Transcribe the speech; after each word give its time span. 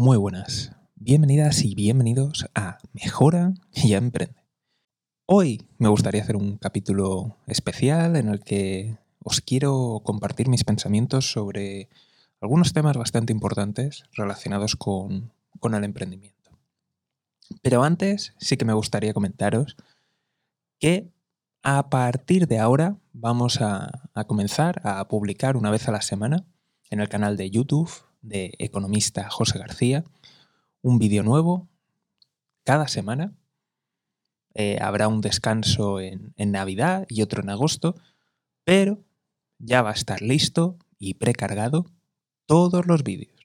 Muy 0.00 0.16
buenas, 0.16 0.70
bienvenidas 0.94 1.64
y 1.64 1.74
bienvenidos 1.74 2.46
a 2.54 2.78
Mejora 2.92 3.54
y 3.72 3.94
Emprende. 3.94 4.44
Hoy 5.26 5.66
me 5.76 5.88
gustaría 5.88 6.22
hacer 6.22 6.36
un 6.36 6.56
capítulo 6.56 7.36
especial 7.48 8.14
en 8.14 8.28
el 8.28 8.38
que 8.38 8.96
os 9.24 9.40
quiero 9.40 10.00
compartir 10.04 10.48
mis 10.48 10.62
pensamientos 10.62 11.32
sobre 11.32 11.88
algunos 12.40 12.72
temas 12.72 12.96
bastante 12.96 13.32
importantes 13.32 14.04
relacionados 14.12 14.76
con, 14.76 15.32
con 15.58 15.74
el 15.74 15.82
emprendimiento. 15.82 16.52
Pero 17.60 17.82
antes 17.82 18.34
sí 18.38 18.56
que 18.56 18.64
me 18.64 18.74
gustaría 18.74 19.12
comentaros 19.12 19.76
que 20.78 21.10
a 21.64 21.90
partir 21.90 22.46
de 22.46 22.60
ahora 22.60 22.98
vamos 23.12 23.60
a, 23.60 23.90
a 24.14 24.24
comenzar 24.28 24.80
a 24.84 25.08
publicar 25.08 25.56
una 25.56 25.72
vez 25.72 25.88
a 25.88 25.92
la 25.92 26.02
semana 26.02 26.46
en 26.88 27.00
el 27.00 27.08
canal 27.08 27.36
de 27.36 27.50
YouTube 27.50 27.90
de 28.20 28.54
economista 28.58 29.30
José 29.30 29.58
García, 29.58 30.04
un 30.82 30.98
vídeo 30.98 31.22
nuevo 31.22 31.68
cada 32.64 32.88
semana. 32.88 33.32
Eh, 34.54 34.78
habrá 34.80 35.08
un 35.08 35.20
descanso 35.20 36.00
en, 36.00 36.34
en 36.36 36.50
Navidad 36.50 37.06
y 37.08 37.22
otro 37.22 37.42
en 37.42 37.50
agosto, 37.50 37.94
pero 38.64 39.04
ya 39.58 39.82
va 39.82 39.90
a 39.90 39.94
estar 39.94 40.22
listo 40.22 40.78
y 40.98 41.14
precargado 41.14 41.86
todos 42.46 42.86
los 42.86 43.02
vídeos. 43.04 43.38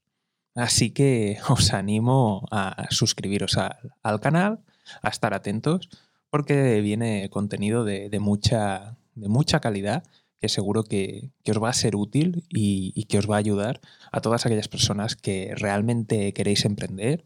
Así 0.55 0.91
que 0.91 1.37
os 1.49 1.73
animo 1.73 2.47
a 2.51 2.87
suscribiros 2.89 3.57
al, 3.57 3.93
al 4.01 4.19
canal, 4.19 4.63
a 5.01 5.09
estar 5.09 5.33
atentos, 5.33 5.89
porque 6.29 6.81
viene 6.81 7.29
contenido 7.29 7.83
de, 7.83 8.09
de, 8.09 8.19
mucha, 8.19 8.97
de 9.15 9.29
mucha 9.29 9.59
calidad 9.59 10.03
que 10.43 10.49
seguro 10.49 10.83
que, 10.83 11.31
os 11.47 11.63
va 11.63 11.69
a 11.69 11.73
ser 11.73 11.95
útil 11.95 12.43
y, 12.49 13.05
que 13.05 13.17
os 13.17 13.29
va 13.31 13.35
a 13.35 13.39
ayudar 13.39 13.79
a 14.11 14.19
todas 14.19 14.45
aquellas 14.45 14.67
personas 14.67 15.15
que 15.15 15.55
realmente 15.55 16.33
queréis 16.33 16.65
emprender, 16.65 17.23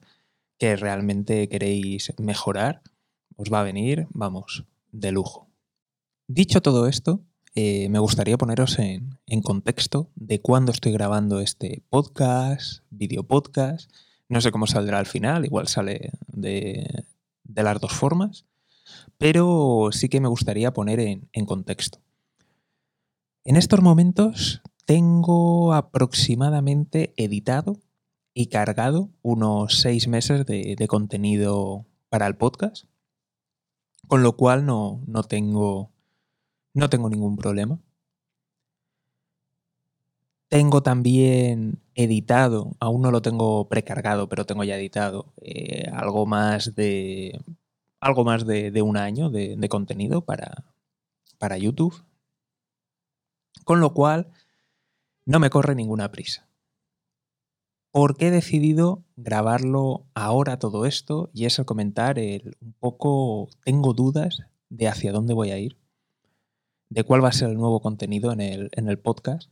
que 0.59 0.75
realmente 0.75 1.49
queréis 1.49 2.13
mejorar. 2.19 2.83
Os 3.35 3.51
va 3.51 3.61
a 3.61 3.63
venir, 3.63 4.05
vamos, 4.11 4.65
de 4.91 5.11
lujo. 5.11 5.49
Dicho 6.27 6.61
todo 6.61 6.85
esto, 6.85 7.23
eh, 7.55 7.89
me 7.89 7.97
gustaría 7.97 8.37
poneros 8.37 8.77
en, 8.77 9.17
contexto 9.41 10.11
de 10.13 10.39
cuándo 10.39 10.71
estoy 10.71 10.91
grabando 10.91 11.39
este 11.39 11.81
podcast, 11.89 12.83
video 12.91 13.23
podcast. 13.23 13.91
No 14.29 14.41
sé 14.41 14.51
cómo 14.51 14.67
saldrá 14.67 14.99
al 14.99 15.07
final, 15.07 15.43
igual 15.43 15.67
sale 15.67 16.11
de, 16.27 17.03
las 17.45 17.81
dos 17.81 17.93
formas, 17.93 18.45
pero 19.17 19.89
sí 19.91 20.07
que 20.07 20.21
me 20.21 20.27
gustaría 20.27 20.71
poner 20.71 20.99
en 20.99 21.45
contexto. 21.47 21.97
En 23.47 23.55
estos 23.55 23.81
momentos 23.81 24.61
tengo 24.85 25.73
aproximadamente 25.73 27.13
editado 27.15 27.77
y 28.33 28.47
cargado 28.47 29.09
unos 29.21 29.79
seis 29.79 30.09
meses 30.09 30.45
de, 30.45 30.87
contenido 30.89 31.85
para 32.09 32.27
el 32.27 32.35
podcast, 32.35 32.87
con 34.05 34.21
lo 34.21 34.35
cual 34.35 34.65
no, 34.65 35.01
no, 35.07 35.23
tengo, 35.23 35.93
no 36.73 36.89
tengo 36.89 37.09
ningún 37.09 37.37
problema. 37.37 37.79
Tengo 40.49 40.83
también 40.83 41.79
editado, 41.95 42.75
aún 42.81 43.01
no 43.01 43.11
lo 43.11 43.21
tengo 43.21 43.69
precargado, 43.69 44.27
pero 44.27 44.45
tengo 44.45 44.65
ya 44.65 44.75
editado 44.75 45.31
eh, 45.41 45.89
algo 45.93 46.25
más 46.25 46.75
de 46.75 47.39
algo 48.01 48.25
más 48.25 48.45
de, 48.45 48.71
de 48.71 48.81
un 48.81 48.97
año 48.97 49.29
de, 49.29 49.55
de 49.55 49.69
contenido 49.69 50.19
para, 50.19 50.65
para 51.39 51.57
YouTube 51.57 52.03
con 53.63 53.79
lo 53.79 53.93
cual, 53.93 54.31
no 55.25 55.39
me 55.39 55.49
corre 55.49 55.75
ninguna 55.75 56.11
prisa. 56.11 56.47
¿Por 57.91 58.15
qué 58.15 58.27
he 58.27 58.31
decidido 58.31 59.03
grabarlo 59.15 60.05
ahora 60.13 60.59
todo 60.59 60.85
esto? 60.85 61.29
Y 61.33 61.45
es 61.45 61.57
el 61.59 61.65
comentar 61.65 62.19
el, 62.19 62.55
un 62.61 62.73
poco, 62.73 63.49
tengo 63.63 63.93
dudas 63.93 64.43
de 64.69 64.87
hacia 64.87 65.11
dónde 65.11 65.33
voy 65.33 65.51
a 65.51 65.57
ir, 65.57 65.77
de 66.89 67.03
cuál 67.03 67.23
va 67.23 67.29
a 67.29 67.33
ser 67.33 67.49
el 67.49 67.57
nuevo 67.57 67.81
contenido 67.81 68.31
en 68.31 68.41
el, 68.41 68.69
en 68.73 68.87
el 68.87 68.99
podcast. 68.99 69.49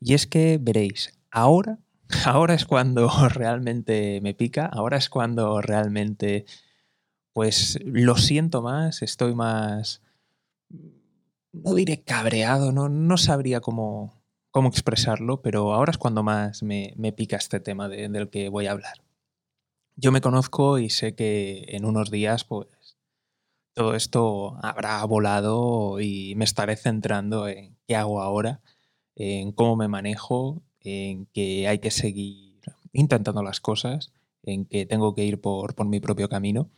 Y 0.00 0.14
es 0.14 0.26
que 0.26 0.58
veréis, 0.60 1.18
ahora, 1.30 1.78
ahora 2.26 2.54
es 2.54 2.64
cuando 2.64 3.08
realmente 3.28 4.20
me 4.22 4.34
pica, 4.34 4.66
ahora 4.66 4.98
es 4.98 5.08
cuando 5.08 5.60
realmente, 5.60 6.44
pues 7.32 7.78
lo 7.84 8.16
siento 8.16 8.62
más, 8.62 9.02
estoy 9.02 9.34
más 9.34 10.02
no 11.64 11.74
diré 11.74 12.02
cabreado, 12.02 12.72
no, 12.72 12.88
no 12.88 13.16
sabría 13.16 13.60
cómo, 13.60 14.22
cómo 14.50 14.68
expresarlo, 14.68 15.42
pero 15.42 15.74
ahora 15.74 15.90
es 15.90 15.98
cuando 15.98 16.22
más 16.22 16.62
me, 16.62 16.92
me 16.96 17.12
pica 17.12 17.36
este 17.36 17.60
tema 17.60 17.88
de, 17.88 18.08
del 18.08 18.30
que 18.30 18.48
voy 18.48 18.66
a 18.66 18.72
hablar. 18.72 19.02
Yo 19.96 20.12
me 20.12 20.20
conozco 20.20 20.78
y 20.78 20.90
sé 20.90 21.14
que 21.14 21.64
en 21.68 21.84
unos 21.84 22.10
días, 22.10 22.44
pues, 22.44 22.68
todo 23.74 23.94
esto 23.94 24.58
habrá 24.62 25.04
volado 25.04 26.00
y 26.00 26.34
me 26.36 26.44
estaré 26.44 26.76
centrando 26.76 27.48
en 27.48 27.76
qué 27.86 27.96
hago 27.96 28.22
ahora, 28.22 28.60
en 29.14 29.52
cómo 29.52 29.76
me 29.76 29.88
manejo, 29.88 30.62
en 30.80 31.26
que 31.26 31.68
hay 31.68 31.78
que 31.78 31.90
seguir 31.90 32.60
intentando 32.92 33.42
las 33.42 33.60
cosas, 33.60 34.12
en 34.42 34.64
que 34.64 34.86
tengo 34.86 35.14
que 35.14 35.24
ir 35.24 35.40
por, 35.40 35.74
por 35.74 35.86
mi 35.86 36.00
propio 36.00 36.28
camino 36.28 36.70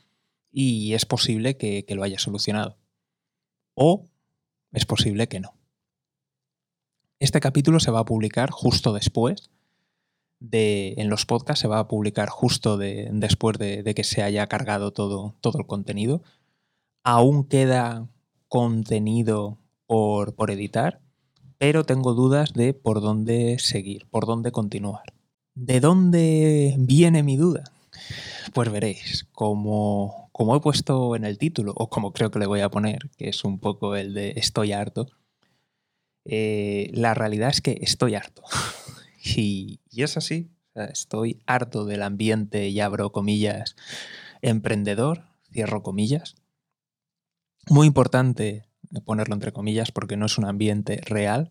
y 0.50 0.94
es 0.94 1.06
posible 1.06 1.56
que, 1.56 1.84
que 1.84 1.94
lo 1.94 2.03
haya 2.03 2.19
solucionado. 2.19 2.78
O 3.75 4.09
es 4.73 4.87
posible 4.87 5.29
que 5.29 5.41
no. 5.41 5.55
Este 7.21 7.41
capítulo 7.41 7.81
se 7.81 7.91
va 7.91 8.01
a 8.01 8.05
publicar 8.05 8.51
justo 8.51 8.93
después 8.93 9.51
de. 10.41 10.95
En 10.99 11.09
los 11.09 11.27
podcasts 11.27 11.61
se 11.61 11.69
va 11.69 11.81
a 11.81 11.89
publicar 11.89 12.29
justo 12.29 12.77
de, 12.77 13.09
después 13.12 13.59
de, 13.59 13.83
de, 13.83 13.95
que 13.95 14.05
se 14.05 14.23
haya 14.23 14.47
cargado 14.47 14.93
todo, 14.93 15.34
todo 15.41 15.59
el 15.59 15.67
contenido. 15.67 16.23
Aún 17.03 17.45
queda 17.45 18.09
contenido 18.49 19.59
por, 19.87 20.34
por 20.34 20.51
editar, 20.51 21.00
pero 21.59 21.85
tengo 21.85 22.15
dudas 22.15 22.53
de 22.53 22.75
por 22.75 23.00
dónde 23.00 23.59
seguir, 23.59 24.06
por 24.11 24.27
dónde 24.27 24.53
continuar. 24.53 25.12
¿De 25.55 25.81
dónde 25.81 26.77
viene 26.79 27.25
mi 27.25 27.37
duda? 27.37 27.65
Pues 28.55 28.71
veréis, 28.71 29.27
como, 29.33 30.28
como 30.38 30.54
he 30.54 30.60
puesto 30.60 31.16
en 31.16 31.25
el 31.25 31.37
título, 31.37 31.72
o 31.75 31.91
como 31.91 32.12
creo 32.12 32.31
que 32.31 32.38
le 32.38 32.47
voy 32.47 32.60
a 32.60 32.71
poner, 32.71 33.10
que 33.16 33.28
es 33.28 33.43
un 33.43 33.59
poco 33.59 33.97
el 33.97 34.15
de 34.15 34.34
estoy 34.37 34.71
harto, 34.71 35.09
eh, 36.25 36.93
la 36.94 37.12
realidad 37.12 37.50
es 37.50 37.60
que 37.60 37.76
estoy 37.81 38.15
harto. 38.15 38.44
y, 39.37 39.81
y, 39.91 40.04
es 40.04 40.16
así, 40.16 40.53
estoy 40.76 41.43
harto 41.47 41.84
del 41.87 42.04
ambiente, 42.04 42.69
y 42.69 42.78
abro 42.78 43.10
comillas, 43.10 43.75
emprendedor, 44.41 45.25
cierro 45.50 45.82
comillas. 45.82 46.37
Muy 47.69 47.88
importante 47.88 48.69
ponerlo 49.05 49.34
entre 49.34 49.53
comillas 49.53 49.91
porque 49.91 50.16
no 50.16 50.26
es 50.26 50.38
un 50.38 50.44
ambiente 50.44 51.00
real, 51.05 51.50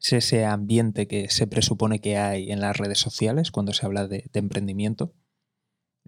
es 0.00 0.12
ese 0.12 0.44
ambiente 0.44 1.06
que 1.06 1.30
se 1.30 1.46
presupone 1.46 2.00
que 2.00 2.16
hay 2.18 2.50
en 2.50 2.60
las 2.60 2.76
redes 2.78 2.98
sociales 2.98 3.52
cuando 3.52 3.72
se 3.72 3.86
habla 3.86 4.08
de, 4.08 4.28
de 4.32 4.40
emprendimiento 4.40 5.14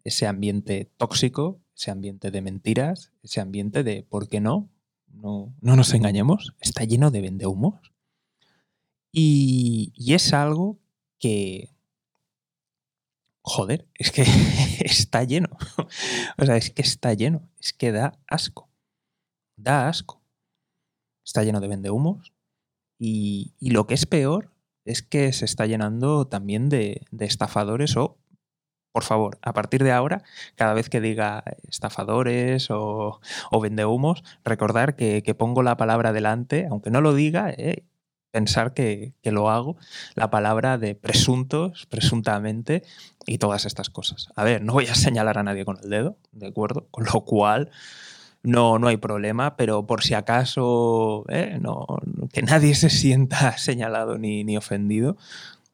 ese 0.05 0.27
ambiente 0.27 0.91
tóxico, 0.97 1.61
ese 1.79 1.93
ambiente 1.93 2.33
de 2.33 2.43
mentiras, 2.43 3.13
ese 3.23 3.41
ambiente 3.41 3.85
de 3.85 4.03
¿por 4.03 4.29
qué 4.29 4.41
no? 4.41 4.69
No, 5.07 5.55
no 5.61 5.77
nos 5.77 5.95
engañemos, 5.95 6.55
está 6.61 6.83
lleno 6.83 7.13
de 7.13 7.21
vendehumos. 7.21 7.93
Y, 9.13 9.93
y 9.95 10.15
es 10.15 10.33
algo 10.33 10.81
que, 11.21 11.71
joder, 13.43 13.87
es 13.95 14.11
que 14.11 14.23
está 14.81 15.23
lleno. 15.23 15.51
o 16.37 16.45
sea, 16.45 16.57
es 16.57 16.71
que 16.73 16.83
está 16.83 17.15
lleno, 17.15 17.49
es 17.61 17.73
que 17.73 17.93
da 17.93 18.19
asco. 18.27 18.69
Da 19.57 19.89
asco. 19.89 20.21
Está 21.25 21.45
lleno 21.45 21.61
de 21.61 21.69
vendehumos. 21.69 22.33
Y, 22.99 23.55
y 23.61 23.71
lo 23.71 23.87
que 23.87 23.95
es 23.95 24.05
peor 24.05 24.53
es 24.85 25.03
que 25.03 25.33
se 25.33 25.45
está 25.45 25.67
llenando 25.67 26.27
también 26.27 26.69
de, 26.69 27.07
de 27.13 27.25
estafadores 27.27 27.97
o 27.97 28.19
por 28.93 29.05
favor, 29.05 29.39
a 29.43 29.53
partir 29.53 29.85
de 29.85 29.93
ahora, 29.93 30.23
cada 30.57 30.75
vez 30.75 30.89
que 30.89 31.01
diga 31.01 31.45
estafadores 31.69 32.71
o, 32.71 33.21
o 33.51 33.61
vendehumos, 33.61 34.25
recordar 34.45 34.97
que, 34.97 35.23
que, 35.23 35.35
pongo 35.35 35.63
la 35.63 35.77
palabra 35.77 36.13
delante, 36.13 36.67
aunque 36.71 36.91
no 36.91 37.01
lo 37.01 37.15
diga, 37.15 37.51
eh, 37.51 37.85
pensar 38.31 38.75
que, 38.75 39.15
que, 39.23 39.33
lo 39.33 39.51
hago, 39.51 39.77
la 40.15 40.31
palabra 40.31 40.79
de 40.79 40.95
presuntos, 40.95 41.87
presuntamente, 41.87 42.83
y 43.27 43.39
todas 43.39 43.67
estas 43.67 43.91
cosas. 43.91 44.29
A 44.37 44.45
ver, 44.45 44.63
no 44.63 44.73
voy 44.73 44.87
a 44.87 44.95
señalar 44.95 45.39
a 45.39 45.43
nadie 45.43 45.65
con 45.65 45.79
el 45.83 45.91
dedo, 45.91 46.17
¿de 46.33 46.49
acuerdo? 46.49 46.89
Con 46.91 47.05
lo 47.05 47.25
cual, 47.25 47.71
no, 48.43 48.79
no 48.79 48.89
hay 48.89 48.97
problema, 48.97 49.57
pero 49.57 49.87
por 49.87 50.03
si 50.03 50.15
acaso, 50.15 51.25
eh, 51.29 51.59
no, 51.61 51.87
que 52.33 52.43
nadie 52.43 52.75
se 52.75 52.91
sienta 52.91 53.57
señalado 53.59 54.19
ni, 54.19 54.45
ni 54.45 54.57
ofendido, 54.57 55.17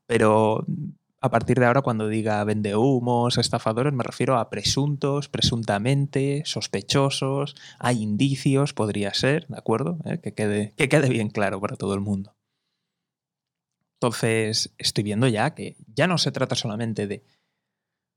pero 0.06 0.64
a 1.24 1.30
partir 1.30 1.58
de 1.58 1.64
ahora 1.64 1.80
cuando 1.80 2.06
diga 2.06 2.44
vende 2.44 2.76
humos, 2.76 3.38
estafadores, 3.38 3.94
me 3.94 4.04
refiero 4.04 4.36
a 4.36 4.50
presuntos, 4.50 5.30
presuntamente, 5.30 6.42
sospechosos, 6.44 7.56
hay 7.78 8.02
indicios, 8.02 8.74
podría 8.74 9.14
ser, 9.14 9.46
¿de 9.46 9.56
acuerdo? 9.56 9.96
¿Eh? 10.04 10.18
Que, 10.18 10.34
quede, 10.34 10.74
que 10.76 10.90
quede 10.90 11.08
bien 11.08 11.30
claro 11.30 11.62
para 11.62 11.76
todo 11.76 11.94
el 11.94 12.02
mundo. 12.02 12.36
Entonces, 13.94 14.74
estoy 14.76 15.02
viendo 15.02 15.26
ya 15.26 15.54
que 15.54 15.78
ya 15.86 16.06
no 16.06 16.18
se 16.18 16.30
trata 16.30 16.56
solamente 16.56 17.06
de 17.06 17.24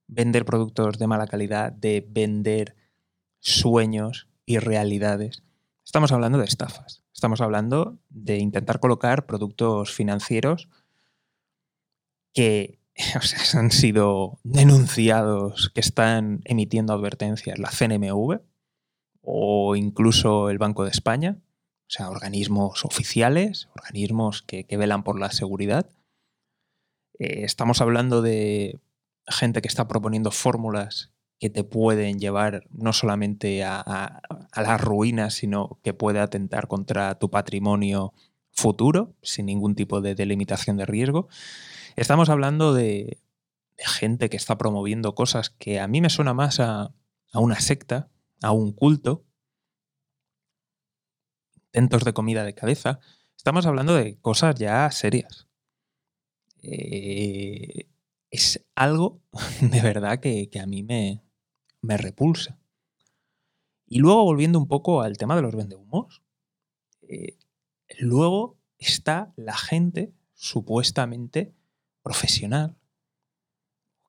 vender 0.08 0.44
productos 0.44 1.00
de 1.00 1.08
mala 1.08 1.28
calidad, 1.28 1.72
de 1.72 2.06
vender 2.10 2.76
sueños 3.40 4.28
y 4.46 4.58
realidades. 4.58 5.44
Estamos 5.86 6.12
hablando 6.12 6.40
de 6.40 6.46
estafas. 6.46 7.06
Estamos 7.14 7.40
hablando 7.40 8.00
de 8.10 8.40
intentar 8.40 8.82
colocar 8.82 9.28
productos 9.28 9.94
financieros 9.94 10.68
que 12.34 12.78
han 13.54 13.72
sido 13.72 14.40
denunciados, 14.44 15.70
que 15.74 15.82
están 15.82 16.42
emitiendo 16.46 16.94
advertencias 16.94 17.60
la 17.60 17.70
CNMV 17.70 18.42
o 19.22 19.76
incluso 19.76 20.50
el 20.50 20.58
Banco 20.58 20.84
de 20.84 20.92
España, 20.92 21.38
o 21.40 21.90
sea, 21.90 22.10
organismos 22.10 22.86
oficiales, 22.86 23.70
organismos 23.76 24.42
que, 24.42 24.66
velan 24.78 25.04
por 25.04 25.20
la 25.20 25.32
seguridad. 25.32 25.90
Eh, 27.20 27.44
estamos 27.44 27.82
hablando 27.82 28.22
de 28.22 28.80
gente 29.28 29.62
que 29.62 29.68
está 29.68 29.88
proponiendo 29.88 30.32
fórmulas 30.32 31.12
que 31.40 31.50
te 31.50 31.64
pueden 31.64 32.20
llevar 32.20 32.64
no 32.72 32.94
solamente 32.94 33.64
a, 33.64 33.80
a, 33.80 34.62
las 34.62 34.82
ruinas, 34.82 35.36
sino 35.36 35.80
que 35.84 35.94
puede 35.94 36.20
atentar 36.20 36.68
contra 36.68 37.20
tu 37.20 37.30
patrimonio 37.30 38.14
futuro, 38.52 39.14
sin 39.22 39.46
ningún 39.46 39.76
tipo 39.76 40.02
de 40.02 40.16
delimitación 40.16 40.78
de 40.78 40.88
riesgo. 40.88 41.28
Estamos 41.98 42.30
hablando 42.30 42.76
de, 42.76 43.24
gente 43.76 44.30
que 44.30 44.38
está 44.38 44.56
promoviendo 44.56 45.16
cosas 45.16 45.50
que 45.50 45.80
a 45.80 45.88
mí 45.88 46.00
me 46.00 46.12
suena 46.12 46.36
más 46.36 46.60
a, 46.60 46.94
una 47.34 47.60
secta, 47.60 48.12
a 48.44 48.52
un 48.52 48.72
culto, 48.72 49.26
intentos 51.74 52.04
de 52.04 52.14
comida 52.14 52.44
de 52.44 52.54
cabeza. 52.54 53.00
Estamos 53.36 53.66
hablando 53.66 53.96
de 53.96 54.20
cosas 54.20 54.54
ya 54.60 54.92
serias. 54.92 55.48
Eh, 56.62 57.90
es 58.30 58.64
algo 58.76 59.24
de 59.62 59.82
verdad 59.82 60.20
que, 60.20 60.52
a 60.62 60.68
mí 60.68 60.84
me, 60.84 61.24
me, 61.82 61.98
repulsa. 61.98 62.60
Y 63.88 63.98
luego, 63.98 64.24
volviendo 64.24 64.60
un 64.60 64.68
poco 64.68 65.02
al 65.02 65.18
tema 65.18 65.36
de 65.36 65.42
los 65.42 65.56
vendehumos, 65.56 66.22
eh, 67.02 67.40
luego 67.98 68.60
está 68.78 69.34
la 69.36 69.58
gente 69.58 70.14
supuestamente 70.36 71.57
profesional, 72.08 72.78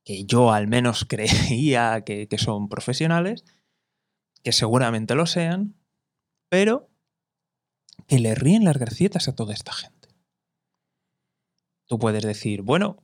que 0.05 0.25
yo 0.25 0.53
al 0.53 0.69
menos 0.69 1.05
creía 1.09 2.05
que, 2.05 2.29
son 2.39 2.69
profesionales, 2.69 3.45
que 4.45 4.53
seguramente 4.53 5.17
lo 5.17 5.27
sean, 5.27 5.75
pero 6.49 6.89
que 8.07 8.21
le 8.21 8.37
ríen 8.37 8.65
las 8.65 8.79
gracietas 8.79 9.27
a 9.27 9.35
toda 9.35 9.53
esta 9.53 9.73
gente. 9.73 10.09
Tú 11.87 11.99
puedes 11.99 12.23
decir, 12.23 12.63
bueno, 12.63 13.03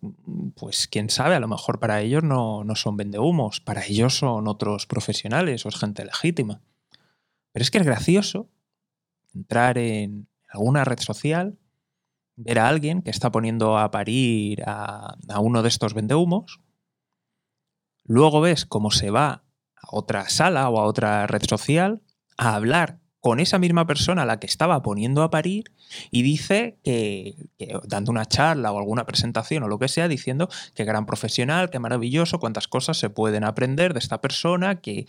pues 0.55 0.87
quién 0.87 1.11
sabe, 1.11 1.35
a 1.35 1.41
lo 1.41 1.49
mejor 1.49 1.81
para 1.81 2.01
ellos 2.01 2.23
no, 2.23 2.63
no 2.63 2.77
son 2.77 2.97
vendehumos, 2.97 3.61
para 3.61 3.85
ellos 3.85 4.17
son 4.17 4.47
otros 4.47 4.87
profesionales 4.87 5.67
o 5.67 5.71
es 5.71 5.77
gente 5.77 6.05
legítima. 6.05 6.63
Pero 7.51 7.63
es 7.65 7.71
que 7.73 7.79
es 7.79 7.85
gracioso 7.85 8.49
entrar 9.35 9.77
en 9.79 10.29
alguna 10.49 10.85
red 10.85 11.01
social, 11.01 11.59
ver 12.37 12.59
a 12.59 12.69
alguien 12.69 13.03
que 13.03 13.11
está 13.11 13.31
poniendo 13.31 13.79
a 13.79 13.91
parir 13.91 14.63
a, 14.67 15.17
uno 15.41 15.63
de 15.63 15.69
estos 15.69 15.95
vendehumos, 15.95 16.61
luego 18.05 18.41
ves 18.41 18.67
cómo 18.67 18.91
se 18.91 19.11
va 19.11 19.45
a 19.77 19.89
otra 19.91 20.29
sala 20.29 20.69
o 20.69 20.79
a 20.79 20.85
otra 20.85 21.27
red 21.27 21.43
social 21.49 22.03
a 22.37 22.55
hablar 22.55 22.99
con 23.21 23.41
esa 23.41 23.59
misma 23.59 23.87
persona 23.87 24.23
a 24.23 24.27
la 24.27 24.39
que 24.39 24.47
estaba 24.47 24.83
poniendo 24.83 25.23
a 25.23 25.31
parir 25.31 25.73
y 26.11 26.21
dice 26.21 26.79
que, 26.85 27.37
dando 27.85 28.11
una 28.11 28.27
charla 28.27 28.71
o 28.71 28.79
alguna 28.79 29.07
presentación 29.07 29.63
o 29.63 29.69
lo 29.69 29.79
que 29.79 29.89
sea, 29.89 30.09
diciendo 30.09 30.51
que 30.75 30.85
gran 30.85 31.07
profesional, 31.07 31.71
que 31.71 31.79
maravilloso, 31.79 32.39
cuántas 32.39 32.69
cosas 32.69 32.99
se 32.99 33.09
pueden 33.09 33.45
aprender 33.45 33.95
de 33.95 34.01
esta 34.01 34.21
persona, 34.21 34.83
que, 34.83 35.07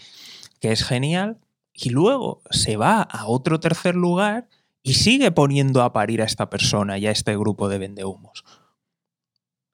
que 0.62 0.72
es 0.72 0.86
genial. 0.86 1.40
Y 1.74 1.90
luego 1.90 2.42
se 2.52 2.78
va 2.78 3.02
a 3.02 3.26
otro 3.28 3.60
tercer 3.60 3.96
lugar 3.96 4.48
y 4.86 4.94
sigue 4.94 5.32
poniendo 5.32 5.82
a 5.82 5.94
parir 5.94 6.22
a 6.22 6.26
esta 6.26 6.48
persona 6.48 7.00
y 7.00 7.08
a 7.08 7.12
este 7.12 7.36
grupo 7.36 7.70
de 7.70 7.80
vendehumos. 7.80 8.46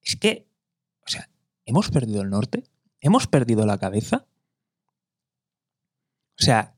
Es 0.02 0.16
que, 0.16 0.48
o 1.06 1.10
sea, 1.10 1.30
¿hemos 1.66 1.92
perdido 1.92 2.22
el 2.22 2.30
norte? 2.30 2.64
¿Hemos 3.02 3.28
perdido 3.28 3.66
la 3.66 3.78
cabeza? 3.78 4.26
O 6.40 6.44
sea, 6.44 6.78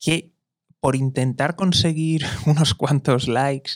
¿qué, 0.00 0.32
por 0.80 0.96
intentar 0.96 1.54
conseguir 1.54 2.24
unos 2.46 2.74
cuantos 2.74 3.28
likes, 3.28 3.74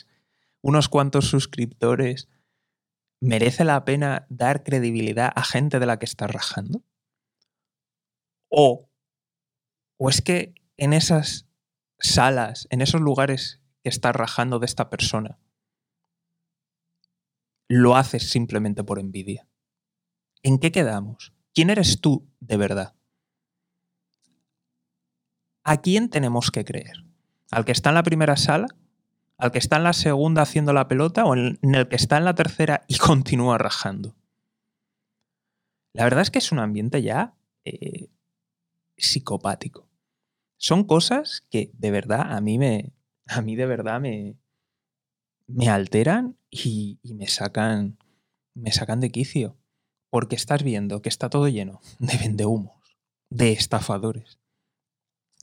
unos 0.61 0.89
cuantos 0.89 1.29
suscriptores, 1.29 2.27
¿merece 3.21 3.63
la 3.63 3.85
pena 3.85 4.27
dar 4.29 4.63
credibilidad 4.65 5.31
a 5.33 5.45
gente 5.45 5.79
de 5.79 5.85
la 5.85 5.97
que 5.97 6.05
estás 6.05 6.29
rajando? 6.29 6.83
O, 8.49 8.89
o 9.95 10.09
es 10.09 10.21
que 10.21 10.55
en 10.75 10.91
esas 10.91 11.44
salas, 12.13 12.67
en 12.69 12.81
esos 12.81 13.01
lugares 13.01 13.61
que 13.83 13.89
estás 13.89 14.15
rajando 14.15 14.59
de 14.59 14.65
esta 14.65 14.89
persona, 14.89 15.39
lo 17.67 17.95
haces 17.95 18.29
simplemente 18.29 18.83
por 18.83 18.99
envidia. 18.99 19.47
¿En 20.43 20.59
qué 20.59 20.71
quedamos? 20.71 21.33
¿Quién 21.53 21.69
eres 21.69 22.01
tú 22.01 22.29
de 22.39 22.57
verdad? 22.57 22.95
¿a 25.65 25.81
quién 25.81 26.09
tenemos 26.09 26.51
que 26.51 26.63
creer? 26.63 27.03
¿Al 27.51 27.65
que 27.65 27.73
está 27.73 27.89
en 27.89 27.95
la 27.95 28.03
primera 28.03 28.37
sala? 28.37 28.67
¿Al 29.37 29.51
que 29.51 29.57
está 29.57 29.75
en 29.75 29.83
la 29.83 29.93
segunda 29.93 30.43
haciendo 30.43 30.71
la 30.71 30.87
pelota? 30.87 31.25
¿O 31.25 31.35
en 31.35 31.57
el 31.61 31.87
que 31.89 31.97
está 31.97 32.17
en 32.17 32.25
la 32.25 32.35
tercera 32.35 32.85
y 32.87 32.97
continúa 32.99 33.57
rajando? 33.57 34.15
La 35.91 36.05
verdad 36.05 36.21
es 36.21 36.31
que 36.31 36.39
es 36.39 36.51
un 36.51 36.59
ambiente 36.59 37.01
ya 37.01 37.35
eh, 37.65 38.09
psicopático. 38.95 39.89
Son 40.65 40.83
cosas 40.83 41.45
que 41.51 41.69
de 41.73 41.91
verdad 41.91 42.33
a 42.33 42.41
mí 42.41 42.57
me. 42.57 42.91
A 43.27 43.43
mí 43.43 43.55
de 43.55 43.67
verdad 43.67 44.01
me. 44.01 44.35
me 45.45 45.69
alteran 45.69 46.39
y, 46.49 46.99
me 47.03 47.27
sacan. 47.27 47.99
me 48.55 48.71
sacan 48.71 48.99
de 48.99 49.11
quicio. 49.11 49.59
Porque 50.09 50.35
estás 50.35 50.63
viendo 50.63 51.03
que 51.03 51.09
está 51.09 51.29
todo 51.29 51.47
lleno 51.49 51.81
de 51.99 52.17
vendehumos, 52.17 52.97
de 53.29 53.51
estafadores, 53.51 54.39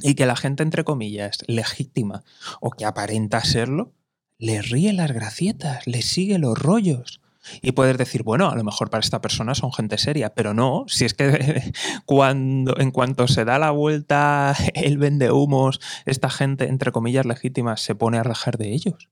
y 0.01 0.17
que 0.17 0.27
la 0.27 0.35
gente, 0.35 0.65
entre 0.65 0.83
comillas, 0.83 1.39
legítima 1.47 2.25
o 2.61 2.71
que 2.71 2.85
aparenta 2.85 3.45
serlo, 3.45 3.95
le 4.39 4.61
ríe 4.61 4.93
las 4.93 5.13
gracietas, 5.13 5.87
le 5.87 6.03
sigue 6.03 6.41
los 6.41 6.59
rollos. 6.59 7.21
Y 7.61 7.73
puedes 7.73 7.99
decir, 7.99 8.23
bueno, 8.23 8.51
a 8.51 8.57
lo 8.57 8.65
mejor 8.65 8.91
para 8.91 9.01
esta 9.01 9.21
persona 9.21 9.55
son 9.55 9.73
gente 9.73 9.99
seria, 9.99 10.35
pero 10.35 10.55
no, 10.55 10.85
si 10.89 11.05
es 11.05 11.15
que 11.15 11.73
cuando, 12.07 12.79
en 12.79 12.91
cuanto 12.91 13.29
se 13.29 13.45
da 13.45 13.59
la 13.59 13.71
vuelta 13.71 14.55
el 14.75 14.99
vende 14.99 15.31
humos, 15.31 15.81
esta 16.07 16.31
gente, 16.31 16.69
entre 16.69 16.93
comillas, 16.93 17.27
legítima, 17.27 17.77
se 17.77 17.95
pone 17.95 18.19
a 18.19 18.23
rajar 18.23 18.59
de 18.59 18.73
ellos. 18.73 19.11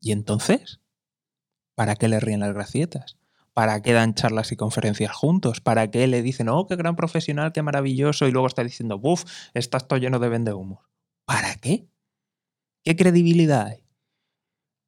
¿Y 0.00 0.12
entonces? 0.12 0.80
¿Para 1.74 1.96
qué 1.96 2.08
le 2.08 2.20
ríen 2.20 2.40
las 2.40 2.54
gracietas? 2.54 3.18
¿Para 3.52 3.82
qué 3.82 3.92
dan 3.92 4.14
charlas 4.14 4.52
y 4.52 4.56
conferencias 4.56 5.12
juntos? 5.12 5.60
¿Para 5.60 5.90
qué 5.90 6.06
le 6.06 6.22
dicen, 6.22 6.48
oh, 6.48 6.66
qué 6.66 6.76
gran 6.76 6.94
profesional, 6.94 7.52
qué 7.52 7.62
maravilloso? 7.62 8.28
Y 8.28 8.30
luego 8.30 8.46
está 8.46 8.62
diciendo, 8.62 8.98
buf, 8.98 9.24
estás 9.54 9.88
todo 9.88 9.98
lleno 9.98 10.20
de 10.20 10.28
vendehumos. 10.28 10.86
¿Para 11.24 11.56
qué? 11.56 11.88
¿Qué 12.84 12.94
credibilidad 12.94 13.66
hay? 13.66 13.84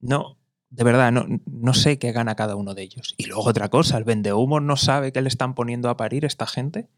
No, 0.01 0.40
de 0.71 0.85
verdad, 0.85 1.11
no, 1.11 1.27
no, 1.47 1.75
sé 1.75 1.99
qué 1.99 2.13
gana 2.13 2.37
cada 2.37 2.55
uno 2.55 2.75
de 2.75 2.83
ellos. 2.83 3.15
Y 3.19 3.27
luego 3.27 3.45
otra 3.45 3.69
cosa, 3.69 3.99
el 3.99 4.05
vendehumos 4.05 4.63
no 4.63 4.77
sabe 4.77 5.13
qué 5.13 5.21
le 5.21 5.29
están 5.29 5.55
poniendo 5.55 5.89
a 5.89 5.97
parir 5.97 6.25
esta 6.25 6.47
gente, 6.47 6.89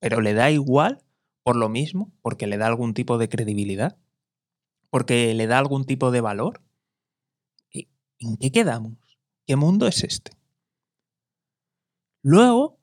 pero 0.00 0.22
le 0.22 0.32
da 0.32 0.50
igual 0.50 1.04
por 1.42 1.54
lo 1.54 1.68
mismo, 1.68 2.10
porque 2.22 2.46
le 2.46 2.56
da 2.56 2.66
algún 2.66 2.94
tipo 2.94 3.18
de 3.18 3.28
credibilidad, 3.28 3.98
porque 4.90 5.34
le 5.34 5.46
da 5.46 5.58
algún 5.58 5.84
tipo 5.84 6.10
de 6.10 6.22
valor. 6.22 6.62
¿En 8.18 8.36
qué 8.38 8.50
quedamos? 8.50 8.94
¿Qué 9.46 9.56
mundo 9.56 9.86
es 9.86 10.02
este? 10.02 10.32
Luego 12.22 12.78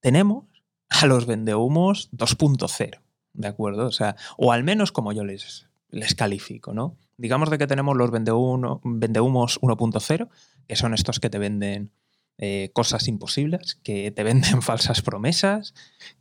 tenemos 0.00 0.44
a 0.90 1.06
los 1.06 1.26
vendehumos 1.26 2.10
2.0, 2.12 3.00
¿de 3.32 3.48
acuerdo? 3.48 3.86
O 3.86 3.92
sea, 3.92 4.16
o 4.36 4.52
al 4.52 4.62
menos 4.62 4.92
como 4.92 5.12
yo 5.12 5.24
les, 5.24 5.68
les 5.88 6.14
califico, 6.14 6.72
¿no? 6.72 6.96
Digamos 7.18 7.50
de 7.50 7.58
que 7.58 7.66
tenemos 7.66 7.96
los 7.96 8.10
vendehumos 8.10 9.60
1.0, 9.60 10.28
que 10.66 10.76
son 10.76 10.94
estos 10.94 11.20
que 11.20 11.28
te 11.28 11.38
venden 11.38 11.92
eh, 12.38 12.70
cosas 12.72 13.08
imposibles, 13.08 13.74
que 13.82 14.12
te 14.12 14.22
venden 14.24 14.62
falsas 14.62 15.02
promesas, 15.02 15.74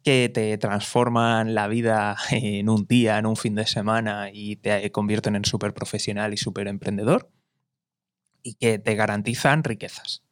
que 0.03 0.29
te 0.33 0.57
transforman 0.57 1.53
la 1.53 1.67
vida 1.67 2.17
en 2.31 2.67
un 2.69 2.87
día, 2.87 3.19
en 3.19 3.27
un 3.27 3.35
fin 3.35 3.53
de 3.53 3.67
semana 3.67 4.31
y 4.33 4.55
te 4.55 4.91
convierten 4.91 5.35
en 5.35 5.45
súper 5.45 5.73
profesional 5.73 6.33
y 6.33 6.37
súper 6.37 6.67
emprendedor 6.67 7.29
y 8.41 8.55
que 8.55 8.79
te 8.79 8.95
garantizan 8.95 9.63
riquezas. 9.63 10.23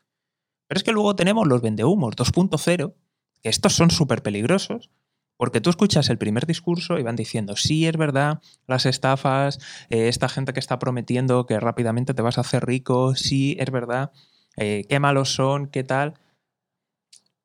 Pero 0.68 0.80
es 0.80 0.84
que 0.84 0.94
luego 0.94 1.16
tenemos 1.16 1.48
los 1.48 1.62
vendehumos 1.62 2.16
2.0, 2.16 2.96
que 3.44 3.50
estos 3.50 3.74
son 3.74 3.92
súper 3.92 4.24
peligrosos, 4.24 4.90
porque 5.38 5.62
tú 5.62 5.70
escuchas 5.70 6.10
el 6.10 6.18
primer 6.18 6.46
discurso 6.46 6.98
y 6.98 7.04
van 7.04 7.16
diciendo, 7.16 7.56
sí, 7.56 7.88
es 7.88 7.98
verdad, 7.98 8.42
las 8.68 8.86
estafas, 8.86 9.60
eh, 9.90 10.08
esta 10.08 10.30
gente 10.30 10.54
que 10.54 10.60
está 10.60 10.80
prometiendo 10.80 11.46
que 11.46 11.60
rápidamente 11.60 12.14
te 12.14 12.22
vas 12.22 12.38
a 12.38 12.42
hacer 12.42 12.66
rico, 12.66 13.16
sí, 13.16 13.58
es 13.60 13.72
verdad, 13.72 14.12
eh, 14.58 14.86
qué 14.90 15.00
malos 15.00 15.34
son, 15.34 15.68
qué 15.68 15.84
tal. 15.84 16.16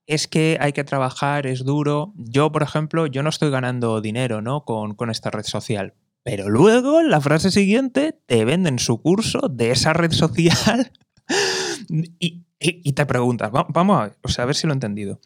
es 0.07 0.27
que 0.27 0.59
hay 0.61 0.73
que 0.73 0.85
trabajar, 0.85 1.47
es 1.47 1.65
duro. 1.65 2.13
Yo, 2.17 2.51
por 2.51 2.63
ejemplo, 2.63 3.07
yo 3.07 3.23
no 3.23 3.29
estoy 3.29 3.51
ganando 3.51 4.01
dinero 4.01 4.43
¿no? 4.43 4.65
con, 4.65 4.95
con 4.95 5.11
esta 5.11 5.31
red 5.31 5.45
social. 5.45 5.95
Pero 6.23 6.49
luego, 6.49 7.01
en 7.01 7.11
la 7.11 7.21
frase 7.21 7.51
siguiente, 7.51 8.19
te 8.27 8.45
venden 8.45 8.79
su 8.79 9.01
curso 9.01 9.49
de 9.49 9.71
esa 9.71 9.93
red 9.93 10.13
social 10.13 10.93
y, 11.89 12.93
te 12.93 13.07
preguntas, 13.07 13.51
vamos 13.51 14.13
a 14.39 14.43
a 14.43 14.45
ver 14.45 14.55
si 14.55 14.67
lo 14.67 14.73
he 14.73 14.75
entendido. 14.75 15.21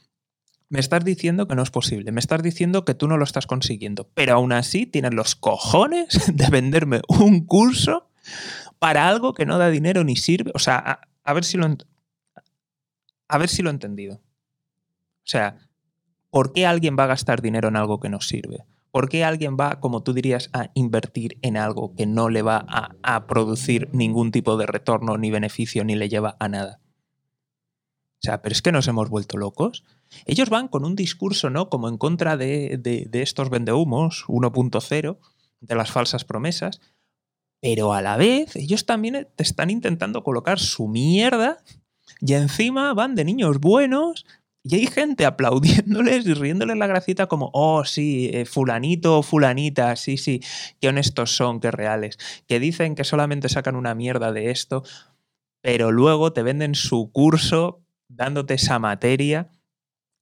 Me 0.74 0.80
estás 0.80 1.04
diciendo 1.04 1.46
que 1.46 1.54
no 1.54 1.62
es 1.62 1.70
posible, 1.70 2.10
me 2.10 2.18
estás 2.18 2.42
diciendo 2.42 2.84
que 2.84 2.94
tú 2.94 3.06
no 3.06 3.16
lo 3.16 3.22
estás 3.22 3.46
consiguiendo, 3.46 4.10
pero 4.12 4.34
aún 4.34 4.50
así 4.50 4.86
tienes 4.86 5.14
los 5.14 5.36
cojones 5.36 6.08
de 6.34 6.48
venderme 6.48 7.00
un 7.06 7.46
curso 7.46 8.10
para 8.80 9.06
algo 9.06 9.34
que 9.34 9.46
no 9.46 9.56
da 9.56 9.70
dinero 9.70 10.02
ni 10.02 10.16
sirve. 10.16 10.50
O 10.52 10.58
sea, 10.58 11.02
a, 11.22 11.32
ver 11.32 11.44
si 11.44 11.58
lo 11.58 11.68
a 13.28 13.38
ver 13.38 13.48
si 13.48 13.62
lo 13.62 13.70
he 13.70 13.72
entendido. 13.72 14.16
O 14.16 15.26
sea, 15.26 15.58
¿por 16.30 16.52
qué 16.52 16.66
alguien 16.66 16.96
va 16.98 17.04
a 17.04 17.06
gastar 17.14 17.40
dinero 17.40 17.68
en 17.68 17.76
algo 17.76 18.00
que 18.00 18.08
no 18.08 18.20
sirve? 18.20 18.64
¿Por 18.90 19.08
qué 19.08 19.22
alguien 19.22 19.56
va, 19.56 19.78
como 19.78 20.02
tú 20.02 20.12
dirías, 20.12 20.50
a 20.52 20.72
invertir 20.74 21.38
en 21.42 21.56
algo 21.56 21.94
que 21.94 22.06
no 22.06 22.30
le 22.30 22.42
va 22.42 22.66
a, 22.68 22.96
a 23.04 23.28
producir 23.28 23.90
ningún 23.92 24.32
tipo 24.32 24.56
de 24.56 24.66
retorno, 24.66 25.18
ni 25.18 25.30
beneficio, 25.30 25.84
ni 25.84 25.94
le 25.94 26.08
lleva 26.08 26.36
a 26.40 26.48
nada? 26.48 26.80
O 28.24 28.26
sea, 28.26 28.40
pero 28.40 28.54
es 28.54 28.62
que 28.62 28.72
nos 28.72 28.88
hemos 28.88 29.10
vuelto 29.10 29.36
locos. 29.36 29.84
Ellos 30.26 30.50
van 30.50 30.68
con 30.68 30.84
un 30.84 30.96
discurso, 30.96 31.50
¿no? 31.50 31.68
Como 31.68 31.88
en 31.88 31.98
contra 31.98 32.36
de, 32.36 32.78
de, 32.78 33.22
estos 33.22 33.50
vendehumos 33.50 34.24
1.0, 34.26 35.18
de 35.60 35.74
las 35.74 35.90
falsas 35.90 36.24
promesas, 36.24 36.80
pero 37.60 37.94
a 37.94 38.02
la 38.02 38.16
vez 38.16 38.56
ellos 38.56 38.84
también 38.84 39.26
te 39.34 39.42
están 39.42 39.70
intentando 39.70 40.22
colocar 40.22 40.58
su 40.58 40.88
mierda 40.88 41.58
y 42.20 42.34
encima 42.34 42.92
van 42.92 43.14
de 43.14 43.24
niños 43.24 43.58
buenos 43.58 44.26
y 44.66 44.76
hay 44.76 44.86
gente 44.86 45.26
aplaudiéndoles 45.26 46.26
y 46.26 46.32
riéndoles 46.32 46.78
la 46.78 46.86
gracita 46.86 47.26
como, 47.26 47.50
oh, 47.52 47.84
sí, 47.84 48.30
eh, 48.32 48.46
fulanito 48.46 49.18
o 49.18 49.22
fulanita, 49.22 49.94
sí, 49.94 50.16
sí, 50.16 50.42
qué 50.80 50.88
honestos 50.88 51.36
son, 51.36 51.60
qué 51.60 51.70
reales, 51.70 52.18
que 52.46 52.58
dicen 52.58 52.94
que 52.94 53.04
solamente 53.04 53.50
sacan 53.50 53.76
una 53.76 53.94
mierda 53.94 54.32
de 54.32 54.50
esto, 54.50 54.82
pero 55.60 55.92
luego 55.92 56.32
te 56.32 56.42
venden 56.42 56.74
su 56.74 57.10
curso 57.12 57.82
dándote 58.08 58.54
esa 58.54 58.78
materia 58.78 59.50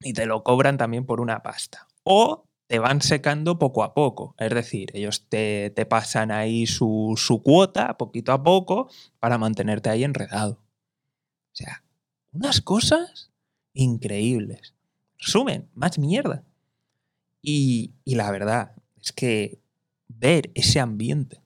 y 0.02 0.12
te 0.12 0.26
lo 0.26 0.42
cobran 0.42 0.78
también 0.78 1.06
por 1.06 1.20
una 1.20 1.42
pasta. 1.42 1.88
O 2.04 2.44
te 2.66 2.78
van 2.78 3.02
secando 3.02 3.58
poco 3.58 3.84
a 3.84 3.94
poco. 3.94 4.34
Es 4.38 4.50
decir, 4.50 4.90
ellos 4.94 5.28
te, 5.28 5.70
te 5.76 5.84
pasan 5.84 6.30
ahí 6.30 6.66
su, 6.66 7.14
su, 7.16 7.42
cuota 7.42 7.98
poquito 7.98 8.32
a 8.32 8.42
poco 8.42 8.88
para 9.18 9.38
mantenerte 9.38 9.90
ahí 9.90 10.04
enredado. 10.04 10.52
O 10.52 11.54
sea, 11.54 11.84
unas 12.32 12.60
cosas 12.60 13.30
increíbles. 13.74 14.74
Resumen, 15.18 15.68
más 15.74 15.98
mierda. 15.98 16.44
Y, 17.42 17.92
y 18.04 18.14
la 18.14 18.30
verdad 18.30 18.74
es 19.00 19.12
que 19.12 19.60
ver 20.08 20.50
ese 20.54 20.80
ambiente, 20.80 21.42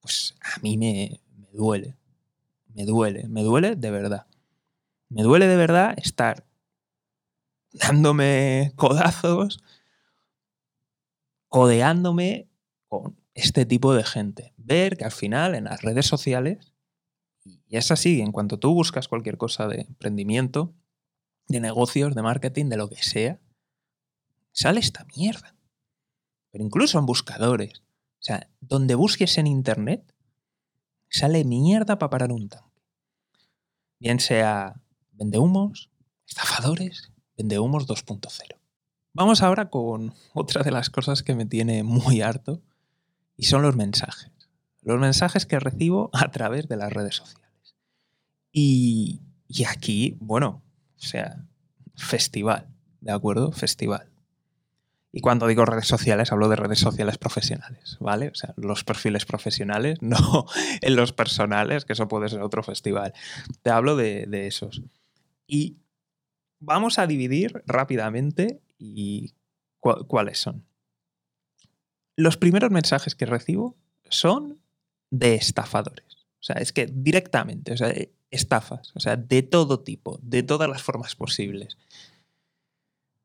pues 0.00 0.36
a 0.40 0.60
mí 0.60 0.76
me, 0.76 1.20
me 1.36 1.48
duele. 1.52 1.96
Me 2.74 2.84
duele, 2.84 3.28
me 3.28 3.42
duele 3.42 3.76
de 3.76 3.90
verdad. 3.90 4.26
Me 5.08 5.22
duele 5.22 5.46
de 5.46 5.56
verdad 5.56 5.94
estar 5.98 6.46
dándome 7.72 8.72
codazos, 8.76 9.62
codeándome 11.48 12.48
con 12.88 13.16
este 13.34 13.66
tipo 13.66 13.94
de 13.94 14.04
gente. 14.04 14.54
Ver 14.56 14.96
que 14.96 15.04
al 15.04 15.12
final 15.12 15.54
en 15.54 15.64
las 15.64 15.82
redes 15.82 16.06
sociales, 16.06 16.72
y 17.44 17.76
es 17.76 17.90
así, 17.90 18.20
en 18.20 18.32
cuanto 18.32 18.58
tú 18.58 18.74
buscas 18.74 19.08
cualquier 19.08 19.36
cosa 19.36 19.66
de 19.66 19.82
emprendimiento, 19.82 20.74
de 21.48 21.60
negocios, 21.60 22.14
de 22.14 22.22
marketing, 22.22 22.66
de 22.66 22.76
lo 22.76 22.88
que 22.88 23.02
sea, 23.02 23.40
sale 24.52 24.80
esta 24.80 25.06
mierda. 25.16 25.56
Pero 26.50 26.64
incluso 26.64 26.98
en 26.98 27.06
buscadores. 27.06 27.82
O 28.20 28.24
sea, 28.24 28.48
donde 28.60 28.94
busques 28.94 29.38
en 29.38 29.46
internet, 29.46 30.14
sale 31.08 31.44
mierda 31.44 31.98
para 31.98 32.10
parar 32.10 32.32
un 32.32 32.48
tanque. 32.48 32.82
Bien 33.98 34.20
sea 34.20 34.80
vendehumos, 35.12 35.90
estafadores, 36.26 37.11
vendehumos 37.42 37.88
2.0. 37.88 38.56
Vamos 39.14 39.42
ahora 39.42 39.68
con 39.68 40.14
otra 40.32 40.62
de 40.62 40.70
las 40.70 40.90
cosas 40.90 41.24
que 41.24 41.34
me 41.34 41.44
tiene 41.44 41.82
muy 41.82 42.22
harto 42.22 42.62
y 43.36 43.46
son 43.46 43.62
los 43.62 43.74
mensajes. 43.74 44.30
Los 44.82 45.00
mensajes 45.00 45.44
que 45.44 45.58
recibo 45.58 46.08
a 46.12 46.30
través 46.30 46.68
de 46.68 46.76
las 46.76 46.92
redes 46.92 47.16
sociales. 47.16 47.74
Y, 48.52 49.22
y 49.48 49.64
aquí, 49.64 50.16
bueno, 50.20 50.62
o 50.96 51.02
sea, 51.02 51.44
festival, 51.96 52.68
¿de 53.00 53.12
acuerdo? 53.12 53.50
Festival. 53.50 54.08
Y 55.10 55.20
cuando 55.20 55.48
digo 55.48 55.64
redes 55.64 55.88
sociales, 55.88 56.30
hablo 56.30 56.48
de 56.48 56.56
redes 56.56 56.78
sociales 56.78 57.18
profesionales, 57.18 57.96
¿vale? 57.98 58.28
O 58.28 58.34
sea, 58.34 58.54
los 58.56 58.84
perfiles 58.84 59.26
profesionales, 59.26 59.98
no 60.00 60.46
en 60.80 60.94
los 60.94 61.12
personales, 61.12 61.84
que 61.84 61.94
eso 61.94 62.06
puede 62.06 62.28
ser 62.28 62.40
otro 62.40 62.62
festival. 62.62 63.12
Te 63.62 63.70
hablo 63.70 63.96
de, 63.96 64.26
de 64.26 64.46
esos. 64.46 64.82
Y 65.46 65.81
vamos 66.62 66.98
a 66.98 67.06
dividir 67.06 67.62
rápidamente 67.66 68.60
y 68.78 69.34
cuáles 69.80 70.38
son. 70.38 70.64
Los 72.16 72.36
primeros 72.36 72.70
mensajes 72.70 73.14
que 73.14 73.26
recibo 73.26 73.76
son 74.08 74.58
de 75.10 75.34
estafadores. 75.34 76.26
O 76.40 76.44
sea, 76.44 76.56
es 76.56 76.72
que 76.72 76.86
directamente, 76.86 77.72
o 77.72 77.76
sea, 77.76 77.92
estafas, 78.30 78.92
o 78.94 79.00
sea, 79.00 79.16
de 79.16 79.42
todo 79.42 79.80
tipo, 79.80 80.18
de 80.22 80.42
todas 80.42 80.68
las 80.68 80.82
formas 80.82 81.14
posibles. 81.14 81.78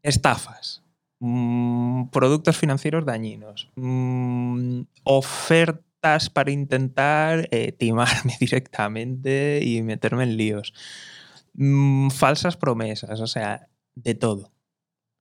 Estafas, 0.03 0.83
mmm, 1.19 2.05
productos 2.09 2.57
financieros 2.57 3.05
dañinos, 3.05 3.69
mmm, 3.75 4.81
ofertas 5.03 6.29
para 6.29 6.51
intentar 6.51 7.47
eh, 7.51 7.71
timarme 7.71 8.35
directamente 8.39 9.61
y 9.63 9.81
meterme 9.81 10.23
en 10.23 10.37
líos 10.37 10.73
mmm, 11.57 12.09
falsas 12.09 12.57
promesas, 12.57 13.19
o 13.19 13.27
sea, 13.27 13.67
de 13.95 14.15
todo. 14.15 14.53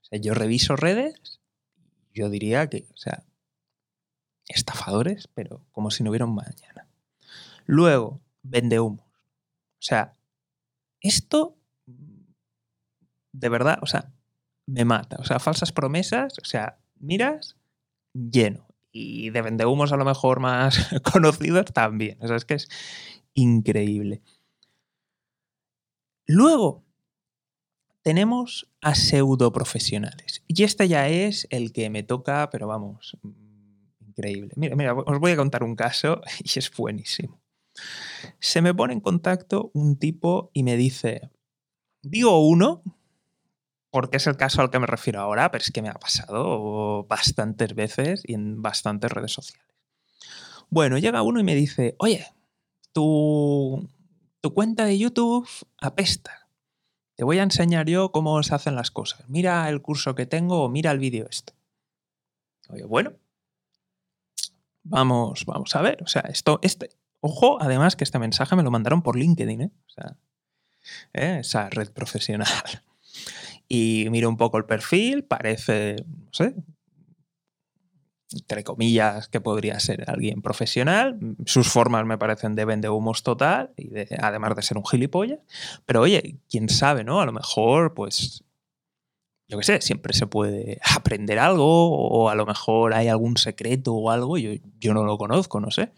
O 0.02 0.04
sea, 0.04 0.20
yo 0.20 0.34
reviso 0.34 0.76
redes, 0.76 1.40
yo 2.14 2.30
diría 2.30 2.68
que, 2.68 2.86
o 2.94 2.96
sea, 2.96 3.24
estafadores, 4.48 5.28
pero 5.34 5.64
como 5.72 5.90
si 5.90 6.04
no 6.04 6.10
hubiera 6.10 6.26
un 6.26 6.36
mañana. 6.36 6.86
Luego, 7.66 8.20
vende 8.42 8.78
humos. 8.78 9.04
O 9.04 9.82
sea, 9.82 10.14
esto 11.00 11.56
de 13.38 13.48
verdad, 13.48 13.78
o 13.82 13.86
sea, 13.86 14.12
me 14.66 14.84
mata. 14.84 15.16
O 15.18 15.24
sea, 15.24 15.38
falsas 15.38 15.72
promesas, 15.72 16.38
o 16.40 16.44
sea, 16.44 16.78
miras 16.98 17.56
lleno. 18.12 18.66
Y 18.92 19.30
de 19.30 19.42
vende 19.42 19.66
humos 19.66 19.92
a 19.92 19.96
lo 19.96 20.04
mejor 20.04 20.40
más 20.40 20.88
conocidos 21.12 21.66
también. 21.72 22.18
O 22.22 22.26
sea, 22.26 22.36
es 22.36 22.44
que 22.44 22.54
es 22.54 22.68
increíble. 23.34 24.22
Luego 26.26 26.84
tenemos 28.02 28.70
a 28.82 28.94
pseudoprofesionales. 28.94 30.44
Y 30.46 30.62
este 30.62 30.86
ya 30.86 31.08
es 31.08 31.48
el 31.50 31.72
que 31.72 31.90
me 31.90 32.04
toca, 32.04 32.50
pero 32.50 32.68
vamos, 32.68 33.16
increíble. 34.00 34.52
Mira, 34.56 34.76
mira, 34.76 34.94
os 34.94 35.18
voy 35.18 35.32
a 35.32 35.36
contar 35.36 35.64
un 35.64 35.74
caso 35.74 36.20
y 36.44 36.58
es 36.58 36.70
buenísimo. 36.70 37.40
Se 38.38 38.62
me 38.62 38.74
pone 38.74 38.94
en 38.94 39.00
contacto 39.00 39.70
un 39.74 39.98
tipo 39.98 40.50
y 40.52 40.62
me 40.62 40.76
dice, 40.76 41.30
digo 42.02 42.46
uno, 42.46 42.82
porque 43.90 44.18
es 44.18 44.26
el 44.26 44.36
caso 44.36 44.62
al 44.62 44.70
que 44.70 44.78
me 44.78 44.86
refiero 44.86 45.20
ahora, 45.20 45.50
pero 45.50 45.62
es 45.62 45.70
que 45.70 45.82
me 45.82 45.88
ha 45.88 45.94
pasado 45.94 47.04
bastantes 47.08 47.74
veces 47.74 48.22
y 48.24 48.34
en 48.34 48.62
bastantes 48.62 49.10
redes 49.10 49.32
sociales. 49.32 49.66
Bueno, 50.70 50.96
llega 50.98 51.22
uno 51.22 51.40
y 51.40 51.44
me 51.44 51.54
dice, 51.54 51.96
oye, 51.98 52.26
tú 52.92 53.88
tu 54.46 54.54
cuenta 54.54 54.84
de 54.84 54.96
YouTube 54.96 55.48
apesta. 55.80 56.46
Te 57.16 57.24
voy 57.24 57.40
a 57.40 57.42
enseñar 57.42 57.86
yo 57.86 58.12
cómo 58.12 58.40
se 58.44 58.54
hacen 58.54 58.76
las 58.76 58.92
cosas. 58.92 59.28
Mira 59.28 59.68
el 59.68 59.82
curso 59.82 60.14
que 60.14 60.24
tengo 60.24 60.62
o 60.62 60.68
mira 60.68 60.92
el 60.92 61.00
vídeo 61.00 61.26
este. 61.28 61.52
Oye, 62.68 62.84
bueno, 62.84 63.14
vamos, 64.84 65.44
vamos 65.46 65.74
a 65.74 65.82
ver. 65.82 66.00
O 66.04 66.06
sea, 66.06 66.20
esto, 66.28 66.60
este, 66.62 66.90
ojo, 67.18 67.60
además 67.60 67.96
que 67.96 68.04
este 68.04 68.20
mensaje 68.20 68.54
me 68.54 68.62
lo 68.62 68.70
mandaron 68.70 69.02
por 69.02 69.16
LinkedIn, 69.16 69.62
¿eh? 69.62 69.70
O 69.84 69.90
sea, 69.90 70.16
¿eh? 71.12 71.38
esa 71.40 71.68
red 71.68 71.90
profesional. 71.90 72.46
Y 73.68 74.06
miro 74.10 74.28
un 74.28 74.36
poco 74.36 74.58
el 74.58 74.64
perfil, 74.64 75.24
parece, 75.24 75.96
no 76.06 76.28
sé, 76.30 76.54
entre 78.32 78.64
comillas, 78.64 79.28
que 79.28 79.40
podría 79.40 79.78
ser 79.80 80.08
alguien 80.10 80.42
profesional. 80.42 81.18
Sus 81.46 81.68
formas 81.68 82.04
me 82.06 82.18
parecen 82.18 82.54
de 82.54 82.64
vende 82.64 82.88
humos 82.88 83.22
total, 83.22 83.72
y 83.76 83.90
además 84.20 84.56
de 84.56 84.62
ser 84.62 84.76
un 84.76 84.86
gilipollas. 84.86 85.40
Pero 85.84 86.02
oye, 86.02 86.38
quién 86.48 86.68
sabe, 86.68 87.04
¿no? 87.04 87.20
A 87.20 87.26
lo 87.26 87.32
mejor, 87.32 87.94
pues, 87.94 88.44
yo 89.48 89.58
qué 89.58 89.64
sé, 89.64 89.80
siempre 89.80 90.12
se 90.12 90.26
puede 90.26 90.80
aprender 90.96 91.38
algo, 91.38 91.90
o 91.90 92.28
a 92.28 92.34
lo 92.34 92.46
mejor 92.46 92.94
hay 92.94 93.08
algún 93.08 93.36
secreto 93.36 93.94
o 93.94 94.10
algo, 94.10 94.38
yo, 94.38 94.50
yo 94.80 94.94
no 94.94 95.04
lo 95.04 95.18
conozco, 95.18 95.60
no 95.60 95.70
sé. 95.70 95.92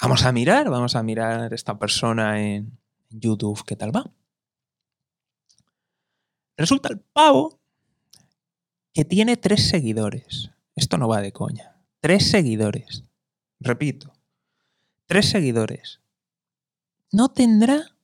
Vamos 0.00 0.24
a 0.24 0.32
mirar, 0.32 0.70
vamos 0.70 0.96
a 0.96 1.02
mirar 1.02 1.52
esta 1.52 1.78
persona 1.78 2.40
en 2.42 2.78
YouTube, 3.10 3.64
¿qué 3.64 3.76
tal 3.76 3.94
va? 3.94 4.10
Resulta 6.56 6.88
el 6.88 7.00
pavo 7.00 7.60
que 8.92 9.04
tiene 9.04 9.36
tres 9.36 9.68
seguidores. 9.68 10.53
Esto 10.76 10.98
no 10.98 11.08
va 11.08 11.20
de 11.20 11.32
coña. 11.32 11.80
Tres 12.00 12.30
seguidores. 12.30 13.04
Repito, 13.60 14.12
tres 15.06 15.28
seguidores. 15.30 16.00
No 17.12 17.30
tendrá 17.30 17.96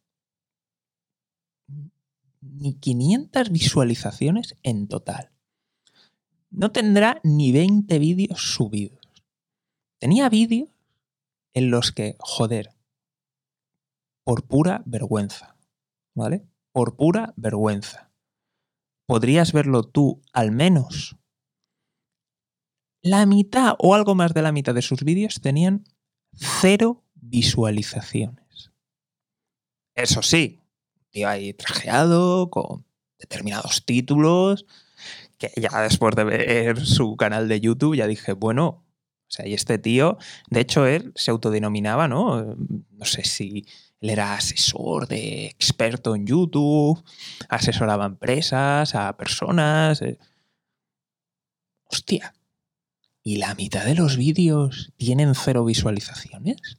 ni 2.40 2.74
500 2.74 3.50
visualizaciones 3.50 4.56
en 4.62 4.88
total. 4.88 5.30
No 6.50 6.72
tendrá 6.72 7.20
ni 7.22 7.52
20 7.52 7.98
vídeos 7.98 8.54
subidos. 8.54 9.00
Tenía 9.98 10.28
vídeos 10.28 10.70
en 11.52 11.70
los 11.70 11.92
que, 11.92 12.16
joder, 12.18 12.70
por 14.24 14.46
pura 14.46 14.82
vergüenza, 14.86 15.56
¿vale? 16.14 16.46
Por 16.72 16.96
pura 16.96 17.34
vergüenza. 17.36 18.10
Podrías 19.06 19.52
verlo 19.52 19.82
tú 19.82 20.22
al 20.32 20.52
menos. 20.52 21.19
La 23.02 23.24
mitad 23.26 23.74
o 23.78 23.94
algo 23.94 24.14
más 24.14 24.34
de 24.34 24.42
la 24.42 24.52
mitad 24.52 24.74
de 24.74 24.82
sus 24.82 25.02
vídeos 25.04 25.40
tenían 25.40 25.84
cero 26.34 27.02
visualizaciones. 27.14 28.70
Eso 29.94 30.22
sí, 30.22 30.60
tío 31.10 31.28
ahí 31.28 31.52
trajeado, 31.52 32.50
con 32.50 32.84
determinados 33.18 33.84
títulos, 33.84 34.66
que 35.38 35.52
ya 35.56 35.80
después 35.82 36.14
de 36.14 36.24
ver 36.24 36.84
su 36.84 37.16
canal 37.16 37.48
de 37.48 37.60
YouTube 37.60 37.96
ya 37.96 38.06
dije, 38.06 38.32
bueno, 38.32 38.66
o 39.30 39.32
sea, 39.32 39.46
y 39.46 39.54
este 39.54 39.78
tío, 39.78 40.18
de 40.50 40.60
hecho 40.60 40.86
él 40.86 41.12
se 41.14 41.30
autodenominaba, 41.30 42.08
¿no? 42.08 42.56
No 42.90 43.04
sé 43.04 43.24
si 43.24 43.64
él 44.00 44.10
era 44.10 44.34
asesor 44.34 45.06
de 45.06 45.46
experto 45.46 46.16
en 46.16 46.26
YouTube, 46.26 47.02
asesoraba 47.48 48.04
a 48.04 48.08
empresas, 48.08 48.94
a 48.94 49.16
personas. 49.16 50.02
Eh. 50.02 50.18
Hostia, 51.84 52.34
¿y 53.22 53.36
la 53.36 53.54
mitad 53.54 53.84
de 53.84 53.94
los 53.94 54.16
vídeos 54.16 54.92
tienen 54.96 55.34
cero 55.34 55.64
visualizaciones? 55.64 56.78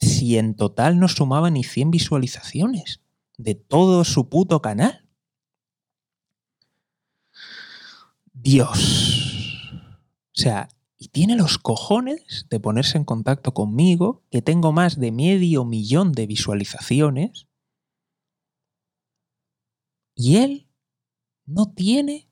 Si 0.00 0.38
en 0.38 0.54
total 0.54 0.98
no 0.98 1.08
sumaba 1.08 1.50
ni 1.50 1.62
100 1.62 1.90
visualizaciones 1.90 3.00
de 3.36 3.54
todo 3.54 4.04
su 4.04 4.28
puto 4.28 4.60
canal. 4.62 5.08
Dios. 8.32 9.60
O 10.36 10.40
sea, 10.40 10.68
y 10.96 11.08
tiene 11.08 11.36
los 11.36 11.58
cojones 11.58 12.46
de 12.50 12.60
ponerse 12.60 12.98
en 12.98 13.04
contacto 13.04 13.52
conmigo, 13.54 14.22
que 14.30 14.42
tengo 14.42 14.72
más 14.72 14.98
de 14.98 15.12
medio 15.12 15.64
millón 15.64 16.12
de 16.12 16.26
visualizaciones, 16.26 17.48
y 20.14 20.36
él 20.36 20.68
no 21.46 21.72
tiene, 21.72 22.29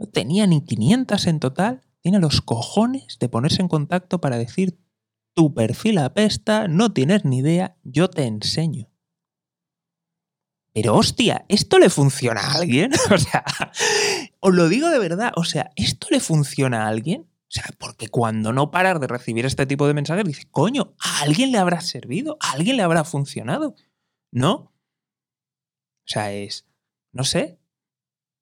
no 0.00 0.06
tenía 0.06 0.46
ni 0.46 0.64
500 0.64 1.26
en 1.26 1.40
total, 1.40 1.82
tiene 2.00 2.20
los 2.20 2.40
cojones 2.40 3.18
de 3.20 3.28
ponerse 3.28 3.60
en 3.60 3.68
contacto 3.68 4.18
para 4.18 4.38
decir, 4.38 4.80
tu 5.34 5.52
perfil 5.52 5.98
apesta, 5.98 6.68
no 6.68 6.94
tienes 6.94 7.26
ni 7.26 7.38
idea, 7.38 7.76
yo 7.84 8.08
te 8.08 8.24
enseño. 8.24 8.90
Pero 10.72 10.96
hostia, 10.96 11.44
¿esto 11.48 11.78
le 11.78 11.90
funciona 11.90 12.40
a 12.40 12.54
alguien? 12.54 12.92
o 13.14 13.18
sea, 13.18 13.44
os 14.40 14.54
lo 14.54 14.70
digo 14.70 14.88
de 14.88 14.98
verdad, 14.98 15.32
o 15.36 15.44
sea, 15.44 15.70
¿esto 15.76 16.06
le 16.10 16.20
funciona 16.20 16.84
a 16.84 16.88
alguien? 16.88 17.22
O 17.22 17.52
sea, 17.52 17.66
porque 17.78 18.08
cuando 18.08 18.54
no 18.54 18.70
parar 18.70 19.00
de 19.00 19.06
recibir 19.06 19.44
este 19.44 19.66
tipo 19.66 19.86
de 19.86 19.92
mensajes, 19.92 20.24
dices, 20.24 20.46
coño, 20.50 20.94
¿a 20.98 21.22
alguien 21.24 21.52
le 21.52 21.58
habrá 21.58 21.82
servido? 21.82 22.38
¿A 22.40 22.52
alguien 22.52 22.78
le 22.78 22.84
habrá 22.84 23.04
funcionado? 23.04 23.74
¿No? 24.30 24.54
O 24.54 26.06
sea, 26.06 26.32
es, 26.32 26.66
no 27.12 27.24
sé, 27.24 27.60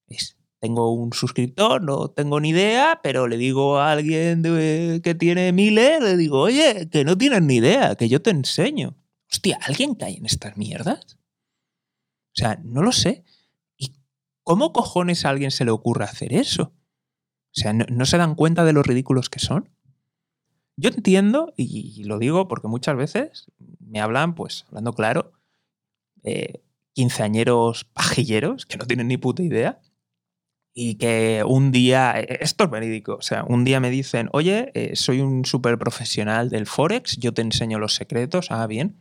es, 0.07 0.38
tengo 0.61 0.93
un 0.93 1.12
suscriptor, 1.12 1.83
no 1.83 2.09
tengo 2.09 2.41
ni 2.41 2.50
idea, 2.50 3.00
pero 3.03 3.29
le 3.29 3.37
digo 3.37 3.78
a 3.78 3.93
alguien 3.93 4.43
que 4.43 5.17
tiene 5.19 5.52
miles, 5.52 6.02
le 6.02 6.17
digo, 6.17 6.41
oye, 6.41 6.89
que 6.91 7.04
no 7.04 7.17
tienes 7.17 7.43
ni 7.43 7.56
idea, 7.56 7.95
que 7.95 8.09
yo 8.09 8.21
te 8.21 8.30
enseño. 8.30 8.97
Hostia, 9.30 9.59
¿alguien 9.63 9.95
cae 9.95 10.17
en 10.17 10.26
estas 10.26 10.56
mierdas? 10.56 11.19
O 12.32 12.41
sea, 12.41 12.61
no 12.65 12.82
lo 12.82 12.93
sé. 12.93 13.25
¿Y 13.76 13.93
cómo 14.43 14.73
cojones 14.73 15.25
a 15.25 15.30
alguien 15.30 15.50
se 15.50 15.65
le 15.65 15.71
ocurre 15.71 16.04
hacer 16.04 16.32
eso? 16.32 16.73
O 17.50 17.61
sea, 17.61 17.73
no, 17.73 18.06
se 18.06 18.19
dan 18.19 18.35
cuenta 18.35 18.65
de 18.65 18.73
lo 18.73 18.82
ridículos 18.82 19.30
que 19.30 19.39
son. 19.39 19.71
Yo 20.76 20.91
entiendo, 20.91 21.52
y, 21.56 22.04
lo 22.04 22.19
digo 22.19 22.47
porque 22.49 22.69
muchas 22.69 22.97
veces 22.97 23.47
me 23.80 24.00
hablan, 24.00 24.35
pues, 24.35 24.65
hablando 24.69 24.93
claro, 24.93 25.32
eh, 26.23 26.63
quinceañeros 26.95 27.85
pajilleros 27.85 28.67
que 28.67 28.76
no 28.76 28.87
tienen 28.87 29.09
ni 29.09 29.17
puta 29.17 29.43
idea 29.43 29.80
y 30.80 30.95
que 30.95 31.43
un 31.45 31.73
día, 31.73 32.14
e, 32.21 32.38
esto 32.41 32.62
es 32.62 32.71
verídico, 32.71 33.17
o 33.17 33.23
sea, 33.23 33.43
un 33.43 33.64
día 33.64 33.80
me 33.80 33.91
dicen, 33.91 34.28
oye, 34.32 34.71
eh, 34.75 34.95
soy 34.95 35.21
un 35.21 35.45
súper 35.45 35.76
profesional 35.76 36.50
del 36.50 36.67
Forex, 36.67 37.17
yo 37.17 37.34
te 37.34 37.43
enseño 37.43 37.80
los 37.80 37.97
secretos, 37.97 38.52
ah, 38.52 38.64
bien. 38.69 38.95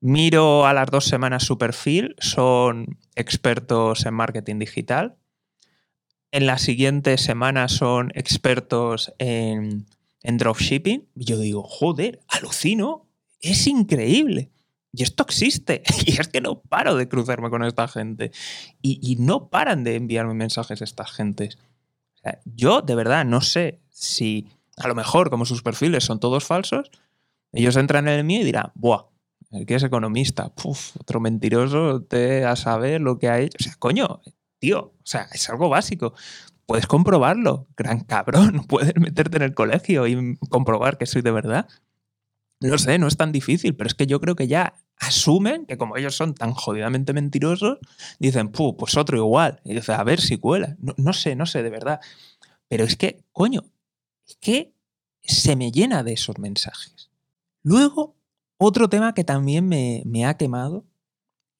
Miro 0.00 0.66
a 0.66 0.72
las 0.72 0.90
dos 0.90 1.04
semanas 1.04 1.44
su 1.44 1.56
perfil, 1.56 2.16
son 2.18 2.98
expertos 3.14 4.04
en 4.06 4.14
marketing 4.14 4.58
digital. 4.58 5.14
En 6.32 6.46
la 6.46 6.58
siguiente 6.58 7.16
semana 7.16 7.68
son 7.68 8.10
expertos 8.16 9.12
en, 9.18 9.86
dropshipping. 10.24 11.06
Y 11.14 11.24
yo 11.26 11.38
digo, 11.38 11.62
joder, 11.62 12.20
alucino, 12.26 13.06
es 13.40 13.68
increíble. 13.68 14.50
Y 14.92 15.02
esto 15.02 15.22
existe. 15.22 15.82
Y 16.06 16.20
es 16.20 16.28
que 16.28 16.40
no 16.40 16.60
paro 16.60 16.96
de 16.96 17.08
cruzarme 17.08 17.50
con 17.50 17.64
esta 17.64 17.88
gente. 17.88 18.32
Y, 18.82 19.16
no 19.18 19.48
paran 19.48 19.84
de 19.84 19.96
enviarme 19.96 20.34
mensajes 20.34 20.82
estas 20.82 21.12
gentes. 21.12 21.58
yo 22.44 22.82
de 22.82 22.94
verdad 22.94 23.24
no 23.24 23.40
sé 23.40 23.80
si 23.90 24.48
a 24.76 24.88
lo 24.88 24.94
mejor 24.94 25.30
como 25.30 25.44
sus 25.44 25.62
perfiles 25.62 26.04
son 26.04 26.20
todos 26.20 26.44
falsos, 26.44 26.90
ellos 27.52 27.76
entran 27.76 28.08
en 28.08 28.14
el 28.14 28.24
mío 28.24 28.40
y 28.40 28.44
dirán, 28.44 28.72
¡buah! 28.74 29.10
el 29.50 29.66
que 29.66 29.74
es 29.74 29.82
economista, 29.82 30.54
Puf, 30.54 30.96
otro 30.98 31.20
mentiroso, 31.20 32.02
te 32.02 32.44
a 32.44 32.56
saber 32.56 33.00
lo 33.00 33.18
que 33.18 33.28
ha 33.28 33.40
hecho. 33.40 33.56
O 33.60 33.64
sea, 33.64 33.74
coño, 33.78 34.20
tío, 34.58 34.80
o 34.80 35.06
sea, 35.06 35.28
es 35.32 35.48
algo 35.50 35.68
básico. 35.68 36.14
Puedes 36.66 36.86
comprobarlo, 36.86 37.66
gran 37.76 38.00
cabrón. 38.00 38.64
Puedes 38.68 38.94
meterte 38.96 39.38
en 39.38 39.42
el 39.42 39.54
colegio 39.54 40.06
y 40.06 40.36
comprobar 40.48 40.98
que 40.98 41.06
soy 41.06 41.22
de 41.22 41.32
verdad. 41.32 41.68
No 42.60 42.76
sé, 42.78 42.98
no 42.98 43.06
es 43.06 43.16
tan 43.16 43.32
difícil, 43.32 43.74
pero 43.74 43.88
es 43.88 43.94
que 43.94 44.06
yo 44.06 44.20
creo 44.20 44.36
que 44.36 44.46
ya 44.46 44.74
asumen 44.98 45.64
que 45.64 45.78
como 45.78 45.96
ellos 45.96 46.14
son 46.14 46.34
tan 46.34 46.52
jodidamente 46.52 47.12
mentirosos, 47.14 47.78
dicen, 48.18 48.50
Puh, 48.50 48.76
pues 48.76 48.96
otro 48.96 49.16
igual. 49.16 49.60
Y 49.64 49.74
dicen, 49.74 49.94
a 49.94 50.04
ver 50.04 50.20
si 50.20 50.36
cuela. 50.36 50.76
No, 50.78 50.94
no 50.98 51.12
sé, 51.12 51.34
no 51.34 51.46
sé, 51.46 51.62
de 51.62 51.70
verdad. 51.70 52.00
Pero 52.68 52.84
es 52.84 52.96
que, 52.96 53.24
coño, 53.32 53.64
es 54.26 54.36
que 54.36 54.74
se 55.22 55.56
me 55.56 55.72
llena 55.72 56.02
de 56.02 56.12
esos 56.12 56.38
mensajes. 56.38 57.10
Luego 57.62 58.16
otro 58.58 58.88
tema 58.88 59.14
que 59.14 59.24
también 59.24 59.68
me, 59.68 60.26
ha 60.26 60.36
quemado, 60.36 60.84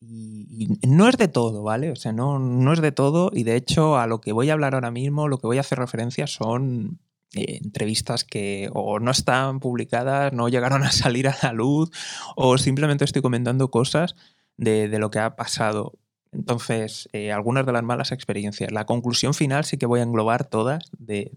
y, 0.00 0.68
no 0.86 1.08
es 1.08 1.16
de 1.16 1.28
todo, 1.28 1.62
¿vale? 1.62 1.90
O 1.90 1.96
sea, 1.96 2.12
no, 2.12 2.38
no 2.38 2.72
es 2.72 2.80
de 2.80 2.92
todo, 2.92 3.30
y 3.32 3.44
de 3.44 3.56
hecho 3.56 3.98
a 3.98 4.06
lo 4.06 4.20
que 4.20 4.32
voy 4.32 4.50
a 4.50 4.52
hablar 4.52 4.74
ahora 4.74 4.90
mismo, 4.90 5.28
lo 5.28 5.38
que 5.38 5.46
voy 5.46 5.56
a 5.56 5.60
hacer 5.60 5.78
referencia 5.78 6.26
son 6.26 7.00
eh, 7.34 7.60
entrevistas 7.62 8.24
que 8.24 8.70
o 8.72 8.98
no 8.98 9.10
están 9.10 9.60
publicadas, 9.60 10.32
no 10.32 10.48
llegaron 10.48 10.82
a 10.84 10.92
salir 10.92 11.28
a 11.28 11.36
la 11.42 11.52
luz, 11.52 11.90
o 12.36 12.58
simplemente 12.58 13.04
estoy 13.04 13.22
comentando 13.22 13.70
cosas 13.70 14.16
de, 14.56 14.88
lo 14.98 15.10
que 15.10 15.18
ha 15.18 15.36
pasado. 15.36 15.98
Entonces, 16.32 17.08
eh, 17.12 17.32
algunas 17.32 17.66
de 17.66 17.72
las 17.72 17.82
malas 17.82 18.12
experiencias. 18.12 18.70
La 18.70 18.86
conclusión 18.86 19.34
final 19.34 19.64
sí 19.64 19.78
que 19.78 19.86
voy 19.86 20.00
a 20.00 20.04
englobar 20.04 20.44
todas 20.44 20.84
de, 20.96 21.32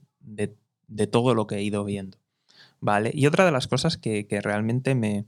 todo 1.11 1.33
lo 1.33 1.47
que 1.47 1.55
he 1.55 1.63
ido 1.63 1.83
viendo. 1.83 2.17
¿Vale? 2.79 3.11
Y 3.13 3.27
otra 3.27 3.45
de 3.45 3.51
las 3.51 3.67
cosas 3.67 3.97
que 3.97 4.27
realmente 4.43 4.93
me, 4.93 5.25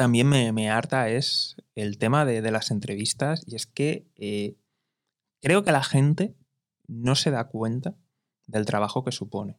también 0.00 0.30
me, 0.30 0.70
harta 0.70 1.10
es 1.10 1.56
el 1.74 1.98
tema 1.98 2.24
de, 2.24 2.40
las 2.50 2.70
entrevistas 2.70 3.42
y 3.46 3.54
es 3.54 3.66
que 3.66 4.06
eh, 4.16 4.56
creo 5.42 5.62
que 5.62 5.72
la 5.72 5.82
gente 5.82 6.34
no 6.86 7.14
se 7.14 7.30
da 7.30 7.48
cuenta 7.48 7.96
del 8.50 8.66
trabajo 8.66 9.04
que 9.04 9.12
supone. 9.12 9.58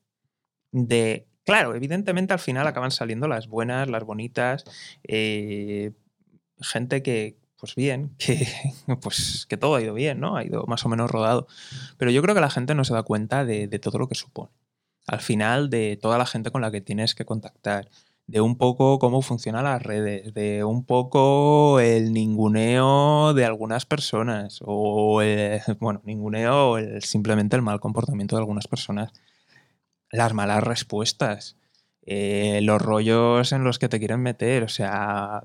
De, 0.72 1.28
claro, 1.44 1.76
evidentemente 1.76 2.34
al 2.34 2.40
final 2.40 2.68
acaban 2.68 2.92
saliendo 2.92 3.28
las 3.28 3.48
buenas, 3.48 3.90
las 3.90 4.04
bonitas, 4.04 4.66
eh, 5.04 5.92
gente 6.60 7.04
que, 7.04 7.38
pues 7.58 7.76
bien, 7.76 8.16
que, 8.18 8.48
pues 9.02 9.46
que 9.48 9.58
todo 9.58 9.76
ha 9.76 9.82
ido 9.82 9.94
bien, 9.94 10.20
¿no? 10.20 10.38
Ha 10.38 10.44
ido 10.44 10.66
más 10.68 10.86
o 10.86 10.90
menos 10.90 11.10
rodado. 11.12 11.48
Pero 11.98 12.12
yo 12.12 12.22
creo 12.22 12.36
que 12.36 12.42
la 12.42 12.50
gente 12.50 12.76
no 12.76 12.86
se 12.86 12.94
da 12.94 13.04
cuenta 13.04 13.46
de 13.46 13.80
todo 13.80 13.98
lo 14.00 14.08
que 14.08 14.16
supone. 14.16 14.52
Al 15.08 15.20
final, 15.20 15.70
de 15.70 15.98
toda 16.02 16.18
la 16.18 16.26
gente 16.26 16.52
con 16.52 16.62
la 16.62 16.72
que 16.72 16.82
tienes 16.82 17.16
que 17.16 17.26
contactar, 17.26 17.90
de 18.32 18.40
un 18.40 18.56
poco 18.56 18.98
cómo 18.98 19.22
funcionan 19.22 19.66
las 19.66 19.84
redes, 19.84 20.34
de 20.34 20.64
un 20.64 20.86
poco 20.86 21.82
el 21.82 22.14
ninguneo 22.14 23.34
de 23.34 23.44
algunas 23.44 23.86
personas, 23.86 24.60
o 24.66 25.22
el, 25.22 25.60
bueno, 25.82 26.02
ninguneo 26.06 26.72
o 26.72 26.80
simplemente 27.02 27.58
el 27.58 27.62
mal 27.62 27.82
comportamiento 27.82 28.38
de 28.38 28.42
algunas 28.42 28.70
personas, 28.70 29.12
las 30.12 30.34
malas 30.34 30.64
respuestas, 30.64 31.58
eh, 32.04 32.62
los 32.64 32.82
rollos 32.82 33.52
en 33.52 33.66
los 33.66 33.80
que 33.80 33.90
te 33.90 34.00
quieren 34.00 34.22
meter, 34.22 34.64
o 34.64 34.70
sea, 34.70 35.44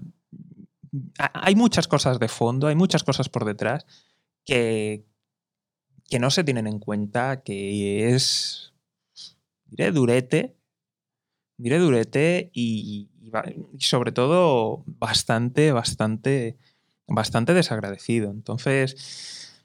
hay 1.19 1.57
muchas 1.57 1.89
cosas 1.89 2.21
de 2.21 2.29
fondo, 2.29 2.69
hay 2.69 2.77
muchas 2.77 3.03
cosas 3.03 3.29
por 3.29 3.45
detrás 3.45 3.85
que, 4.45 5.05
que 6.09 6.21
no 6.21 6.31
se 6.31 6.45
tienen 6.45 6.69
en 6.69 6.79
cuenta, 6.79 7.43
que 7.43 8.15
es, 8.15 8.75
diré, 9.65 9.91
durete, 9.91 10.56
diré 11.57 11.79
durete 11.79 12.51
y, 12.53 13.09
sobre 13.79 14.13
todo 14.13 14.85
bastante, 14.87 15.73
bastante, 15.73 16.57
bastante 17.07 17.55
desagradecido. 17.55 18.31
Entonces, 18.31 19.57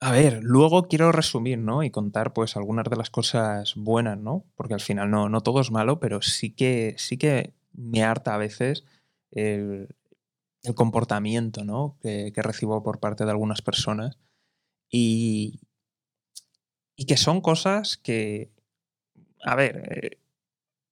a 0.00 0.10
ver, 0.12 0.40
luego 0.42 0.88
quiero 0.88 1.10
resumir, 1.10 1.58
¿no? 1.58 1.82
Y 1.82 1.90
contar, 1.90 2.32
pues, 2.32 2.56
algunas 2.56 2.84
de 2.84 2.96
las 2.96 3.10
cosas 3.10 3.74
buenas, 3.76 4.18
¿no? 4.18 4.44
Porque 4.54 4.74
al 4.74 4.80
final 4.80 5.10
no, 5.10 5.28
no 5.28 5.40
todo 5.40 5.60
es 5.60 5.70
malo, 5.70 6.00
pero 6.00 6.22
sí 6.22 6.50
que, 6.50 6.94
sí 6.98 7.16
que 7.16 7.54
me 7.72 8.04
harta 8.04 8.34
a 8.34 8.38
veces 8.38 8.84
el, 9.30 9.88
comportamiento, 10.74 11.64
¿no? 11.64 11.96
Que, 12.02 12.32
recibo 12.36 12.82
por 12.82 13.00
parte 13.00 13.24
de 13.24 13.30
algunas 13.30 13.62
personas. 13.62 14.18
Y, 14.90 15.60
y 16.96 17.06
que 17.06 17.16
son 17.16 17.40
cosas 17.40 17.96
que, 17.96 18.50
a 19.44 19.54
ver, 19.54 19.82
eh, 19.90 20.18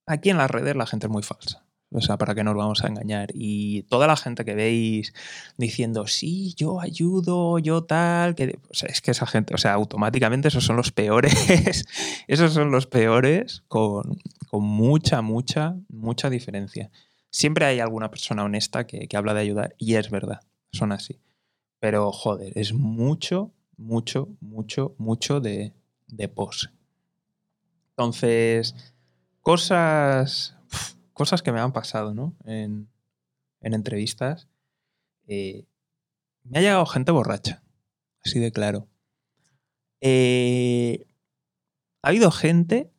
aquí 0.07 0.31
en 0.31 0.39
las 0.39 0.51
redes 0.51 0.77
la 0.77 0.87
gente 0.87 1.07
es 1.07 1.13
muy 1.13 1.23
falsa. 1.23 1.65
O 1.97 2.01
sea, 2.01 2.19
¿para 2.19 2.35
qué 2.35 2.43
nos 2.43 2.57
vamos 2.57 2.83
a 2.83 2.89
engañar? 2.89 3.31
Y 3.35 3.85
toda 3.85 4.09
la 4.09 4.17
gente 4.17 4.45
que 4.45 4.57
veis 4.57 5.15
diciendo, 5.57 6.09
sí, 6.09 6.53
yo 6.57 6.81
ayudo, 6.81 7.61
yo 7.61 7.85
tal, 7.85 8.35
que 8.35 8.59
o 8.69 8.75
sea, 8.75 8.89
es 8.89 9.01
que 9.01 9.13
esa 9.13 9.27
gente, 9.27 9.55
o 9.55 9.59
sea, 9.59 9.75
automáticamente 9.75 10.49
esos 10.49 10.65
son 10.65 10.75
los 10.75 10.91
peores, 10.91 11.85
esos 12.27 12.53
son 12.53 12.73
los 12.73 12.89
peores 12.89 13.63
con, 13.69 14.19
mucha, 14.51 15.23
mucha, 15.23 15.77
mucha 15.89 16.31
diferencia. 16.31 16.91
Siempre 17.31 17.65
hay 17.65 17.79
alguna 17.79 18.11
persona 18.11 18.43
honesta 18.43 18.89
que, 18.89 19.09
habla 19.15 19.33
de 19.33 19.41
ayudar 19.43 19.77
y 19.79 19.95
es 19.95 20.11
verdad, 20.11 20.41
son 20.73 20.91
así. 20.91 21.21
Pero 21.79 22.11
joder, 22.11 22.59
es 22.59 22.73
mucho, 22.73 23.53
mucho, 23.77 24.31
mucho, 24.41 24.97
mucho 24.99 25.41
de, 25.41 25.75
de 26.09 26.29
pose. 26.29 26.71
Entonces, 27.91 28.75
cosas 29.45 30.57
cosas 31.13 31.43
que 31.43 31.53
me 31.53 31.61
han 31.61 31.73
pasado, 31.73 32.13
¿no? 32.13 32.35
En, 32.45 32.91
entrevistas. 33.61 34.49
Eh, 35.27 35.65
me 36.43 36.59
ha 36.59 36.61
llegado 36.61 36.85
gente 36.85 37.13
borracha, 37.13 37.63
así 38.23 38.39
de 38.39 38.53
claro. 38.53 38.89
Eh, 40.03 41.07
ha 42.03 42.09
habido 42.09 42.31
gente 42.31 42.93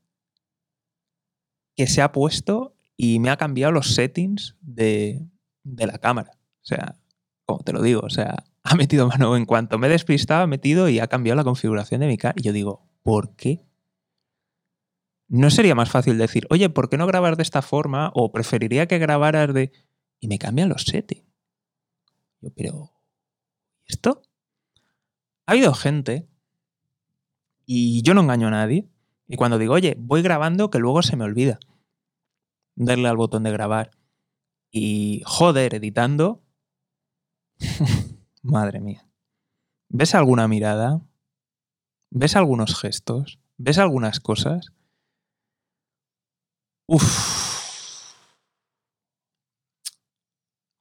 que 1.75 1.85
se 1.85 2.01
ha 2.01 2.11
puesto 2.11 2.75
y 2.97 3.19
me 3.19 3.29
ha 3.29 3.37
cambiado 3.37 3.71
los 3.71 3.93
settings 3.93 4.55
de, 4.61 5.27
de 5.63 5.85
la 5.85 5.99
cámara. 5.99 6.31
O 6.63 6.65
sea, 6.65 6.95
como 7.43 7.59
te 7.63 7.73
lo 7.73 7.81
digo, 7.83 8.01
o 8.01 8.09
sea, 8.09 8.43
ha 8.63 8.75
metido 8.75 9.07
mano 9.07 9.35
en 9.35 9.45
cuanto 9.45 9.77
me 9.77 9.85
he 9.85 9.91
despistado, 9.91 10.43
ha 10.43 10.47
metido 10.47 10.89
y 10.89 10.99
ha 10.99 11.07
cambiado 11.07 11.35
la 11.35 11.43
configuración 11.43 12.01
de 12.01 12.07
mi 12.07 12.17
cámara. 12.17 12.39
Y 12.39 12.43
yo 12.43 12.53
digo, 12.53 12.87
¿por 13.03 13.35
qué? 13.35 13.67
¿No 15.27 15.49
sería 15.49 15.75
más 15.75 15.89
fácil 15.89 16.17
decir, 16.17 16.45
oye, 16.49 16.69
¿por 16.69 16.89
qué 16.89 16.97
no 16.97 17.07
grabar 17.07 17.35
de 17.35 17.43
esta 17.43 17.61
forma? 17.61 18.11
O 18.13 18.31
preferiría 18.31 18.87
que 18.87 18.99
grabaras 18.99 19.53
de... 19.53 19.71
Y 20.19 20.27
me 20.27 20.37
cambian 20.37 20.69
los 20.69 20.83
settings. 20.83 21.25
Yo, 22.41 22.49
pero... 22.55 22.91
¿Esto? 23.85 24.21
Ha 25.45 25.51
habido 25.51 25.73
gente, 25.73 26.27
y 27.65 28.01
yo 28.01 28.13
no 28.13 28.21
engaño 28.21 28.47
a 28.47 28.51
nadie, 28.51 28.89
y 29.27 29.35
cuando 29.35 29.57
digo, 29.57 29.73
oye, 29.73 29.95
voy 29.99 30.21
grabando, 30.21 30.69
que 30.69 30.79
luego 30.79 31.01
se 31.03 31.15
me 31.15 31.23
olvida 31.23 31.59
darle 32.75 33.07
al 33.07 33.17
botón 33.17 33.43
de 33.43 33.51
grabar. 33.51 33.91
Y 34.71 35.23
joder, 35.25 35.75
editando. 35.75 36.43
Madre 38.41 38.81
mía. 38.81 39.07
¿Ves 39.89 40.13
alguna 40.15 40.47
mirada? 40.47 41.01
¿Ves 42.11 42.35
algunos 42.35 42.79
gestos? 42.79 43.39
¿Ves 43.57 43.77
algunas 43.77 44.19
cosas? 44.19 44.73
Uf. 46.87 48.15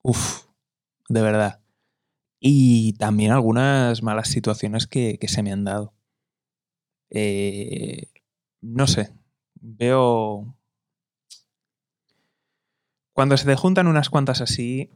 Uf. 0.03 0.45
De 1.09 1.23
verdad. 1.23 1.61
Y 2.41 2.95
también 2.95 3.33
algunas 3.33 4.03
malas 4.03 4.29
situaciones 4.29 4.87
que, 4.87 5.19
se 5.29 5.43
me 5.43 5.53
han 5.53 5.65
dado. 5.65 5.95
Eh, 7.11 8.09
no 8.61 8.87
sé. 8.87 9.15
Veo. 9.55 10.57
Cuando 13.15 13.37
se 13.37 13.47
te 13.47 13.57
juntan 13.57 13.87
unas 13.87 14.11
cuantas 14.11 14.41
así, 14.41 14.91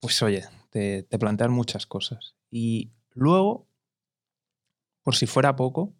pues 0.00 0.20
oye, 0.22 0.44
te 0.70 1.18
plantean 1.18 1.52
muchas 1.52 1.86
cosas. 1.86 2.34
Y 2.50 2.92
luego, 3.10 3.68
por 5.02 5.14
si 5.14 5.26
fuera 5.26 5.54
poco, 5.54 5.94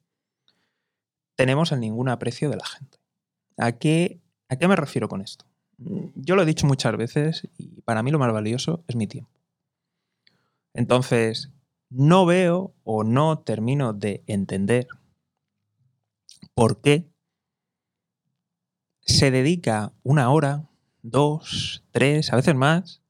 tenemos 1.37 1.73
el 1.73 1.81
ningún 1.81 2.09
aprecio 2.09 2.51
de 2.51 2.57
la 2.57 2.67
gente. 2.67 3.02
¿A 3.57 3.73
qué, 3.73 4.21
¿A 4.49 4.57
qué 4.57 4.69
me 4.69 4.77
refiero 4.77 5.09
con 5.09 5.21
esto? 5.21 5.45
Yo 6.15 6.37
lo 6.37 6.43
he 6.43 6.47
dicho 6.47 6.67
muchas 6.67 6.97
veces 6.97 7.49
y 7.59 7.81
para 7.83 8.03
mí 8.03 8.11
lo 8.11 8.19
más 8.19 8.33
valioso 8.33 8.85
es 8.87 8.97
mi 8.97 9.07
tiempo. 9.07 9.31
Entonces, 10.75 11.51
no 11.91 12.25
veo 12.25 12.75
o 12.85 13.05
no 13.05 13.41
termino 13.41 13.93
de 13.93 14.23
entender 14.27 14.87
por 16.55 16.81
qué 16.81 17.11
se 19.01 19.31
dedica 19.31 19.93
una 20.03 20.31
hora, 20.31 20.69
dos, 21.03 21.85
tres, 21.91 22.33
a 22.33 22.37
veces 22.37 22.55
más, 22.55 23.03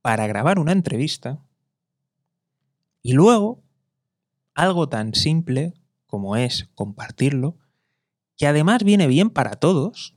para 0.00 0.26
grabar 0.26 0.58
una 0.58 0.72
entrevista 0.72 1.40
y 3.02 3.12
luego 3.12 3.62
algo 4.54 4.88
tan 4.88 5.14
simple 5.14 5.74
como 6.06 6.36
es 6.36 6.68
compartirlo 6.74 7.58
que 8.36 8.46
además 8.46 8.84
viene 8.84 9.06
bien 9.06 9.30
para 9.30 9.52
todos, 9.52 10.14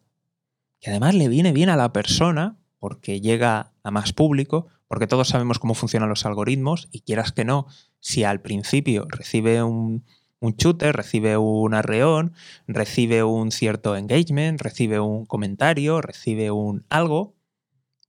que 0.79 0.89
además 0.89 1.15
le 1.15 1.27
viene 1.27 1.51
bien 1.51 1.69
a 1.69 1.77
la 1.77 1.93
persona 1.93 2.57
porque 2.79 3.21
llega 3.21 3.73
a 3.83 3.91
más 3.91 4.13
público, 4.13 4.67
porque 4.87 5.07
todos 5.07 5.29
sabemos 5.29 5.59
cómo 5.59 5.73
funcionan 5.73 6.09
los 6.09 6.25
algoritmos 6.25 6.87
y 6.91 7.01
quieras 7.01 7.31
que 7.31 7.45
no, 7.45 7.67
si 7.99 8.23
al 8.23 8.41
principio 8.41 9.05
recibe 9.09 9.63
un, 9.63 10.05
un 10.39 10.55
shooter, 10.55 10.95
recibe 10.95 11.37
un 11.37 11.73
arreón, 11.73 12.33
recibe 12.67 13.23
un 13.23 13.51
cierto 13.51 13.95
engagement, 13.95 14.61
recibe 14.61 14.99
un 14.99 15.25
comentario, 15.25 16.01
recibe 16.01 16.51
un 16.51 16.85
algo, 16.89 17.35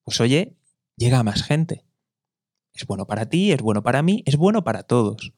pues 0.04 0.20
oye, 0.20 0.56
llega 0.96 1.18
a 1.18 1.24
más 1.24 1.42
gente. 1.42 1.84
Es 2.74 2.86
bueno 2.86 3.06
para 3.06 3.28
ti, 3.28 3.52
es 3.52 3.60
bueno 3.60 3.82
para 3.82 4.02
mí, 4.02 4.22
es 4.26 4.36
bueno 4.36 4.62
para 4.62 4.82
todos. 4.84 5.32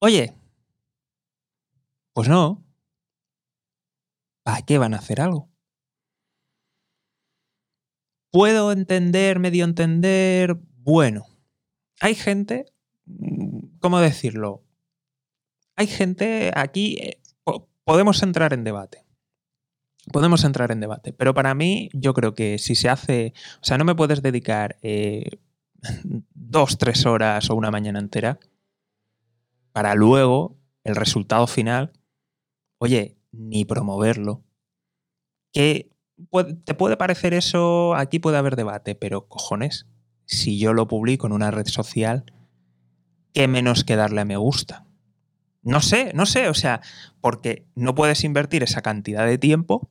Oye, 0.00 0.34
pues 2.12 2.28
no, 2.28 2.62
¿Para 4.50 4.62
qué 4.62 4.78
van 4.78 4.94
a 4.94 4.96
hacer 4.96 5.20
algo? 5.20 5.48
¿Puedo 8.32 8.72
entender, 8.72 9.38
medio 9.38 9.64
entender? 9.64 10.56
Bueno, 10.78 11.24
hay 12.00 12.16
gente, 12.16 12.66
mm, 13.04 13.78
¿cómo 13.78 14.00
decirlo? 14.00 14.64
Hay 15.76 15.86
gente 15.86 16.50
aquí, 16.52 16.96
eh, 17.00 17.22
podemos 17.84 18.24
entrar 18.24 18.52
en 18.52 18.64
debate. 18.64 19.06
Podemos 20.12 20.42
entrar 20.42 20.72
en 20.72 20.80
debate, 20.80 21.12
pero 21.12 21.32
para 21.32 21.54
mí 21.54 21.88
yo 21.92 22.12
creo 22.12 22.34
que 22.34 22.58
si 22.58 22.74
se 22.74 22.88
hace, 22.88 23.34
o 23.62 23.64
sea, 23.64 23.78
no 23.78 23.84
me 23.84 23.94
puedes 23.94 24.20
dedicar 24.20 24.80
eh, 24.82 25.30
dos, 26.34 26.76
tres 26.76 27.06
horas 27.06 27.48
o 27.50 27.54
una 27.54 27.70
mañana 27.70 28.00
entera 28.00 28.40
para 29.70 29.94
luego 29.94 30.58
el 30.82 30.96
resultado 30.96 31.46
final, 31.46 31.92
oye, 32.78 33.19
ni 33.32 33.64
promoverlo. 33.64 34.44
Que 35.52 35.90
te 36.64 36.74
puede 36.74 36.96
parecer 36.96 37.34
eso, 37.34 37.94
aquí 37.94 38.18
puede 38.18 38.38
haber 38.38 38.56
debate, 38.56 38.94
pero 38.94 39.28
cojones, 39.28 39.86
si 40.26 40.58
yo 40.58 40.72
lo 40.72 40.86
publico 40.86 41.26
en 41.26 41.32
una 41.32 41.50
red 41.50 41.66
social, 41.66 42.24
¿qué 43.32 43.48
menos 43.48 43.84
que 43.84 43.96
darle 43.96 44.20
a 44.20 44.24
me 44.24 44.36
gusta? 44.36 44.86
No 45.62 45.80
sé, 45.80 46.12
no 46.14 46.26
sé, 46.26 46.48
o 46.48 46.54
sea, 46.54 46.80
porque 47.20 47.66
no 47.74 47.94
puedes 47.94 48.24
invertir 48.24 48.62
esa 48.62 48.80
cantidad 48.80 49.26
de 49.26 49.38
tiempo 49.38 49.90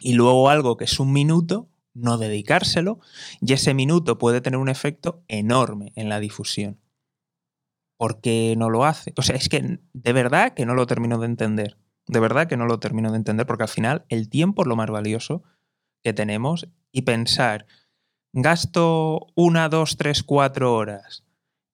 y 0.00 0.14
luego 0.14 0.48
algo 0.48 0.76
que 0.76 0.84
es 0.84 1.00
un 1.00 1.12
minuto, 1.12 1.68
no 1.92 2.18
dedicárselo, 2.18 3.00
y 3.40 3.52
ese 3.52 3.74
minuto 3.74 4.18
puede 4.18 4.40
tener 4.40 4.58
un 4.58 4.68
efecto 4.68 5.24
enorme 5.28 5.92
en 5.96 6.08
la 6.08 6.20
difusión. 6.20 6.80
¿Por 7.98 8.20
qué 8.20 8.54
no 8.56 8.70
lo 8.70 8.84
hace? 8.84 9.12
O 9.16 9.22
sea, 9.22 9.34
es 9.34 9.48
que 9.48 9.80
de 9.92 10.12
verdad 10.12 10.54
que 10.54 10.64
no 10.64 10.74
lo 10.74 10.86
termino 10.86 11.18
de 11.18 11.26
entender. 11.26 11.76
De 12.08 12.20
verdad 12.20 12.48
que 12.48 12.56
no 12.56 12.66
lo 12.66 12.80
termino 12.80 13.10
de 13.10 13.18
entender 13.18 13.46
porque 13.46 13.64
al 13.64 13.68
final 13.68 14.04
el 14.08 14.28
tiempo 14.28 14.62
es 14.62 14.68
lo 14.68 14.76
más 14.76 14.90
valioso 14.90 15.42
que 16.02 16.12
tenemos 16.12 16.68
y 16.90 17.02
pensar, 17.02 17.66
gasto 18.32 19.26
una, 19.34 19.68
dos, 19.68 19.96
tres, 19.96 20.22
cuatro 20.22 20.74
horas 20.74 21.24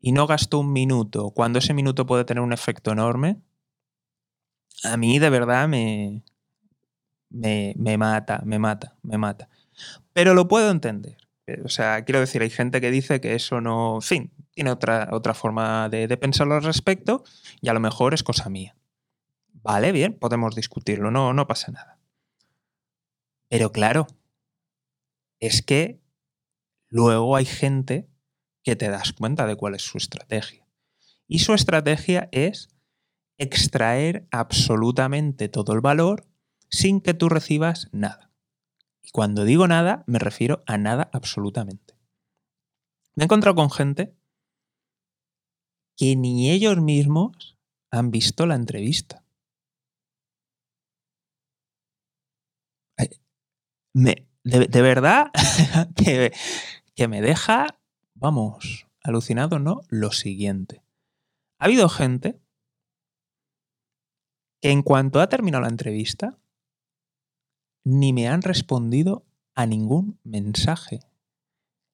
y 0.01 0.13
no 0.13 0.27
gasto 0.27 0.59
un 0.59 0.73
minuto, 0.73 1.31
cuando 1.31 1.61
ese 1.61 1.73
minuto 1.73 2.05
puede 2.05 2.25
tener 2.25 2.43
un 2.43 2.53
efecto 2.53 2.93
enorme, 2.93 3.41
a 4.83 4.97
mí 4.97 5.19
de 5.19 5.31
verdad 5.31 5.69
me, 5.69 6.23
me, 7.31 7.75
me 7.79 7.97
mata, 7.97 8.43
me 8.45 8.59
mata, 8.59 8.97
me 9.03 9.19
mata. 9.19 9.49
Pero 10.13 10.35
lo 10.35 10.49
puedo 10.49 10.71
entender. 10.71 11.17
O 11.65 11.69
sea, 11.69 12.05
quiero 12.05 12.21
decir, 12.21 12.43
hay 12.43 12.51
gente 12.51 12.81
que 12.81 12.91
dice 12.91 13.21
que 13.21 13.35
eso 13.35 13.61
no, 13.61 13.97
en 13.97 14.03
fin, 14.03 14.33
tiene 14.51 14.71
otra, 14.71 15.09
otra 15.13 15.35
forma 15.35 15.89
de, 15.89 16.09
de 16.09 16.17
pensarlo 16.17 16.55
al 16.55 16.63
respecto 16.65 17.25
y 17.61 17.69
a 17.69 17.75
lo 17.75 17.81
mejor 17.81 18.15
es 18.15 18.23
cosa 18.23 18.49
mía. 18.49 18.75
Vale, 19.65 19.93
bien, 19.93 20.13
podemos 20.19 20.55
discutirlo, 20.55 21.11
no, 21.11 21.33
no 21.33 21.47
pasa 21.47 21.73
nada. 21.73 21.99
Pero 23.49 23.73
claro, 23.73 24.07
es 25.41 25.63
que 25.63 26.03
luego 26.91 27.35
hay 27.35 27.47
gente 27.47 28.07
que 28.63 28.77
te 28.77 28.91
das 28.91 29.15
cuenta 29.15 29.47
de 29.47 29.57
cuál 29.57 29.75
es 29.75 29.81
su 29.81 29.97
estrategia. 29.97 30.69
Y 31.27 31.39
su 31.39 31.55
estrategia 31.55 32.29
es 32.31 32.69
extraer 33.39 34.29
absolutamente 34.31 35.49
todo 35.49 35.73
el 35.73 35.81
valor 35.81 36.29
sin 36.69 37.01
que 37.01 37.15
tú 37.15 37.31
recibas 37.31 37.89
nada. 37.91 38.31
Y 39.01 39.13
cuando 39.13 39.45
digo 39.45 39.67
nada, 39.67 40.05
me 40.07 40.19
refiero 40.19 40.63
a 40.67 40.77
nada 40.77 41.09
absolutamente. 41.15 41.95
Me 43.15 43.23
he 43.23 43.25
encontrado 43.25 43.55
con 43.55 43.71
gente 43.71 44.15
que 45.97 46.17
ni 46.17 46.51
ellos 46.51 46.83
mismos 46.83 47.57
han 47.91 48.11
visto 48.11 48.45
la 48.45 48.57
entrevista. 48.57 49.24
Me, 53.95 54.27
de, 54.43 54.83
verdad 54.83 55.31
que, 55.97 56.33
que 56.95 57.09
me 57.09 57.23
deja, 57.23 57.79
vamos, 58.15 58.87
alucinado, 59.03 59.59
¿no? 59.59 59.83
Lo 59.89 60.13
siguiente. 60.13 60.83
Ha 61.59 61.67
habido 61.67 61.89
gente 61.89 62.41
que 64.61 64.71
en 64.71 64.83
cuanto 64.83 65.21
ha 65.21 65.29
terminado 65.29 65.63
la 65.63 65.69
entrevista, 65.69 66.39
ni 67.85 68.13
me 68.13 68.29
han 68.29 68.43
respondido 68.43 69.25
a 69.55 69.67
ningún 69.67 70.19
mensaje 70.25 71.01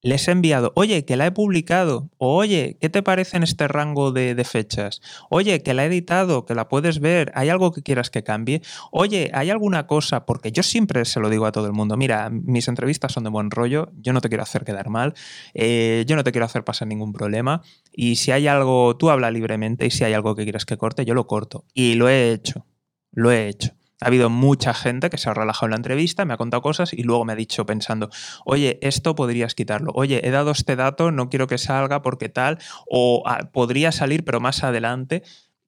les 0.03 0.29
he 0.29 0.33
enviado, 0.33 0.73
oye, 0.77 1.05
que 1.05 1.17
la 1.17 1.27
he 1.27 1.33
publicado, 1.33 2.11
o 2.19 2.35
oye, 2.37 2.79
¿qué 2.81 2.89
te 2.89 3.03
parece 3.03 3.37
en 3.37 3.43
este 3.43 3.69
rango 3.69 4.13
de, 4.13 4.41
fechas? 4.45 5.01
Oye, 5.29 5.63
que 5.63 5.75
la 5.75 5.85
he 5.85 5.87
editado, 5.87 6.47
que 6.47 6.55
la 6.55 6.69
puedes 6.69 7.01
ver, 7.01 7.31
¿hay 7.35 7.51
algo 7.51 7.73
que 7.73 7.83
quieras 7.83 8.11
que 8.11 8.23
cambie? 8.23 8.63
Oye, 8.91 9.31
¿hay 9.35 9.51
alguna 9.51 9.87
cosa? 9.87 10.25
Porque 10.25 10.53
yo 10.53 10.63
siempre 10.63 11.05
se 11.05 11.21
lo 11.21 11.29
digo 11.29 11.47
a 11.47 11.53
todo 11.53 11.67
el 11.67 11.73
mundo, 11.73 11.97
mira, 11.97 12.31
mis 12.31 12.69
entrevistas 12.69 13.13
son 13.13 13.25
de 13.25 13.31
buen 13.31 13.51
rollo, 13.51 13.91
yo 14.01 14.13
no 14.13 14.21
te 14.21 14.29
quiero 14.29 14.43
hacer 14.43 14.65
quedar 14.65 14.89
mal, 14.89 15.15
eh, 15.55 16.05
yo 16.07 16.17
no 16.17 16.25
te 16.25 16.33
quiero 16.33 16.47
hacer 16.47 16.65
pasar 16.65 16.89
ningún 16.89 17.13
problema, 17.13 17.63
y 17.93 18.17
si 18.17 18.33
hay 18.33 18.47
algo, 18.47 18.97
tú 18.97 19.11
habla 19.11 19.31
libremente, 19.31 19.87
y 19.87 19.91
si 19.91 20.05
hay 20.05 20.15
algo 20.15 20.35
que 20.35 20.45
quieras 20.45 20.65
que 20.65 20.79
corte, 20.79 21.05
yo 21.05 21.15
lo 21.15 21.27
corto. 21.27 21.65
Y 21.75 21.95
lo 21.95 22.09
he 22.09 22.33
hecho, 22.33 22.67
lo 23.13 23.31
he 23.31 23.49
hecho. 23.49 23.80
Ha 24.01 24.07
habido 24.07 24.31
mucha 24.31 24.75
gente 24.75 25.11
que 25.11 25.19
se 25.19 25.29
ha 25.29 25.35
relajado 25.35 25.67
en 25.67 25.71
la 25.71 25.77
entrevista, 25.77 26.25
me 26.25 26.35
ha 26.35 26.37
contado 26.37 26.63
cosas 26.63 26.93
y 26.93 27.03
luego 27.03 27.25
me 27.25 27.33
ha 27.33 27.37
dicho 27.37 27.67
pensando, 27.67 28.11
oye, 28.45 28.79
esto 28.83 29.15
podrías 29.15 29.55
quitarlo, 29.55 29.93
oye, 29.95 30.27
he 30.27 30.31
dado 30.31 30.51
este 30.51 30.77
dato, 30.77 31.11
no 31.11 31.29
quiero 31.29 31.47
que 31.47 31.59
salga 31.59 32.03
porque 32.03 32.29
tal, 32.29 32.59
o 32.87 33.23
ah, 33.27 33.51
podría 33.53 33.93
salir 33.93 34.25
pero 34.25 34.41
más 34.41 34.65
adelante 34.65 35.23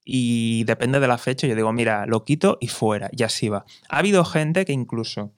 y 0.05 0.65
depende 0.65 0.99
de 1.01 1.09
la 1.09 1.19
fecha, 1.19 1.47
yo 1.47 1.55
digo, 1.55 1.73
mira, 1.73 2.07
lo 2.07 2.25
quito 2.25 2.59
y 2.61 2.69
fuera, 2.69 3.09
y 3.13 3.23
así 3.23 3.49
va. 3.49 3.65
Ha 3.89 3.99
habido 3.99 4.25
gente 4.25 4.65
que 4.65 4.73
incluso 4.73 5.33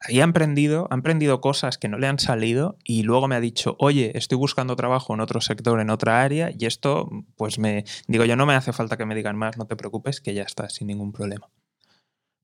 ahí 0.00 0.20
ha 0.20 0.24
emprendido, 0.24 0.88
ha 0.90 0.94
emprendido 0.94 1.40
cosas 1.40 1.78
que 1.78 1.88
no 1.88 1.98
le 1.98 2.06
han 2.06 2.18
salido 2.18 2.78
y 2.84 3.02
luego 3.02 3.28
me 3.28 3.36
ha 3.36 3.40
dicho, 3.40 3.76
oye, 3.78 4.16
estoy 4.16 4.38
buscando 4.38 4.74
trabajo 4.76 5.14
en 5.14 5.20
otro 5.20 5.40
sector, 5.40 5.78
en 5.80 5.90
otra 5.90 6.22
área, 6.22 6.50
y 6.58 6.66
esto, 6.66 7.08
pues 7.36 7.58
me 7.58 7.84
digo 8.08 8.24
yo, 8.24 8.36
no 8.36 8.46
me 8.46 8.54
hace 8.54 8.72
falta 8.72 8.96
que 8.96 9.06
me 9.06 9.14
digan 9.14 9.36
más, 9.36 9.58
no 9.58 9.66
te 9.66 9.76
preocupes, 9.76 10.20
que 10.20 10.34
ya 10.34 10.42
está, 10.42 10.68
sin 10.70 10.86
ningún 10.86 11.12
problema. 11.12 11.50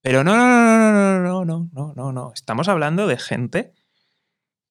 Pero 0.02 0.22
no, 0.22 0.36
no, 0.36 0.46
no, 0.46 1.20
no, 1.20 1.44
no, 1.44 1.44
no, 1.44 1.68
no, 1.72 1.94
no, 1.96 2.12
no. 2.12 2.32
Estamos 2.32 2.68
hablando 2.68 3.08
de 3.08 3.16
gente 3.18 3.72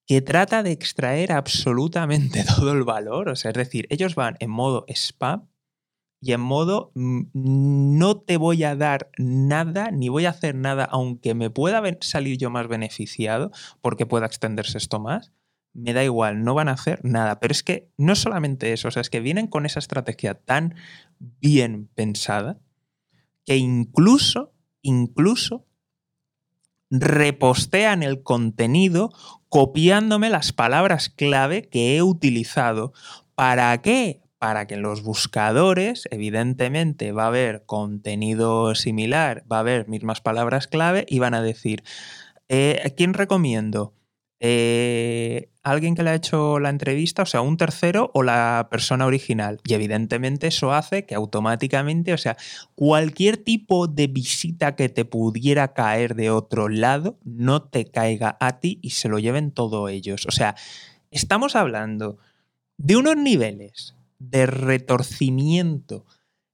que 0.08 0.22
trata 0.22 0.64
de 0.64 0.72
extraer 0.72 1.32
absolutamente 1.32 2.44
todo 2.56 2.72
el 2.72 2.84
valor. 2.84 3.30
O 3.30 3.36
sea, 3.36 3.52
es 3.52 3.58
decir, 3.58 3.88
ellos 3.90 4.16
van 4.16 4.38
en 4.40 4.52
modo 4.52 4.86
spam 4.88 5.48
y 6.22 6.34
en 6.34 6.42
modo 6.42 6.92
no 6.96 8.18
te 8.18 8.38
voy 8.38 8.64
a 8.64 8.76
dar 8.76 9.10
nada 9.18 9.92
ni 9.92 10.10
voy 10.10 10.26
a 10.26 10.32
hacer 10.32 10.56
nada, 10.56 10.86
aunque 10.86 11.36
me 11.36 11.50
pueda 11.50 11.82
salir 12.02 12.38
yo 12.38 12.50
más 12.50 12.68
beneficiado 12.68 13.52
porque 13.82 14.06
pueda 14.06 14.26
extenderse 14.26 14.78
esto 14.78 15.00
más, 15.00 15.34
me 15.74 15.94
da 15.94 16.04
igual, 16.04 16.44
no 16.44 16.54
van 16.54 16.70
a 16.70 16.74
hacer 16.74 17.04
nada. 17.04 17.40
Pero 17.40 17.52
es 17.52 17.62
que 17.62 17.90
no 17.98 18.16
solamente 18.16 18.74
eso, 18.74 18.88
o 18.88 18.92
sea, 18.92 19.02
es 19.02 19.10
que 19.10 19.20
vienen 19.20 19.48
con 19.48 19.66
esa 19.66 19.80
estrategia 19.80 20.34
tan 20.34 20.76
bien 21.20 21.90
pensada 21.94 22.60
que 23.46 23.58
incluso, 23.58 24.54
incluso 24.82 25.66
repostean 26.90 28.04
el 28.04 28.24
contenido 28.24 29.12
copiándome 29.50 30.30
las 30.30 30.54
palabras 30.54 31.10
clave 31.10 31.68
que 31.70 31.98
he 31.98 32.02
utilizado. 32.02 32.94
¿Para 33.36 33.80
qué? 33.82 34.22
Para 34.46 34.68
que 34.68 34.76
en 34.76 34.84
los 34.84 35.02
buscadores, 35.02 36.08
evidentemente, 36.12 37.12
va 37.12 37.24
a 37.24 37.28
haber 37.30 37.66
contenido 37.66 38.76
similar, 38.76 39.44
va 39.52 39.58
a 39.58 39.62
haber 39.62 39.88
mismas 39.88 40.22
palabras 40.22 40.68
clave 40.68 41.04
y 41.10 41.18
van 41.18 41.34
a 41.34 41.42
decir, 41.42 41.84
eh, 42.48 42.94
quién 42.96 43.16
recomiendo? 43.16 43.96
Eh, 44.40 45.50
¿Alguien 45.64 45.96
que 45.96 46.04
le 46.04 46.12
ha 46.12 46.14
hecho 46.14 46.60
la 46.60 46.70
entrevista, 46.70 47.24
o 47.24 47.26
sea, 47.26 47.42
un 47.42 47.58
tercero 47.58 48.12
o 48.14 48.22
la 48.22 48.68
persona 48.70 49.08
original? 49.08 49.62
Y 49.66 49.74
evidentemente 49.74 50.46
eso 50.46 50.74
hace 50.74 51.08
que 51.08 51.16
automáticamente, 51.16 52.14
o 52.14 52.18
sea, 52.20 52.38
cualquier 52.76 53.38
tipo 53.38 53.88
de 53.88 54.06
visita 54.06 54.76
que 54.76 54.90
te 54.90 55.06
pudiera 55.06 55.74
caer 55.74 56.14
de 56.14 56.30
otro 56.30 56.70
lado, 56.70 57.18
no 57.24 57.64
te 57.64 57.86
caiga 57.86 58.38
a 58.40 58.60
ti 58.60 58.78
y 58.84 58.92
se 58.92 59.10
lo 59.10 59.18
lleven 59.18 59.50
todos 59.50 59.90
ellos. 59.90 60.28
O 60.28 60.32
sea, 60.32 60.54
estamos 61.10 61.56
hablando 61.56 62.20
de 62.78 62.96
unos 62.96 63.18
niveles 63.18 63.96
de 64.30 64.46
retorcimiento, 64.46 66.06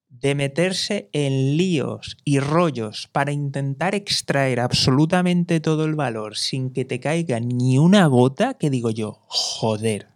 de 0.09 0.35
meterse 0.35 1.09
en 1.13 1.57
líos 1.57 2.17
y 2.25 2.39
rollos 2.39 3.07
para 3.11 3.31
intentar 3.31 3.95
extraer 3.95 4.59
absolutamente 4.59 5.59
todo 5.59 5.85
el 5.85 5.95
valor 5.95 6.37
sin 6.37 6.71
que 6.71 6.85
te 6.85 6.99
caiga 6.99 7.39
ni 7.39 7.77
una 7.77 8.05
gota, 8.07 8.55
que 8.55 8.69
digo 8.69 8.89
yo, 8.89 9.19
joder, 9.27 10.09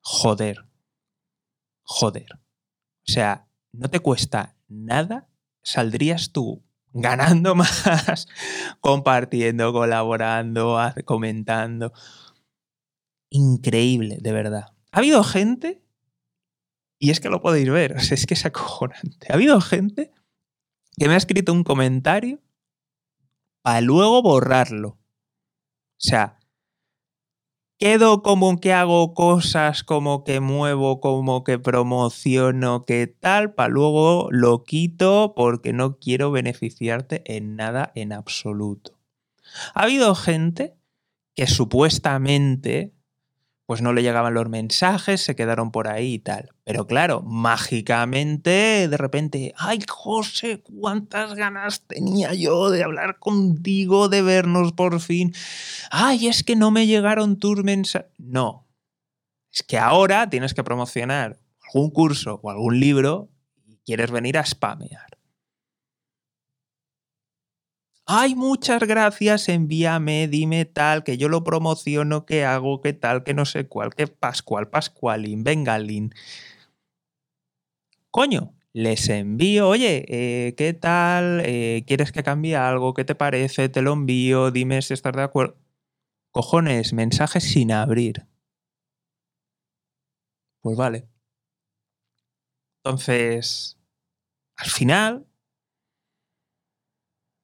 joder, 0.00 0.66
joder. 1.82 2.34
O 2.34 3.12
sea, 3.12 3.48
no 3.72 3.88
te 3.88 4.00
cuesta 4.00 4.56
nada, 4.68 5.28
saldrías 5.62 6.32
tú 6.32 6.62
ganando 6.92 7.54
más, 7.56 8.28
compartiendo, 8.80 9.72
colaborando, 9.72 10.78
comentando. 11.04 11.92
Increíble, 13.30 14.18
de 14.20 14.32
verdad. 14.32 14.72
Ha 14.92 14.98
habido 14.98 15.22
gente 15.22 15.82
y 16.98 17.10
es 17.10 17.20
que 17.20 17.30
lo 17.30 17.40
podéis 17.40 17.70
ver, 17.70 17.96
es 18.10 18.26
que 18.26 18.34
es 18.34 18.44
acojonante. 18.44 19.28
Ha 19.30 19.34
habido 19.34 19.60
gente 19.60 20.12
que 20.96 21.08
me 21.08 21.14
ha 21.14 21.18
escrito 21.18 21.52
un 21.52 21.64
comentario 21.64 22.40
para 23.62 23.80
luego 23.80 24.22
borrarlo. 24.22 24.88
O 24.90 26.00
sea, 26.00 26.38
quedo 27.78 28.22
como 28.22 28.58
que 28.60 28.72
hago 28.72 29.14
cosas, 29.14 29.84
como 29.84 30.24
que 30.24 30.40
muevo, 30.40 31.00
como 31.00 31.44
que 31.44 31.58
promociono, 31.58 32.84
que 32.84 33.06
tal, 33.06 33.54
para 33.54 33.68
luego 33.68 34.28
lo 34.30 34.64
quito 34.64 35.34
porque 35.36 35.72
no 35.72 35.98
quiero 35.98 36.30
beneficiarte 36.30 37.22
en 37.36 37.56
nada 37.56 37.92
en 37.94 38.12
absoluto. 38.12 38.98
Ha 39.74 39.84
habido 39.84 40.14
gente 40.14 40.76
que 41.34 41.46
supuestamente 41.46 42.97
pues 43.68 43.82
no 43.82 43.92
le 43.92 44.02
llegaban 44.02 44.32
los 44.32 44.48
mensajes, 44.48 45.20
se 45.20 45.36
quedaron 45.36 45.70
por 45.70 45.88
ahí 45.88 46.14
y 46.14 46.18
tal. 46.20 46.48
Pero 46.64 46.86
claro, 46.86 47.20
mágicamente, 47.20 48.88
de 48.88 48.96
repente, 48.96 49.52
ay 49.58 49.80
José, 49.86 50.62
cuántas 50.62 51.34
ganas 51.34 51.82
tenía 51.86 52.32
yo 52.32 52.70
de 52.70 52.82
hablar 52.82 53.18
contigo, 53.18 54.08
de 54.08 54.22
vernos 54.22 54.72
por 54.72 55.00
fin. 55.00 55.34
Ay, 55.90 56.28
es 56.28 56.42
que 56.44 56.56
no 56.56 56.70
me 56.70 56.86
llegaron 56.86 57.38
tus 57.38 57.62
mensajes. 57.62 58.10
No, 58.16 58.66
es 59.52 59.62
que 59.62 59.76
ahora 59.76 60.30
tienes 60.30 60.54
que 60.54 60.64
promocionar 60.64 61.38
algún 61.66 61.90
curso 61.90 62.40
o 62.42 62.48
algún 62.48 62.80
libro 62.80 63.28
y 63.66 63.76
quieres 63.84 64.10
venir 64.10 64.38
a 64.38 64.46
spamear 64.46 65.07
ay, 68.08 68.34
muchas 68.34 68.80
gracias, 68.82 69.48
envíame, 69.50 70.28
dime 70.28 70.64
tal, 70.64 71.04
que 71.04 71.18
yo 71.18 71.28
lo 71.28 71.44
promociono, 71.44 72.24
que 72.24 72.44
hago, 72.44 72.80
que 72.80 72.94
tal, 72.94 73.22
que 73.22 73.34
no 73.34 73.44
sé 73.44 73.68
cuál, 73.68 73.94
que 73.94 74.06
Pascual, 74.06 74.68
Pascualín, 74.68 75.44
Bengalín. 75.44 76.14
Coño, 78.10 78.54
les 78.72 79.08
envío, 79.08 79.68
oye, 79.68 80.04
eh, 80.08 80.54
¿qué 80.56 80.72
tal? 80.72 81.42
Eh, 81.44 81.84
¿Quieres 81.86 82.10
que 82.12 82.22
cambie 82.22 82.56
algo? 82.56 82.94
¿Qué 82.94 83.04
te 83.04 83.14
parece? 83.14 83.68
Te 83.68 83.82
lo 83.82 83.92
envío, 83.92 84.50
dime 84.50 84.80
si 84.82 84.94
estás 84.94 85.14
de 85.14 85.22
acuerdo. 85.22 85.56
Cojones, 86.32 86.92
mensajes 86.94 87.44
sin 87.44 87.72
abrir. 87.72 88.26
Pues 90.60 90.76
vale. 90.76 91.08
Entonces, 92.82 93.76
al 94.56 94.70
final, 94.70 95.26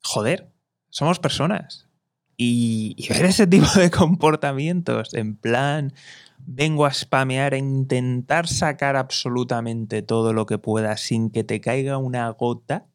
joder, 0.03 0.54
somos 0.95 1.19
personas. 1.19 1.89
Y, 2.37 3.09
ver 3.09 3.27
ese 3.27 3.47
tipo 3.49 3.67
de 3.77 3.91
comportamientos, 3.91 5.13
en 5.15 5.37
plan, 5.37 5.93
vengo 6.39 6.87
a 6.87 6.95
spamear, 6.95 7.53
a 7.55 7.59
intentar 7.59 8.47
sacar 8.47 8.95
absolutamente 8.95 10.03
todo 10.03 10.33
lo 10.33 10.47
que 10.47 10.59
pueda 10.59 10.97
sin 10.97 11.31
que 11.31 11.43
te 11.43 11.61
caiga 11.61 11.99
una 11.99 12.29
gota, 12.31 12.87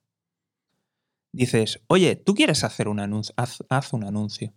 dices, 1.34 1.82
oye, 1.88 2.16
¿tú 2.16 2.36
quieres 2.36 2.64
hacer 2.64 2.88
un 2.88 3.02
anuncio? 3.02 3.36
Haz, 3.38 3.94
un 3.94 4.06
anuncio. 4.06 4.54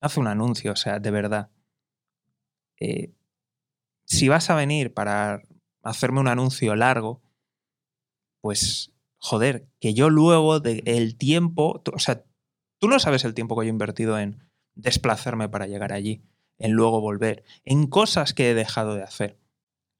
Haz 0.00 0.16
un 0.16 0.26
anuncio, 0.26 0.72
o 0.72 0.76
sea, 0.76 1.00
de 1.00 1.10
verdad. 1.10 1.50
Eh, 2.80 3.12
si 4.06 4.28
vas 4.28 4.48
a 4.48 4.54
venir 4.54 4.94
para 4.94 5.42
hacerme 5.82 6.20
un 6.20 6.28
anuncio 6.28 6.74
largo, 6.76 7.20
pues, 8.40 8.90
joder, 9.22 9.68
que 9.78 9.94
yo 9.94 10.10
luego 10.10 10.58
del 10.58 11.16
tiempo, 11.16 11.80
o 11.94 11.98
sea, 12.00 12.24
tú 12.78 12.88
no 12.88 12.98
sabes 12.98 13.24
el 13.24 13.34
tiempo 13.34 13.56
que 13.56 13.64
yo 13.64 13.68
he 13.68 13.70
invertido 13.70 14.18
en 14.18 14.42
desplazarme 14.74 15.48
para 15.48 15.68
llegar 15.68 15.92
allí 15.92 16.24
en 16.58 16.72
luego 16.72 17.00
volver, 17.00 17.44
en 17.64 17.86
cosas 17.86 18.34
que 18.34 18.50
he 18.50 18.54
dejado 18.54 18.96
de 18.96 19.04
hacer. 19.04 19.38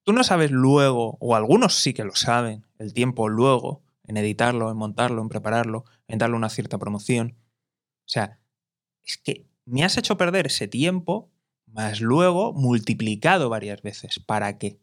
Tú 0.02 0.12
no 0.12 0.24
sabes 0.24 0.50
luego, 0.50 1.18
o 1.20 1.37
algunos 1.37 1.74
sí 1.74 1.94
que 1.94 2.04
lo 2.04 2.16
saben, 2.16 2.66
el 2.78 2.92
tiempo 2.94 3.28
luego, 3.28 3.85
en 4.02 4.16
editarlo, 4.16 4.70
en 4.70 4.76
montarlo, 4.76 5.22
en 5.22 5.28
prepararlo, 5.28 5.85
en 6.08 6.18
darle 6.18 6.37
una 6.37 6.48
cierta 6.48 6.78
promoción. 6.78 7.37
O 8.00 8.08
sea, 8.08 8.40
es 9.04 9.18
que 9.18 9.46
me 9.64 9.85
has 9.85 9.96
hecho 9.96 10.16
perder 10.16 10.48
ese 10.48 10.66
tiempo, 10.66 11.30
más 11.66 12.00
luego 12.00 12.52
multiplicado 12.52 13.48
varias 13.48 13.82
veces. 13.82 14.18
¿Para 14.18 14.58
qué? 14.58 14.80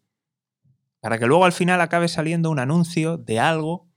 Para 1.01 1.19
que 1.19 1.27
luego 1.27 1.43
al 1.43 1.51
final 1.51 1.81
acabe 1.81 2.07
saliendo 2.07 2.49
un 2.49 2.59
anuncio 2.59 3.17
de 3.17 3.39
algo 3.39 3.88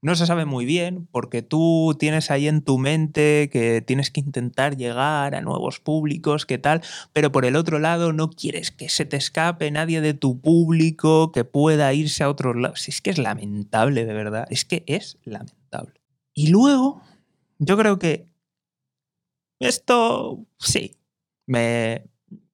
no 0.00 0.14
se 0.14 0.26
sabe 0.26 0.44
muy 0.44 0.64
bien 0.64 1.08
porque 1.10 1.42
tú 1.42 1.96
tienes 1.98 2.30
ahí 2.30 2.46
en 2.46 2.62
tu 2.62 2.78
mente 2.78 3.50
que 3.52 3.82
tienes 3.82 4.10
que 4.10 4.20
intentar 4.20 4.76
llegar 4.76 5.34
a 5.34 5.40
nuevos 5.40 5.80
públicos, 5.80 6.46
qué 6.46 6.58
tal, 6.58 6.82
pero 7.12 7.32
por 7.32 7.44
el 7.44 7.56
otro 7.56 7.78
lado 7.78 8.12
no 8.12 8.30
quieres 8.30 8.70
que 8.70 8.88
se 8.88 9.04
te 9.04 9.16
escape 9.16 9.70
nadie 9.70 10.00
de 10.00 10.14
tu 10.14 10.40
público 10.40 11.32
que 11.32 11.44
pueda 11.44 11.92
irse 11.92 12.22
a 12.22 12.30
otros 12.30 12.56
lados. 12.56 12.88
Es 12.88 13.00
que 13.00 13.10
es 13.10 13.18
lamentable, 13.18 14.04
de 14.04 14.14
verdad, 14.14 14.46
es 14.50 14.64
que 14.64 14.84
es 14.86 15.18
lamentable. 15.24 16.00
Y 16.32 16.48
luego, 16.48 17.02
yo 17.58 17.76
creo 17.76 17.98
que 17.98 18.28
esto, 19.58 20.46
sí, 20.58 20.96
me, 21.46 22.04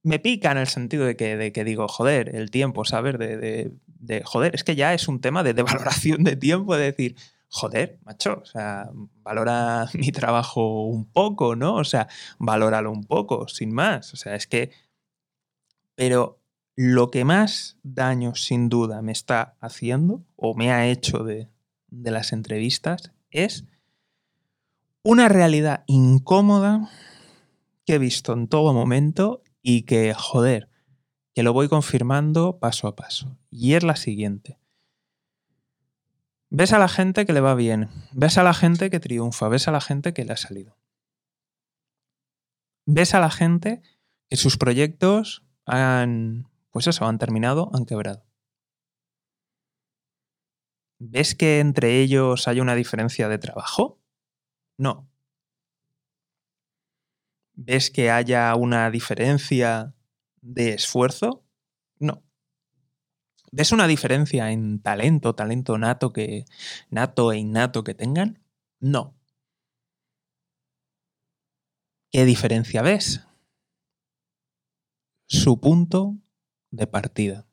me 0.03 0.19
pica 0.19 0.53
en 0.53 0.59
el 0.59 0.67
sentido 0.67 1.05
de 1.05 1.17
que, 1.17 1.37
de 1.37 1.53
que 1.53 1.65
digo, 1.65 1.89
joder, 1.89 2.35
el 2.35 2.51
tiempo, 2.51 2.87
¿sabes? 2.87 3.19
De, 3.19 3.37
de, 3.37 3.73
de, 3.87 4.23
joder, 4.25 4.55
es 4.55 4.65
que 4.65 4.77
ya 4.77 4.95
es 4.95 5.09
un 5.09 5.21
tema 5.21 5.43
de, 5.43 5.53
de 5.55 5.63
valoración 5.63 6.25
de 6.25 6.37
tiempo, 6.37 6.77
de 6.77 6.85
decir, 6.85 7.17
joder, 7.55 8.01
macho, 8.05 8.41
o 8.43 8.45
sea, 8.45 8.91
valora 9.23 9.87
mi 9.95 10.11
trabajo 10.11 10.87
un 10.87 11.05
poco, 11.05 11.55
¿no? 11.55 11.77
O 11.77 11.85
sea, 11.85 12.09
valóralo 12.39 12.91
un 12.91 13.05
poco, 13.05 13.47
sin 13.47 13.73
más. 13.73 14.13
O 14.13 14.17
sea, 14.17 14.35
es 14.35 14.49
que... 14.49 14.73
Pero 15.95 16.41
lo 16.75 17.13
que 17.13 17.25
más 17.25 17.79
daño 17.85 18.35
sin 18.35 18.69
duda 18.69 19.03
me 19.03 19.13
está 19.13 19.57
haciendo 19.61 20.25
o 20.35 20.57
me 20.57 20.73
ha 20.73 20.89
hecho 20.89 21.23
de, 21.23 21.49
de 21.91 22.11
las 22.11 22.33
entrevistas 22.33 23.13
es 23.31 23.65
una 25.05 25.29
realidad 25.29 25.85
incómoda 25.87 26.91
que 27.87 27.95
he 27.95 27.99
visto 27.99 28.33
en 28.33 28.49
todo 28.49 28.75
momento 28.75 29.45
y 29.63 29.83
que, 29.83 30.13
joder, 30.13 30.69
que 31.33 31.45
lo 31.45 31.53
voy 31.53 31.69
confirmando 31.69 32.59
paso 32.59 32.89
a 32.89 32.97
paso. 32.97 33.39
Y 33.49 33.75
es 33.75 33.85
la 33.85 33.95
siguiente. 33.95 34.59
Ves 36.57 36.73
a 36.73 36.79
la 36.79 36.87
gente 36.87 37.27
que 37.27 37.33
le 37.33 37.41
va 37.41 37.57
bien, 37.57 37.89
ves 38.13 38.39
a 38.39 38.45
la 38.45 38.55
gente 38.55 38.89
que 38.89 39.01
triunfa, 39.01 39.49
ves 39.49 39.67
a 39.67 39.73
la 39.73 39.81
gente 39.81 40.15
que 40.15 40.25
le 40.25 40.35
ha 40.35 40.37
salido. 40.37 40.79
Ves 42.87 43.13
a 43.15 43.19
la 43.19 43.33
gente 43.33 43.83
que 44.29 44.37
sus 44.37 44.57
proyectos 44.57 45.45
han, 45.67 46.49
pues 46.71 46.87
eso, 46.87 47.07
han 47.07 47.19
terminado, 47.19 47.73
han 47.75 47.87
quebrado. 47.87 48.25
¿Ves 51.01 51.35
que 51.35 51.59
entre 51.59 52.01
ellos 52.01 52.47
hay 52.47 52.61
una 52.61 52.77
diferencia 52.77 53.29
de 53.29 53.39
trabajo? 53.39 54.01
No. 54.79 55.11
¿Ves 57.55 57.91
que 57.91 58.13
haya 58.13 58.55
una 58.55 58.93
diferencia 58.93 59.97
de 60.41 60.75
esfuerzo? 60.75 61.44
¿Ves 63.57 63.71
una 63.71 63.87
diferencia 63.87 64.51
en 64.51 64.83
talento, 64.83 65.37
talento 65.37 65.79
nato, 65.79 66.13
que, 66.13 66.45
nato 66.91 67.31
e 67.31 67.39
innato 67.39 67.85
que 67.85 67.95
tengan? 67.95 68.43
No. 68.81 69.15
¿Qué 72.11 72.25
diferencia 72.25 72.83
ves? 72.83 73.25
Su 75.29 75.61
punto 75.61 76.19
de 76.73 76.89
partida. 76.89 77.47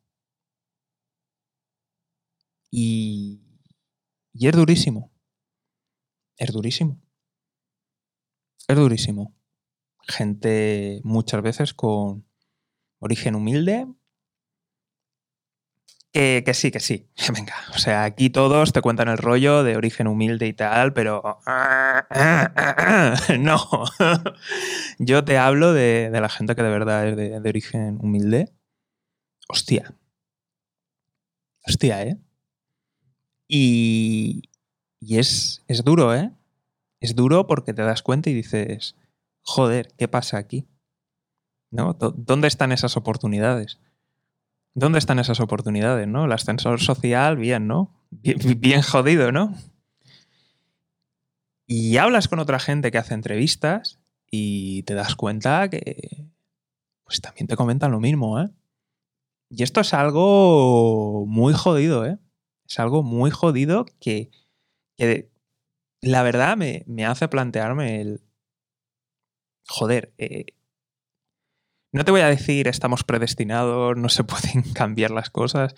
Y, 2.71 3.43
y 4.33 4.47
es 4.47 4.55
durísimo. 4.55 5.11
Es 6.35 6.51
durísimo. 6.51 6.99
Es 8.67 8.75
durísimo. 8.75 9.35
Gente 10.07 10.99
muchas 11.03 11.43
veces 11.43 11.75
con 11.75 12.27
origen 12.97 13.35
humilde, 13.35 13.85
que, 16.11 16.53
sí, 16.53 16.71
que 16.71 16.79
sí. 16.79 17.07
Venga, 17.33 17.55
o 17.73 17.79
sea, 17.79 18.03
aquí 18.03 18.29
todos 18.29 18.73
te 18.73 18.81
cuentan 18.81 19.07
el 19.07 19.17
rollo 19.17 19.63
de 19.63 19.77
origen 19.77 20.07
humilde 20.07 20.47
y 20.47 20.53
tal, 20.53 20.93
pero 20.93 21.39
no. 23.39 23.85
Yo 24.99 25.23
te 25.23 25.37
hablo 25.37 25.73
de, 25.73 26.09
la 26.11 26.29
gente 26.29 26.55
que 26.55 26.63
de 26.63 26.69
verdad 26.69 27.07
es 27.07 27.15
de, 27.15 27.49
origen 27.49 27.97
humilde. 28.01 28.53
Hostia. 29.47 29.95
Hostia, 31.65 32.03
¿eh? 32.03 32.17
Y, 33.47 34.49
y 34.99 35.19
es, 35.19 35.63
es 35.67 35.83
duro, 35.83 36.15
¿eh? 36.15 36.31
Es 36.99 37.15
duro 37.15 37.47
porque 37.47 37.73
te 37.73 37.81
das 37.81 38.01
cuenta 38.01 38.29
y 38.29 38.33
dices, 38.33 38.95
joder, 39.41 39.91
¿qué 39.97 40.07
pasa 40.07 40.37
aquí? 40.37 40.67
¿No? 41.71 41.93
¿Dónde 41.93 42.47
están 42.47 42.71
esas 42.71 42.95
oportunidades? 42.97 43.79
¿Dónde 44.73 44.99
están 44.99 45.19
esas 45.19 45.39
oportunidades, 45.39 46.07
no? 46.07 46.25
El 46.25 46.31
ascensor 46.31 46.79
social, 46.79 47.37
bien, 47.37 47.67
¿no? 47.67 47.93
Bien, 48.11 48.81
jodido, 48.81 49.31
¿no? 49.31 49.53
Y 51.67 51.97
hablas 51.97 52.27
con 52.27 52.39
otra 52.39 52.59
gente 52.59 52.91
que 52.91 52.97
hace 52.97 53.13
entrevistas 53.13 53.99
y 54.29 54.83
te 54.83 54.93
das 54.93 55.15
cuenta 55.15 55.69
que 55.69 56.27
pues 57.05 57.21
también 57.21 57.47
te 57.47 57.55
comentan 57.55 57.91
lo 57.91 57.99
mismo, 57.99 58.39
¿eh? 58.39 58.49
Y 59.49 59.63
esto 59.63 59.81
es 59.81 59.93
algo 59.93 61.25
muy 61.27 61.53
jodido, 61.53 62.05
¿eh? 62.05 62.17
Es 62.65 62.79
algo 62.79 63.03
muy 63.03 63.31
jodido 63.31 63.85
que, 63.99 64.31
que 64.97 65.29
la 65.99 66.23
verdad 66.23 66.55
me, 66.55 66.83
me, 66.87 67.05
hace 67.05 67.27
plantearme 67.27 67.99
el... 67.99 68.21
Joder, 69.67 70.13
eh, 70.17 70.45
no 71.91 72.05
te 72.05 72.11
voy 72.11 72.21
a 72.21 72.27
decir 72.27 72.67
estamos 72.67 73.03
predestinados, 73.03 73.97
no 73.97 74.09
se 74.09 74.23
pueden 74.25 74.63
cambiar 74.73 75.11
las 75.11 75.29
cosas, 75.29 75.75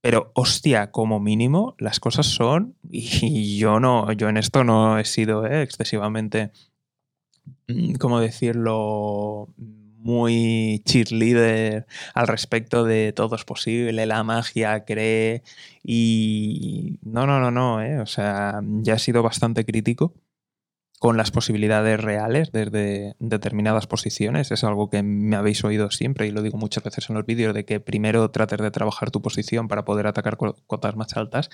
pero 0.00 0.32
hostia, 0.34 0.90
como 0.90 1.20
mínimo 1.20 1.74
las 1.78 2.00
cosas 2.00 2.26
son 2.26 2.76
y 2.90 3.58
yo 3.58 3.80
no, 3.80 4.12
yo 4.12 4.28
en 4.28 4.36
esto 4.36 4.64
no 4.64 4.98
he 4.98 5.04
sido 5.04 5.46
eh, 5.46 5.62
excesivamente, 5.62 6.52
mm, 7.68 7.94
¿cómo 7.94 8.20
decirlo? 8.20 9.48
muy 10.04 10.82
cheerleader 10.84 11.86
al 12.12 12.28
respecto 12.28 12.84
de 12.84 13.14
todo 13.14 13.36
es 13.36 13.44
posible, 13.46 14.04
la 14.04 14.22
magia 14.22 14.84
cree 14.84 15.42
y 15.82 16.98
no, 17.02 17.26
no, 17.26 17.40
no, 17.40 17.50
no, 17.50 17.82
eh, 17.82 17.98
o 17.98 18.06
sea, 18.06 18.60
ya 18.82 18.94
he 18.94 18.98
sido 18.98 19.22
bastante 19.22 19.64
crítico 19.64 20.12
con 21.04 21.18
las 21.18 21.30
posibilidades 21.30 22.00
reales 22.00 22.50
desde 22.50 23.14
determinadas 23.18 23.86
posiciones. 23.86 24.50
Es 24.50 24.64
algo 24.64 24.88
que 24.88 25.02
me 25.02 25.36
habéis 25.36 25.62
oído 25.62 25.90
siempre 25.90 26.26
y 26.26 26.30
lo 26.30 26.40
digo 26.40 26.56
muchas 26.56 26.82
veces 26.82 27.10
en 27.10 27.14
los 27.14 27.26
vídeos, 27.26 27.52
de 27.52 27.66
que 27.66 27.78
primero 27.78 28.30
trates 28.30 28.58
de 28.58 28.70
trabajar 28.70 29.10
tu 29.10 29.20
posición 29.20 29.68
para 29.68 29.84
poder 29.84 30.06
atacar 30.06 30.38
cotas 30.38 30.96
más 30.96 31.14
altas. 31.14 31.50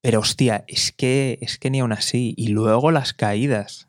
Pero 0.00 0.20
hostia, 0.20 0.64
es 0.68 0.92
que, 0.92 1.38
es 1.40 1.58
que 1.58 1.70
ni 1.70 1.80
aún 1.80 1.90
así. 1.90 2.34
Y 2.36 2.50
luego 2.50 2.92
las 2.92 3.14
caídas. 3.14 3.88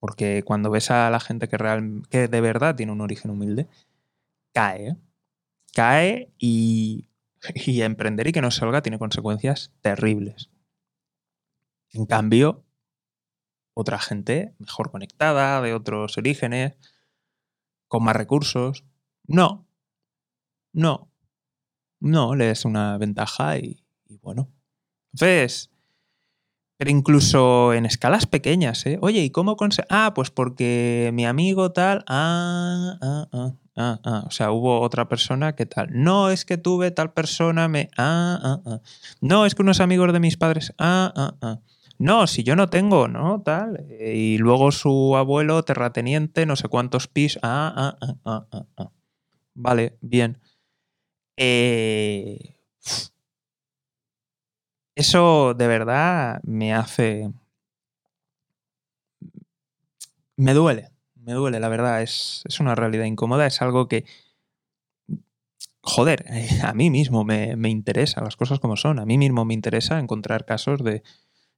Porque 0.00 0.42
cuando 0.42 0.70
ves 0.70 0.90
a 0.90 1.10
la 1.10 1.20
gente 1.20 1.46
que, 1.46 1.58
real, 1.58 2.04
que 2.08 2.28
de 2.28 2.40
verdad 2.40 2.74
tiene 2.74 2.92
un 2.92 3.02
origen 3.02 3.30
humilde, 3.30 3.68
cae. 4.54 4.96
Cae 5.74 6.32
y, 6.38 7.10
y 7.54 7.82
emprender 7.82 8.28
y 8.28 8.32
que 8.32 8.40
no 8.40 8.50
salga 8.50 8.80
tiene 8.80 8.98
consecuencias 8.98 9.72
terribles. 9.82 10.48
En 11.92 12.06
cambio, 12.06 12.65
otra 13.76 13.98
gente 13.98 14.54
mejor 14.58 14.90
conectada, 14.90 15.60
de 15.60 15.74
otros 15.74 16.16
orígenes, 16.18 16.76
con 17.88 18.04
más 18.04 18.16
recursos. 18.16 18.84
No, 19.26 19.66
no, 20.72 21.10
no, 22.00 22.34
le 22.36 22.50
es 22.50 22.64
una 22.64 22.98
ventaja 22.98 23.58
y, 23.58 23.82
bueno. 24.22 24.50
Entonces, 25.12 25.70
Pero 26.78 26.90
incluso 26.90 27.72
en 27.72 27.86
escalas 27.86 28.26
pequeñas, 28.26 28.84
¿eh? 28.84 28.98
Oye, 29.00 29.20
¿y 29.24 29.30
cómo 29.30 29.56
conseguí? 29.56 29.86
Ah, 29.90 30.12
pues 30.14 30.30
porque 30.30 31.10
mi 31.14 31.24
amigo 31.24 31.72
tal. 31.72 32.04
Ah, 32.06 32.98
ah, 33.00 33.28
ah, 33.32 33.54
ah, 33.76 34.00
ah. 34.04 34.24
O 34.26 34.30
sea, 34.30 34.50
hubo 34.52 34.80
otra 34.82 35.08
persona 35.08 35.54
que 35.54 35.64
tal. 35.64 35.88
No, 35.92 36.28
es 36.28 36.44
que 36.44 36.58
tuve 36.58 36.90
tal 36.90 37.14
persona, 37.14 37.66
me. 37.68 37.88
Ah, 37.96 38.38
ah, 38.42 38.60
ah. 38.66 38.80
No, 39.22 39.46
es 39.46 39.54
que 39.54 39.62
unos 39.62 39.80
amigos 39.80 40.12
de 40.12 40.20
mis 40.20 40.36
padres. 40.36 40.74
Ah, 40.78 41.12
ah, 41.16 41.34
ah. 41.40 41.60
No, 41.98 42.26
si 42.26 42.42
yo 42.42 42.56
no 42.56 42.68
tengo, 42.68 43.08
¿no? 43.08 43.42
Tal. 43.42 43.86
Y 44.00 44.38
luego 44.38 44.72
su 44.72 45.16
abuelo, 45.16 45.62
terrateniente, 45.64 46.46
no 46.46 46.56
sé 46.56 46.68
cuántos 46.68 47.08
pis. 47.08 47.38
Ah, 47.42 47.72
ah, 47.76 47.96
ah, 48.00 48.16
ah, 48.24 48.46
ah, 48.52 48.66
ah. 48.76 48.90
Vale, 49.54 49.96
bien. 50.00 50.38
Eh 51.36 52.56
eso 54.96 55.54
de 55.54 55.66
verdad 55.68 56.40
me 56.42 56.74
hace... 56.74 57.30
Me 60.38 60.54
duele, 60.54 60.90
me 61.14 61.32
duele, 61.34 61.60
la 61.60 61.68
verdad. 61.68 62.02
Es, 62.02 62.42
es 62.46 62.60
una 62.60 62.74
realidad 62.74 63.04
incómoda, 63.04 63.46
es 63.46 63.60
algo 63.62 63.88
que... 63.88 64.04
Joder, 65.82 66.24
a 66.64 66.72
mí 66.72 66.90
mismo 66.90 67.24
me, 67.24 67.56
me, 67.56 67.68
interesa, 67.68 68.22
las 68.22 68.36
cosas 68.36 68.58
como 68.58 68.76
son. 68.76 68.98
A 68.98 69.04
mí 69.04 69.18
mismo 69.18 69.44
me 69.44 69.54
interesa 69.54 69.98
encontrar 69.98 70.46
casos 70.46 70.82
de, 70.82 71.02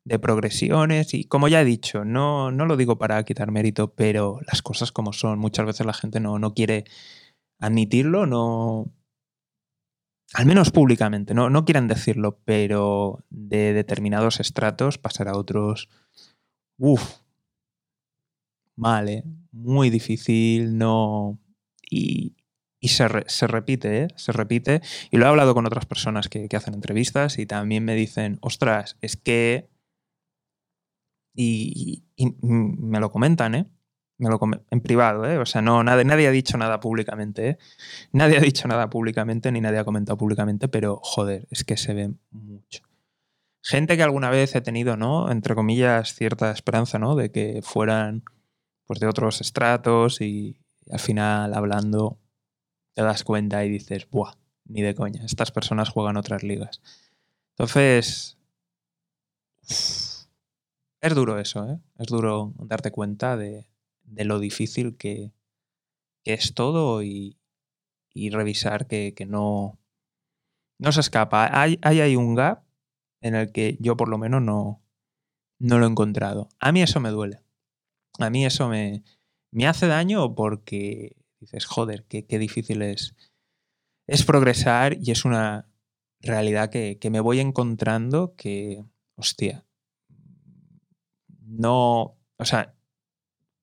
de 0.09 0.19
progresiones 0.19 1.13
y 1.15 1.25
como 1.25 1.49
ya 1.49 1.61
he 1.61 1.65
dicho, 1.65 2.05
no, 2.05 2.51
no, 2.51 2.65
lo 2.65 2.77
digo 2.77 2.99
para 2.99 3.23
quitar 3.25 3.51
mérito, 3.51 3.95
pero 3.95 4.41
las 4.47 4.63
cosas 4.63 4.91
como 4.91 5.13
son. 5.13 5.39
Muchas 5.39 5.67
veces 5.67 5.87
la 5.87 5.93
gente 5.93 6.19
no, 6.19 6.39
no 6.39 6.55
quiere 6.55 6.85
admitirlo, 7.61 8.27
no, 8.27 8.91
al 10.33 10.47
menos 10.47 10.71
públicamente, 10.71 11.35
no, 11.35 11.51
no 11.51 11.65
quieran 11.65 11.89
decirlo, 11.89 12.41
pero 12.45 13.25
de 13.29 13.75
determinados 13.75 14.41
estratos 14.41 14.97
pasar 14.97 15.29
a 15.29 15.37
otros, 15.37 15.91
uff, 16.79 17.19
mal, 18.77 19.09
¿eh? 19.09 19.25
muy 19.53 19.91
difícil, 19.91 20.79
no... 20.79 21.39
Y, 21.91 22.35
y 22.81 22.89
se, 22.89 23.09
se, 23.27 23.47
repite, 23.47 24.03
¿eh? 24.03 24.09
se 24.17 24.33
repite. 24.33 24.83
Y 25.11 25.17
lo 25.17 25.25
he 25.25 25.29
hablado 25.29 25.55
con 25.55 25.67
otras 25.67 25.87
personas 25.87 26.29
que, 26.29 26.49
que 26.49 26.57
hacen 26.57 26.75
entrevistas 26.75 27.39
y 27.39 27.47
también 27.47 27.85
me 27.85 27.95
dicen, 27.95 28.39
ostras, 28.41 28.97
es 29.01 29.17
que... 29.17 29.69
Y, 31.35 32.03
me 32.43 33.01
lo 33.01 33.11
comentan, 33.11 33.55
¿eh? 33.55 33.67
me 34.19 34.29
lo 34.29 34.41
en 34.71 34.81
privado, 34.81 35.25
¿eh? 35.25 35.39
O 35.39 35.47
sea, 35.47 35.63
no, 35.63 35.83
nadie, 35.85 36.05
nadie 36.05 36.27
ha 36.27 36.33
dicho 36.33 36.59
nada 36.59 36.81
públicamente, 36.81 37.51
¿eh? 37.51 37.59
Nadie 38.13 38.39
ha 38.39 38.41
dicho 38.41 38.67
nada 38.67 38.91
públicamente 38.91 39.53
ni 39.53 39.61
nadie 39.61 39.79
ha 39.79 39.85
comentado 39.85 40.19
públicamente, 40.19 40.69
pero 40.69 41.01
joder, 41.03 41.47
es 41.51 41.65
que 41.65 41.77
se 41.77 41.95
ve 41.95 42.11
mucho. 42.31 42.83
Gente 43.63 43.97
que 43.97 44.03
alguna 44.03 44.31
vez 44.31 44.55
he 44.57 44.61
tenido, 44.61 44.97
¿no? 44.97 45.31
Entre 45.31 45.55
comillas, 45.55 46.15
cierta 46.15 46.51
esperanza, 46.51 46.99
¿no? 46.99 47.15
De 47.15 47.31
que 47.31 47.61
fueran 47.63 48.25
pues 48.87 49.01
de 49.01 49.07
otros 49.07 49.41
estratos 49.41 50.21
y 50.21 50.59
al 50.91 50.99
final 50.99 51.55
hablando 51.55 52.19
te 52.95 53.03
das 53.03 53.23
cuenta 53.23 53.65
y 53.65 53.69
dices, 53.69 54.09
¡buah! 54.11 54.35
Ni 54.65 54.83
de 54.83 54.95
coña, 54.95 55.25
estas 55.25 55.53
personas 55.53 55.91
juegan 55.91 56.17
otras 56.17 56.43
ligas. 56.43 56.81
Entonces, 57.57 58.37
es 61.01 61.15
duro 61.15 61.39
eso, 61.39 61.69
¿eh? 61.69 61.81
Es 61.99 62.09
duro 62.09 62.55
darte 62.59 62.91
cuenta 62.91 63.37
de, 63.37 63.69
de 64.03 64.25
lo 64.25 64.39
difícil 64.39 64.97
que, 64.97 65.33
es 66.25 66.53
todo 66.53 67.03
y, 67.03 67.39
y 68.13 68.29
revisar 68.31 68.87
que, 68.87 69.15
que, 69.15 69.25
no, 69.25 69.79
no 70.79 70.93
se 70.93 71.01
escapa. 71.01 71.49
Hay, 71.59 71.79
hay, 71.83 72.01
hay, 72.01 72.17
un 72.17 72.35
gap 72.35 72.65
en 73.23 73.35
el 73.35 73.51
que 73.51 73.79
yo 73.81 73.97
por 73.97 74.09
lo 74.09 74.19
menos 74.19 74.43
no, 74.43 74.83
no 75.59 75.79
lo 75.79 75.87
he 75.87 75.89
encontrado. 75.89 76.51
A 76.61 76.71
mí 76.73 76.83
eso 76.83 77.01
me 77.01 77.11
duele. 77.11 77.41
A 78.19 78.29
mí 78.29 78.45
eso 78.45 78.69
me, 78.69 79.05
me 79.51 79.67
hace 79.67 79.87
daño 79.87 80.35
porque 80.35 81.17
dices, 81.41 81.65
joder, 81.65 82.05
qué, 82.05 82.27
qué 82.27 82.39
difícil 82.39 82.83
es, 82.83 83.15
es 84.07 84.25
progresar 84.25 84.99
y 85.01 85.13
es 85.13 85.25
una 85.25 85.67
realidad 86.21 86.69
que, 86.69 86.99
que 86.99 87.11
me 87.11 87.21
voy 87.21 87.41
encontrando 87.41 88.35
que, 88.37 88.85
hostia, 89.17 89.65
no, 91.49 92.17
o 92.37 92.45
sea, 92.45 92.75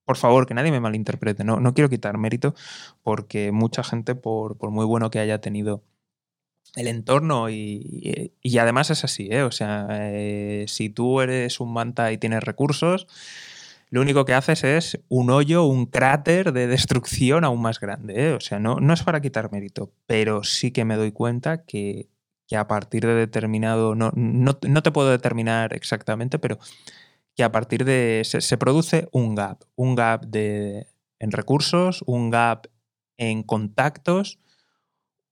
por 0.06 0.18
favor, 0.18 0.46
que 0.46 0.54
nadie 0.54 0.72
me 0.72 0.80
malinterprete, 0.80 1.44
no, 1.44 1.60
no 1.60 1.74
quiero 1.74 1.90
quitar 1.90 2.18
mérito 2.18 2.54
porque 3.04 3.52
mucha 3.52 3.84
gente, 3.84 4.16
por, 4.16 4.58
muy 4.70 4.86
bueno 4.86 5.10
que 5.10 5.20
haya 5.20 5.42
tenido 5.42 5.84
el 6.76 6.88
entorno 6.88 7.50
y, 7.50 8.34
y, 8.42 8.58
además 8.58 8.92
es 8.92 9.04
así, 9.04 9.30
¿eh? 9.32 9.44
o 9.44 9.52
sea, 9.52 9.88
eh, 9.92 10.66
si 10.68 10.90
tú 10.90 11.22
eres 11.22 11.60
un 11.60 11.74
manta 11.74 12.12
y 12.12 12.18
tienes 12.18 12.44
recursos, 12.44 13.08
lo 13.90 14.02
único 14.02 14.26
que 14.26 14.34
haces 14.34 14.64
es 14.64 15.00
un 15.08 15.30
hoyo, 15.30 15.64
un 15.64 15.86
cráter 15.86 16.52
de 16.52 16.68
destrucción 16.68 17.46
aún 17.46 17.62
más 17.62 17.80
grande, 17.80 18.30
¿eh? 18.30 18.34
o 18.34 18.42
sea, 18.42 18.60
no, 18.60 18.76
no 18.80 18.94
es 18.94 19.04
para 19.04 19.22
quitar 19.22 19.52
mérito, 19.52 19.94
pero 20.06 20.44
sí 20.44 20.72
que 20.72 20.86
me 20.86 20.98
doy 20.98 21.12
cuenta 21.12 21.64
que, 21.64 22.10
que 22.48 22.58
a 22.58 22.68
partir 22.68 23.06
de 23.06 23.14
determinado, 23.16 23.96
no, 23.96 24.12
no, 24.16 24.58
no 24.62 24.84
te 24.84 24.92
puedo 24.92 25.10
determinar 25.10 25.74
exactamente, 25.74 26.40
pero 26.40 26.60
que 27.36 27.44
a 27.44 27.52
partir 27.52 27.86
de 27.86 28.22
se, 28.24 28.42
se, 28.42 28.58
produce 28.58 29.10
un 29.12 29.36
gap, 29.36 29.64
un 29.76 29.96
gap 29.96 30.26
de, 30.26 30.88
en 31.20 31.32
recursos, 31.32 32.04
un 32.08 32.30
gap 32.30 32.68
en 33.18 33.44
contactos, 33.44 34.40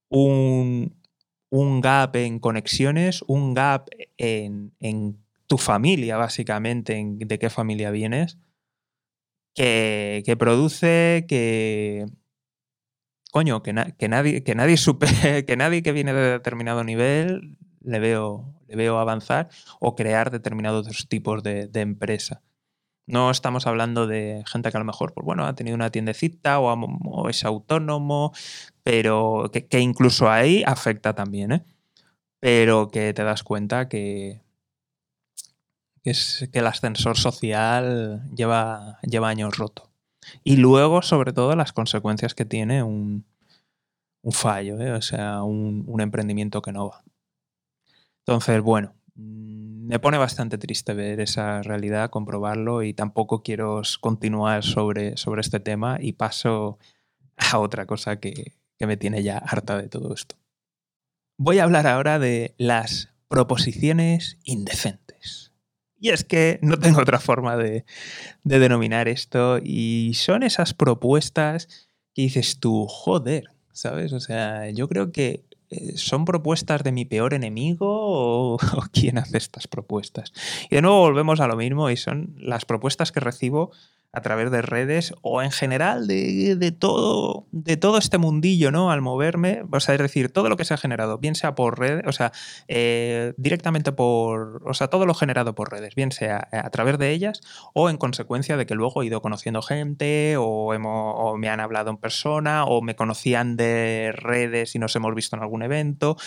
un, 0.09 1.01
un 1.49 1.81
gap 1.81 2.15
en 2.15 2.39
conexiones, 2.39 3.23
un 3.27 3.53
gap 3.53 3.89
en, 4.17 4.73
en 4.79 5.23
tu 5.47 5.57
familia, 5.57 6.17
básicamente, 6.17 6.97
en 6.97 7.19
de 7.19 7.39
qué 7.39 7.49
familia 7.49 7.91
vienes, 7.91 8.37
que, 9.55 10.23
que 10.25 10.35
produce 10.35 11.25
que, 11.27 12.05
coño, 13.31 13.63
que, 13.63 13.73
nadie, 13.73 14.43
que, 14.43 14.55
nadie 14.55 14.77
supe, 14.85 15.45
que 15.45 15.55
nadie 15.55 15.83
que 15.83 15.91
viene 15.91 16.13
de 16.13 16.31
determinado 16.31 16.83
nivel 16.83 17.57
le 17.83 17.99
veo, 17.99 18.45
le 18.67 18.75
veo 18.75 18.97
avanzar 18.97 19.49
o 19.79 19.95
crear 19.95 20.31
determinados 20.31 21.07
tipos 21.07 21.43
de, 21.43 21.69
empresa. 21.73 22.41
No 23.05 23.31
estamos 23.31 23.67
hablando 23.67 24.07
de 24.07 24.43
gente 24.47 24.71
que 24.71 24.77
a 24.77 24.79
lo 24.79 24.85
mejor, 24.85 25.13
pues 25.13 25.25
bueno, 25.25 25.45
ha 25.45 25.55
tenido 25.55 25.75
una 25.75 25.91
tiendecita 25.91 26.59
o, 26.59 27.29
es 27.29 27.43
autónomo, 27.43 28.33
pero 28.83 29.51
que, 29.51 29.79
incluso 29.79 30.29
ahí 30.29 30.63
afecta 30.65 31.13
también, 31.13 31.51
¿eh? 31.51 31.65
Pero 32.39 32.89
que 32.89 33.13
te 33.13 33.23
das 33.23 33.43
cuenta 33.43 33.87
que, 33.89 34.41
es, 36.03 36.49
que 36.51 36.59
el 36.59 36.67
ascensor 36.67 37.17
social 37.17 38.23
lleva, 38.35 38.99
lleva 39.03 39.29
años 39.29 39.57
roto. 39.57 39.89
Y 40.43 40.57
luego, 40.57 41.01
sobre 41.01 41.33
todo, 41.33 41.55
las 41.55 41.73
consecuencias 41.73 42.33
que 42.35 42.45
tiene 42.45 42.83
un, 42.83 43.25
fallo, 44.31 44.79
¿eh? 44.79 44.91
o 44.93 45.01
sea, 45.01 45.43
un 45.43 45.99
emprendimiento 46.01 46.61
que 46.61 46.71
no 46.71 46.89
va. 46.89 47.03
Entonces, 48.25 48.61
bueno, 48.61 48.95
mm, 49.15 49.87
me 49.87 49.99
pone 49.99 50.17
bastante 50.17 50.57
triste 50.57 50.93
ver 50.93 51.19
esa 51.19 51.61
realidad, 51.61 52.09
comprobarlo 52.09 52.83
y 52.83 52.93
tampoco 52.93 53.43
quiero 53.43 53.81
continuar 53.99 54.63
sobre, 54.63 55.17
sobre 55.17 55.41
este 55.41 55.59
tema 55.59 55.97
y 55.99 56.13
paso 56.13 56.79
a 57.37 57.59
otra 57.59 57.85
cosa 57.85 58.19
que, 58.19 58.53
que 58.77 58.87
me 58.87 58.97
tiene 58.97 59.23
ya 59.23 59.37
harta 59.37 59.77
de 59.77 59.89
todo 59.89 60.13
esto. 60.13 60.35
Voy 61.37 61.59
a 61.59 61.63
hablar 61.63 61.87
ahora 61.87 62.19
de 62.19 62.53
las 62.57 63.09
proposiciones 63.27 64.37
indecentes. 64.43 65.51
Y 65.99 66.09
es 66.09 66.23
que 66.23 66.59
no 66.61 66.77
tengo 66.77 67.01
otra 67.01 67.19
forma 67.19 67.57
de, 67.57 67.85
de, 68.43 68.59
denominar 68.59 69.07
esto 69.07 69.57
y 69.63 70.13
son 70.15 70.43
esas 70.43 70.73
propuestas 70.73 71.89
que 72.13 72.23
dices 72.23 72.59
tú, 72.59 72.87
joder, 72.87 73.45
¿sabes? 73.71 74.13
O 74.13 74.19
sea, 74.19 74.69
yo 74.69 74.87
creo 74.87 75.11
que 75.11 75.45
¿Son 75.95 76.25
propuestas 76.25 76.83
de 76.83 76.91
mi 76.91 77.05
peor 77.05 77.33
enemigo 77.33 77.87
o, 77.89 78.55
o, 78.77 78.83
quién 78.91 79.17
hace 79.17 79.37
estas 79.37 79.67
propuestas? 79.67 80.33
Y 80.69 80.75
de 80.75 80.81
nuevo 80.81 80.99
volvemos 80.99 81.39
a 81.39 81.47
lo 81.47 81.55
mismo 81.55 81.89
y 81.89 81.97
son 81.97 82.35
las 82.37 82.65
propuestas 82.65 83.11
que 83.11 83.19
recibo 83.19 83.71
a 84.13 84.21
través 84.21 84.51
de 84.51 84.61
redes 84.61 85.13
o 85.21 85.41
en 85.41 85.49
general 85.49 86.05
de, 86.05 86.55
de, 86.55 86.71
todo, 86.71 87.47
de 87.51 87.77
todo 87.77 87.97
este 87.97 88.19
mundillo, 88.19 88.69
¿no? 88.71 88.91
Al 88.91 89.01
moverme, 89.01 89.63
o 89.71 89.79
sea, 89.79 89.95
es 89.95 90.01
decir, 90.01 90.31
todo 90.31 90.49
lo 90.49 90.55
que 90.55 90.65
se 90.65 90.75
ha 90.75 90.77
generado, 90.77 91.17
bien 91.17 91.33
sea 91.33 91.55
por 91.55 91.79
redes, 91.79 92.03
o 92.05 92.11
sea, 92.11 92.31
eh, 92.67 93.33
directamente 93.37 93.91
por, 93.91 94.61
o 94.65 94.73
sea, 94.75 94.87
todo 94.87 95.07
lo 95.07 95.15
generado 95.15 95.55
por 95.55 95.71
redes, 95.71 95.95
bien 95.95 96.11
sea 96.11 96.47
a 96.51 96.69
través 96.69 96.99
de 96.99 97.09
ellas 97.09 97.41
o 97.73 97.89
en 97.89 97.97
consecuencia 97.97 98.55
de 98.55 98.67
que 98.67 98.75
luego 98.75 99.01
he 99.01 99.07
ido 99.07 99.19
conociendo 99.23 99.63
gente 99.63 100.35
o, 100.37 100.75
hemos, 100.75 101.35
me 101.39 101.49
han 101.49 101.59
hablado 101.59 101.89
en 101.89 101.97
persona 101.97 102.65
o 102.65 102.83
me 102.83 102.95
conocían 102.95 103.57
de 103.57 104.11
redes 104.15 104.75
y 104.75 104.79
nos 104.79 104.95
hemos 104.95 105.15
visto 105.15 105.35
en 105.35 105.41
algún 105.41 105.63
evento. 105.63 106.17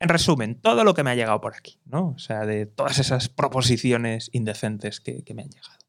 En 0.00 0.08
resumen, 0.08 0.58
todo 0.60 0.84
lo 0.84 0.94
que 0.94 1.02
me 1.02 1.10
ha 1.10 1.14
llegado 1.14 1.40
por 1.42 1.54
aquí, 1.54 1.80
¿no? 1.84 2.14
O 2.16 2.18
sea, 2.18 2.46
de 2.46 2.64
todas 2.64 2.98
esas 2.98 3.28
proposiciones 3.28 4.30
indecentes 4.32 5.00
que 5.00 5.22
me 5.34 5.42
han 5.42 5.50
llegado. 5.50 5.85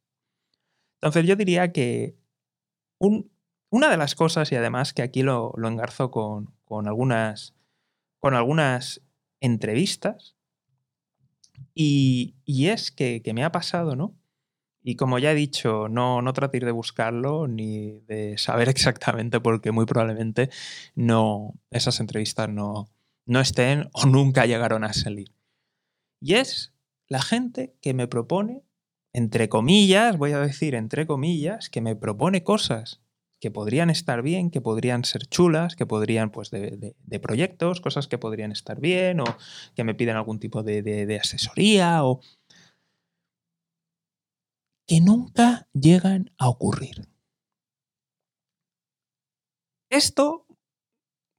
Entonces 1.01 1.25
yo 1.25 1.35
diría 1.35 1.71
que 1.71 2.15
un, 2.99 3.31
una 3.69 3.89
de 3.89 3.97
las 3.97 4.15
cosas, 4.15 4.51
y 4.51 4.55
además 4.55 4.93
que 4.93 5.01
aquí 5.01 5.23
lo, 5.23 5.53
lo 5.57 5.67
engarzo 5.67 6.11
con, 6.11 6.53
con, 6.65 6.87
algunas, 6.87 7.55
con 8.19 8.33
algunas 8.33 9.01
entrevistas, 9.41 10.35
Y, 11.73 12.35
es 12.45 12.91
que, 12.91 13.21
me 13.33 13.43
ha 13.43 13.51
pasado, 13.51 13.95
¿no? 13.95 14.15
Y 14.83 14.95
como 14.95 15.19
ya 15.19 15.31
he 15.31 15.35
dicho, 15.35 15.89
no, 15.89 16.21
no 16.21 16.33
tratar 16.33 16.63
de 16.65 16.71
buscarlo 16.71 17.47
ni 17.47 17.99
de 18.07 18.37
saber 18.37 18.69
exactamente 18.69 19.39
porque 19.39 19.71
muy 19.71 19.85
probablemente 19.85 20.49
no, 20.95 21.53
esas 21.71 21.99
entrevistas 21.99 22.49
no, 22.49 22.87
no 23.25 23.39
estén 23.41 23.89
o 23.93 24.05
nunca 24.05 24.45
llegaron 24.45 24.83
a 24.83 24.93
salir. 24.93 25.33
Y 26.21 26.35
es 26.35 26.73
la 27.07 27.21
gente 27.21 27.75
que 27.81 27.93
me 27.93 28.07
propone, 28.07 28.63
entre 29.17 29.49
comillas, 29.49 30.15
voy 30.15 30.33
a 30.33 30.39
decir 30.39 30.75
entre 30.75 31.07
comillas, 31.07 31.71
que 31.71 31.81
me 31.81 31.95
propone 31.95 32.43
cosas 32.43 33.01
que 33.41 33.49
podrían 33.49 33.89
estar 33.89 34.21
bien, 34.21 34.51
que 34.51 34.61
podrían 34.61 35.05
ser 35.05 35.25
chulas, 35.25 35.75
que 35.75 35.87
podrían, 35.87 36.29
pues, 36.29 36.51
de, 36.51 37.19
proyectos, 37.19 37.81
cosas 37.81 38.07
que 38.07 38.19
podrían 38.19 38.51
estar 38.51 38.79
bien, 38.79 39.19
o 39.21 39.25
que 39.75 39.83
me 39.83 39.95
piden 39.95 40.17
algún 40.17 40.39
tipo 40.39 40.61
de, 40.61 40.83
de 40.83 41.19
asesoría, 41.19 42.03
o 42.03 42.21
que 44.85 45.01
nunca 45.01 45.67
llegan 45.73 46.31
a 46.37 46.47
ocurrir. 46.47 47.07
Esto 49.89 50.45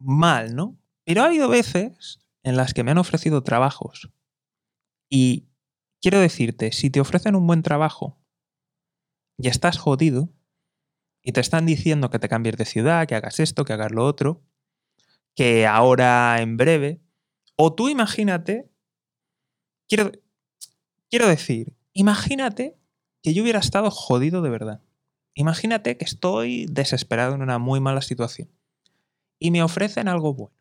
mal, 0.01 0.57
¿no? 0.57 0.77
Pero 1.05 1.23
ha 1.23 1.27
habido 1.27 1.49
veces 1.49 2.19
en 2.43 2.57
las 2.57 2.75
que 2.75 2.83
me 2.83 2.91
han 2.91 2.99
ofrecido 2.99 3.45
trabajos. 3.45 4.11
Y 5.09 5.48
quiero 6.01 6.21
decirte, 6.21 6.73
si 6.73 6.91
te 6.91 7.01
ofrecen 7.01 7.35
un 7.35 7.47
buen 7.47 7.63
trabajo 7.63 8.19
y 9.37 9.49
estás 9.49 9.79
jodido, 9.79 10.31
y 11.23 11.33
te 11.33 11.41
están 11.41 11.67
diciendo 11.67 12.11
que 12.11 12.19
te 12.19 12.29
cambies 12.29 12.57
de 12.57 12.65
ciudad, 12.65 13.07
que 13.07 13.15
hagas 13.15 13.41
esto, 13.41 13.65
que 13.65 13.73
hagas 13.73 13.93
lo 13.93 14.05
otro, 14.05 14.43
que 15.35 15.67
ahora 15.67 16.41
en 16.41 16.57
breve, 16.57 17.03
o 17.57 17.75
tú 17.75 17.89
imagínate, 17.89 18.71
quiero, 19.89 20.13
quiero 21.11 21.29
decir, 21.29 21.77
imagínate 21.93 22.79
que 23.23 23.35
yo 23.35 23.43
hubiera 23.43 23.59
estado 23.59 23.91
jodido 23.91 24.43
de 24.43 24.51
verdad. 24.51 24.83
Imagínate 25.35 25.97
que 25.97 26.05
estoy 26.05 26.67
desesperado 26.67 27.35
en 27.35 27.43
una 27.43 27.59
muy 27.59 27.81
mala 27.81 28.03
situación 28.03 28.51
y 29.39 29.51
me 29.51 29.63
ofrecen 29.63 30.09
algo 30.09 30.35
bueno. 30.35 30.58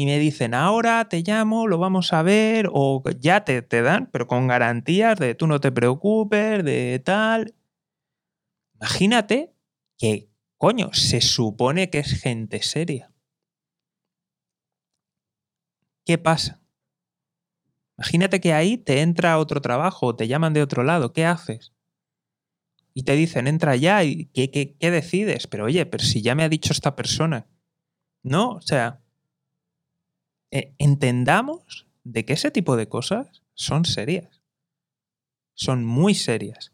Y 0.00 0.06
me 0.06 0.20
dicen, 0.20 0.54
ahora 0.54 1.08
te 1.08 1.24
llamo, 1.26 1.66
lo 1.66 1.76
vamos 1.76 2.12
a 2.12 2.22
ver, 2.22 2.68
o 2.72 3.02
ya 3.18 3.44
te, 3.44 3.62
te 3.62 3.82
dan, 3.82 4.08
pero 4.12 4.28
con 4.28 4.46
garantías 4.46 5.18
de 5.18 5.34
tú 5.34 5.48
no 5.48 5.58
te 5.58 5.72
preocupes, 5.72 6.64
de 6.64 7.02
tal. 7.04 7.56
Imagínate 8.74 9.52
que, 9.96 10.30
coño, 10.56 10.90
se 10.92 11.20
supone 11.20 11.90
que 11.90 11.98
es 11.98 12.12
gente 12.22 12.62
seria. 12.62 13.10
¿Qué 16.04 16.16
pasa? 16.16 16.60
Imagínate 17.96 18.40
que 18.40 18.52
ahí 18.52 18.76
te 18.78 19.00
entra 19.00 19.36
otro 19.36 19.60
trabajo, 19.60 20.14
te 20.14 20.28
llaman 20.28 20.52
de 20.52 20.62
otro 20.62 20.84
lado, 20.84 21.12
¿qué 21.12 21.26
haces? 21.26 21.72
Y 22.94 23.02
te 23.02 23.16
dicen, 23.16 23.48
entra 23.48 23.74
ya, 23.74 24.04
y 24.04 24.26
¿qué, 24.26 24.48
qué, 24.52 24.90
decides? 24.92 25.48
Pero 25.48 25.64
oye, 25.64 25.86
pero 25.86 26.04
si 26.04 26.22
ya 26.22 26.36
me 26.36 26.44
ha 26.44 26.48
dicho 26.48 26.72
esta 26.72 26.94
persona. 26.94 27.48
No, 28.22 28.50
o 28.50 28.60
sea, 28.60 29.00
eh, 30.50 30.74
entendamos 30.78 31.86
de 32.04 32.24
que 32.24 32.34
ese 32.34 32.50
tipo 32.50 32.76
de 32.76 32.88
cosas 32.88 33.42
son 33.54 33.84
serias. 33.84 34.42
Son 35.54 35.84
muy 35.84 36.14
serias. 36.14 36.72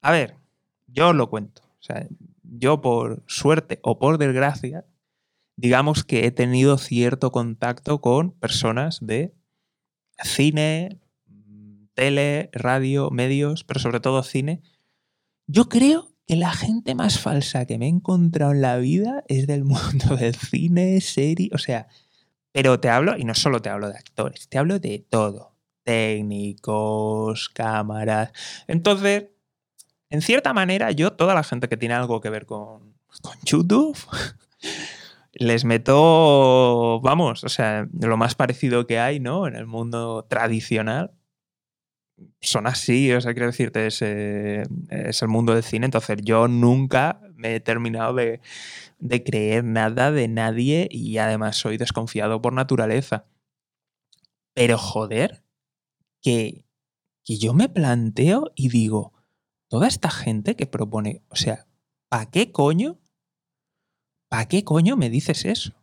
A 0.00 0.10
ver, 0.10 0.36
yo 0.86 1.10
os 1.10 1.14
lo 1.14 1.30
cuento. 1.30 1.62
O 1.62 1.82
sea, 1.82 2.06
yo 2.42 2.80
por 2.80 3.22
suerte 3.26 3.78
o 3.82 3.98
por 3.98 4.18
desgracia, 4.18 4.84
digamos 5.56 6.04
que 6.04 6.26
he 6.26 6.30
tenido 6.30 6.78
cierto 6.78 7.32
contacto 7.32 8.00
con 8.00 8.32
personas 8.32 8.98
de 9.00 9.34
cine, 10.22 11.00
tele, 11.94 12.50
radio, 12.52 13.10
medios, 13.10 13.64
pero 13.64 13.80
sobre 13.80 14.00
todo 14.00 14.22
cine. 14.22 14.62
Yo 15.46 15.68
creo 15.68 16.14
que 16.26 16.36
la 16.36 16.52
gente 16.52 16.94
más 16.94 17.18
falsa 17.18 17.66
que 17.66 17.78
me 17.78 17.86
he 17.86 17.88
encontrado 17.88 18.52
en 18.52 18.60
la 18.60 18.76
vida 18.76 19.24
es 19.28 19.46
del 19.46 19.64
mundo 19.64 20.16
del 20.16 20.34
cine, 20.34 21.00
serie, 21.00 21.50
o 21.52 21.58
sea, 21.58 21.88
pero 22.52 22.80
te 22.80 22.88
hablo, 22.88 23.16
y 23.16 23.24
no 23.24 23.34
solo 23.34 23.60
te 23.60 23.68
hablo 23.68 23.88
de 23.88 23.96
actores, 23.96 24.48
te 24.48 24.58
hablo 24.58 24.78
de 24.78 25.04
todo, 25.08 25.54
técnicos, 25.84 27.48
cámaras. 27.48 28.32
Entonces, 28.66 29.26
en 30.10 30.22
cierta 30.22 30.52
manera, 30.52 30.90
yo, 30.90 31.12
toda 31.12 31.34
la 31.34 31.44
gente 31.44 31.68
que 31.68 31.76
tiene 31.76 31.94
algo 31.94 32.20
que 32.20 32.30
ver 32.30 32.46
con, 32.46 32.94
YouTube, 33.44 33.96
les 35.32 35.64
meto, 35.64 37.00
vamos, 37.00 37.44
o 37.44 37.48
sea, 37.48 37.88
lo 37.92 38.16
más 38.16 38.34
parecido 38.34 38.86
que 38.86 38.98
hay, 38.98 39.20
¿no? 39.20 39.46
En 39.46 39.54
el 39.54 39.66
mundo 39.66 40.26
tradicional. 40.28 41.12
Son 42.40 42.66
así, 42.66 43.12
o 43.12 43.20
sea, 43.20 43.32
quiero 43.32 43.46
decirte, 43.46 43.86
es, 43.86 44.02
es 44.02 45.22
el 45.22 45.28
mundo 45.28 45.54
del 45.54 45.62
cine. 45.62 45.86
Entonces, 45.86 46.18
yo 46.22 46.48
nunca 46.48 47.20
me 47.36 47.54
he 47.54 47.60
terminado 47.60 48.14
de, 48.14 48.40
de 48.98 49.22
creer 49.22 49.64
nada 49.64 50.10
de 50.10 50.28
nadie 50.28 50.88
y 50.90 51.18
además 51.18 51.56
soy 51.56 51.76
desconfiado 51.76 52.42
por 52.42 52.52
naturaleza. 52.52 53.26
Pero 54.54 54.78
joder, 54.78 55.44
que, 56.20 56.64
que 57.24 57.38
yo 57.38 57.54
me 57.54 57.68
planteo 57.68 58.50
y 58.54 58.68
digo, 58.68 59.12
toda 59.68 59.86
esta 59.86 60.10
gente 60.10 60.56
que 60.56 60.66
propone, 60.66 61.22
o 61.28 61.36
sea, 61.36 61.66
¿para 62.08 62.26
qué 62.30 62.50
coño? 62.50 62.98
¿Para 64.28 64.46
qué 64.46 64.64
coño 64.64 64.96
me 64.96 65.10
dices 65.10 65.44
eso? 65.44 65.74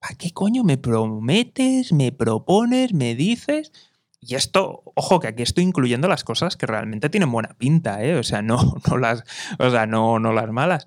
¿Para 0.00 0.16
qué 0.16 0.32
coño 0.32 0.64
me 0.64 0.78
prometes, 0.78 1.92
me 1.92 2.10
propones, 2.10 2.92
me 2.94 3.14
dices? 3.14 3.72
Y 4.20 4.34
esto, 4.34 4.82
ojo, 4.94 5.20
que 5.20 5.28
aquí 5.28 5.42
estoy 5.42 5.64
incluyendo 5.64 6.08
las 6.08 6.24
cosas 6.24 6.56
que 6.56 6.66
realmente 6.66 7.08
tienen 7.08 7.30
buena 7.30 7.54
pinta, 7.56 8.02
¿eh? 8.04 8.16
O 8.16 8.22
sea, 8.22 8.42
no, 8.42 8.58
no 8.90 8.96
las, 8.98 9.24
o 9.58 9.70
sea, 9.70 9.86
no, 9.86 10.18
no 10.18 10.32
las 10.32 10.50
malas. 10.50 10.86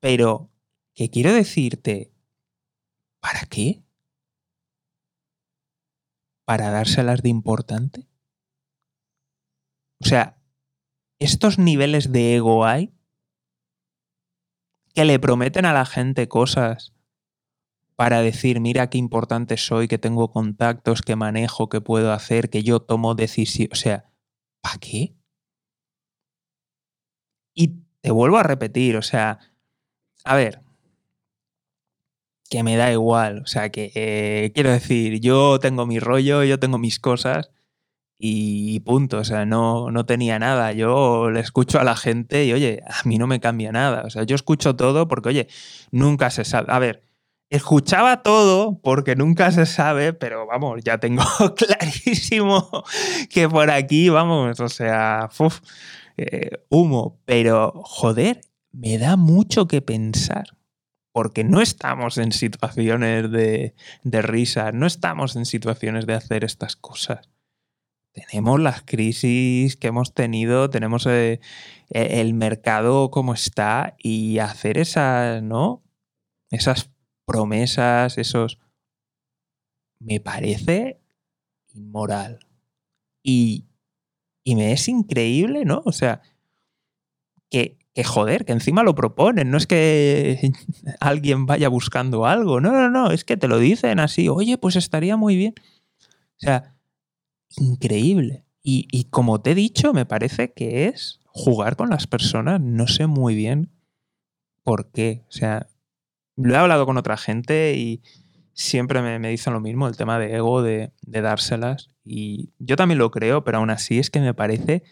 Pero 0.00 0.51
que 0.94 1.10
quiero 1.10 1.32
decirte, 1.32 2.12
¿para 3.20 3.46
qué? 3.46 3.82
¿Para 6.44 6.70
dárselas 6.70 7.22
de 7.22 7.28
importante? 7.28 8.08
O 10.00 10.04
sea, 10.04 10.38
estos 11.18 11.58
niveles 11.58 12.10
de 12.10 12.36
ego 12.36 12.64
hay 12.64 12.92
que 14.94 15.04
le 15.04 15.18
prometen 15.18 15.64
a 15.64 15.72
la 15.72 15.86
gente 15.86 16.28
cosas 16.28 16.92
para 17.96 18.20
decir, 18.20 18.60
mira 18.60 18.90
qué 18.90 18.98
importante 18.98 19.56
soy, 19.56 19.86
que 19.86 19.98
tengo 19.98 20.32
contactos, 20.32 21.02
que 21.02 21.16
manejo, 21.16 21.68
que 21.68 21.80
puedo 21.80 22.12
hacer, 22.12 22.50
que 22.50 22.62
yo 22.62 22.80
tomo 22.80 23.14
decisiones. 23.14 23.78
O 23.78 23.80
sea, 23.80 24.10
¿para 24.60 24.78
qué? 24.78 25.14
Y 27.54 27.84
te 28.00 28.10
vuelvo 28.10 28.38
a 28.38 28.42
repetir, 28.42 28.96
o 28.96 29.02
sea, 29.02 29.38
a 30.24 30.34
ver, 30.34 30.62
que 32.52 32.62
me 32.62 32.76
da 32.76 32.92
igual, 32.92 33.40
o 33.44 33.46
sea, 33.46 33.70
que 33.70 33.92
eh, 33.94 34.52
quiero 34.54 34.70
decir, 34.70 35.20
yo 35.20 35.58
tengo 35.58 35.86
mi 35.86 35.98
rollo, 35.98 36.44
yo 36.44 36.60
tengo 36.60 36.76
mis 36.76 37.00
cosas 37.00 37.50
y 38.18 38.80
punto, 38.80 39.20
o 39.20 39.24
sea, 39.24 39.46
no, 39.46 39.90
no 39.90 40.04
tenía 40.04 40.38
nada. 40.38 40.72
Yo 40.72 41.30
le 41.30 41.40
escucho 41.40 41.80
a 41.80 41.84
la 41.84 41.96
gente 41.96 42.44
y, 42.44 42.52
oye, 42.52 42.82
a 42.86 43.08
mí 43.08 43.16
no 43.16 43.26
me 43.26 43.40
cambia 43.40 43.72
nada. 43.72 44.02
O 44.04 44.10
sea, 44.10 44.24
yo 44.24 44.36
escucho 44.36 44.76
todo 44.76 45.08
porque, 45.08 45.30
oye, 45.30 45.48
nunca 45.92 46.28
se 46.28 46.44
sabe. 46.44 46.66
A 46.70 46.78
ver, 46.78 47.04
escuchaba 47.48 48.22
todo 48.22 48.78
porque 48.82 49.16
nunca 49.16 49.50
se 49.50 49.64
sabe, 49.64 50.12
pero 50.12 50.46
vamos, 50.46 50.82
ya 50.84 50.98
tengo 50.98 51.24
clarísimo 51.56 52.84
que 53.30 53.48
por 53.48 53.70
aquí, 53.70 54.10
vamos, 54.10 54.60
o 54.60 54.68
sea, 54.68 55.30
eh, 56.18 56.50
humo. 56.68 57.18
Pero, 57.24 57.72
joder, 57.86 58.42
me 58.72 58.98
da 58.98 59.16
mucho 59.16 59.66
que 59.66 59.80
pensar. 59.80 60.44
Porque 61.12 61.44
no 61.44 61.60
estamos 61.60 62.18
en 62.18 62.32
situaciones 62.32 63.30
de, 63.30 63.74
de 64.02 64.22
risa, 64.22 64.72
no 64.72 64.86
estamos 64.86 65.36
en 65.36 65.44
situaciones 65.46 66.06
de 66.06 66.14
hacer 66.14 66.44
estas 66.44 66.76
cosas 66.76 67.28
tenemos 68.12 68.60
las 68.60 68.82
crisis 68.82 69.76
que 69.76 69.88
hemos 69.88 70.12
tenido, 70.12 70.70
tenemos 70.70 71.06
eh, 71.06 71.40
e, 71.90 72.20
el 72.20 72.34
mercado 72.34 73.10
como 73.10 73.34
está 73.34 73.94
y 73.98 74.38
hacer 74.38 74.78
esas, 74.78 75.42
¿no? 75.42 75.82
Esas 76.50 76.90
promesas, 77.24 78.18
esos... 78.18 78.58
Me 79.98 80.20
parece 80.20 81.00
inmoral. 81.74 82.40
Y, 83.22 83.66
y 84.44 84.56
me 84.56 84.72
es 84.72 84.88
increíble, 84.88 85.64
¿no? 85.64 85.82
O 85.86 85.92
sea, 85.92 86.22
que, 87.50 87.78
que 87.94 88.04
joder, 88.04 88.44
que 88.44 88.52
encima 88.52 88.82
lo 88.82 88.94
proponen, 88.94 89.50
no 89.50 89.58
es 89.58 89.66
que 89.66 90.52
alguien 91.00 91.46
vaya 91.46 91.68
buscando 91.68 92.26
algo, 92.26 92.60
no, 92.60 92.72
no, 92.72 92.88
no, 92.88 93.10
es 93.10 93.24
que 93.24 93.36
te 93.36 93.48
lo 93.48 93.58
dicen 93.58 94.00
así, 94.00 94.28
oye, 94.28 94.58
pues 94.58 94.76
estaría 94.76 95.16
muy 95.16 95.36
bien. 95.36 95.54
O 96.36 96.44
sea, 96.44 96.74
increíble. 97.56 98.44
Y, 98.64 99.04
como 99.10 99.40
te 99.40 99.52
he 99.52 99.54
dicho, 99.54 99.92
me 99.92 100.06
parece 100.06 100.52
que 100.52 100.86
es 100.86 101.20
jugar 101.26 101.76
con 101.76 101.90
las 101.90 102.06
personas. 102.06 102.60
No 102.60 102.86
sé 102.86 103.06
muy 103.06 103.34
bien 103.34 103.70
por 104.62 104.92
qué. 104.92 105.24
O 105.28 105.32
sea, 105.32 105.68
lo 106.36 106.54
he 106.54 106.56
hablado 106.56 106.86
con 106.86 106.96
otra 106.96 107.16
gente 107.16 107.74
y 107.76 108.02
siempre 108.54 109.02
me, 109.02 109.28
dicen 109.28 109.52
lo 109.52 109.60
mismo, 109.60 109.88
el 109.88 109.96
tema 109.96 110.18
de 110.18 110.36
ego, 110.36 110.62
de, 110.62 110.92
dárselas. 111.02 111.88
Y 112.04 112.50
yo 112.58 112.76
también 112.76 112.98
lo 112.98 113.10
creo, 113.10 113.42
pero 113.42 113.58
aún 113.58 113.70
así 113.70 113.98
es 113.98 114.10
que 114.10 114.20
me 114.20 114.34
parece 114.34 114.84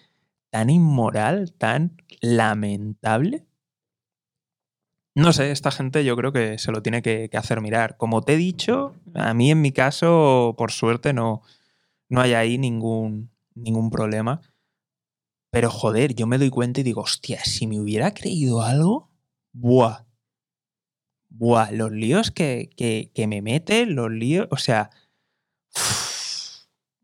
tan 0.50 0.70
inmoral, 0.70 1.52
tan 1.52 1.96
lamentable. 2.20 3.46
No 5.14 5.32
sé, 5.32 5.50
esta 5.50 5.70
gente 5.70 6.04
yo 6.04 6.16
creo 6.16 6.32
que 6.32 6.58
se 6.58 6.70
lo 6.70 6.82
tiene 6.82 7.02
que, 7.02 7.28
hacer 7.34 7.60
mirar. 7.60 7.96
Como 7.96 8.22
te 8.22 8.34
he 8.34 8.36
dicho, 8.36 8.94
a 9.14 9.34
mí 9.34 9.50
en 9.50 9.60
mi 9.60 9.72
caso, 9.72 10.54
por 10.56 10.70
suerte, 10.70 11.12
no, 11.12 11.42
no 12.08 12.20
hay 12.20 12.34
ahí 12.34 12.58
ningún, 12.58 13.30
ningún 13.54 13.90
problema. 13.90 14.40
Pero 15.50 15.68
joder, 15.70 16.14
yo 16.14 16.26
me 16.26 16.38
doy 16.38 16.50
cuenta 16.50 16.80
y 16.80 16.84
digo, 16.84 17.02
hostia, 17.02 17.44
si 17.44 17.66
me 17.66 17.80
hubiera 17.80 18.14
creído 18.14 18.62
algo, 18.62 19.10
buah. 19.52 20.06
Buah, 21.28 21.72
los 21.72 21.90
líos 21.90 22.30
que, 22.30 22.70
que, 22.76 23.26
me 23.26 23.42
meten, 23.42 23.94
los 23.94 24.10
líos, 24.10 24.46
o 24.50 24.56
sea, 24.56 24.90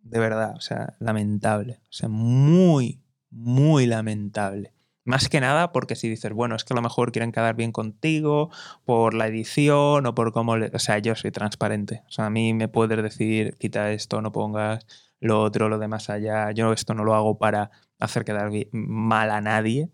de 0.02 0.18
verdad, 0.18 0.54
o 0.56 0.60
sea, 0.60 0.96
lamentable. 1.00 1.80
O 1.84 1.92
sea, 1.92 2.08
muy, 2.08 3.02
muy 3.30 3.86
lamentable. 3.86 4.76
Más 5.06 5.28
que 5.28 5.40
nada 5.40 5.70
porque 5.70 5.94
si 5.94 6.08
dices, 6.08 6.32
bueno, 6.32 6.56
es 6.56 6.64
que 6.64 6.74
a 6.74 6.76
lo 6.76 6.82
mejor 6.82 7.12
quieren 7.12 7.30
quedar 7.30 7.54
bien 7.54 7.70
contigo 7.70 8.50
por 8.84 9.14
la 9.14 9.28
edición 9.28 10.04
o 10.04 10.14
por 10.16 10.32
cómo... 10.32 10.54
O 10.54 10.78
sea, 10.80 10.98
yo 10.98 11.14
soy 11.14 11.30
transparente. 11.30 12.02
O 12.08 12.10
sea, 12.10 12.26
a 12.26 12.30
mí 12.30 12.52
me 12.54 12.66
puedes 12.66 13.00
decir, 13.00 13.56
quita 13.56 13.92
esto, 13.92 14.20
no 14.20 14.32
pongas 14.32 14.84
lo 15.20 15.42
otro, 15.42 15.68
lo 15.68 15.78
de 15.78 15.86
más 15.86 16.10
allá. 16.10 16.50
Yo 16.50 16.72
esto 16.72 16.92
no 16.94 17.04
lo 17.04 17.14
hago 17.14 17.38
para 17.38 17.70
hacer 18.00 18.24
quedar 18.24 18.50
mal 18.72 19.30
a 19.30 19.40
nadie. 19.40 19.90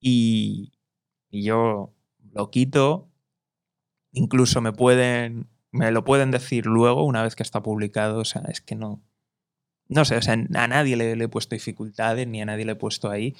Y, 0.00 0.72
y 1.30 1.44
yo 1.44 1.94
lo 2.32 2.50
quito. 2.50 3.08
Incluso 4.12 4.60
me 4.60 4.72
pueden... 4.72 5.48
Me 5.70 5.92
lo 5.92 6.04
pueden 6.04 6.30
decir 6.32 6.66
luego, 6.66 7.04
una 7.04 7.22
vez 7.22 7.36
que 7.36 7.44
está 7.44 7.62
publicado. 7.62 8.18
O 8.18 8.24
sea, 8.24 8.42
es 8.48 8.60
que 8.60 8.74
no... 8.74 9.00
No 9.88 10.04
sé, 10.04 10.16
o 10.16 10.22
sea, 10.22 10.34
a 10.34 10.66
nadie 10.66 10.96
le 10.96 11.12
he 11.12 11.28
puesto 11.28 11.54
dificultades, 11.54 12.26
ni 12.26 12.42
a 12.42 12.46
nadie 12.46 12.64
le 12.64 12.72
he 12.72 12.76
puesto 12.76 13.10
ahí 13.10 13.36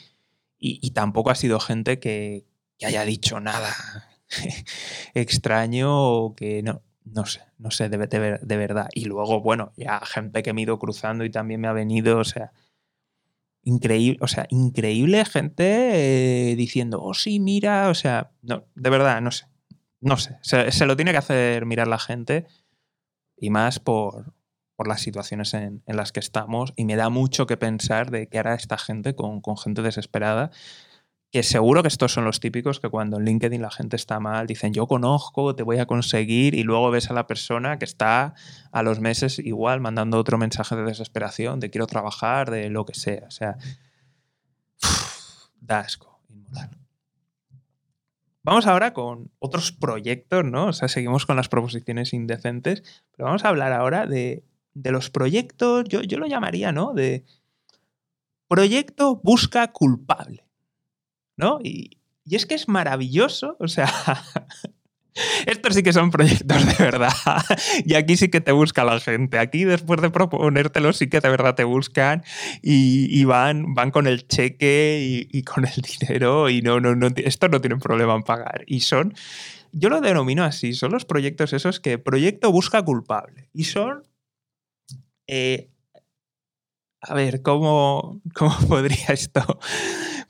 y, 0.59 0.91
tampoco 0.91 1.31
ha 1.31 1.35
sido 1.35 1.61
gente 1.61 1.99
que, 1.99 2.45
haya 2.83 3.05
dicho 3.05 3.41
nada 3.41 3.75
extraño 5.15 5.91
o 5.91 6.35
que 6.35 6.63
no, 6.63 6.83
no 7.05 7.27
sé, 7.27 7.41
no 7.59 7.71
sé, 7.71 7.89
de, 7.89 7.99
de, 7.99 8.57
verdad. 8.57 8.89
Y 8.93 9.07
luego, 9.07 9.41
bueno, 9.41 9.73
ya 9.77 10.01
gente 10.01 10.43
que 10.43 10.53
me 10.53 10.61
he 10.61 10.65
ido 10.65 10.79
cruzando 10.79 11.25
y 11.25 11.31
también 11.31 11.61
me 11.61 11.69
ha 11.69 11.73
venido, 11.73 12.19
o 12.19 12.25
sea, 12.25 12.53
increíble, 13.63 14.19
o 14.23 14.29
sea, 14.29 14.47
increíble 14.51 15.25
gente 15.25 16.51
eh, 16.53 16.57
diciendo, 16.57 17.03
oh 17.03 17.15
sí, 17.15 17.41
mira, 17.41 17.89
o 17.89 17.95
sea, 17.95 18.31
no, 18.43 18.67
de 18.75 18.91
verdad, 18.91 19.21
no 19.21 19.31
sé, 19.31 19.47
no 20.01 20.17
sé, 20.17 20.39
se 20.43 20.87
lo 20.87 20.97
tiene 20.97 21.13
que 21.13 21.19
hacer 21.19 21.67
mirar 21.67 21.89
la 21.89 21.99
gente 21.99 22.47
y 23.37 23.51
más 23.51 23.81
por, 23.81 24.35
por 24.77 24.87
las 24.87 25.01
situaciones 25.01 25.55
en, 25.55 25.83
las 25.87 26.13
que 26.13 26.21
estamos 26.21 26.73
y 26.77 26.85
me 26.85 26.97
da 26.97 27.09
mucho 27.09 27.47
que 27.47 27.57
pensar 27.57 28.11
de 28.11 28.29
qué 28.29 28.39
hará 28.39 28.55
esta 28.55 28.79
gente 28.79 29.15
con, 29.15 29.43
gente 29.57 29.83
desesperada 29.83 30.51
que 31.33 31.43
seguro 31.43 31.83
que 31.83 31.89
estos 31.89 32.13
son 32.13 32.25
los 32.25 32.39
típicos 32.41 32.79
que 32.79 32.89
cuando 32.89 33.19
en 33.19 33.25
LinkedIn 33.25 33.61
la 33.61 33.71
gente 33.71 33.97
está 33.97 34.21
mal 34.21 34.47
dicen 34.47 34.73
yo 34.73 34.87
conozco, 34.87 35.57
te 35.57 35.63
voy 35.63 35.79
a 35.79 35.87
conseguir 35.87 36.55
y 36.55 36.63
luego 36.63 36.91
ves 36.91 37.11
a 37.11 37.15
la 37.15 37.27
persona 37.27 37.79
que 37.79 37.85
está 37.85 38.35
a 38.71 38.83
los 38.83 39.01
meses 39.01 39.39
igual 39.39 39.81
mandando 39.81 40.19
otro 40.19 40.39
mensaje 40.39 40.77
de 40.77 40.85
desesperación, 40.85 41.59
de 41.59 41.71
quiero 41.71 41.87
trabajar, 41.87 42.51
de 42.51 42.71
lo 42.71 42.85
que 42.85 42.95
sea. 42.95 43.25
O 43.27 43.31
sea, 43.31 43.57
da 45.61 45.81
asco, 45.81 46.17
Vamos 48.47 48.69
ahora 48.69 48.93
con 48.93 49.33
otros 49.41 49.73
proyectos, 49.73 50.45
¿no? 50.45 50.67
O 50.67 50.73
sea, 50.73 50.87
seguimos 50.87 51.27
con 51.27 51.35
las 51.35 51.49
proposiciones 51.49 52.13
indecentes, 52.13 53.05
pero 53.11 53.27
vamos 53.27 53.45
a 53.45 53.49
hablar 53.49 53.73
ahora 53.73 54.07
de 54.07 54.45
de 54.77 54.93
los 54.93 55.11
proyectos, 55.11 55.85
yo, 55.89 56.03
yo 56.03 56.19
lo 56.19 56.27
llamaría, 56.27 56.71
¿no? 56.71 56.93
De 56.93 57.25
proyecto 58.47 59.21
busca 59.23 59.73
culpable, 59.73 60.47
¿no? 61.37 61.59
Y, 61.63 61.99
y 62.25 62.37
es 62.37 62.45
que 62.45 62.55
es 62.55 62.69
maravilloso, 62.69 63.57
o 63.59 63.69
sea, 63.69 63.89
estos 65.47 65.75
sí 65.75 65.83
que 65.83 65.95
son 65.95 66.11
proyectos 66.11 66.67
de 66.67 66.85
verdad. 66.85 67.13
Y 67.87 67.95
aquí 67.95 68.19
sí 68.19 68.29
que 68.29 68.43
te 68.43 68.53
busca 68.53 68.85
la 68.85 69.01
gente. 69.01 69.39
Aquí 69.39 69.65
después 69.65 70.03
de 70.03 70.11
proponértelo 70.11 70.93
sí 70.93 71.09
que 71.09 71.21
de 71.21 71.29
verdad 71.31 71.55
te 71.55 71.65
buscan 71.65 72.23
y, 72.61 73.25
van, 73.25 73.75
van 73.75 73.91
con 73.91 74.07
el 74.07 74.29
cheque 74.29 75.27
y, 75.31 75.39
y, 75.39 75.43
con 75.43 75.65
el 75.65 75.81
dinero 75.81 76.51
y 76.51 76.61
no, 76.61 76.81
no, 76.81 76.95
no, 76.95 77.09
esto 77.17 77.49
no 77.49 77.63
tienen 77.63 77.79
problema 77.79 78.15
en 78.15 78.25
pagar. 78.25 78.65
Y 78.67 78.81
son, 78.81 79.15
yo 79.73 79.89
lo 79.89 80.03
denomino 80.03 80.45
así, 80.45 80.75
son 80.75 80.93
los 80.93 81.07
proyectos 81.07 81.55
esos 81.55 81.81
que 81.81 81.97
proyecto 81.97 82.53
busca 82.53 82.83
culpable. 82.83 83.49
Y 83.55 83.65
son 83.65 84.03
eh, 85.27 85.71
a 87.01 87.15
ver, 87.15 87.43
¿cómo, 87.43 88.21
¿cómo 88.35 88.57
podría 88.69 89.09
esto 89.09 89.43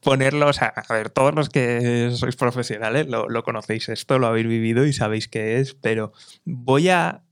ponerlo? 0.02 0.48
O 0.48 0.52
sea, 0.52 0.68
a 0.68 0.92
ver, 0.92 1.10
todos 1.10 1.34
los 1.34 1.48
que 1.48 2.10
sois 2.12 2.36
profesionales 2.36 3.08
lo, 3.08 3.28
lo 3.28 3.42
conocéis 3.42 3.88
esto, 3.88 4.18
lo 4.18 4.26
habéis 4.26 4.46
vivido 4.46 4.84
y 4.86 4.92
sabéis 4.92 5.28
qué 5.28 5.58
es, 5.58 5.74
pero 5.74 6.12
voy 6.44 6.88
a 6.90 7.25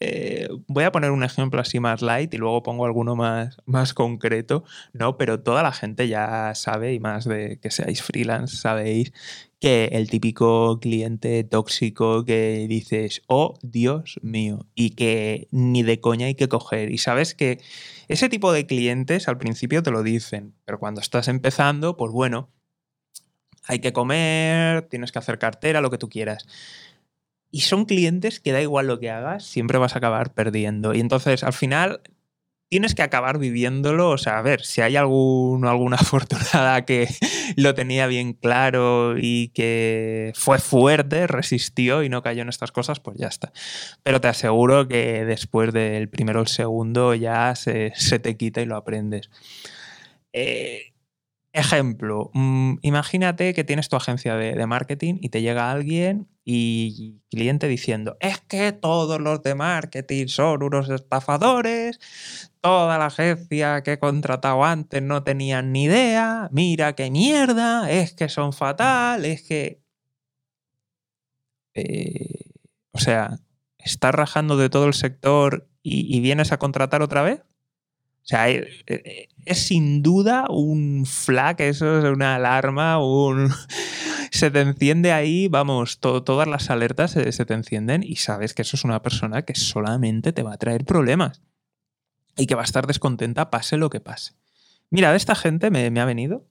eh, 0.00 0.48
voy 0.66 0.84
a 0.84 0.92
poner 0.92 1.10
un 1.12 1.24
ejemplo 1.24 1.60
así 1.60 1.80
más 1.80 2.02
light 2.02 2.32
y 2.34 2.36
luego 2.36 2.62
pongo 2.62 2.84
alguno 2.84 3.16
más, 3.16 3.56
más 3.64 3.94
concreto, 3.94 4.64
¿no? 4.92 5.16
Pero 5.16 5.40
toda 5.40 5.62
la 5.62 5.72
gente 5.72 6.08
ya 6.08 6.54
sabe, 6.54 6.94
y 6.94 7.00
más 7.00 7.24
de 7.24 7.58
que 7.60 7.70
seáis 7.70 8.02
freelance, 8.02 8.56
sabéis 8.56 9.12
que 9.60 9.86
el 9.92 10.10
típico 10.10 10.78
cliente 10.80 11.42
tóxico 11.44 12.24
que 12.24 12.66
dices, 12.68 13.22
oh 13.28 13.54
Dios 13.62 14.18
mío, 14.22 14.66
y 14.74 14.90
que 14.90 15.48
ni 15.52 15.82
de 15.82 16.00
coña 16.00 16.26
hay 16.26 16.34
que 16.34 16.48
coger. 16.48 16.90
Y 16.90 16.98
sabes 16.98 17.34
que 17.34 17.60
ese 18.08 18.28
tipo 18.28 18.52
de 18.52 18.66
clientes 18.66 19.28
al 19.28 19.38
principio 19.38 19.82
te 19.82 19.90
lo 19.90 20.02
dicen, 20.02 20.54
pero 20.64 20.78
cuando 20.78 21.00
estás 21.00 21.28
empezando, 21.28 21.96
pues 21.96 22.12
bueno, 22.12 22.50
hay 23.66 23.78
que 23.78 23.92
comer, 23.92 24.82
tienes 24.88 25.12
que 25.12 25.18
hacer 25.18 25.38
cartera, 25.38 25.80
lo 25.80 25.90
que 25.90 25.98
tú 25.98 26.08
quieras. 26.08 26.46
Y 27.54 27.60
son 27.60 27.84
clientes 27.84 28.40
que 28.40 28.50
da 28.50 28.60
igual 28.60 28.88
lo 28.88 28.98
que 28.98 29.10
hagas, 29.10 29.44
siempre 29.44 29.78
vas 29.78 29.94
a 29.94 29.98
acabar 29.98 30.34
perdiendo. 30.34 30.92
Y 30.92 30.98
entonces 30.98 31.44
al 31.44 31.52
final 31.52 32.00
tienes 32.68 32.96
que 32.96 33.02
acabar 33.02 33.38
viviéndolo. 33.38 34.10
O 34.10 34.18
sea, 34.18 34.38
a 34.38 34.42
ver, 34.42 34.64
si 34.64 34.80
hay 34.80 34.96
alguno, 34.96 35.70
alguna 35.70 35.94
afortunada 36.00 36.84
que 36.84 37.06
lo 37.54 37.76
tenía 37.76 38.08
bien 38.08 38.32
claro 38.32 39.14
y 39.16 39.50
que 39.54 40.32
fue 40.34 40.58
fuerte, 40.58 41.28
resistió 41.28 42.02
y 42.02 42.08
no 42.08 42.24
cayó 42.24 42.42
en 42.42 42.48
estas 42.48 42.72
cosas, 42.72 42.98
pues 42.98 43.18
ya 43.18 43.28
está. 43.28 43.52
Pero 44.02 44.20
te 44.20 44.26
aseguro 44.26 44.88
que 44.88 45.24
después 45.24 45.72
del 45.72 46.08
primero 46.08 46.40
o 46.40 46.42
el 46.42 46.48
segundo 46.48 47.14
ya 47.14 47.54
se, 47.54 47.92
te 48.18 48.36
quita 48.36 48.62
y 48.62 48.66
lo 48.66 48.74
aprendes. 48.74 49.30
Eh, 50.32 50.93
Ejemplo, 51.54 52.32
mm, 52.34 52.78
imagínate 52.82 53.54
que 53.54 53.62
tienes 53.62 53.88
tu 53.88 53.94
agencia 53.94 54.34
de, 54.34 54.66
marketing 54.66 55.18
y 55.20 55.28
te 55.28 55.40
llega 55.40 55.70
alguien 55.70 56.26
y 56.44 57.20
cliente 57.30 57.68
diciendo, 57.68 58.16
es 58.18 58.40
que 58.40 58.72
todos 58.72 59.20
los 59.20 59.40
de 59.44 59.54
marketing 59.54 60.26
son 60.26 60.64
unos 60.64 60.90
estafadores, 60.90 62.00
toda 62.60 62.98
la 62.98 63.06
agencia 63.06 63.84
que 63.84 63.92
he 63.92 63.98
contratado 64.00 64.64
antes 64.64 65.00
no 65.00 65.22
tenían 65.22 65.70
ni 65.70 65.84
idea, 65.84 66.48
mira 66.50 66.96
qué 66.96 67.08
mierda, 67.12 67.88
es 67.88 68.14
que 68.14 68.28
son 68.28 68.52
fatal, 68.52 69.24
es 69.24 69.42
que... 69.42 69.80
Eh, 71.74 72.50
o 72.90 72.98
sea, 72.98 73.38
¿estás 73.78 74.12
rajando 74.12 74.56
de 74.56 74.70
todo 74.70 74.86
el 74.86 74.94
sector 74.94 75.68
y 75.84 76.18
vienes 76.20 76.50
a 76.50 76.58
contratar 76.58 77.02
otra 77.02 77.22
vez? 77.22 77.42
O 78.24 78.26
sea, 78.26 78.48
eh, 78.48 78.66
eh, 78.86 79.28
es, 79.44 79.66
sin 79.66 80.02
duda 80.02 80.46
un 80.48 81.04
flag, 81.04 81.60
eso 81.60 81.98
es 81.98 82.04
una 82.04 82.36
alarma, 82.36 82.98
un... 82.98 83.50
se 84.30 84.50
te 84.50 84.62
enciende 84.62 85.12
ahí, 85.12 85.48
vamos, 85.48 86.00
todas 86.00 86.48
las 86.48 86.70
alertas 86.70 87.10
se, 87.10 87.44
te 87.44 87.54
encienden 87.54 88.02
y 88.02 88.16
sabes 88.16 88.54
que 88.54 88.62
eso 88.62 88.76
es 88.76 88.84
una 88.84 89.02
persona 89.02 89.42
que 89.42 89.54
solamente 89.54 90.32
te 90.32 90.42
va 90.42 90.54
a 90.54 90.56
traer 90.56 90.86
problemas 90.86 91.42
y 92.36 92.46
que 92.46 92.54
va 92.54 92.62
a 92.62 92.64
estar 92.64 92.86
descontenta 92.86 93.50
pase 93.50 93.76
lo 93.76 93.90
que 93.90 94.00
pase. 94.00 94.32
Mira, 94.88 95.10
de 95.10 95.18
esta 95.18 95.34
gente 95.34 95.70
me, 95.70 96.00
ha 96.00 96.04
venido. 96.06 96.46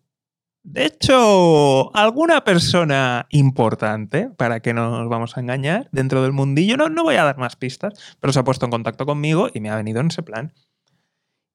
De 0.62 0.86
hecho, 0.86 1.94
alguna 1.96 2.44
persona 2.44 3.26
importante, 3.32 4.30
para 4.30 4.60
que 4.60 4.76
no 4.76 4.92
nos 4.92 5.10
vamos 5.10 5.38
a 5.38 5.42
engañar, 5.42 5.90
dentro 5.92 6.22
del 6.22 6.34
mundillo, 6.34 6.78
no, 6.78 6.88
no 6.88 7.04
voy 7.04 7.16
a 7.16 7.24
dar 7.24 7.38
más 7.40 7.56
pistas, 7.56 8.16
pero 8.20 8.32
se 8.32 8.40
ha 8.40 8.44
puesto 8.44 8.66
en 8.66 8.72
contacto 8.72 9.08
conmigo 9.08 9.50
y 9.52 9.60
me 9.60 9.72
ha 9.72 9.76
venido 9.76 10.02
en 10.02 10.08
ese 10.08 10.22
plan. 10.22 10.54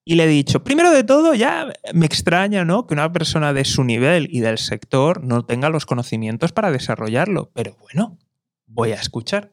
Y 0.08 0.14
le 0.14 0.24
he 0.24 0.28
dicho, 0.28 0.64
primero 0.64 0.90
de 0.90 1.04
todo, 1.04 1.34
ya 1.34 1.70
me 1.92 2.06
extraña 2.06 2.64
¿no? 2.64 2.86
que 2.86 2.94
una 2.94 3.12
persona 3.12 3.52
de 3.52 3.66
su 3.66 3.84
nivel 3.84 4.26
y 4.30 4.40
del 4.40 4.56
sector 4.56 5.22
no 5.22 5.44
tenga 5.44 5.68
los 5.68 5.84
conocimientos 5.84 6.50
para 6.50 6.70
desarrollarlo, 6.70 7.50
pero 7.52 7.76
bueno, 7.78 8.16
voy 8.64 8.92
a 8.92 8.94
escuchar. 8.94 9.52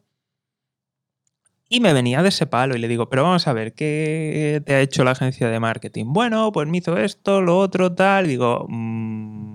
Y 1.68 1.82
me 1.82 1.92
venía 1.92 2.24
de 2.24 2.30
ese 2.30 2.48
palo 2.48 2.74
y 2.74 2.80
le 2.80 2.88
digo, 2.88 3.10
pero 3.10 3.24
vamos 3.24 3.46
a 3.50 3.52
ver, 3.52 3.74
¿qué 3.74 4.64
te 4.66 4.76
ha 4.76 4.80
hecho 4.80 5.04
la 5.04 5.12
agencia 5.12 5.50
de 5.50 5.60
marketing? 5.60 6.06
Bueno, 6.14 6.54
pues 6.54 6.70
me 6.70 6.78
hizo 6.78 6.96
esto, 6.96 7.42
lo 7.42 7.58
otro, 7.60 7.94
tal. 7.94 8.30
digo, 8.30 8.66
mm, 8.70 9.55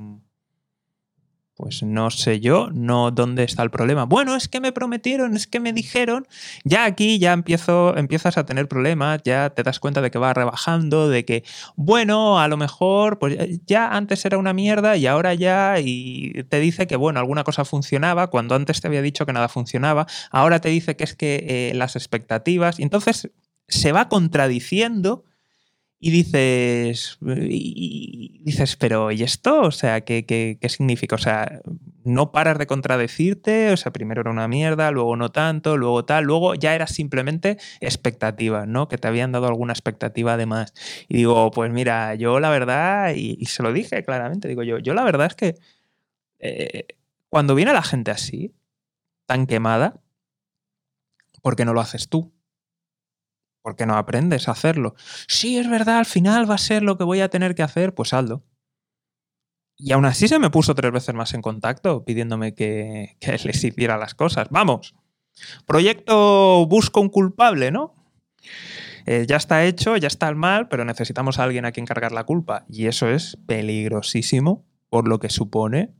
Pues 1.60 1.82
no 1.82 2.10
sé 2.10 2.40
yo, 2.40 2.70
no 2.72 3.10
dónde 3.10 3.44
está 3.44 3.62
el 3.62 3.70
problema. 3.70 4.06
Bueno, 4.06 4.34
es 4.34 4.48
que 4.48 4.60
me 4.60 4.72
prometieron, 4.72 5.36
es 5.36 5.46
que 5.46 5.60
me 5.60 5.74
dijeron. 5.74 6.26
Ya 6.64 6.86
aquí 6.86 7.18
ya 7.18 7.34
empiezo, 7.34 7.94
empiezas 7.98 8.38
a 8.38 8.46
tener 8.46 8.66
problemas, 8.66 9.20
ya 9.24 9.50
te 9.50 9.62
das 9.62 9.78
cuenta 9.78 10.00
de 10.00 10.10
que 10.10 10.18
va 10.18 10.32
rebajando, 10.32 11.10
de 11.10 11.26
que, 11.26 11.44
bueno, 11.76 12.40
a 12.40 12.48
lo 12.48 12.56
mejor, 12.56 13.18
pues 13.18 13.36
ya 13.66 13.88
antes 13.88 14.24
era 14.24 14.38
una 14.38 14.54
mierda 14.54 14.96
y 14.96 15.06
ahora 15.06 15.34
ya, 15.34 15.74
y 15.80 16.44
te 16.48 16.60
dice 16.60 16.86
que, 16.86 16.96
bueno, 16.96 17.20
alguna 17.20 17.44
cosa 17.44 17.66
funcionaba, 17.66 18.28
cuando 18.28 18.54
antes 18.54 18.80
te 18.80 18.88
había 18.88 19.02
dicho 19.02 19.26
que 19.26 19.34
nada 19.34 19.48
funcionaba, 19.48 20.06
ahora 20.30 20.62
te 20.62 20.70
dice 20.70 20.96
que 20.96 21.04
es 21.04 21.14
que 21.14 21.44
eh, 21.46 21.74
las 21.74 21.94
expectativas, 21.94 22.80
y 22.80 22.84
entonces 22.84 23.30
se 23.68 23.92
va 23.92 24.08
contradiciendo 24.08 25.24
y 26.02 26.10
dices, 26.10 27.18
y 27.20 28.40
dices, 28.42 28.76
pero 28.76 29.10
¿y 29.12 29.22
esto? 29.22 29.60
O 29.60 29.70
sea, 29.70 30.00
¿qué, 30.00 30.24
¿qué, 30.24 30.56
qué, 30.58 30.68
significa? 30.70 31.14
O 31.16 31.18
sea, 31.18 31.60
no 32.04 32.32
paras 32.32 32.58
de 32.58 32.66
contradecirte, 32.66 33.70
o 33.70 33.76
sea, 33.76 33.92
primero 33.92 34.22
era 34.22 34.30
una 34.30 34.48
mierda, 34.48 34.90
luego 34.92 35.16
no 35.16 35.30
tanto, 35.30 35.76
luego 35.76 36.06
tal, 36.06 36.24
luego 36.24 36.54
ya 36.54 36.74
era 36.74 36.86
simplemente 36.86 37.58
expectativa, 37.80 38.64
¿no? 38.64 38.88
Que 38.88 38.96
te 38.96 39.08
habían 39.08 39.30
dado 39.30 39.46
alguna 39.46 39.74
expectativa 39.74 40.34
además. 40.34 40.72
Y 41.06 41.18
digo, 41.18 41.50
pues 41.50 41.70
mira, 41.70 42.14
yo 42.14 42.40
la 42.40 42.48
verdad, 42.48 43.12
y, 43.14 43.44
se 43.44 43.62
lo 43.62 43.70
dije 43.70 44.02
claramente, 44.02 44.48
digo 44.48 44.62
yo, 44.62 44.78
yo 44.78 44.94
la 44.94 45.04
verdad 45.04 45.26
es 45.26 45.34
que 45.34 45.56
eh, 46.38 46.86
cuando 47.28 47.54
viene 47.54 47.74
la 47.74 47.82
gente 47.82 48.10
así, 48.10 48.54
tan 49.26 49.46
quemada, 49.46 50.00
¿por 51.42 51.56
qué 51.56 51.66
no 51.66 51.74
lo 51.74 51.82
haces 51.82 52.08
tú? 52.08 52.32
¿Por 53.62 53.76
qué 53.76 53.86
no 53.86 53.96
aprendes 53.96 54.48
a 54.48 54.52
hacerlo? 54.52 54.94
Sí, 55.28 55.58
es 55.58 55.68
verdad, 55.68 55.98
al 55.98 56.06
final 56.06 56.50
va 56.50 56.54
a 56.54 56.58
ser 56.58 56.82
lo 56.82 56.96
que 56.96 57.04
voy 57.04 57.20
a 57.20 57.28
tener 57.28 57.54
que 57.54 57.62
hacer, 57.62 57.94
pues 57.94 58.12
hazlo. 58.14 58.42
Y 59.76 59.92
aún 59.92 60.04
así 60.04 60.28
se 60.28 60.38
me 60.38 60.50
puso 60.50 60.74
tres 60.74 60.92
veces 60.92 61.14
más 61.14 61.32
en 61.32 61.42
contacto 61.42 62.04
pidiéndome 62.04 62.54
que, 62.54 63.16
les 63.44 63.64
hiciera 63.64 63.98
las 63.98 64.14
cosas. 64.14 64.48
Vamos, 64.50 64.94
proyecto 65.66 66.66
busco 66.66 67.00
un 67.00 67.08
culpable, 67.08 67.70
¿no? 67.70 67.94
Eh, 69.06 69.24
ya 69.26 69.36
está 69.36 69.64
hecho, 69.64 69.96
ya 69.96 70.08
está 70.08 70.28
el 70.28 70.36
mal, 70.36 70.68
pero 70.68 70.84
necesitamos 70.84 71.38
a 71.38 71.44
alguien 71.44 71.64
a 71.64 71.72
quien 71.72 71.86
cargar 71.86 72.12
la 72.12 72.24
culpa. 72.24 72.64
Y 72.68 72.86
eso 72.86 73.08
es 73.08 73.38
peligrosísimo 73.46 74.66
por 74.88 75.08
lo 75.08 75.18
que 75.18 75.30
supone 75.30 75.94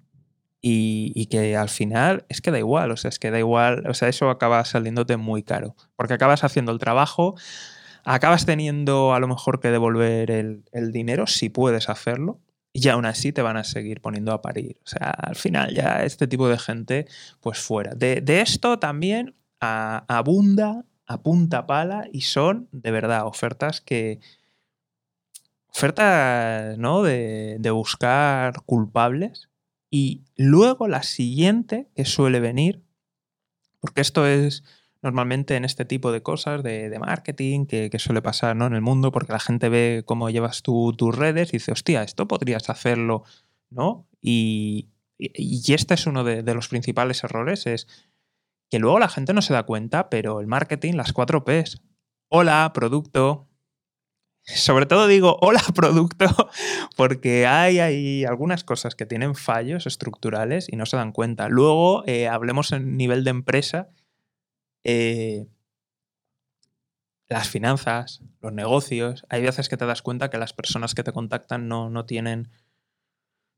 y, 0.63 1.27
que 1.27 1.57
al 1.57 1.69
final 1.69 2.25
es 2.29 2.41
que 2.41 2.51
da 2.51 2.59
igual, 2.59 2.91
o 2.91 2.97
sea, 2.97 3.09
es 3.09 3.19
que 3.19 3.31
da 3.31 3.39
igual, 3.39 3.87
o 3.89 3.95
sea, 3.95 4.09
eso 4.09 4.29
acaba 4.29 4.65
saliéndote 4.65 5.17
muy 5.17 5.43
caro, 5.43 5.75
porque 5.97 6.15
acabas 6.15 6.45
haciendo 6.45 6.73
el 6.73 6.79
trabajo, 6.79 7.35
acabas 8.05 8.45
teniendo 8.45 9.15
a 9.15 9.21
lo 9.21 9.29
mejor 9.29 9.61
que 9.61 9.71
devolver 9.71 10.31
el, 10.31 10.93
dinero, 10.93 11.27
si 11.27 11.49
puedes 11.49 11.89
hacerlo, 11.89 12.41
y 12.73 12.89
aún 12.89 13.07
así 13.07 13.33
te 13.33 13.43
van 13.43 13.57
a 13.57 13.65
seguir 13.65 14.01
poniendo 14.01 14.33
a 14.33 14.43
parir. 14.43 14.79
O 14.85 14.89
sea, 14.89 15.11
al 15.11 15.35
final 15.35 15.75
ya 15.75 16.05
este 16.05 16.29
tipo 16.29 16.49
de 16.49 16.59
gente, 16.59 17.07
pues 17.41 17.59
fuera. 17.59 17.95
De, 17.95 18.23
esto 18.41 18.79
también 18.79 19.35
abunda 19.61 20.85
a 21.07 21.23
punta 21.23 21.67
pala 21.67 22.07
y 22.13 22.21
son 22.23 22.69
de 22.73 22.91
verdad 22.91 23.27
ofertas 23.27 23.81
que... 23.81 24.21
Ofertas, 25.73 26.79
¿no? 26.79 27.03
De, 27.03 27.57
de 27.61 27.71
buscar 27.71 28.63
culpables 28.67 29.50
y 29.91 30.25
luego 30.37 30.87
la 30.89 31.03
siguiente 31.03 31.91
que 31.95 32.05
suele 32.05 32.41
venir, 32.41 32.85
porque 33.81 34.01
esto 34.01 34.27
es 34.27 34.63
normalmente 35.03 35.57
en 35.57 35.65
este 35.65 35.85
tipo 35.85 36.13
de 36.13 36.23
cosas 36.23 36.63
de, 36.63 36.97
marketing 37.01 37.67
que, 37.67 37.91
suele 37.99 38.23
pasar 38.23 38.55
¿no? 38.55 38.67
en 38.67 38.75
el 38.75 38.83
mundo, 38.83 39.11
porque 39.11 39.33
la 39.33 39.41
gente 39.41 39.69
ve 39.69 40.03
cómo 40.07 40.31
llevas 40.31 40.63
tus 40.63 41.17
redes 41.17 41.49
y 41.49 41.53
dice, 41.53 41.73
hostia, 41.73 42.03
esto 42.03 42.29
podrías 42.29 42.69
hacerlo, 42.71 43.25
¿no? 43.71 44.07
Y, 44.21 44.91
y 45.19 45.73
este 45.73 45.95
es 45.95 46.07
uno 46.07 46.23
de, 46.23 46.43
de, 46.43 46.55
los 46.55 46.69
principales 46.69 47.25
errores, 47.25 47.67
es 47.67 47.87
que 48.69 48.79
luego 48.79 48.99
la 48.99 49.09
gente 49.09 49.33
no 49.33 49.43
se 49.43 49.55
da 49.55 49.65
cuenta, 49.65 50.11
pero 50.11 50.41
el 50.41 50.47
marketing, 50.47 50.95
las 50.95 51.13
cuatro 51.13 51.45
Ps, 51.45 51.83
hola, 52.29 52.71
producto, 52.75 53.50
sobre 54.43 54.87
todo 54.87 55.07
digo 55.07 55.37
hola 55.41 55.63
producto 55.75 56.27
porque 56.97 57.47
hay, 57.47 57.79
hay, 57.79 58.25
algunas 58.25 58.65
cosas 58.65 58.95
que 58.95 59.07
tienen 59.07 59.35
fallos 59.35 59.87
estructurales 59.87 60.67
y 60.71 60.77
no 60.77 60.87
se 60.87 60.97
dan 60.97 61.13
cuenta. 61.13 61.49
Luego 61.49 62.05
eh, 62.07 62.29
hablemos 62.29 62.73
en 62.73 62.97
nivel 62.97 63.25
de 63.25 63.31
empresa. 63.31 63.89
Eh, 64.85 65.47
las 67.29 67.49
finanzas, 67.49 68.23
los 68.41 68.53
negocios, 68.53 69.25
hay 69.29 69.43
veces 69.43 69.69
que 69.69 69.77
te 69.77 69.87
das 69.87 70.03
cuenta 70.03 70.31
que 70.31 70.39
las 70.39 70.53
personas 70.53 70.95
que 70.95 71.05
te 71.05 71.13
contactan 71.13 71.69
no, 71.69 71.89
no 71.89 72.05
tienen 72.05 72.51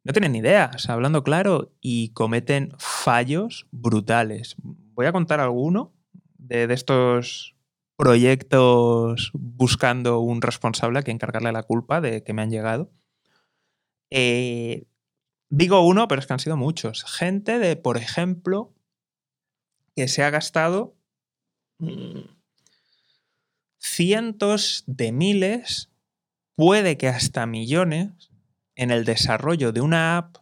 no 0.04 0.12
tienen 0.12 0.32
ni 0.32 0.38
idea, 0.38 0.72
o 0.74 0.78
sea, 0.78 0.94
hablando 0.94 1.22
claro, 1.22 1.72
y 1.80 2.08
cometen 2.08 2.72
fallos 2.76 3.68
brutales. 3.70 4.56
Voy 4.58 5.06
a 5.06 5.12
contar 5.12 5.38
alguno 5.38 5.94
de, 6.38 6.66
de 6.66 6.74
estos 6.74 7.54
proyectos 7.96 9.30
buscando 9.34 10.20
un 10.20 10.42
responsable 10.42 10.98
a 10.98 11.02
quien 11.02 11.18
cargarle 11.18 11.52
la 11.52 11.62
culpa 11.62 12.00
de 12.00 12.22
que 12.24 12.32
me 12.32 12.42
han 12.42 12.50
llegado. 12.50 12.90
Eh, 14.10 14.86
digo 15.48 15.86
uno, 15.86 16.08
pero 16.08 16.20
es 16.20 16.26
que 16.26 16.32
han 16.32 16.38
sido 16.38 16.56
muchos. 16.56 17.04
Gente 17.04 17.58
de, 17.58 17.76
por 17.76 17.96
ejemplo, 17.96 18.74
que 19.94 20.08
se 20.08 20.22
ha 20.22 20.30
gastado 20.30 20.96
mm, 21.78 22.20
cientos 23.78 24.84
de 24.86 25.12
miles, 25.12 25.90
puede 26.56 26.96
que 26.96 27.08
hasta 27.08 27.46
millones, 27.46 28.30
en 28.74 28.90
el 28.90 29.04
desarrollo 29.04 29.72
de 29.72 29.80
una 29.80 30.16
app 30.16 30.38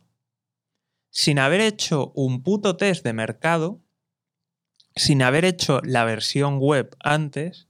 sin 1.11 1.39
haber 1.39 1.61
hecho 1.61 2.13
un 2.15 2.43
puto 2.43 2.77
test 2.77 3.05
de 3.05 3.13
mercado 3.13 3.83
sin 4.97 5.23
haber 5.23 5.45
hecho 5.45 5.81
la 5.85 6.05
versión 6.05 6.59
web 6.59 6.97
antes 7.03 7.69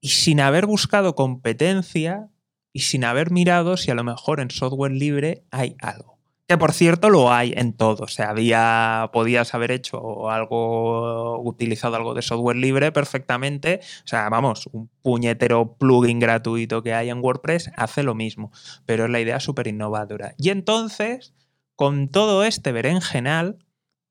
y 0.00 0.08
sin 0.08 0.40
haber 0.40 0.66
buscado 0.66 1.14
competencia 1.14 2.30
y 2.72 2.80
sin 2.80 3.04
haber 3.04 3.30
mirado 3.30 3.76
si 3.76 3.90
a 3.90 3.94
lo 3.94 4.04
mejor 4.04 4.40
en 4.40 4.50
software 4.50 4.92
libre 4.92 5.44
hay 5.50 5.76
algo. 5.80 6.16
Que 6.46 6.58
por 6.58 6.72
cierto 6.72 7.10
lo 7.10 7.32
hay 7.32 7.52
en 7.56 7.72
todo. 7.72 8.04
O 8.04 8.08
sea, 8.08 8.30
había, 8.30 9.10
podías 9.12 9.52
haber 9.54 9.72
hecho 9.72 10.30
algo, 10.30 11.40
utilizado 11.40 11.96
algo 11.96 12.14
de 12.14 12.22
software 12.22 12.56
libre 12.56 12.92
perfectamente. 12.92 13.80
O 14.04 14.06
sea, 14.06 14.28
vamos, 14.28 14.68
un 14.70 14.88
puñetero 15.02 15.76
plugin 15.76 16.20
gratuito 16.20 16.84
que 16.84 16.94
hay 16.94 17.10
en 17.10 17.18
WordPress 17.18 17.72
hace 17.76 18.04
lo 18.04 18.14
mismo. 18.14 18.52
Pero 18.84 19.06
es 19.06 19.10
la 19.10 19.20
idea 19.20 19.40
súper 19.40 19.66
innovadora. 19.66 20.34
Y 20.38 20.50
entonces, 20.50 21.34
con 21.74 22.08
todo 22.08 22.44
este 22.44 22.70
berenjenal, 22.70 23.58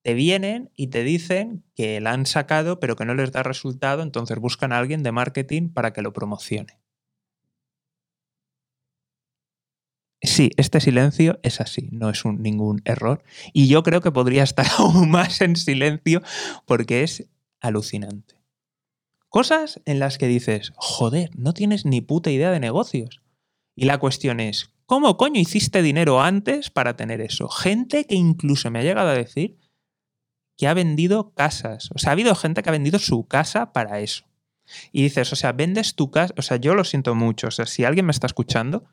te 0.06 0.14
vienen 0.14 0.70
y 0.76 0.90
te 0.90 1.04
dicen 1.04 1.64
que 1.74 2.00
la 2.00 2.12
han 2.12 2.28
sacado 2.28 2.80
pero 2.80 2.96
que 2.96 3.06
no 3.06 3.16
les 3.16 3.32
da 3.32 3.42
resultado, 3.42 4.04
entonces 4.04 4.38
buscan 4.38 4.72
a 4.72 4.78
alguien 4.78 5.02
de 5.02 5.12
marketing 5.12 5.70
para 5.70 5.94
que 5.94 6.04
lo 6.04 6.14
promocione. 6.14 6.80
Sí, 10.22 10.52
este 10.58 10.80
silencio 10.80 11.40
es 11.42 11.60
así, 11.60 11.90
no 11.92 12.12
es 12.12 12.24
un, 12.24 12.44
ningún 12.44 12.84
error. 12.86 13.24
Y 13.52 13.68
yo 13.68 13.82
creo 13.82 14.02
que 14.02 14.12
podría 14.12 14.44
estar 14.44 14.68
aún 14.78 15.10
más 15.10 15.42
en 15.42 15.56
silencio 15.56 16.22
porque 16.68 17.02
es 17.02 17.28
alucinante. 17.60 18.36
Cosas 19.28 19.82
en 19.86 19.98
las 19.98 20.20
que 20.20 20.28
dices, 20.28 20.72
joder, 20.76 21.32
no 21.36 21.56
tienes 21.56 21.84
ni 21.84 22.02
puta 22.02 22.30
idea 22.30 22.52
de 22.52 22.60
negocios. 22.60 23.24
Y 23.76 23.86
la 23.86 23.98
cuestión 23.98 24.40
es, 24.40 24.72
¿cómo 24.86 25.18
coño 25.18 25.42
hiciste 25.42 25.82
dinero 25.82 26.22
antes 26.22 26.70
para 26.70 26.96
tener 26.96 27.22
eso? 27.22 27.50
Gente 27.50 28.06
que 28.06 28.14
incluso 28.14 28.70
me 28.70 28.78
ha 28.78 28.84
llegado 28.84 29.10
a 29.10 29.16
decir 29.16 29.58
que 30.58 30.68
ha 30.68 30.74
vendido 30.74 31.34
casas. 31.34 31.90
O 31.94 32.00
sea, 32.00 32.12
ha 32.12 32.14
habido 32.14 32.36
gente 32.36 32.64
que 32.64 32.70
ha 32.70 32.72
vendido 32.72 33.00
su 33.00 33.28
casa 33.28 33.74
para 33.74 34.00
eso. 34.00 34.26
Y 34.92 35.04
dices, 35.04 35.32
o 35.32 35.36
sea, 35.36 35.52
vendes 35.52 35.96
tu 35.96 36.12
casa. 36.12 36.34
O 36.38 36.42
sea, 36.42 36.58
yo 36.58 36.76
lo 36.76 36.84
siento 36.84 37.16
mucho. 37.16 37.48
O 37.48 37.52
sea, 37.52 37.66
si 37.66 37.84
alguien 37.84 38.06
me 38.06 38.12
está 38.12 38.28
escuchando, 38.28 38.86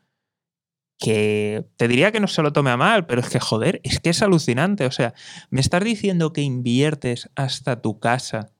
que 0.99 1.65
te 1.77 1.87
diría 1.87 2.11
que 2.11 2.19
no 2.19 2.27
se 2.27 2.41
lo 2.41 2.53
tome 2.53 2.69
a 2.69 2.77
mal, 2.77 3.05
pero 3.05 3.21
es 3.21 3.29
que, 3.29 3.39
joder, 3.39 3.81
es 3.83 3.99
que 3.99 4.09
es 4.09 4.21
alucinante. 4.21 4.85
O 4.85 4.91
sea, 4.91 5.13
me 5.49 5.61
estás 5.61 5.83
diciendo 5.83 6.33
que 6.33 6.41
inviertes 6.41 7.29
hasta 7.35 7.81
tu 7.81 7.99
casa, 7.99 8.51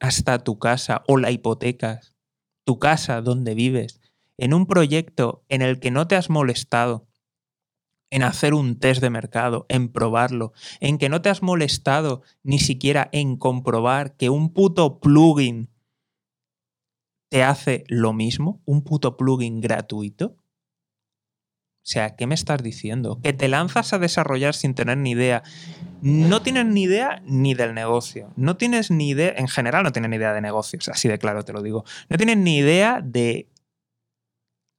hasta 0.00 0.38
tu 0.38 0.58
casa, 0.58 1.02
o 1.08 1.16
la 1.16 1.30
hipotecas, 1.30 2.14
tu 2.64 2.78
casa 2.78 3.20
donde 3.22 3.54
vives, 3.54 4.00
en 4.38 4.54
un 4.54 4.66
proyecto 4.66 5.44
en 5.48 5.62
el 5.62 5.80
que 5.80 5.90
no 5.90 6.06
te 6.06 6.16
has 6.16 6.30
molestado, 6.30 7.06
en 8.12 8.22
hacer 8.22 8.52
un 8.52 8.78
test 8.78 9.00
de 9.00 9.08
mercado, 9.08 9.64
en 9.70 9.88
probarlo, 9.88 10.52
en 10.80 10.98
que 10.98 11.08
no 11.08 11.22
te 11.22 11.30
has 11.30 11.42
molestado 11.42 12.22
ni 12.42 12.58
siquiera 12.58 13.08
en 13.10 13.38
comprobar 13.38 14.16
que 14.16 14.28
un 14.28 14.52
puto 14.52 15.00
plugin 15.00 15.70
te 17.30 17.42
hace 17.42 17.84
lo 17.88 18.12
mismo, 18.12 18.60
un 18.66 18.84
puto 18.84 19.16
plugin 19.16 19.62
gratuito. 19.62 20.36
O 20.36 21.84
sea, 21.84 22.14
¿qué 22.14 22.26
me 22.26 22.34
estás 22.34 22.62
diciendo? 22.62 23.18
Que 23.22 23.32
te 23.32 23.48
lanzas 23.48 23.94
a 23.94 23.98
desarrollar 23.98 24.54
sin 24.54 24.74
tener 24.74 24.98
ni 24.98 25.12
idea. 25.12 25.42
No 26.02 26.42
tienes 26.42 26.66
ni 26.66 26.82
idea 26.82 27.22
ni 27.24 27.54
del 27.54 27.72
negocio. 27.72 28.30
No 28.36 28.58
tienes 28.58 28.90
ni 28.90 29.08
idea, 29.08 29.32
en 29.38 29.48
general 29.48 29.84
no 29.84 29.92
tienes 29.92 30.10
ni 30.10 30.16
idea 30.16 30.34
de 30.34 30.42
negocios, 30.42 30.86
así 30.88 31.08
de 31.08 31.18
claro 31.18 31.44
te 31.44 31.54
lo 31.54 31.62
digo. 31.62 31.84
No 32.10 32.18
tienes 32.18 32.36
ni 32.36 32.58
idea 32.58 33.00
de 33.02 33.48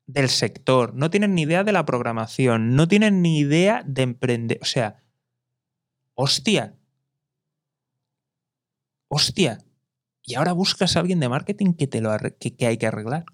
del 0.06 0.30
sector, 0.30 0.94
no 0.94 1.10
tienen 1.10 1.36
ni 1.36 1.44
idea 1.44 1.64
de 1.64 1.72
la 1.72 1.86
programación, 1.86 2.76
no 2.76 2.88
tienen 2.88 3.22
ni 3.22 3.40
idea 3.40 3.84
de 3.86 4.04
emprender. 4.04 4.60
O 4.62 4.66
sea, 4.66 5.04
hostia. 6.14 6.76
Hostia. 9.08 9.60
Y 10.24 10.36
ahora 10.36 10.54
buscas 10.54 10.96
a 10.96 11.00
alguien 11.00 11.20
de 11.20 11.30
marketing 11.30 11.74
que 11.74 11.88
te 11.88 12.02
lo 12.02 12.12
que, 12.40 12.56
que 12.56 12.66
hay 12.66 12.78
que 12.78 12.88
arreglar. 12.88 13.26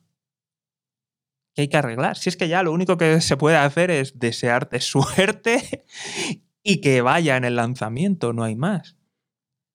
Que 1.53 1.61
hay 1.61 1.67
que 1.67 1.77
arreglar. 1.77 2.17
Si 2.17 2.29
es 2.29 2.37
que 2.37 2.47
ya 2.47 2.63
lo 2.63 2.71
único 2.71 2.97
que 2.97 3.21
se 3.21 3.37
puede 3.37 3.57
hacer 3.57 3.91
es 3.91 4.19
desearte 4.19 4.79
suerte 4.81 5.85
y 6.63 6.81
que 6.81 7.01
vaya 7.01 7.37
en 7.37 7.45
el 7.45 7.55
lanzamiento, 7.55 8.33
no 8.33 8.43
hay 8.43 8.55
más. 8.55 8.95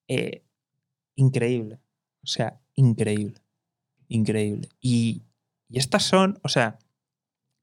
Eh, 0.08 0.44
increíble. 1.16 1.80
O 2.22 2.26
sea, 2.26 2.60
increíble. 2.74 3.40
Increíble. 4.08 4.68
Y, 4.80 5.22
y, 5.68 5.78
estas 5.78 6.02
son, 6.04 6.38
o 6.42 6.48
sea, 6.48 6.78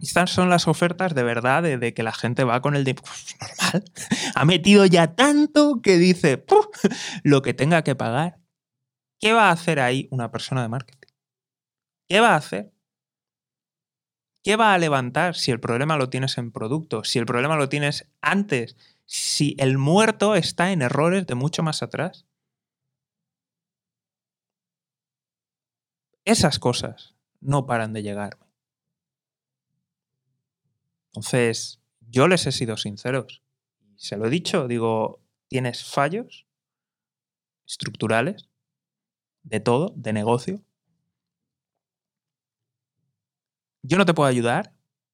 estas 0.01 0.31
son 0.31 0.49
las 0.49 0.67
ofertas 0.67 1.13
de 1.13 1.23
verdad 1.23 1.63
de, 1.63 1.93
que 1.93 2.03
la 2.03 2.11
gente 2.11 2.43
va 2.43 2.61
con 2.61 2.75
el 2.75 2.83
de 2.83 2.93
normal. 2.93 3.83
Ha 4.35 4.45
metido 4.45 4.85
ya 4.85 5.15
tanto 5.15 5.81
que 5.81 5.97
dice 5.97 6.43
lo 7.23 7.41
que 7.41 7.53
tenga 7.53 7.83
que 7.83 7.95
pagar. 7.95 8.39
¿Qué 9.19 9.33
va 9.33 9.49
a 9.49 9.51
hacer 9.51 9.79
ahí 9.79 10.07
una 10.11 10.31
persona 10.31 10.63
de 10.63 10.69
marketing? 10.69 11.09
¿Qué 12.09 12.19
va 12.19 12.29
a 12.29 12.37
hacer? 12.37 12.73
¿Qué 14.43 14.55
va 14.55 14.73
a 14.73 14.77
levantar 14.79 15.35
si 15.35 15.51
el 15.51 15.59
problema 15.59 15.97
lo 15.97 16.09
tienes 16.09 16.37
en 16.39 16.51
producto? 16.51 17.03
Si 17.03 17.19
el 17.19 17.27
problema 17.27 17.55
lo 17.55 17.69
tienes 17.69 18.09
antes, 18.21 18.75
si 19.05 19.55
el 19.59 19.77
muerto 19.77 20.35
está 20.35 20.71
en 20.71 20.81
errores 20.81 21.27
de 21.27 21.35
mucho 21.35 21.61
más 21.61 21.83
atrás. 21.83 22.25
Esas 26.25 26.57
cosas 26.57 27.15
no 27.39 27.67
paran 27.67 27.93
de 27.93 28.01
llegarme. 28.01 28.50
Entonces, 31.11 31.81
yo 31.99 32.27
les 32.29 32.47
he 32.47 32.53
sido 32.53 32.77
sinceros. 32.77 33.43
Se 33.95 34.15
lo 34.15 34.27
he 34.27 34.29
dicho, 34.29 34.67
digo, 34.67 35.21
tienes 35.47 35.83
fallos 35.83 36.47
estructurales 37.67 38.49
de 39.43 39.59
todo, 39.59 39.93
de 39.95 40.13
negocio. 40.13 40.63
Yo 43.83 43.97
no 43.97 44.05
te 44.05 44.13
puedo 44.13 44.29
ayudar, 44.29 44.73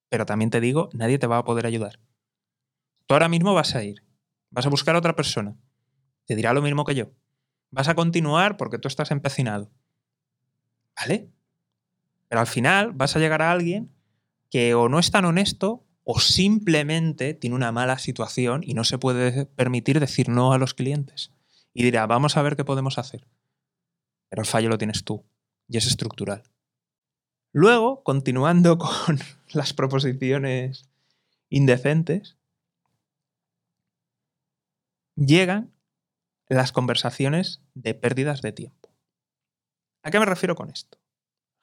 pero 0.09 0.25
también 0.25 0.51
te 0.51 0.59
digo, 0.61 0.89
nadie 0.93 1.17
te 1.17 1.27
va 1.27 1.39
a 1.39 1.43
poder 1.43 1.65
ayudar. 1.65 1.99
Tú 3.07 3.15
ahora 3.15 3.29
mismo 3.29 3.53
vas 3.53 3.73
a 3.75 3.83
ir, 3.83 4.03
vas 4.51 4.65
a 4.65 4.69
buscar 4.69 4.95
a 4.95 4.99
otra 4.99 5.15
persona, 5.15 5.57
te 6.25 6.35
dirá 6.35 6.53
lo 6.53 6.61
mismo 6.61 6.85
que 6.85 6.93
yo. 6.93 7.11
Vas 7.71 7.87
a 7.87 7.95
continuar 7.95 8.57
porque 8.57 8.77
tú 8.77 8.87
estás 8.87 9.11
empecinado. 9.11 9.71
¿Vale? 10.95 11.31
Pero 12.27 12.41
al 12.41 12.47
final 12.47 12.91
vas 12.91 13.15
a 13.15 13.19
llegar 13.19 13.41
a 13.41 13.51
alguien 13.51 13.91
que 14.49 14.75
o 14.75 14.89
no 14.89 14.99
es 14.99 15.09
tan 15.11 15.25
honesto 15.25 15.86
o 16.09 16.21
simplemente 16.21 17.33
tiene 17.33 17.57
una 17.57 17.73
mala 17.73 17.99
situación 17.99 18.61
y 18.63 18.73
no 18.75 18.85
se 18.85 18.97
puede 18.97 19.45
permitir 19.45 19.99
decir 19.99 20.29
no 20.29 20.53
a 20.53 20.57
los 20.57 20.73
clientes. 20.73 21.33
Y 21.73 21.83
dirá, 21.83 22.07
vamos 22.07 22.37
a 22.37 22.41
ver 22.41 22.55
qué 22.55 22.63
podemos 22.63 22.97
hacer. 22.97 23.27
Pero 24.29 24.41
el 24.41 24.47
fallo 24.47 24.69
lo 24.69 24.77
tienes 24.77 25.03
tú 25.03 25.25
y 25.67 25.75
es 25.75 25.85
estructural. 25.85 26.43
Luego, 27.51 28.03
continuando 28.03 28.77
con 28.77 29.19
las 29.51 29.73
proposiciones 29.73 30.89
indecentes, 31.49 32.37
llegan 35.17 35.73
las 36.47 36.71
conversaciones 36.71 37.61
de 37.73 37.95
pérdidas 37.95 38.41
de 38.41 38.53
tiempo. 38.53 38.95
¿A 40.03 40.11
qué 40.11 40.19
me 40.19 40.25
refiero 40.25 40.55
con 40.55 40.69
esto? 40.69 40.99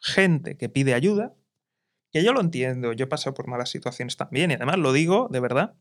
Gente 0.00 0.58
que 0.58 0.68
pide 0.68 0.92
ayuda, 0.92 1.34
que 2.14 2.22
yo 2.22 2.32
lo 2.32 2.40
entiendo, 2.40 2.92
yo 2.92 3.06
he 3.06 3.08
pasado 3.08 3.34
por 3.34 3.48
malas 3.48 3.70
situaciones 3.70 4.16
también 4.16 4.52
y 4.52 4.54
además 4.54 4.78
lo 4.78 4.92
digo 4.92 5.26
de 5.32 5.40
verdad. 5.40 5.74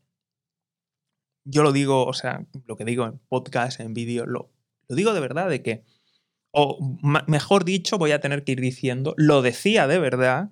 Yo 1.44 1.62
lo 1.62 1.70
digo, 1.70 2.04
o 2.06 2.12
sea, 2.12 2.44
lo 2.66 2.76
que 2.76 2.84
digo 2.84 3.06
en 3.06 3.20
podcast, 3.28 3.78
en 3.78 3.94
vídeo, 3.94 4.26
lo, 4.26 4.50
lo 4.88 4.96
digo 4.96 5.14
de 5.14 5.20
verdad 5.20 5.48
de 5.48 5.62
que, 5.62 5.84
o 6.50 6.98
mejor 7.28 7.64
dicho, 7.64 7.98
voy 7.98 8.10
a 8.10 8.20
tener 8.20 8.42
que 8.42 8.50
ir 8.50 8.60
diciendo, 8.60 9.14
lo 9.16 9.42
decía 9.42 9.86
de 9.86 10.00
verdad, 10.00 10.50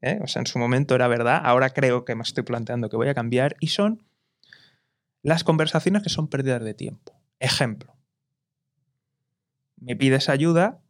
¿eh? 0.00 0.20
o 0.22 0.26
sea, 0.26 0.40
en 0.40 0.46
su 0.46 0.58
momento 0.58 0.94
era 0.94 1.06
verdad, 1.06 1.42
ahora 1.44 1.68
creo 1.68 2.06
que 2.06 2.14
me 2.14 2.22
estoy 2.22 2.44
planteando 2.44 2.88
que 2.88 2.96
voy 2.96 3.08
a 3.08 3.14
cambiar 3.14 3.56
y 3.60 3.66
son 3.66 4.02
las 5.20 5.44
conversaciones 5.44 6.02
que 6.02 6.08
son 6.08 6.28
pérdidas 6.28 6.64
de 6.64 6.72
tiempo. 6.72 7.20
Ejemplo. 7.40 7.94
Me 9.76 9.96
pides 9.96 10.30
ayuda 10.30 10.81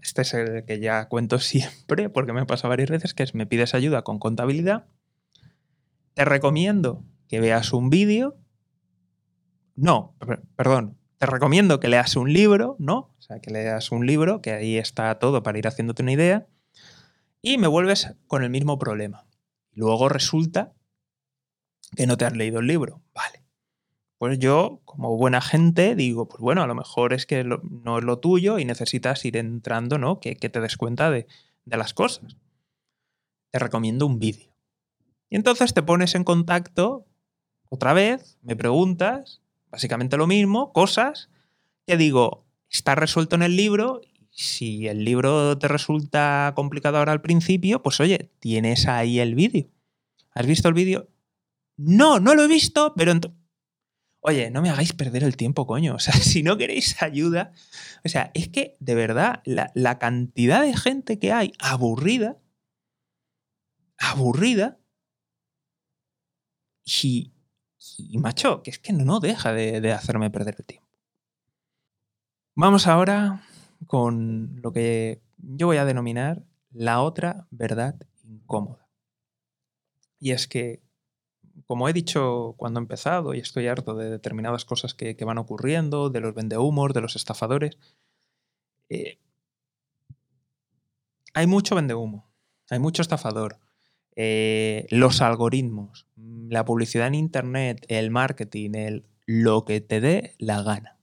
este 0.00 0.22
es 0.22 0.34
el 0.34 0.64
que 0.64 0.80
ya 0.80 1.08
cuento 1.08 1.38
siempre 1.38 2.08
porque 2.08 2.32
me 2.32 2.40
ha 2.40 2.46
pasado 2.46 2.70
varias 2.70 2.90
veces, 2.90 3.14
que 3.14 3.22
es 3.22 3.34
me 3.34 3.46
pides 3.46 3.74
ayuda 3.74 4.02
con 4.02 4.18
contabilidad. 4.18 4.86
Te 6.14 6.24
recomiendo 6.24 7.04
que 7.28 7.40
veas 7.40 7.72
un 7.72 7.90
vídeo. 7.90 8.36
No, 9.76 10.16
perdón. 10.56 10.96
Te 11.18 11.26
recomiendo 11.26 11.80
que 11.80 11.88
leas 11.88 12.14
un 12.16 12.32
libro, 12.32 12.76
¿no? 12.78 13.12
O 13.18 13.20
sea, 13.20 13.40
que 13.40 13.50
leas 13.50 13.90
un 13.90 14.06
libro, 14.06 14.40
que 14.40 14.52
ahí 14.52 14.78
está 14.78 15.18
todo 15.18 15.42
para 15.42 15.58
ir 15.58 15.66
haciéndote 15.66 16.02
una 16.02 16.12
idea. 16.12 16.46
Y 17.42 17.58
me 17.58 17.66
vuelves 17.66 18.14
con 18.28 18.44
el 18.44 18.50
mismo 18.50 18.78
problema. 18.78 19.26
Luego 19.72 20.08
resulta 20.08 20.74
que 21.96 22.06
no 22.06 22.16
te 22.16 22.24
has 22.24 22.36
leído 22.36 22.60
el 22.60 22.66
libro. 22.66 23.02
Vale. 23.14 23.37
Pues 24.18 24.40
yo, 24.40 24.80
como 24.84 25.16
buena 25.16 25.40
gente, 25.40 25.94
digo, 25.94 26.28
pues 26.28 26.40
bueno, 26.40 26.62
a 26.62 26.66
lo 26.66 26.74
mejor 26.74 27.12
es 27.12 27.24
que 27.24 27.44
no 27.44 27.98
es 27.98 28.04
lo 28.04 28.18
tuyo 28.18 28.58
y 28.58 28.64
necesitas 28.64 29.24
ir 29.24 29.36
entrando, 29.36 29.96
¿no? 29.96 30.18
Que, 30.18 30.34
te 30.34 30.60
des 30.60 30.76
cuenta 30.76 31.10
de, 31.10 31.28
de 31.64 31.76
las 31.76 31.94
cosas. 31.94 32.36
Te 33.50 33.60
recomiendo 33.60 34.06
un 34.06 34.18
vídeo. 34.18 34.52
Y 35.30 35.36
entonces 35.36 35.72
te 35.72 35.84
pones 35.84 36.16
en 36.16 36.24
contacto 36.24 37.06
otra 37.68 37.92
vez, 37.92 38.38
me 38.42 38.56
preguntas, 38.56 39.40
básicamente 39.70 40.16
lo 40.16 40.26
mismo, 40.26 40.72
cosas 40.72 41.30
que 41.86 41.96
digo, 41.96 42.46
está 42.68 42.94
resuelto 42.94 43.36
en 43.36 43.42
el 43.42 43.56
libro. 43.56 44.00
Si 44.30 44.88
el 44.88 45.04
libro 45.04 45.58
te 45.58 45.68
resulta 45.68 46.52
complicado 46.56 46.98
ahora 46.98 47.12
al 47.12 47.20
principio, 47.20 47.82
pues 47.82 48.00
oye, 48.00 48.30
tienes 48.40 48.88
ahí 48.88 49.20
el 49.20 49.34
vídeo. 49.34 49.68
¿Has 50.32 50.46
visto 50.46 50.68
el 50.68 50.74
vídeo? 50.74 51.08
No, 51.76 52.20
no 52.20 52.34
lo 52.34 52.42
he 52.42 52.48
visto, 52.48 52.94
pero 52.96 53.12
Oye, 54.20 54.50
no 54.50 54.62
me 54.62 54.70
hagáis 54.70 54.92
perder 54.92 55.22
el 55.24 55.36
tiempo, 55.36 55.66
coño. 55.66 55.94
O 55.98 55.98
sea, 55.98 56.14
si 56.14 56.42
no 56.42 56.56
queréis 56.56 57.02
ayuda. 57.02 57.52
O 58.04 58.08
sea, 58.08 58.30
es 58.34 58.48
que 58.48 58.76
de 58.80 58.94
verdad, 58.94 59.42
la, 59.44 59.98
cantidad 59.98 60.62
de 60.62 60.76
gente 60.76 61.18
que 61.18 61.32
hay 61.32 61.52
aburrida, 61.58 62.38
aburrida, 63.98 64.78
y, 66.84 67.34
y 67.98 68.18
macho, 68.18 68.62
que 68.62 68.70
es 68.70 68.78
que 68.78 68.92
no, 68.92 69.20
deja 69.20 69.52
de, 69.52 69.80
de 69.80 69.92
hacerme 69.92 70.30
perder 70.30 70.56
el 70.58 70.64
tiempo. 70.64 70.88
Vamos 72.54 72.86
ahora 72.86 73.42
con 73.86 74.60
lo 74.62 74.72
que 74.72 75.22
yo 75.36 75.66
voy 75.66 75.76
a 75.76 75.84
denominar 75.84 76.44
la 76.70 77.02
otra 77.02 77.46
verdad 77.50 77.94
incómoda. 78.24 78.88
Y 80.18 80.32
es 80.32 80.48
que 80.48 80.82
como 81.68 81.86
he 81.86 81.92
dicho 81.92 82.54
cuando 82.56 82.80
he 82.80 82.82
empezado, 82.82 83.34
y 83.34 83.40
estoy 83.40 83.66
harto 83.68 83.94
de 83.94 84.08
determinadas 84.08 84.64
cosas 84.64 84.94
que, 84.94 85.14
van 85.26 85.36
ocurriendo, 85.36 86.08
de 86.08 86.20
los 86.20 86.34
vendehumos, 86.34 86.94
de 86.94 87.02
los 87.02 87.14
estafadores, 87.14 87.76
eh, 88.88 89.18
hay 91.34 91.46
mucho 91.46 91.74
vendehumo, 91.74 92.32
hay 92.70 92.78
mucho 92.78 93.02
estafador. 93.02 93.60
Eh, 94.16 94.86
los 94.90 95.20
algoritmos, 95.20 96.08
la 96.16 96.64
publicidad 96.64 97.06
en 97.08 97.16
Internet, 97.16 97.84
el 97.88 98.10
marketing, 98.10 98.70
el, 98.74 99.06
lo 99.26 99.66
que 99.66 99.82
te 99.82 100.00
dé 100.00 100.36
la 100.38 100.62
gana. 100.62 100.98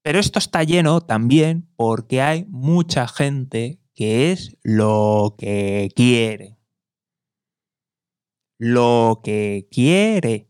Pero 0.00 0.18
esto 0.18 0.38
está 0.38 0.64
lleno 0.64 1.02
también 1.02 1.68
porque 1.76 2.22
hay 2.22 2.46
mucha 2.48 3.08
gente 3.08 3.78
que 3.94 4.32
es 4.32 4.56
lo 4.62 5.34
que 5.36 5.90
quiere 5.94 6.57
lo 8.58 9.20
que 9.22 9.68
quiere. 9.70 10.48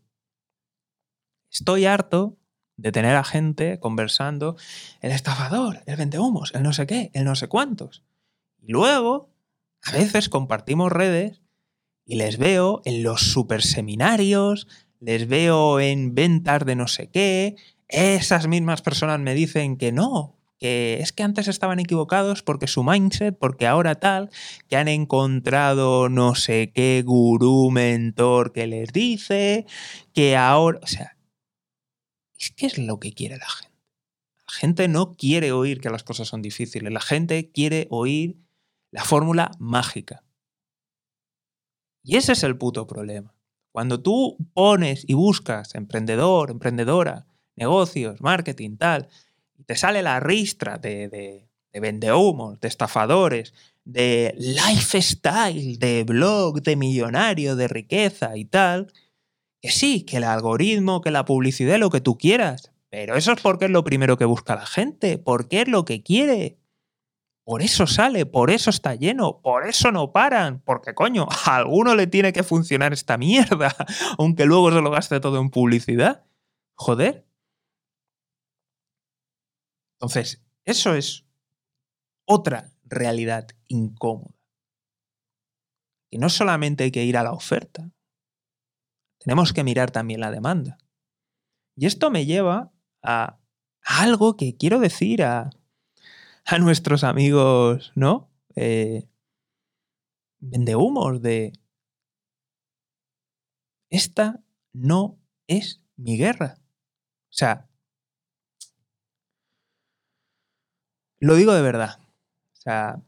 Estoy 1.51 1.85
harto 1.85 2.37
de 2.75 2.91
tener 2.91 3.15
a 3.15 3.23
gente 3.23 3.79
conversando, 3.79 4.55
el 5.01 5.11
estafador, 5.11 5.83
el 5.85 5.95
vendehumos, 5.97 6.53
el 6.55 6.63
no 6.63 6.73
sé 6.73 6.87
qué, 6.87 7.11
el 7.13 7.25
no 7.25 7.35
sé 7.35 7.47
cuántos. 7.47 8.03
Y 8.61 8.71
luego, 8.71 9.29
a 9.83 9.91
veces 9.91 10.29
compartimos 10.29 10.91
redes 10.91 11.41
y 12.05 12.15
les 12.15 12.37
veo 12.37 12.81
en 12.85 13.03
los 13.03 13.21
super 13.21 13.61
seminarios, 13.61 14.67
les 14.99 15.27
veo 15.27 15.79
en 15.79 16.15
ventas 16.15 16.65
de 16.65 16.75
no 16.75 16.87
sé 16.87 17.09
qué, 17.09 17.55
esas 17.87 18.47
mismas 18.47 18.81
personas 18.81 19.19
me 19.19 19.33
dicen 19.33 19.77
que 19.77 19.91
no, 19.91 20.38
que 20.59 20.99
es 20.99 21.13
que 21.13 21.23
antes 21.23 21.47
estaban 21.47 21.79
equivocados 21.79 22.43
porque 22.43 22.67
su 22.67 22.83
mindset, 22.83 23.37
porque 23.37 23.65
ahora 23.65 23.95
tal, 23.95 24.29
que 24.67 24.75
han 24.75 24.89
encontrado 24.89 26.09
no 26.09 26.35
sé 26.35 26.71
qué 26.73 27.01
gurú, 27.05 27.71
mentor 27.71 28.51
que 28.51 28.67
les 28.67 28.91
dice, 28.91 29.65
que 30.13 30.35
ahora, 30.35 30.79
o 30.83 30.87
sea, 30.87 31.17
es 32.37 32.51
que 32.51 32.65
es 32.65 32.77
lo 32.77 32.99
que 32.99 33.13
quiere 33.13 33.37
la 33.37 33.49
gente. 33.49 33.69
La 34.47 34.53
gente 34.53 34.87
no 34.87 35.15
quiere 35.15 35.51
oír 35.51 35.79
que 35.79 35.89
las 35.89 36.03
cosas 36.03 36.27
son 36.27 36.41
difíciles, 36.41 36.91
la 36.91 37.01
gente 37.01 37.51
quiere 37.51 37.87
oír 37.89 38.37
la 38.91 39.03
fórmula 39.03 39.51
mágica. 39.59 40.23
Y 42.03 42.17
ese 42.17 42.33
es 42.33 42.43
el 42.43 42.57
puto 42.57 42.87
problema. 42.87 43.35
Cuando 43.71 44.01
tú 44.01 44.37
pones 44.53 45.05
y 45.07 45.13
buscas 45.13 45.75
emprendedor, 45.75 46.49
emprendedora, 46.49 47.27
negocios, 47.55 48.19
marketing, 48.21 48.77
tal, 48.77 49.09
te 49.69 49.75
sale 49.75 50.01
la 50.01 50.19
ristra 50.19 50.79
de, 50.79 51.09
de, 51.09 51.47
de 51.71 51.79
vendehumos, 51.79 52.59
de 52.59 52.67
estafadores, 52.67 53.53
de 53.85 54.33
lifestyle, 54.35 55.77
de 55.77 56.03
blog, 56.05 56.63
de 56.63 56.75
millonario, 56.75 57.55
de 57.55 57.67
riqueza 57.67 58.35
y 58.35 58.45
tal, 58.45 58.91
que 59.61 59.69
sí, 59.69 60.01
que 60.05 60.17
el 60.17 60.23
algoritmo, 60.23 61.01
que 61.01 61.11
la 61.11 61.23
publicidad, 61.23 61.77
lo 61.77 61.91
que 61.91 62.01
tú 62.01 62.17
quieras, 62.17 62.71
pero 62.89 63.15
eso 63.15 63.31
es 63.33 63.41
porque 63.41 63.65
es 63.65 63.71
lo 63.71 63.83
primero 63.83 64.17
que 64.17 64.25
busca 64.25 64.55
la 64.55 64.65
gente, 64.65 65.19
porque 65.19 65.61
es 65.61 65.67
lo 65.67 65.85
que 65.85 66.01
quiere. 66.01 66.57
Por 67.45 67.61
eso 67.61 67.85
sale, 67.85 68.25
por 68.25 68.49
eso 68.49 68.71
está 68.71 68.95
lleno, 68.95 69.39
por 69.43 69.67
eso 69.67 69.91
no 69.91 70.11
paran, 70.11 70.63
porque 70.65 70.95
coño, 70.95 71.27
a 71.45 71.57
alguno 71.57 71.93
le 71.93 72.07
tiene 72.07 72.33
que 72.33 72.41
funcionar 72.41 72.91
esta 72.91 73.19
mierda, 73.19 73.75
aunque 74.17 74.47
luego 74.47 74.71
se 74.71 74.81
lo 74.81 74.89
gaste 74.89 75.19
todo 75.19 75.39
en 75.39 75.51
publicidad. 75.51 76.23
Joder. 76.73 77.28
Entonces, 79.99 80.41
eso 80.65 80.95
es 80.95 81.25
otra 82.25 82.71
realidad 82.85 83.47
incómoda. 83.67 84.33
Y 86.09 86.17
no 86.17 86.29
solamente 86.29 86.85
hay 86.85 86.91
que 86.91 87.03
ir 87.03 87.17
a 87.17 87.23
la 87.23 87.33
oferta, 87.33 87.91
tenemos 89.19 89.51
que 89.51 89.63
mirar 89.63 89.91
también 89.91 90.21
la 90.21 90.31
demanda. 90.31 90.77
Y 91.75 91.85
esto 91.85 92.09
me 92.09 92.25
lleva 92.25 92.71
a 93.03 93.39
algo 93.81 94.37
que 94.37 94.55
quiero 94.55 94.79
decir 94.79 95.23
a, 95.23 95.49
a 96.45 96.57
nuestros 96.59 97.03
amigos, 97.03 97.91
¿no? 97.95 98.31
Eh, 98.55 99.07
humos 100.75 101.21
de... 101.21 101.53
Esta 103.91 104.43
no 104.71 105.19
es 105.47 105.81
mi 105.95 106.17
guerra. 106.17 106.57
O 106.59 107.33
sea, 107.33 107.68
lo 111.19 111.35
digo 111.35 111.53
de 111.53 111.61
verdad. 111.61 111.99
O 112.53 112.61
sea, 112.61 113.01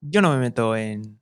yo 0.00 0.22
no 0.22 0.30
me 0.32 0.38
meto 0.38 0.76
en, 0.76 1.18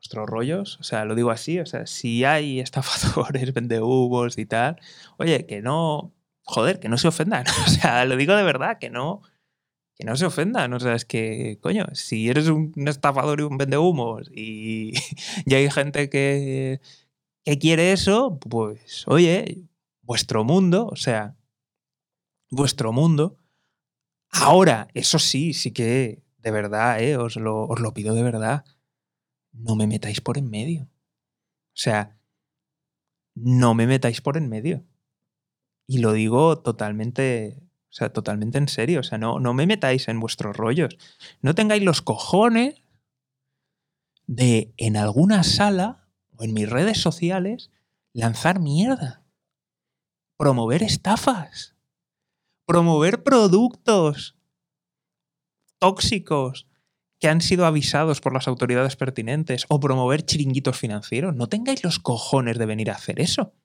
vuestros 0.00 0.26
rollos, 0.26 0.78
o 0.80 0.82
sea, 0.82 1.04
lo 1.04 1.14
digo 1.14 1.30
así, 1.30 1.58
o 1.60 1.66
sea, 1.66 1.86
si 1.86 2.24
hay 2.24 2.60
estafadores, 2.60 3.52
vendehumos 3.52 4.38
y 4.38 4.46
tal, 4.46 4.80
oye, 5.18 5.46
que 5.46 5.60
no, 5.60 6.14
joder, 6.42 6.80
que 6.80 6.88
no 6.88 6.98
se 6.98 7.08
ofendan, 7.08 7.44
o 7.66 7.70
sea, 7.70 8.04
lo 8.06 8.16
digo 8.16 8.34
de 8.34 8.42
verdad, 8.42 8.78
que 8.78 8.88
no, 8.90 9.22
que 9.96 10.04
no 10.06 10.16
se 10.16 10.26
ofendan, 10.26 10.72
o 10.72 10.80
sea, 10.80 10.94
es 10.94 11.04
que, 11.04 11.58
coño, 11.60 11.84
si 11.92 12.30
eres 12.30 12.48
un, 12.48 12.72
estafador 12.88 13.40
y 13.40 13.42
un 13.44 13.58
vendehumos 13.58 14.30
y, 14.34 14.94
y 15.46 15.54
hay 15.54 15.70
gente 15.70 16.08
que, 16.08 16.80
que 17.44 17.58
quiere 17.58 17.92
eso, 17.92 18.38
pues, 18.40 19.04
oye, 19.06 19.68
vuestro 20.02 20.44
mundo, 20.44 20.86
o 20.86 20.96
sea, 20.96 21.36
vuestro 22.50 22.92
mundo, 22.92 23.36
ahora, 24.30 24.88
eso 24.94 25.18
sí, 25.18 25.54
sí 25.54 25.72
que 25.72 26.22
de 26.38 26.50
verdad, 26.50 27.00
eh, 27.02 27.16
os, 27.16 27.36
lo, 27.36 27.66
os 27.66 27.80
lo 27.80 27.92
pido 27.92 28.14
de 28.14 28.22
verdad, 28.22 28.64
no 29.52 29.76
me 29.76 29.86
metáis 29.86 30.20
por 30.20 30.38
en 30.38 30.48
medio. 30.48 30.84
O 30.84 31.82
sea, 31.82 32.18
no 33.34 33.74
me 33.74 33.86
metáis 33.86 34.20
por 34.20 34.36
en 34.36 34.48
medio. 34.48 34.84
Y 35.86 35.98
lo 35.98 36.12
digo 36.12 36.58
totalmente, 36.60 37.58
o 37.62 37.92
sea, 37.92 38.12
totalmente 38.12 38.58
en 38.58 38.68
serio. 38.68 39.00
O 39.00 39.02
sea, 39.02 39.18
no, 39.18 39.40
no 39.40 39.54
me 39.54 39.66
metáis 39.66 40.08
en 40.08 40.20
vuestros 40.20 40.56
rollos. 40.56 40.96
No 41.42 41.54
tengáis 41.54 41.82
los 41.82 42.02
cojones 42.02 42.82
de 44.26 44.72
en 44.76 44.96
alguna 44.96 45.42
sala 45.42 46.08
o 46.36 46.44
en 46.44 46.54
mis 46.54 46.68
redes 46.68 46.98
sociales 46.98 47.70
lanzar 48.12 48.60
mierda. 48.60 49.24
Promover 50.36 50.82
estafas. 50.82 51.74
Promover 52.70 53.24
productos 53.24 54.36
tóxicos 55.80 56.68
que 57.18 57.26
han 57.26 57.40
sido 57.40 57.66
avisados 57.66 58.20
por 58.20 58.32
las 58.32 58.46
autoridades 58.46 58.94
pertinentes 58.94 59.66
o 59.68 59.80
promover 59.80 60.24
chiringuitos 60.24 60.78
financieros. 60.78 61.34
No 61.34 61.48
tengáis 61.48 61.82
los 61.82 61.98
cojones 61.98 62.58
de 62.58 62.66
venir 62.66 62.92
a 62.92 62.94
hacer 62.94 63.18
eso. 63.18 63.56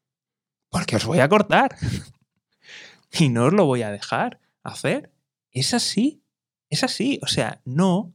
Porque 0.72 0.96
os 0.96 1.06
voy 1.06 1.20
a 1.20 1.30
cortar. 1.30 1.76
y 3.12 3.30
no 3.30 3.46
os 3.46 3.54
lo 3.54 3.68
voy 3.68 3.84
a 3.84 3.92
dejar 3.92 4.40
hacer. 4.64 5.14
Es 5.52 5.76
así. 5.76 6.24
Es 6.72 6.84
así. 6.84 7.20
O 7.22 7.28
sea, 7.28 7.62
no. 7.64 8.15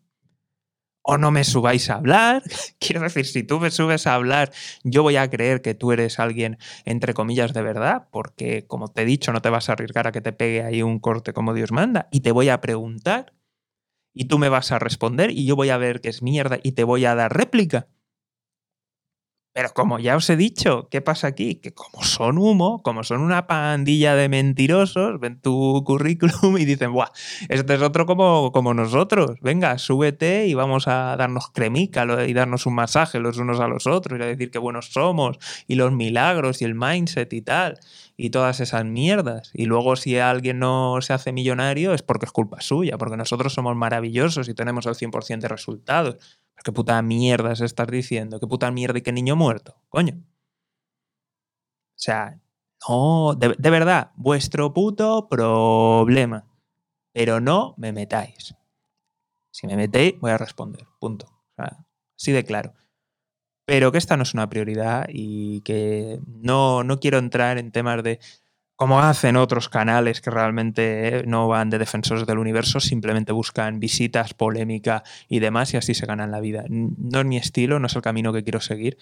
O 1.13 1.19
no 1.19 1.33
me 1.33 1.43
subáis 1.43 1.91
a 1.91 1.97
hablar. 1.97 2.45
Quiero 2.79 3.01
decir, 3.01 3.27
si 3.27 3.43
tú 3.43 3.59
me 3.59 3.73
subes 3.73 4.07
a 4.07 4.15
hablar, 4.15 4.53
yo 4.85 5.03
voy 5.03 5.17
a 5.17 5.29
creer 5.29 5.61
que 5.61 5.75
tú 5.75 5.91
eres 5.91 6.21
alguien, 6.21 6.57
entre 6.85 7.15
comillas, 7.15 7.53
de 7.53 7.63
verdad, 7.63 8.07
porque, 8.13 8.65
como 8.69 8.87
te 8.87 9.03
he 9.03 9.05
dicho, 9.05 9.33
no 9.33 9.43
te 9.43 9.51
vas 9.51 9.69
a 9.69 9.73
arriesgar 9.73 10.07
a 10.07 10.13
que 10.13 10.21
te 10.21 10.33
pegue 10.33 10.63
ahí 10.63 10.83
un 10.83 11.01
corte 11.01 11.33
como 11.33 11.53
Dios 11.53 11.73
manda. 11.73 12.09
Y 12.13 12.21
te 12.21 12.31
voy 12.31 12.49
a 12.49 12.61
preguntar 12.61 13.35
y 14.15 14.27
tú 14.27 14.39
me 14.39 14.49
vas 14.49 14.71
a 14.71 14.79
responder 14.79 15.33
y 15.33 15.47
yo 15.47 15.57
voy 15.57 15.71
a 15.71 15.79
ver 15.79 16.01
que 16.01 16.11
es 16.11 16.23
mierda 16.23 16.61
y 16.63 16.73
te 16.73 16.85
voy 16.85 17.05
a 17.05 17.17
dar 17.17 17.37
réplica. 17.37 17.89
Pero 19.53 19.71
como 19.75 19.99
ya 19.99 20.17
os 20.17 20.31
he 20.31 20.37
dicho, 20.37 20.89
¿qué 20.91 21.01
pasa 21.01 21.27
aquí? 21.27 21.57
Que 21.57 21.73
como 21.73 22.05
son 22.05 22.39
humo, 22.39 22.83
como 22.83 23.03
son 23.03 23.21
una 23.21 23.47
pandilla 23.47 24.15
de 24.15 24.29
mentirosos, 24.29 25.19
ven 25.19 25.41
tu 25.41 25.83
currículum 25.85 26.57
y 26.59 26.65
dicen, 26.65 26.93
¡buah! 26.93 27.11
Este 27.49 27.75
es 27.75 27.83
otro 27.83 28.07
como, 28.07 28.53
como 28.53 28.75
nosotros. 28.75 29.39
Venga, 29.41 29.77
súbete 29.79 30.47
y 30.47 30.55
vamos 30.55 30.87
a 30.87 31.17
darnos 31.17 31.51
cremica 31.51 32.07
y 32.27 32.33
darnos 32.33 32.67
un 32.67 32.75
masaje 32.75 33.19
los 33.19 33.39
unos 33.39 33.59
a 33.61 33.67
los 33.67 33.87
otros 33.87 34.21
y 34.21 34.23
a 34.23 34.27
decir 34.27 34.51
qué 34.51 34.59
buenos 34.59 34.93
somos 34.93 35.39
y 35.67 35.75
los 35.75 35.93
milagros 35.93 36.63
y 36.63 36.65
el 36.65 36.75
mindset 36.75 37.33
y 37.33 37.43
tal 37.43 37.79
y 38.21 38.29
todas 38.31 38.61
esas 38.61 38.85
mierdas. 38.85 39.51
Y 39.55 39.65
luego 39.65 39.97
si 39.97 40.19
alguien 40.19 40.59
no 40.59 40.99
se 41.01 41.15
hace 41.15 41.33
millonario 41.33 41.95
es 41.95 42.03
porque 42.03 42.27
es 42.27 42.33
culpa 42.33 42.61
suya, 42.61 42.99
porque 42.99 43.17
nosotros 43.17 43.55
somos 43.55 43.75
maravillosos 43.77 44.49
y 44.49 44.55
tenemos 44.55 44.85
el 44.85 44.95
100% 44.95 45.41
de 45.41 45.49
resultados. 45.49 46.40
¿Qué 46.63 46.73
puta 46.73 47.01
mierda 47.03 47.57
se 47.57 47.65
estás 47.65 47.89
diciendo? 47.89 48.39
¿Qué 48.39 48.47
puta 48.47 48.71
mierda 48.71 48.99
y 48.99 49.03
qué 49.03 49.13
niño 49.13 49.37
muerto? 49.37 49.77
Coño. 49.89 50.15
O 50.17 52.03
sea, 52.03 52.41
no, 52.89 53.35
de, 53.35 53.71
verdad, 53.71 54.13
vuestro 54.17 54.73
puto 54.73 55.29
problema. 55.29 56.47
Pero 57.13 57.41
no 57.41 57.75
me 57.77 57.93
metáis. 57.93 58.55
Si 59.53 59.67
me 59.67 59.77
metéis, 59.77 60.19
voy 60.21 60.31
a 60.31 60.39
responder. 60.39 60.87
Punto. 60.99 61.27
O 61.27 61.55
sea, 61.57 61.85
así 62.17 62.33
de 62.33 62.45
claro. 62.45 62.75
Pero 63.67 63.93
que 63.93 63.99
esta 63.99 64.17
no 64.17 64.23
es 64.23 64.35
una 64.35 64.49
prioridad 64.49 65.07
y 65.09 65.61
que 65.63 66.21
no, 66.27 66.85
no 66.85 67.01
quiero 67.01 67.19
entrar 67.19 67.59
en 67.59 67.73
temas 67.73 68.03
de 68.03 68.21
como 68.81 68.99
hacen 68.99 69.37
otros 69.37 69.69
canales 69.69 70.23
que 70.23 70.31
realmente 70.31 71.19
eh, 71.19 71.23
no 71.27 71.47
van 71.49 71.69
de 71.69 71.79
defensores 71.79 72.27
del 72.27 72.39
universo, 72.39 72.81
simplemente 72.81 73.31
buscan 73.31 73.79
visitas, 73.79 74.33
polémica 74.33 75.05
y 75.29 75.41
demás, 75.41 75.75
y 75.75 75.77
así 75.77 75.93
se 75.93 76.07
ganan 76.07 76.31
la 76.31 76.41
vida. 76.41 76.65
No 76.71 77.21
es 77.21 77.27
mi 77.27 77.37
estilo, 77.37 77.79
no 77.79 77.89
es 77.89 77.95
el 77.95 78.01
camino 78.01 78.33
que 78.33 78.43
quiero 78.43 78.63
seguir. 78.63 78.97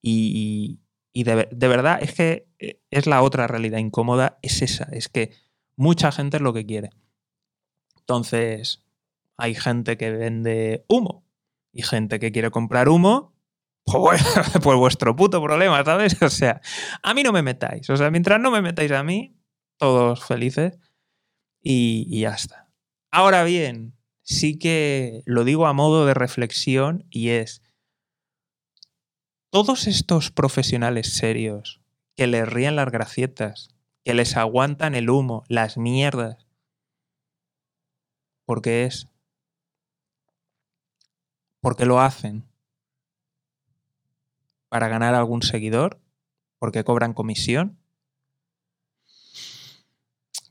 Y, 0.00 0.80
de, 1.12 1.46
verdad 1.68 1.98
es 2.00 2.14
que 2.14 2.48
eh, 2.58 2.80
es 2.90 3.06
la 3.06 3.20
otra 3.20 3.46
realidad 3.46 3.76
incómoda, 3.76 4.38
es 4.40 4.62
esa, 4.62 4.84
es 4.92 5.10
que 5.10 5.32
mucha 5.76 6.10
gente 6.10 6.38
es 6.38 6.42
lo 6.42 6.54
que 6.54 6.64
quiere. 6.64 6.88
Entonces, 7.98 8.82
hay 9.36 9.54
gente 9.54 9.98
que 9.98 10.10
vende 10.10 10.86
humo 10.88 11.22
y 11.70 11.82
gente 11.82 12.18
que 12.18 12.32
quiere 12.32 12.50
comprar 12.50 12.88
humo 12.88 13.34
pues, 13.92 14.22
vuestro 14.62 15.16
puto 15.16 15.42
problema, 15.42 15.84
¿sabes? 15.84 16.16
O 16.22 16.30
sea, 16.30 16.60
a 17.02 17.14
mí 17.14 17.22
no 17.22 17.32
me 17.32 17.42
metáis. 17.42 17.88
O 17.90 17.96
sea, 17.96 18.10
mientras 18.10 18.40
no 18.40 18.50
me 18.50 18.62
metáis 18.62 18.92
a 18.92 19.02
mí, 19.02 19.36
todos 19.78 20.24
felices 20.24 20.78
y, 21.62 22.06
y 22.08 22.20
ya 22.20 22.30
está. 22.30 22.68
Ahora 23.10 23.44
bien, 23.44 23.96
sí 24.22 24.58
que 24.58 25.22
lo 25.24 25.44
digo 25.44 25.66
a 25.66 25.72
modo 25.72 26.06
de 26.06 26.14
reflexión 26.14 27.06
y 27.10 27.30
es, 27.30 27.62
todos 29.50 29.86
estos 29.86 30.30
profesionales 30.30 31.14
serios 31.14 31.80
que 32.14 32.26
les 32.26 32.48
ríen 32.48 32.76
las 32.76 32.90
gracietas, 32.90 33.68
que 34.04 34.14
les 34.14 34.36
aguantan 34.36 34.94
el 34.94 35.08
humo, 35.08 35.44
las 35.48 35.78
mierdas, 35.78 36.46
¿por 38.44 38.62
qué 38.62 38.84
es? 38.84 39.08
Porque 41.60 41.86
lo 41.86 42.00
hacen 42.00 42.47
para 44.68 44.88
ganar 44.88 45.14
algún 45.14 45.42
seguidor, 45.42 46.00
porque 46.58 46.84
cobran 46.84 47.14
comisión. 47.14 47.78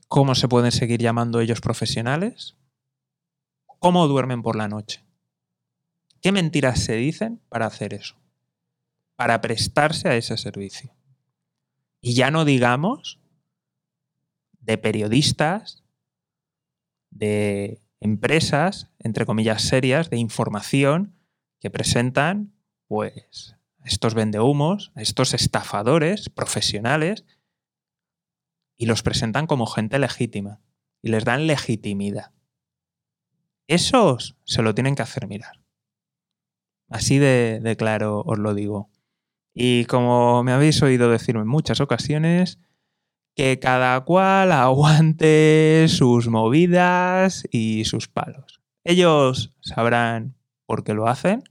¿Cómo 0.08 0.34
se 0.34 0.48
pueden 0.48 0.72
seguir 0.72 1.00
llamando 1.00 1.40
ellos 1.40 1.60
profesionales? 1.60 2.56
¿Cómo 3.78 4.08
duermen 4.08 4.42
por 4.42 4.56
la 4.56 4.68
noche? 4.68 5.04
¿Qué 6.20 6.32
mentiras 6.32 6.80
se 6.80 6.96
dicen 6.96 7.40
para 7.48 7.66
hacer 7.66 7.94
eso? 7.94 8.16
Para 9.16 9.40
prestarse 9.40 10.08
a 10.08 10.16
ese 10.16 10.36
servicio. 10.36 10.94
Y 12.00 12.14
ya 12.14 12.30
no 12.30 12.44
digamos 12.44 13.20
de 14.60 14.78
periodistas, 14.78 15.84
de 17.10 17.80
empresas, 18.00 18.90
entre 18.98 19.26
comillas, 19.26 19.62
serias 19.62 20.10
de 20.10 20.18
información 20.18 21.14
que 21.60 21.70
presentan, 21.70 22.54
pues, 22.86 23.57
estos 23.88 24.14
vendehumos, 24.14 24.92
estos 24.96 25.34
estafadores 25.34 26.28
profesionales, 26.28 27.24
y 28.76 28.86
los 28.86 29.02
presentan 29.02 29.46
como 29.46 29.66
gente 29.66 29.98
legítima 29.98 30.60
y 31.02 31.08
les 31.08 31.24
dan 31.24 31.46
legitimidad. 31.46 32.32
Esos 33.66 34.36
se 34.44 34.62
lo 34.62 34.74
tienen 34.74 34.94
que 34.94 35.02
hacer 35.02 35.26
mirar. 35.26 35.62
Así 36.88 37.18
de, 37.18 37.60
de 37.62 37.76
claro 37.76 38.22
os 38.24 38.38
lo 38.38 38.54
digo. 38.54 38.90
Y 39.54 39.86
como 39.86 40.44
me 40.44 40.52
habéis 40.52 40.82
oído 40.82 41.10
decirme 41.10 41.42
en 41.42 41.48
muchas 41.48 41.80
ocasiones, 41.80 42.58
que 43.34 43.58
cada 43.58 44.00
cual 44.04 44.52
aguante 44.52 45.86
sus 45.88 46.28
movidas 46.28 47.46
y 47.50 47.84
sus 47.84 48.08
palos. 48.08 48.60
Ellos 48.84 49.54
sabrán 49.60 50.34
por 50.66 50.84
qué 50.84 50.94
lo 50.94 51.08
hacen. 51.08 51.42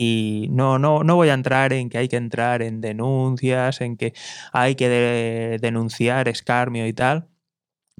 Y 0.00 0.46
no, 0.52 0.78
no, 0.78 1.02
no 1.02 1.16
voy 1.16 1.28
a 1.28 1.34
entrar 1.34 1.72
en 1.72 1.90
que 1.90 1.98
hay 1.98 2.06
que 2.06 2.16
entrar 2.16 2.62
en 2.62 2.80
denuncias, 2.80 3.80
en 3.80 3.96
que 3.96 4.14
hay 4.52 4.76
que 4.76 5.58
denunciar 5.60 6.28
escarmio 6.28 6.86
y 6.86 6.92
tal. 6.92 7.26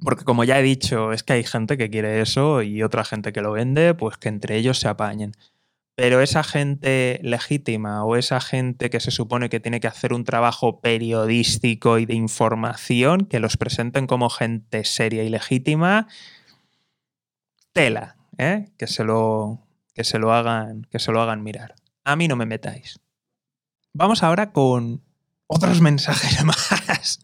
Porque 0.01 0.23
como 0.23 0.45
ya 0.45 0.57
he 0.59 0.63
dicho, 0.63 1.11
es 1.11 1.23
que 1.23 1.33
hay 1.33 1.43
gente 1.43 1.77
que 1.77 1.89
quiere 1.89 2.21
eso 2.21 2.61
y 2.61 2.83
otra 2.83 3.03
gente 3.03 3.33
que 3.33 3.41
lo 3.41 3.51
vende, 3.51 3.93
pues 3.95 4.17
que 4.17 4.29
entre 4.29 4.55
ellos 4.55 4.79
se 4.79 4.87
apañen. 4.87 5.33
Pero 5.95 6.21
esa 6.21 6.43
gente 6.43 7.19
legítima 7.21 8.05
o 8.05 8.15
esa 8.15 8.39
gente 8.39 8.89
que 8.89 9.01
se 9.01 9.11
supone 9.11 9.49
que 9.49 9.59
tiene 9.59 9.81
que 9.81 9.87
hacer 9.87 10.13
un 10.13 10.23
trabajo 10.23 10.79
periodístico 10.79 11.99
y 11.99 12.05
de 12.05 12.13
información, 12.13 13.25
que 13.25 13.41
los 13.41 13.57
presenten 13.57 14.07
como 14.07 14.29
gente 14.29 14.85
seria 14.85 15.23
y 15.23 15.29
legítima, 15.29 16.07
tela, 17.73 18.15
¿eh? 18.37 18.69
que, 18.77 18.87
se 18.87 19.03
lo, 19.03 19.67
que, 19.93 20.05
se 20.05 20.17
lo 20.17 20.31
hagan, 20.33 20.87
que 20.89 20.99
se 20.99 21.11
lo 21.11 21.21
hagan 21.21 21.43
mirar. 21.43 21.75
A 22.09 22.15
mí 22.15 22.27
no 22.27 22.35
me 22.35 22.47
metáis. 22.47 22.99
Vamos 23.93 24.23
ahora 24.23 24.51
con 24.51 25.03
otros 25.45 25.79
mensajes 25.89 26.43
más 26.43 27.19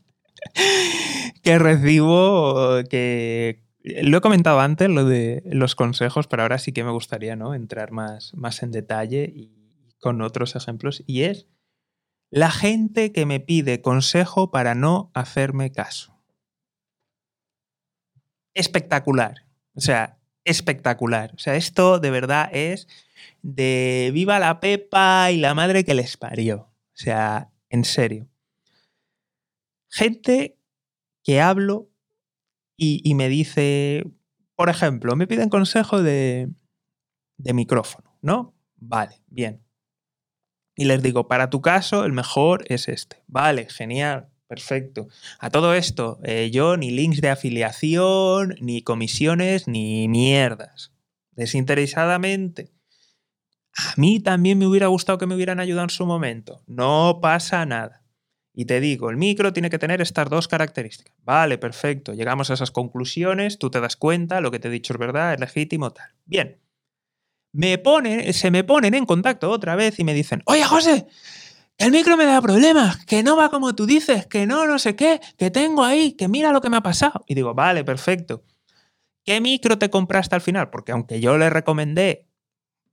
que 1.41 1.57
recibo 1.57 2.83
que, 2.87 3.63
lo 3.83 4.17
he 4.17 4.21
comentado 4.21 4.59
antes, 4.59 4.87
lo 4.87 5.03
de 5.03 5.41
los 5.45 5.73
consejos, 5.73 6.27
pero 6.27 6.43
ahora 6.43 6.59
sí 6.59 6.71
que 6.71 6.83
me 6.83 6.91
gustaría 6.91 7.35
¿no? 7.35 7.55
entrar 7.55 7.91
más, 7.91 8.35
más 8.35 8.61
en 8.61 8.71
detalle 8.71 9.31
y 9.35 9.95
con 9.99 10.21
otros 10.21 10.55
ejemplos. 10.55 11.03
Y 11.07 11.23
es 11.23 11.47
la 12.29 12.51
gente 12.51 13.11
que 13.11 13.25
me 13.25 13.39
pide 13.39 13.81
consejo 13.81 14.51
para 14.51 14.75
no 14.75 15.09
hacerme 15.15 15.71
caso. 15.71 16.15
Espectacular. 18.53 19.47
O 19.73 19.81
sea, 19.81 20.19
espectacular. 20.43 21.31
O 21.33 21.39
sea, 21.39 21.55
esto 21.55 21.97
de 21.99 22.11
verdad 22.11 22.51
es 22.53 22.87
de 23.41 24.11
viva 24.13 24.39
la 24.39 24.59
Pepa 24.59 25.31
y 25.31 25.37
la 25.37 25.53
madre 25.53 25.83
que 25.83 25.93
les 25.93 26.17
parió. 26.17 26.57
O 26.57 26.97
sea, 26.97 27.51
en 27.69 27.83
serio. 27.83 28.29
Gente 29.89 30.57
que 31.23 31.41
hablo 31.41 31.89
y, 32.77 33.13
me 33.15 33.29
dice, 33.29 34.03
por 34.55 34.69
ejemplo, 34.69 35.15
me 35.15 35.27
piden 35.27 35.49
consejo 35.49 36.03
de, 36.03 36.49
de 37.37 37.53
micrófono, 37.53 38.17
¿no? 38.21 38.53
Vale, 38.75 39.21
bien. 39.27 39.63
Y 40.75 40.85
les 40.85 41.01
digo, 41.01 41.27
para 41.27 41.49
tu 41.49 41.61
caso, 41.61 42.03
el 42.03 42.11
mejor 42.11 42.65
es 42.67 42.89
este. 42.89 43.23
Vale, 43.27 43.69
genial, 43.69 44.27
perfecto. 44.47 45.07
A 45.39 45.49
todo 45.49 45.73
esto, 45.73 46.19
eh, 46.23 46.51
yo 46.51 46.75
ni 46.75 46.91
links 46.91 47.21
de 47.21 47.29
afiliación, 47.29 48.55
ni 48.59 48.81
comisiones, 48.81 49.67
ni 49.67 50.07
mierdas. 50.09 50.91
Desinteresadamente. 51.31 52.74
A 53.77 53.93
mí 53.97 54.19
también 54.19 54.57
me 54.57 54.67
hubiera 54.67 54.87
gustado 54.87 55.17
que 55.17 55.27
me 55.27 55.35
hubieran 55.35 55.59
ayudado 55.59 55.83
en 55.83 55.89
su 55.89 56.05
momento. 56.05 56.61
No 56.67 57.19
pasa 57.21 57.65
nada 57.65 58.05
y 58.55 58.65
te 58.65 58.79
digo, 58.79 59.09
el 59.09 59.17
micro 59.17 59.51
tiene 59.51 59.69
que 59.69 59.77
tener 59.77 60.01
estas 60.01 60.29
dos 60.29 60.47
características. 60.47 61.13
Vale, 61.23 61.57
perfecto, 61.57 62.13
llegamos 62.13 62.49
a 62.49 62.53
esas 62.53 62.71
conclusiones, 62.71 63.59
tú 63.59 63.69
te 63.69 63.81
das 63.81 63.97
cuenta, 63.97 64.39
lo 64.39 64.49
que 64.49 64.59
te 64.59 64.69
he 64.69 64.71
dicho 64.71 64.93
es 64.93 64.99
verdad, 64.99 65.33
es 65.33 65.39
legítimo, 65.41 65.91
tal. 65.91 66.09
Bien. 66.23 66.61
Me 67.51 67.77
pone, 67.77 68.31
se 68.33 68.51
me 68.51 68.63
ponen 68.63 68.93
en 68.93 69.05
contacto 69.05 69.49
otra 69.49 69.75
vez 69.75 69.99
y 69.99 70.03
me 70.03 70.13
dicen, 70.13 70.41
oye 70.45 70.63
José, 70.63 71.07
el 71.77 71.91
micro 71.91 72.15
me 72.15 72.25
da 72.25 72.41
problemas, 72.41 73.05
que 73.05 73.23
no 73.23 73.35
va 73.35 73.49
como 73.49 73.75
tú 73.75 73.85
dices, 73.85 74.25
que 74.25 74.45
no, 74.45 74.65
no 74.65 74.79
sé 74.79 74.95
qué, 74.95 75.19
que 75.37 75.51
tengo 75.51 75.83
ahí, 75.83 76.13
que 76.13 76.29
mira 76.29 76.53
lo 76.53 76.61
que 76.61 76.69
me 76.69 76.77
ha 76.77 76.81
pasado. 76.81 77.23
Y 77.27 77.35
digo, 77.35 77.53
vale, 77.53 77.83
perfecto. 77.83 78.43
¿Qué 79.25 79.41
micro 79.41 79.77
te 79.77 79.89
compraste 79.89 80.35
al 80.35 80.41
final? 80.41 80.69
Porque 80.69 80.91
aunque 80.91 81.19
yo 81.19 81.37
le 81.37 81.49
recomendé 81.49 82.24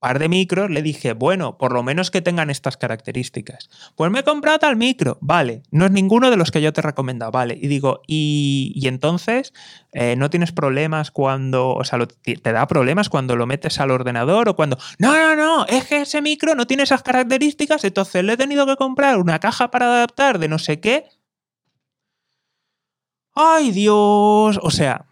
par 0.03 0.19
de 0.19 0.29
micros, 0.29 0.69
le 0.69 0.83
dije, 0.83 1.13
bueno, 1.13 1.57
por 1.59 1.73
lo 1.73 1.85
menos 1.85 2.11
que 2.11 2.21
tengan 2.21 2.51
estas 2.51 2.77
características. 2.77 3.71
Pues 3.95 4.11
me 4.11 4.19
he 4.19 4.25
comprado 4.25 4.59
tal 4.59 4.75
micro, 4.75 5.17
vale, 5.21 5.63
no 5.71 5.85
es 5.85 5.93
ninguno 5.93 6.29
de 6.29 6.37
los 6.37 6.51
que 6.51 6.61
yo 6.61 6.73
te 6.73 6.81
he 6.81 6.83
recomendado, 6.83 7.31
vale. 7.31 7.57
Y 7.63 7.69
digo, 7.69 8.03
y, 8.09 8.83
entonces, 8.83 9.53
eh, 9.93 10.17
¿no 10.17 10.29
tienes 10.29 10.51
problemas 10.51 11.13
cuando, 11.13 11.71
o 11.71 11.85
sea, 11.85 12.01
te 12.05 12.53
da 12.53 12.67
problemas 12.67 13.11
cuando 13.11 13.37
lo 13.37 13.47
metes 13.47 13.79
al 13.79 13.93
ordenador 13.93 14.49
o 14.49 14.57
cuando, 14.57 14.77
no, 14.99 15.15
no, 15.15 15.37
no, 15.37 15.67
es 15.67 15.85
que 15.85 16.01
ese 16.01 16.21
micro 16.21 16.57
no 16.57 16.67
tiene 16.67 16.83
esas 16.83 17.05
características, 17.05 17.85
entonces 17.85 18.25
le 18.25 18.33
he 18.33 18.37
tenido 18.37 18.67
que 18.67 18.75
comprar 18.75 19.19
una 19.19 19.39
caja 19.39 19.71
para 19.71 19.87
adaptar 19.87 20.41
de 20.41 20.49
no 20.49 20.59
sé 20.59 20.81
qué. 20.81 21.05
Ay 23.37 23.71
Dios, 23.71 24.59
o 24.61 24.71
sea, 24.73 25.12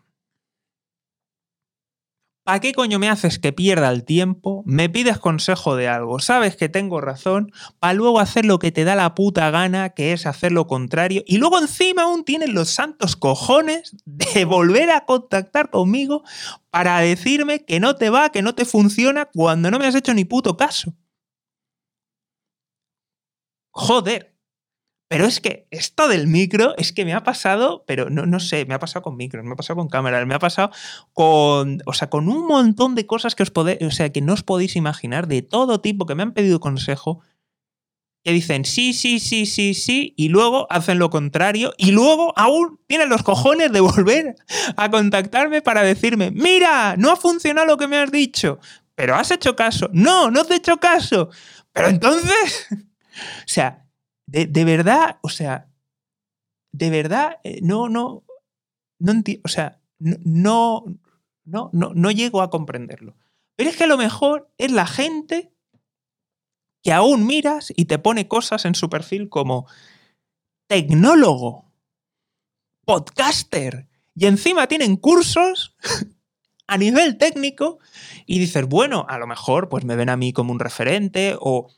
¿A 2.53 2.59
qué 2.59 2.73
coño 2.73 2.99
me 2.99 3.09
haces 3.09 3.39
que 3.39 3.53
pierda 3.53 3.91
el 3.91 4.03
tiempo? 4.03 4.65
Me 4.67 4.89
pides 4.89 5.21
consejo 5.21 5.77
de 5.77 5.87
algo, 5.87 6.19
sabes 6.19 6.57
que 6.57 6.69
tengo 6.69 7.01
razón, 7.01 7.53
para 7.79 7.95
luego 7.95 8.19
hacer 8.19 8.45
lo 8.45 8.59
que 8.59 8.73
te 8.73 8.83
da 8.83 8.97
la 8.97 9.15
puta 9.15 9.53
gana, 9.53 9.91
que 9.91 10.13
es 10.13 10.27
hacer 10.27 10.51
lo 10.51 10.67
contrario, 10.67 11.23
y 11.29 11.39
luego 11.39 11.61
encima 11.61 12.03
aún 12.03 12.25
tienes 12.25 12.49
los 12.49 12.69
santos 12.71 13.15
cojones 13.15 13.95
de 14.05 14.45
volver 14.47 14.91
a 14.91 15.05
contactar 15.05 15.71
conmigo 15.71 16.25
para 16.71 16.99
decirme 16.99 17.65
que 17.65 17.79
no 17.79 17.95
te 17.95 18.11
va, 18.11 18.33
que 18.33 18.43
no 18.43 18.53
te 18.57 18.65
funciona, 18.65 19.27
cuando 19.27 19.71
no 19.71 19.79
me 19.79 19.87
has 19.87 19.95
hecho 19.95 20.13
ni 20.13 20.25
puto 20.25 20.57
caso. 20.57 20.93
Joder, 23.71 24.35
pero 25.11 25.25
es 25.27 25.41
que 25.41 25.67
esto 25.73 26.07
del 26.07 26.29
micro 26.29 26.73
es 26.79 26.93
que 26.93 27.05
me 27.05 27.15
ha 27.15 27.25
pasado, 27.25 27.83
pero 27.85 28.11
no, 28.11 28.27
no 28.27 28.39
sé, 28.39 28.65
me 28.65 28.75
ha 28.75 28.79
pasado 28.79 29.03
con 29.03 29.17
micros, 29.17 29.45
me 29.45 29.55
ha 29.55 29.57
pasado 29.57 29.77
con 29.77 29.89
cámaras, 29.89 30.25
me 30.25 30.37
ha 30.37 30.39
pasado 30.39 30.71
con, 31.13 31.83
o 31.85 31.93
sea, 31.95 32.09
con 32.09 32.29
un 32.29 32.47
montón 32.47 32.95
de 32.95 33.07
cosas 33.07 33.35
que 33.35 33.43
os 33.43 33.51
podéis, 33.51 33.83
o 33.83 33.91
sea, 33.91 34.13
que 34.13 34.21
no 34.21 34.35
os 34.35 34.45
podéis 34.45 34.77
imaginar 34.77 35.27
de 35.27 35.43
todo 35.43 35.81
tipo 35.81 36.07
que 36.07 36.15
me 36.15 36.23
han 36.23 36.31
pedido 36.33 36.61
consejo 36.61 37.23
que 38.23 38.31
dicen 38.31 38.65
sí, 38.65 38.93
sí, 38.93 39.19
sí, 39.19 39.47
sí, 39.47 39.75
sí, 39.75 40.15
y 40.17 40.29
luego 40.29 40.69
hacen 40.71 41.01
lo 41.01 41.11
contrario, 41.11 41.75
y 41.77 41.91
luego 41.91 42.33
aún 42.37 42.79
tienen 42.87 43.09
los 43.09 43.25
cojones 43.25 43.73
de 43.73 43.81
volver 43.81 44.37
a 44.77 44.93
contactarme 44.93 45.61
para 45.61 45.83
decirme, 45.83 46.31
mira, 46.31 46.95
no 46.97 47.11
ha 47.11 47.17
funcionado 47.17 47.67
lo 47.67 47.79
que 47.79 47.89
me 47.89 47.97
has 47.97 48.13
dicho, 48.13 48.61
pero 48.95 49.17
has 49.17 49.33
hecho 49.33 49.57
caso, 49.57 49.91
no, 49.93 50.31
no 50.31 50.45
te 50.45 50.55
he 50.55 50.59
hecho 50.59 50.77
caso, 50.77 51.31
pero 51.73 51.89
entonces, 51.89 52.69
o 52.71 53.49
sea, 53.49 53.90
de, 54.31 54.65
verdad, 54.65 55.19
o 55.23 55.29
sea, 55.29 55.69
de 56.73 56.91
verdad, 56.91 57.39
eh, 57.43 57.61
no, 57.63 57.89
no, 57.89 58.25
no 58.99 59.13
o 59.45 59.49
sea, 59.49 59.81
no, 59.99 60.85
no, 61.45 61.71
no, 61.73 61.93
no 61.95 62.11
llego 62.11 62.43
a 62.43 62.51
comprenderlo. 62.51 63.17
Pero 63.57 63.71
es 63.71 63.77
que 63.77 63.85
a 63.85 63.89
lo 63.89 63.99
mejor 63.99 64.53
es 64.57 64.71
la 64.73 64.87
gente 64.87 65.53
que 66.83 66.93
aún 66.93 67.27
miras 67.27 67.73
y 67.77 67.87
te 67.87 67.99
pone 67.99 68.29
cosas 68.29 68.65
en 68.65 68.75
su 68.75 68.89
perfil 68.89 69.29
como 69.29 69.67
tecnólogo, 70.69 71.71
podcaster, 72.87 73.89
y 74.15 74.27
encima 74.27 74.67
tienen 74.67 74.97
cursos 74.97 75.77
a 76.67 76.79
nivel 76.79 77.19
técnico 77.19 77.81
y 78.27 78.39
dices, 78.39 78.67
bueno, 78.67 79.05
a 79.09 79.19
lo 79.19 79.27
mejor 79.27 79.69
pues 79.69 79.85
me 79.85 79.97
ven 79.97 80.09
a 80.09 80.17
mí 80.17 80.33
como 80.33 80.53
un 80.53 80.61
referente 80.61 81.37
o 81.39 81.69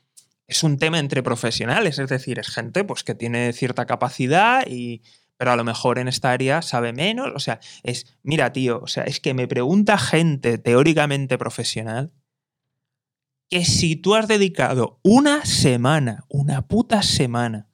es 0.47 0.62
un 0.62 0.78
tema 0.78 0.98
entre 0.98 1.23
profesionales, 1.23 1.98
es 1.98 2.09
decir, 2.09 2.39
es 2.39 2.48
gente 2.48 2.85
pues, 2.85 3.05
que 3.05 3.14
tiene 3.14 3.52
cierta 3.52 3.86
capacidad 3.86 4.66
y 4.66 5.02
pero 5.39 5.52
a 5.52 5.56
lo 5.56 5.64
mejor 5.64 5.98
en 5.98 6.06
esta 6.06 6.31
área 6.31 6.62
sabe 6.62 6.93
menos, 6.93 7.32
o 7.35 7.40
sea, 7.40 7.59
es, 7.82 8.16
mira, 8.23 8.52
tío, 8.52 8.81
o 8.81 8.86
sea, 8.86 9.02
es 9.02 9.19
que 9.19 9.35
me 9.35 9.48
pregunta 9.48 9.98
gente 9.98 10.56
teóricamente 10.56 11.36
profesional 11.36 12.12
que 13.51 13.64
si 13.64 13.97
tú 13.97 14.14
has 14.14 14.28
dedicado 14.28 15.01
una 15.02 15.44
semana, 15.44 16.24
una 16.28 16.69
puta 16.69 17.02
semana, 17.02 17.69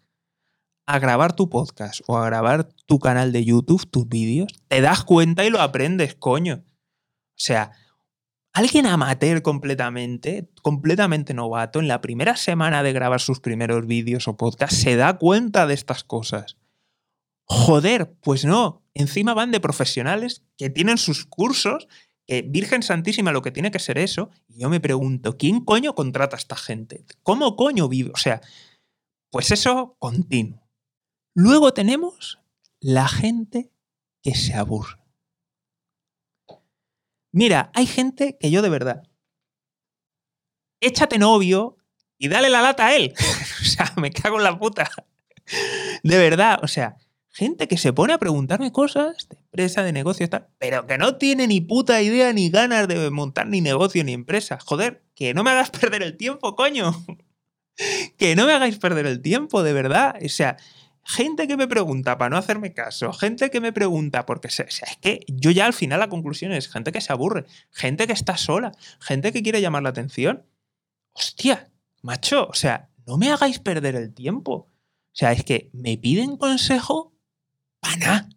a 0.87 0.99
grabar 0.99 1.37
tu 1.37 1.51
podcast 1.51 2.01
o 2.07 2.17
a 2.17 2.25
grabar 2.25 2.65
tu 2.87 2.99
canal 2.99 3.33
de 3.33 3.45
YouTube, 3.45 3.87
tus 3.91 4.09
vídeos, 4.09 4.51
te 4.69 4.81
das 4.81 5.05
cuenta 5.05 5.45
y 5.45 5.51
lo 5.51 5.61
aprendes, 5.61 6.15
coño. 6.15 6.65
O 6.65 7.37
sea, 7.37 7.73
alguien 8.59 8.87
amateur 8.87 9.41
completamente, 9.43 10.51
completamente 10.63 11.33
novato, 11.33 11.79
en 11.79 11.87
la 11.87 12.01
primera 12.01 12.35
semana 12.35 12.83
de 12.83 12.93
grabar 12.93 13.21
sus 13.21 13.39
primeros 13.39 13.87
vídeos 13.87 14.27
o 14.27 14.37
podcasts, 14.37 14.79
se 14.79 14.97
da 14.97 15.17
cuenta 15.17 15.69
de 15.69 15.75
estas 15.75 16.03
cosas. 16.03 16.57
Joder, 17.45 18.17
pues 18.21 18.45
no, 18.45 18.83
encima 18.95 19.33
van 19.33 19.53
de 19.53 19.61
profesionales 19.61 20.45
que 20.57 20.71
tienen 20.71 20.99
sus 20.99 21.25
cursos, 21.25 21.87
que 22.27 22.43
Virgen 22.43 22.83
Santísima 22.83 23.31
lo 23.31 23.43
que 23.43 23.53
tiene 23.53 23.71
que 23.71 23.79
ser 23.79 23.97
eso, 23.97 24.31
y 24.49 24.59
yo 24.59 24.69
me 24.69 24.81
pregunto, 24.81 25.39
¿quién 25.39 25.65
coño 25.65 25.95
contrata 25.95 26.35
a 26.35 26.39
esta 26.39 26.57
gente? 26.57 27.05
¿Cómo 27.23 27.55
coño 27.55 27.89
vive? 27.89 28.11
O 28.13 28.19
sea, 28.19 28.41
pues 29.31 29.53
eso 29.53 29.95
continuo. 30.01 30.69
Luego 31.33 31.73
tenemos 31.73 32.41
la 32.81 33.07
gente 33.07 33.71
que 34.21 34.35
se 34.35 34.55
aburre. 34.55 34.99
Mira, 37.33 37.71
hay 37.75 37.87
gente 37.87 38.37
que 38.39 38.51
yo 38.51 38.63
de 38.63 38.69
verdad, 38.69 39.03
échate 40.81 41.19
novio 41.19 41.77
y 42.19 42.29
dale 42.29 42.51
la 42.51 42.63
lata 42.63 42.87
a 42.87 42.97
él. 42.97 43.15
o 43.63 43.65
sea, 43.65 43.93
me 43.97 44.11
cago 44.11 44.39
en 44.39 44.45
la 44.45 44.59
puta. 44.59 44.91
De 46.03 46.19
verdad, 46.19 46.61
o 46.63 46.69
sea, 46.69 46.97
gente 47.31 47.69
que 47.69 47.79
se 47.79 47.93
pone 47.93 48.13
a 48.13 48.19
preguntarme 48.19 48.73
cosas 48.73 49.29
de 49.29 49.39
empresa, 49.39 49.83
de 49.83 49.93
negocio, 49.93 50.29
tal, 50.29 50.49
pero 50.59 50.87
que 50.87 50.99
no 50.99 51.17
tiene 51.17 51.47
ni 51.47 51.61
puta 51.61 52.03
idea 52.03 52.33
ni 52.33 52.51
ganas 52.51 52.89
de 52.89 53.11
montar 53.11 53.47
ni 53.47 53.61
negocio 53.61 54.03
ni 54.05 54.13
empresa. 54.13 54.59
Joder, 54.65 55.03
que 55.15 55.35
no 55.35 55.45
me 55.45 55.51
hagas 55.51 55.71
perder 55.81 56.03
el 56.03 56.17
tiempo, 56.17 56.57
coño. 56.57 56.93
que 58.17 58.35
no 58.35 58.47
me 58.47 58.53
hagáis 58.53 58.79
perder 58.79 59.07
el 59.07 59.23
tiempo, 59.23 59.63
de 59.63 59.73
verdad. 59.73 60.17
O 60.25 60.29
sea, 60.29 60.57
gente 61.09 61.49
que 61.49 61.57
me 61.57 61.67
pregunta 61.67 62.19
para 62.19 62.29
no 62.29 62.37
hacerme 62.37 62.75
caso, 62.75 63.15
gente 63.15 63.51
que 63.51 63.63
me 63.63 63.73
pregunta 63.73 64.27
porque 64.27 64.49
o 64.49 64.51
sea, 64.51 64.67
es 64.67 64.97
que 65.01 65.25
yo 65.27 65.51
ya 65.51 65.65
al 65.65 65.73
final 65.73 66.01
la 66.01 66.11
conclusión 66.11 66.53
es 66.53 66.69
gente 66.69 66.93
que 66.93 67.01
se 67.01 67.13
aburre, 67.13 67.47
gente 67.73 68.07
que 68.07 68.13
está 68.13 68.37
sola, 68.37 68.73
gente 69.01 69.33
que 69.33 69.43
quiere 69.43 69.63
llamar 69.63 69.83
la 69.83 69.89
atención. 69.89 70.45
Hostia, 71.15 71.71
macho, 72.03 72.47
o 72.49 72.53
sea, 72.53 72.91
no 73.07 73.17
me 73.17 73.33
hagáis 73.33 73.59
perder 73.59 73.97
el 73.97 74.13
tiempo. 74.13 74.53
O 74.53 75.15
sea, 75.15 75.33
es 75.33 75.45
que 75.45 75.71
me 75.73 75.97
piden 75.97 76.37
consejo 76.37 77.15
pana. 77.81 78.29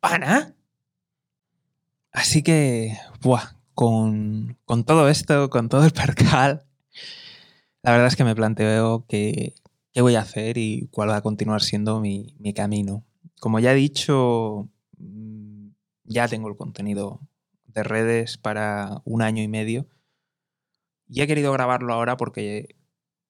Pana. 0.00 0.56
Así 2.10 2.42
que, 2.42 2.98
buah, 3.20 3.52
con, 3.74 4.58
con 4.64 4.82
todo 4.82 5.08
esto, 5.08 5.48
con 5.48 5.68
todo 5.68 5.84
el 5.84 5.92
percal, 5.92 6.66
la 7.82 7.92
verdad 7.92 8.08
es 8.08 8.16
que 8.16 8.24
me 8.24 8.34
planteo 8.34 9.06
qué, 9.06 9.54
qué 9.92 10.00
voy 10.02 10.14
a 10.14 10.20
hacer 10.20 10.58
y 10.58 10.88
cuál 10.90 11.10
va 11.10 11.16
a 11.16 11.22
continuar 11.22 11.62
siendo 11.62 12.00
mi, 12.00 12.34
mi 12.38 12.52
camino. 12.52 13.04
Como 13.40 13.60
ya 13.60 13.72
he 13.72 13.76
dicho, 13.76 14.68
mm, 14.98 15.68
ya 16.04 16.28
tengo 16.28 16.48
el 16.48 16.56
contenido 16.56 17.20
de 17.66 17.82
redes 17.82 18.38
para 18.38 19.02
un 19.04 19.22
año 19.22 19.42
y 19.42 19.48
medio 19.48 19.86
y 21.08 21.22
he 21.22 21.26
querido 21.26 21.52
grabarlo 21.52 21.92
ahora 21.94 22.16
porque 22.16 22.76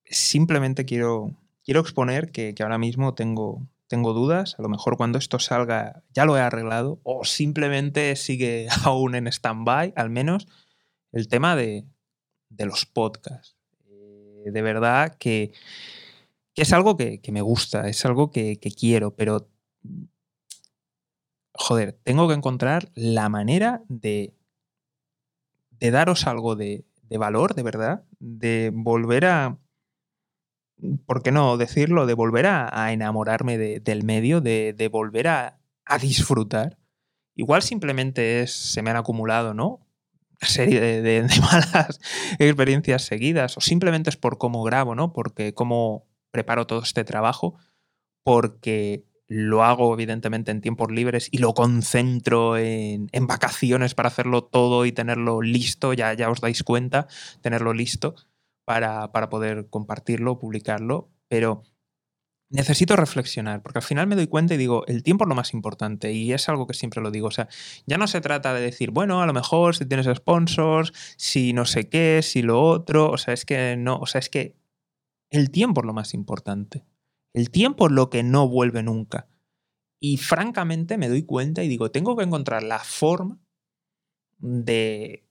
simplemente 0.05 0.85
quiero, 0.85 1.35
quiero 1.63 1.79
exponer 1.79 2.31
que, 2.31 2.53
que 2.53 2.63
ahora 2.63 2.77
mismo 2.77 3.13
tengo, 3.13 3.67
tengo 3.87 4.13
dudas. 4.13 4.55
A 4.59 4.61
lo 4.61 4.69
mejor 4.69 4.97
cuando 4.97 5.17
esto 5.17 5.39
salga 5.39 6.03
ya 6.13 6.25
lo 6.25 6.35
he 6.35 6.41
arreglado 6.41 6.99
o 7.03 7.23
simplemente 7.23 8.15
sigue 8.15 8.67
aún 8.83 9.15
en 9.15 9.27
stand-by, 9.27 9.93
al 9.95 10.09
menos 10.09 10.47
el 11.11 11.27
tema 11.27 11.55
de, 11.55 11.85
de 12.49 12.65
los 12.65 12.85
podcasts. 12.85 13.55
Eh, 13.87 14.51
de 14.51 14.61
verdad 14.61 15.15
que, 15.17 15.53
que 15.53 15.98
es 16.61 16.73
algo 16.73 16.97
que, 16.97 17.21
que, 17.21 17.31
me 17.31 17.41
gusta, 17.41 17.87
es 17.87 18.05
algo 18.05 18.31
que, 18.31 18.59
quiero, 18.77 19.15
pero 19.15 19.49
joder, 21.53 21.99
tengo 22.03 22.27
que 22.27 22.33
encontrar 22.33 22.91
la 22.95 23.29
manera 23.29 23.83
de, 23.87 24.33
de 25.71 25.91
daros 25.91 26.27
algo 26.27 26.55
de, 26.55 26.85
de 27.09 27.17
valor, 27.17 27.55
de 27.55 27.63
verdad, 27.63 28.03
de 28.19 28.71
volver 28.73 29.25
a, 29.25 29.57
¿por 31.05 31.23
qué 31.23 31.31
no 31.31 31.57
decirlo? 31.57 32.05
De 32.05 32.13
volver 32.13 32.45
a, 32.45 32.91
enamorarme 32.91 33.57
del 33.57 34.03
medio, 34.03 34.41
de, 34.41 34.89
volver 34.91 35.27
a, 35.27 35.59
disfrutar. 36.01 36.77
Igual 37.35 37.63
simplemente 37.63 38.41
es, 38.41 38.51
se 38.53 38.81
me 38.81 38.91
han 38.91 38.97
acumulado, 38.97 39.53
¿no? 39.53 39.79
Una 40.41 40.49
serie 40.49 40.79
de, 40.79 41.21
malas 41.41 41.99
experiencias 42.37 43.03
seguidas, 43.03 43.57
o 43.57 43.61
simplemente 43.61 44.09
es 44.09 44.17
por 44.17 44.37
cómo 44.37 44.63
grabo, 44.63 44.95
¿no? 44.95 45.13
Porque 45.13 45.53
cómo 45.53 46.05
preparo 46.31 46.67
todo 46.67 46.81
este 46.81 47.03
trabajo, 47.03 47.55
porque 48.23 49.05
lo 49.27 49.63
hago 49.63 49.93
evidentemente 49.93 50.51
en 50.51 50.59
tiempos 50.59 50.91
libres 50.91 51.29
y 51.31 51.37
lo 51.37 51.53
concentro 51.53 52.57
en, 52.57 53.09
vacaciones 53.21 53.93
para 53.93 54.07
hacerlo 54.07 54.43
todo 54.43 54.85
y 54.85 54.91
tenerlo 54.91 55.41
listo, 55.41 55.93
ya, 55.93 56.13
ya 56.13 56.29
os 56.31 56.41
dais 56.41 56.63
cuenta, 56.63 57.07
tenerlo 57.41 57.73
listo 57.73 58.15
para, 58.65 59.11
para 59.11 59.29
poder 59.29 59.67
compartirlo, 59.69 60.39
publicarlo, 60.39 61.11
pero 61.27 61.63
necesito 62.49 62.95
reflexionar, 62.95 63.61
porque 63.61 63.77
al 63.77 63.83
final 63.83 64.07
me 64.07 64.15
doy 64.15 64.25
cuenta 64.25 64.55
y 64.55 64.57
digo, 64.57 64.83
el 64.87 65.03
tiempo 65.03 65.25
es 65.25 65.29
lo 65.29 65.35
más 65.35 65.53
importante 65.53 66.11
y 66.11 66.33
es 66.33 66.49
algo 66.49 66.65
que 66.65 66.73
siempre 66.73 67.01
lo 67.01 67.11
digo, 67.11 67.27
o 67.27 67.31
sea, 67.31 67.47
ya 67.85 67.97
no 67.97 68.07
se 68.07 68.21
trata 68.21 68.53
de 68.53 68.61
decir, 68.61 68.89
bueno, 68.91 69.21
a 69.21 69.27
lo 69.27 69.33
mejor 69.33 69.75
si 69.75 69.85
tienes 69.85 70.07
sponsors, 70.17 70.91
si 71.17 71.53
no 71.53 71.65
sé 71.65 71.89
qué, 71.89 72.21
si 72.23 72.41
lo 72.41 72.61
otro, 72.61 73.11
o 73.11 73.17
sea, 73.17 73.35
es 73.35 73.45
que 73.45 73.75
no, 73.77 73.97
o 73.97 74.07
sea, 74.07 74.19
es 74.19 74.29
que 74.29 74.55
el 75.31 75.51
tiempo 75.51 75.81
es 75.81 75.85
lo 75.85 75.93
más 75.93 76.13
importante. 76.13 76.85
El 77.33 77.51
tiempo 77.51 77.87
es 77.87 77.91
lo 77.91 78.09
que 78.09 78.23
no 78.23 78.47
vuelve 78.47 78.83
nunca. 78.83 79.27
Y 80.01 80.17
francamente 80.17 80.97
me 80.97 81.09
doy 81.09 81.23
cuenta 81.23 81.63
y 81.63 81.67
digo, 81.67 81.91
tengo 81.91 82.15
que 82.15 82.23
encontrar 82.23 82.63
la 82.63 82.79
forma 82.79 83.39
de, 84.37 85.27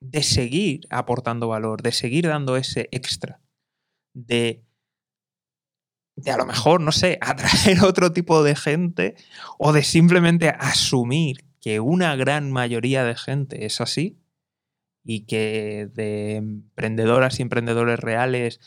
de 0.00 0.22
seguir 0.22 0.86
aportando 0.90 1.48
valor, 1.48 1.82
de 1.82 1.92
seguir 1.92 2.26
dando 2.26 2.56
ese 2.56 2.88
extra, 2.92 3.40
de, 4.14 4.64
de 6.16 6.30
a 6.30 6.36
lo 6.36 6.44
mejor, 6.44 6.82
no 6.82 6.92
sé, 6.92 7.18
atraer 7.22 7.82
otro 7.82 8.12
tipo 8.12 8.42
de 8.42 8.54
gente 8.54 9.16
o 9.58 9.72
de 9.72 9.82
simplemente 9.82 10.50
asumir 10.50 11.46
que 11.60 11.80
una 11.80 12.14
gran 12.16 12.50
mayoría 12.52 13.04
de 13.04 13.16
gente 13.16 13.64
es 13.64 13.80
así 13.80 14.19
y 15.04 15.26
que 15.26 15.88
de 15.92 16.36
emprendedoras 16.36 17.38
y 17.38 17.42
emprendedores 17.42 17.98
reales 17.98 18.60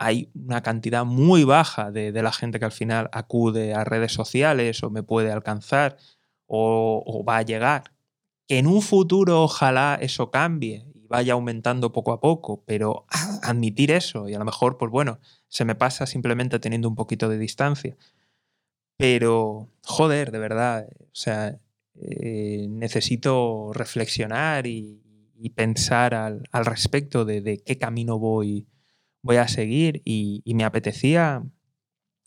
hay 0.00 0.30
una 0.34 0.62
cantidad 0.62 1.04
muy 1.04 1.44
baja 1.44 1.90
de, 1.90 2.10
la 2.22 2.32
gente 2.32 2.58
que 2.58 2.64
al 2.64 2.72
final 2.72 3.10
acude 3.12 3.74
a 3.74 3.84
redes 3.84 4.12
sociales 4.12 4.82
o 4.82 4.88
me 4.88 5.02
puede 5.02 5.30
alcanzar 5.30 5.98
o, 6.46 7.22
va 7.28 7.36
a 7.36 7.42
llegar. 7.42 7.92
Que 8.48 8.58
en 8.58 8.66
un 8.66 8.80
futuro 8.80 9.42
ojalá 9.42 9.98
eso 10.00 10.30
cambie 10.30 10.86
y 10.94 11.06
vaya 11.06 11.34
aumentando 11.34 11.92
poco 11.92 12.12
a 12.12 12.20
poco, 12.20 12.64
pero 12.64 13.04
admitir 13.42 13.90
eso 13.90 14.26
y 14.26 14.32
a 14.32 14.38
lo 14.38 14.46
mejor, 14.46 14.78
pues 14.78 14.90
bueno, 14.90 15.20
se 15.48 15.66
me 15.66 15.74
pasa 15.74 16.06
simplemente 16.06 16.58
teniendo 16.58 16.88
un 16.88 16.96
poquito 16.96 17.28
de 17.28 17.36
distancia. 17.36 17.98
Pero, 18.96 19.68
joder, 19.84 20.30
de 20.30 20.38
verdad, 20.38 20.88
o 20.98 21.14
sea, 21.14 21.58
eh, 21.94 22.66
necesito 22.70 23.70
reflexionar 23.74 24.66
y, 24.66 25.02
pensar 25.48 26.12
al, 26.12 26.44
respecto 26.52 27.24
de, 27.24 27.40
de, 27.40 27.62
qué 27.64 27.78
camino 27.78 28.18
voy, 28.18 28.68
voy 29.22 29.36
a 29.36 29.48
seguir 29.48 30.02
y, 30.04 30.42
me 30.54 30.64
apetecía 30.64 31.42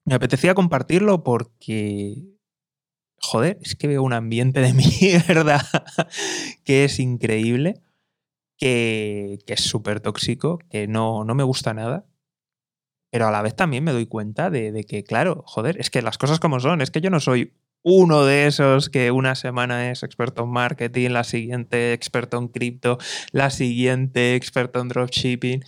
me 0.06 0.16
apetecía 0.16 0.56
compartirlo 0.56 1.24
porque 1.24 2.34
joder, 3.18 3.58
es 3.62 3.76
que 3.76 3.88
veo 3.88 4.04
un 4.04 4.14
ambiente 4.14 4.60
de 4.60 4.74
mierda 5.00 5.66
que 6.66 6.84
es 6.84 7.00
increíble, 7.00 7.82
que, 8.58 9.40
que 9.48 9.54
es 9.54 9.62
súper 9.62 10.02
tóxico, 10.02 10.60
que 10.70 10.88
no, 10.88 11.24
no, 11.24 11.36
me 11.36 11.44
gusta 11.44 11.74
nada. 11.74 12.06
Pero 13.12 13.28
a 13.28 13.32
la 13.32 13.42
vez 13.42 13.56
también 13.56 13.84
me 13.84 13.94
doy 13.94 14.08
cuenta 14.08 14.50
de, 14.50 14.72
de, 14.72 14.84
que, 14.84 15.04
claro, 15.04 15.44
joder, 15.46 15.80
es 15.80 15.90
que 15.90 16.02
las 16.02 16.18
cosas 16.18 16.40
como 16.40 16.60
son, 16.60 16.82
es 16.82 16.92
que 16.92 17.00
yo 17.00 17.10
no 17.10 17.20
soy 17.20 17.54
uno 17.84 18.26
de 18.26 18.48
esos 18.48 18.90
que 18.90 19.12
una 19.12 19.36
semana 19.36 19.92
es 19.92 20.04
experto 20.04 20.44
en 20.44 20.50
marketing, 20.50 21.10
la 21.10 21.24
siguiente 21.24 21.94
experto 21.94 22.38
en 22.38 22.48
cripto, 22.48 22.98
la 23.32 23.50
siguiente 23.50 24.36
experto 24.36 24.80
en 24.80 24.88
dropshipping 24.90 25.64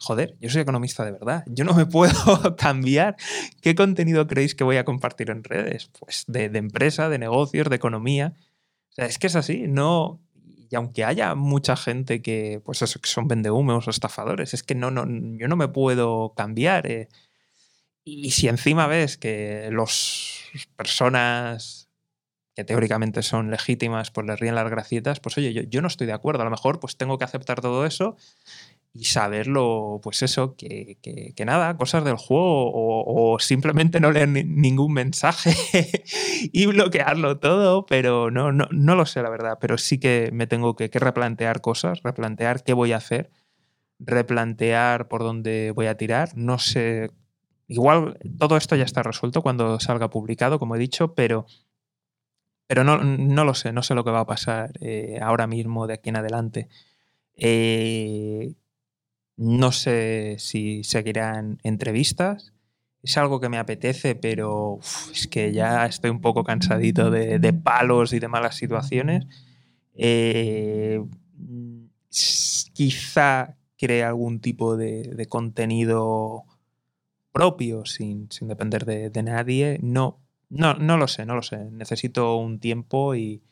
joder, 0.00 0.36
yo 0.40 0.48
soy 0.48 0.62
economista 0.62 1.04
de 1.04 1.12
verdad, 1.12 1.44
yo 1.46 1.64
no 1.64 1.74
me 1.74 1.86
puedo 1.86 2.12
cambiar. 2.56 3.16
¿Qué 3.60 3.74
contenido 3.74 4.26
creéis 4.26 4.54
que 4.54 4.64
voy 4.64 4.78
a 4.78 4.84
compartir 4.84 5.30
en 5.30 5.44
redes? 5.44 5.90
Pues 6.00 6.24
de, 6.26 6.46
empresa, 6.54 7.08
de 7.08 7.18
negocios, 7.18 7.68
de 7.68 7.76
economía. 7.76 8.34
O 8.90 8.92
sea, 8.92 9.06
es 9.06 9.18
que 9.18 9.28
es 9.28 9.36
así, 9.36 9.66
no... 9.68 10.20
Y 10.72 10.76
aunque 10.76 11.04
haya 11.04 11.34
mucha 11.34 11.74
gente 11.76 12.22
que, 12.22 12.62
pues 12.64 12.80
eso, 12.80 13.00
que 13.00 13.08
son 13.08 13.26
vendehumos 13.26 13.88
o 13.88 13.90
estafadores, 13.90 14.54
es 14.54 14.62
que 14.62 14.76
no, 14.76 14.92
no, 14.92 15.04
yo 15.36 15.48
no 15.48 15.56
me 15.56 15.66
puedo 15.66 16.32
cambiar. 16.36 16.86
Eh. 16.86 17.08
Y 18.04 18.30
si 18.30 18.48
encima 18.48 18.86
ves 18.86 19.18
que 19.18 19.68
las 19.72 20.44
personas 20.76 21.88
que 22.54 22.64
teóricamente 22.64 23.22
son 23.22 23.50
legítimas, 23.50 24.10
pues 24.10 24.26
les 24.26 24.40
ríen 24.40 24.54
las 24.54 24.68
gracietas, 24.68 25.20
pues 25.20 25.38
oye, 25.38 25.52
yo, 25.52 25.62
yo 25.62 25.82
no 25.82 25.88
estoy 25.88 26.06
de 26.06 26.12
acuerdo. 26.12 26.42
A 26.42 26.44
lo 26.44 26.50
mejor 26.50 26.80
pues 26.80 26.96
tengo 26.96 27.18
que 27.18 27.24
aceptar 27.24 27.60
todo 27.60 27.86
eso 27.86 28.16
y 28.92 29.04
saberlo, 29.04 30.00
pues 30.02 30.22
eso, 30.22 30.56
que, 30.56 30.98
que, 31.00 31.44
nada, 31.44 31.76
cosas 31.76 32.04
del 32.04 32.16
juego 32.16 32.72
o, 32.74 33.38
simplemente 33.38 34.00
no 34.00 34.10
leer 34.10 34.28
ningún 34.28 34.92
mensaje 34.92 35.54
y 36.52 36.66
bloquearlo 36.66 37.38
todo, 37.38 37.86
pero 37.86 38.30
no, 38.30 38.50
no, 38.52 38.66
no, 38.72 38.96
lo 38.96 39.06
sé 39.06 39.22
la 39.22 39.30
verdad, 39.30 39.58
pero 39.60 39.78
sí 39.78 39.98
que 39.98 40.30
me 40.32 40.48
tengo 40.48 40.74
que, 40.74 40.90
que, 40.90 40.98
replantear 40.98 41.60
cosas, 41.60 42.02
replantear 42.02 42.64
qué 42.64 42.72
voy 42.72 42.92
a 42.92 42.96
hacer, 42.96 43.30
replantear 44.00 45.06
por 45.08 45.22
dónde 45.22 45.72
voy 45.72 45.86
a 45.86 45.96
tirar, 45.96 46.36
no 46.36 46.58
sé 46.58 47.10
igual 47.70 48.18
todo 48.38 48.56
esto 48.56 48.76
ya 48.76 48.84
está 48.84 49.02
resuelto 49.02 49.42
cuando 49.42 49.78
salga 49.80 50.10
publicado, 50.10 50.58
como 50.58 50.76
he 50.76 50.78
dicho, 50.78 51.14
pero, 51.14 51.46
pero 52.66 52.84
no, 52.84 52.98
no 52.98 53.44
lo 53.44 53.54
sé, 53.54 53.72
no 53.72 53.82
sé 53.82 53.94
lo 53.94 54.04
que 54.04 54.10
va 54.10 54.20
a 54.20 54.26
pasar 54.26 54.72
eh, 54.80 55.18
ahora 55.22 55.46
mismo 55.46 55.86
de 55.86 55.94
aquí 55.94 56.10
en 56.10 56.16
adelante. 56.16 56.68
Eh, 57.36 58.54
no 59.36 59.72
sé 59.72 60.36
si 60.38 60.84
seguirán 60.84 61.58
entrevistas. 61.62 62.52
Es 63.02 63.16
algo 63.16 63.40
que 63.40 63.48
me 63.48 63.56
apetece, 63.56 64.14
pero 64.14 64.80
es 65.12 65.26
que 65.28 65.52
ya 65.52 65.86
estoy 65.86 66.10
un 66.10 66.20
poco 66.20 66.44
cansadito 66.44 67.10
de, 67.10 67.52
palos 67.52 68.12
y 68.12 68.18
de 68.18 68.28
malas 68.28 68.56
situaciones. 68.56 69.26
Eh, 69.94 71.02
quizá 72.74 73.56
cree 73.78 74.04
algún 74.04 74.40
tipo 74.40 74.76
de, 74.76 75.26
contenido 75.28 76.44
propio 77.32 77.84
sin, 77.84 78.28
depender 78.42 78.84
de, 78.84 79.22
nadie. 79.22 79.78
No, 79.82 80.20
no, 80.48 80.74
no 80.74 80.96
lo 80.96 81.08
sé, 81.08 81.26
no 81.26 81.34
lo 81.34 81.42
sé. 81.42 81.70
Necesito 81.70 82.36
un 82.36 82.58
tiempo 82.60 83.14
y, 83.14 83.42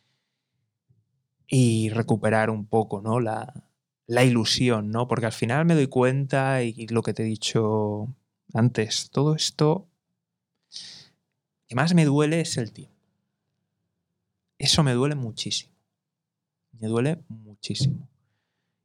y 1.46 1.90
recuperar 1.90 2.50
un 2.50 2.66
poco 2.66 3.00
¿no? 3.00 3.20
la, 3.20 3.52
la 4.06 4.24
ilusión, 4.24 4.90
¿no? 4.90 5.08
Porque 5.08 5.26
al 5.26 5.32
final 5.32 5.64
me 5.64 5.74
doy 5.74 5.86
cuenta 5.86 6.62
y 6.62 6.86
lo 6.88 7.02
que 7.02 7.14
te 7.14 7.22
he 7.22 7.26
dicho 7.26 8.08
antes, 8.54 9.10
todo 9.10 9.34
esto 9.34 9.86
que 11.68 11.74
más 11.74 11.94
me 11.94 12.06
duele 12.06 12.40
es 12.40 12.56
el 12.56 12.72
tiempo. 12.72 12.96
Eso 14.56 14.82
me 14.82 14.94
duele 14.94 15.14
muchísimo. 15.14 15.72
Me 16.72 16.88
duele 16.88 17.22
muchísimo. 17.28 18.08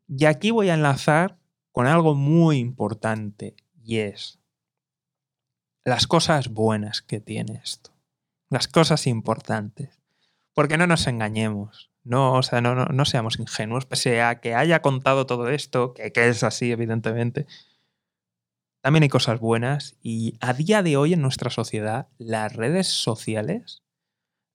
Y 0.07 0.25
aquí 0.25 0.51
voy 0.51 0.69
a 0.69 0.73
enlazar 0.73 1.37
con 1.71 1.87
algo 1.87 2.13
muy 2.13 2.57
importante 2.57 3.55
y 3.83 3.97
es 3.97 4.39
las 5.85 6.07
cosas 6.07 6.49
buenas 6.49 7.01
que 7.01 7.19
tiene 7.19 7.59
esto. 7.63 7.91
Las 8.49 8.67
cosas 8.67 9.07
importantes. 9.07 9.99
Porque 10.53 10.77
no 10.77 10.87
nos 10.87 11.07
engañemos. 11.07 11.91
No, 12.03 12.33
o 12.33 12.43
sea, 12.43 12.61
no, 12.61 12.75
no, 12.75 13.05
seamos 13.05 13.39
ingenuos, 13.39 13.85
pese 13.85 14.21
a 14.21 14.41
que 14.41 14.55
haya 14.55 14.81
contado 14.81 15.25
todo 15.25 15.49
esto, 15.49 15.93
que, 15.93 16.11
que 16.11 16.27
es 16.27 16.43
así, 16.43 16.71
evidentemente. 16.71 17.47
También 18.81 19.03
hay 19.03 19.09
cosas 19.09 19.39
buenas 19.39 19.95
y 20.01 20.37
a 20.41 20.53
día 20.53 20.83
de 20.83 20.97
hoy 20.97 21.13
en 21.13 21.21
nuestra 21.21 21.49
sociedad 21.49 22.09
las 22.17 22.53
redes 22.53 22.87
sociales 22.87 23.81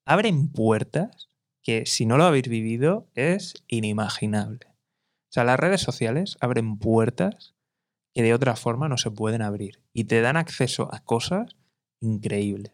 abren 0.04 0.52
puertas 0.52 1.30
que 1.62 1.86
si 1.86 2.04
no 2.04 2.18
lo 2.18 2.24
habéis 2.24 2.48
vivido 2.48 3.08
es 3.14 3.64
inimaginable. 3.66 4.66
O 4.68 5.32
sea, 5.32 5.44
las 5.44 5.58
redes 5.58 5.80
sociales 5.80 6.36
abren 6.40 6.78
puertas 6.78 7.54
que 8.18 8.24
de 8.24 8.34
otra 8.34 8.56
forma 8.56 8.88
no 8.88 8.96
se 8.96 9.12
pueden 9.12 9.42
abrir 9.42 9.80
y 9.92 10.04
te 10.04 10.20
dan 10.20 10.36
acceso 10.36 10.92
a 10.92 10.98
cosas 11.04 11.54
increíbles. 12.00 12.72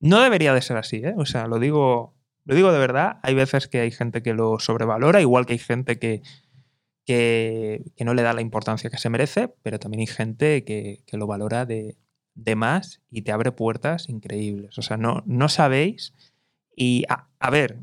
No 0.00 0.22
debería 0.22 0.54
de 0.54 0.62
ser 0.62 0.78
así, 0.78 0.96
¿eh? 0.96 1.12
O 1.18 1.26
sea, 1.26 1.46
lo 1.46 1.58
digo 1.58 2.16
lo 2.46 2.54
digo 2.54 2.72
de 2.72 2.78
verdad, 2.78 3.18
hay 3.22 3.34
veces 3.34 3.68
que 3.68 3.80
hay 3.80 3.90
gente 3.90 4.22
que 4.22 4.32
lo 4.32 4.58
sobrevalora, 4.58 5.20
igual 5.20 5.44
que 5.44 5.52
hay 5.52 5.58
gente 5.58 5.98
que, 5.98 6.22
que, 7.04 7.82
no 8.04 8.14
le 8.14 8.22
da 8.22 8.32
la 8.32 8.40
importancia 8.40 8.88
que 8.88 8.96
se 8.98 9.10
merece, 9.10 9.48
pero 9.62 9.78
también 9.78 10.00
hay 10.00 10.06
gente 10.06 10.64
que, 10.64 11.02
lo 11.12 11.26
valora 11.26 11.66
de, 11.66 11.98
más 12.56 13.02
y 13.10 13.22
te 13.22 13.32
abre 13.32 13.50
puertas 13.50 14.08
increíbles. 14.08 14.78
O 14.78 14.82
sea, 14.82 14.96
no, 14.96 15.22
no 15.26 15.50
sabéis. 15.50 16.14
Y 16.74 17.04
a, 17.08 17.50
ver, 17.50 17.80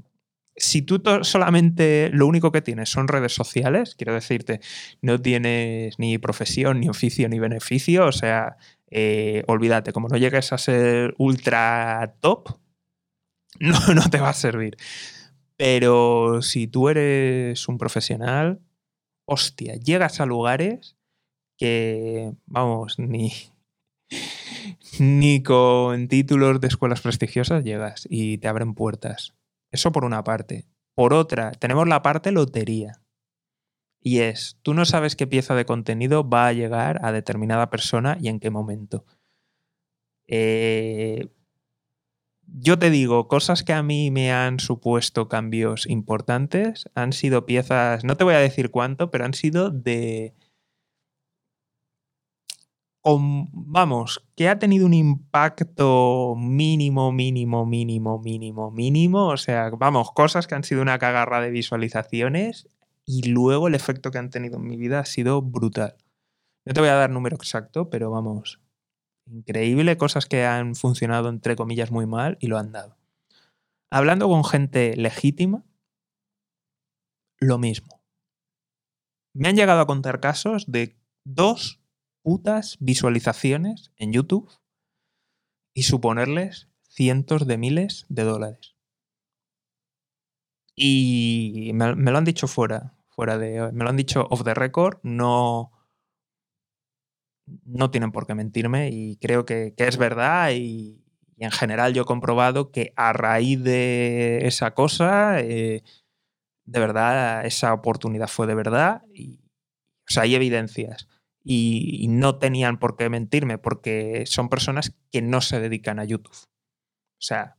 si 0.55 0.81
tú 0.81 1.01
solamente 1.23 2.09
lo 2.13 2.27
único 2.27 2.51
que 2.51 2.61
tienes 2.61 2.89
son 2.89 3.07
redes 3.07 3.33
sociales, 3.33 3.95
quiero 3.95 4.13
decirte, 4.13 4.59
no 5.01 5.19
tienes 5.21 5.97
ni 5.97 6.17
profesión, 6.17 6.79
ni 6.79 6.89
oficio, 6.89 7.27
ni 7.29 7.39
beneficio, 7.39 8.05
o 8.05 8.11
sea, 8.11 8.57
eh, 8.91 9.43
olvídate, 9.47 9.93
como 9.93 10.07
no 10.07 10.17
llegues 10.17 10.53
a 10.53 10.57
ser 10.57 11.15
ultra 11.17 12.15
top, 12.19 12.59
no, 13.59 14.09
te 14.09 14.19
va 14.19 14.29
a 14.29 14.33
servir. 14.33 14.77
Pero 15.57 16.41
si 16.41 16.67
tú 16.67 16.89
eres 16.89 17.67
un 17.67 17.77
profesional, 17.77 18.59
hostia, 19.25 19.75
llegas 19.75 20.19
a 20.19 20.25
lugares 20.25 20.97
que, 21.57 22.33
vamos, 22.45 22.99
ni, 22.99 23.31
ni 24.99 25.41
con 25.41 26.07
títulos 26.07 26.61
de 26.61 26.67
escuelas 26.67 27.01
prestigiosas 27.01 27.63
llegas 27.63 28.07
y 28.09 28.37
te 28.37 28.47
abren 28.47 28.73
puertas. 28.73 29.33
Eso 29.73 29.91
por 29.91 30.05
una 30.05 30.23
parte. 30.23 30.67
Por 30.93 31.13
otra, 31.13 31.51
tenemos 31.51 31.87
la 31.87 32.03
parte 32.03 32.31
lotería. 32.31 33.01
Y 33.99 34.19
es, 34.19 34.59
tú 34.61 34.73
no 34.75 34.85
sabes 34.85 35.15
qué 35.15 35.25
pieza 35.25 35.55
de 35.55 35.65
contenido 35.65 36.29
va 36.29 36.47
a 36.47 36.53
llegar 36.53 37.03
a 37.03 37.11
determinada 37.11 37.69
persona 37.71 38.17
y 38.21 38.27
en 38.27 38.39
qué 38.39 38.51
momento. 38.51 39.05
Eh, 40.27 41.27
yo 42.45 42.77
te 42.77 42.91
digo, 42.91 43.27
cosas 43.27 43.63
que 43.63 43.73
a 43.73 43.81
mí 43.81 44.11
me 44.11 44.31
han 44.31 44.59
supuesto 44.59 45.27
cambios 45.27 45.87
importantes 45.87 46.87
han 46.93 47.11
sido 47.11 47.47
piezas, 47.47 48.03
no 48.03 48.15
te 48.15 48.23
voy 48.23 48.35
a 48.35 48.39
decir 48.39 48.69
cuánto, 48.69 49.09
pero 49.09 49.25
han 49.25 49.33
sido 49.33 49.71
de... 49.71 50.35
vamos, 53.03 54.25
que 54.35 54.47
ha 54.47 54.59
tenido 54.59 54.85
un 54.85 54.93
impacto 54.93 56.35
mínimo, 56.37 57.11
mínimo, 57.11 57.65
mínimo, 57.65 58.19
mínimo, 58.19 58.71
mínimo. 58.71 59.27
O 59.27 59.37
sea, 59.37 59.69
vamos, 59.71 60.11
cosas 60.11 60.47
que 60.47 60.55
han 60.55 60.63
sido 60.63 60.81
una 60.81 60.99
cagarra 60.99 61.41
de 61.41 61.49
visualizaciones 61.49 62.69
y 63.05 63.29
luego 63.29 63.67
el 63.67 63.75
efecto 63.75 64.11
que 64.11 64.19
han 64.19 64.29
tenido 64.29 64.57
en 64.57 64.67
mi 64.67 64.77
vida 64.77 64.99
ha 64.99 65.05
sido 65.05 65.41
brutal. 65.41 65.97
No 66.65 66.73
te 66.73 66.79
voy 66.79 66.89
a 66.89 66.95
dar 66.95 67.09
número 67.09 67.35
exacto, 67.35 67.89
pero 67.89 68.09
vamos, 68.09 68.61
increíble, 69.25 69.97
cosas 69.97 70.25
que 70.25 70.45
han 70.45 70.75
funcionado 70.75 71.27
entre 71.27 71.57
comillas 71.57 71.91
muy 71.91 72.05
mal 72.05 72.37
y 72.39 72.47
lo 72.47 72.57
han 72.57 72.71
dado. 72.71 72.97
Hablando 73.91 74.29
con 74.29 74.45
gente 74.45 74.95
legítima, 74.95 75.65
lo 77.39 77.57
mismo. 77.57 78.01
Me 79.35 79.49
han 79.49 79.55
llegado 79.57 79.81
a 79.81 79.87
contar 79.87 80.21
casos 80.21 80.71
de 80.71 80.95
dos 81.25 81.82
putas 82.23 82.77
visualizaciones 82.79 83.91
en 83.97 84.13
YouTube 84.13 84.49
y 85.75 85.83
suponerles 85.83 86.69
cientos 86.87 87.45
de 87.45 87.57
miles 87.57 88.05
de 88.09 88.23
dólares. 88.23 88.75
Y 90.75 91.71
me, 91.73 91.93
lo 91.93 92.17
han 92.17 92.25
dicho 92.25 92.47
fuera, 92.47 92.95
fuera 93.09 93.37
de. 93.37 93.71
Me 93.73 93.83
lo 93.83 93.89
han 93.89 93.97
dicho 93.97 94.27
off 94.31 94.43
the 94.43 94.55
record, 94.55 94.97
no, 95.03 95.71
no 97.65 97.91
tienen 97.91 98.11
por 98.11 98.25
qué 98.25 98.33
mentirme 98.33 98.89
y 98.91 99.17
creo 99.17 99.45
que, 99.45 99.73
es 99.77 99.97
verdad 99.97 100.51
y, 100.53 100.99
en 101.37 101.51
general 101.51 101.93
yo 101.93 102.03
he 102.03 102.05
comprobado 102.05 102.71
que 102.71 102.93
a 102.95 103.11
raíz 103.11 103.61
de 103.63 104.47
esa 104.47 104.73
cosa, 104.73 105.41
eh, 105.41 105.83
de 106.65 106.79
verdad, 106.79 107.45
esa 107.45 107.73
oportunidad 107.73 108.27
fue 108.27 108.47
de 108.47 108.55
verdad 108.55 109.03
y, 109.13 109.41
o 110.07 110.11
sea, 110.11 110.23
hay 110.23 110.35
evidencias. 110.35 111.07
Y, 111.43 112.07
no 112.09 112.39
tenían 112.39 112.79
por 112.79 112.95
qué 112.95 113.09
mentirme 113.09 113.57
porque 113.57 114.25
son 114.25 114.49
personas 114.49 114.95
que 115.11 115.21
no 115.21 115.41
se 115.41 115.59
dedican 115.59 115.99
a 115.99 116.05
YouTube. 116.05 116.31
O 116.31 117.25
sea, 117.25 117.57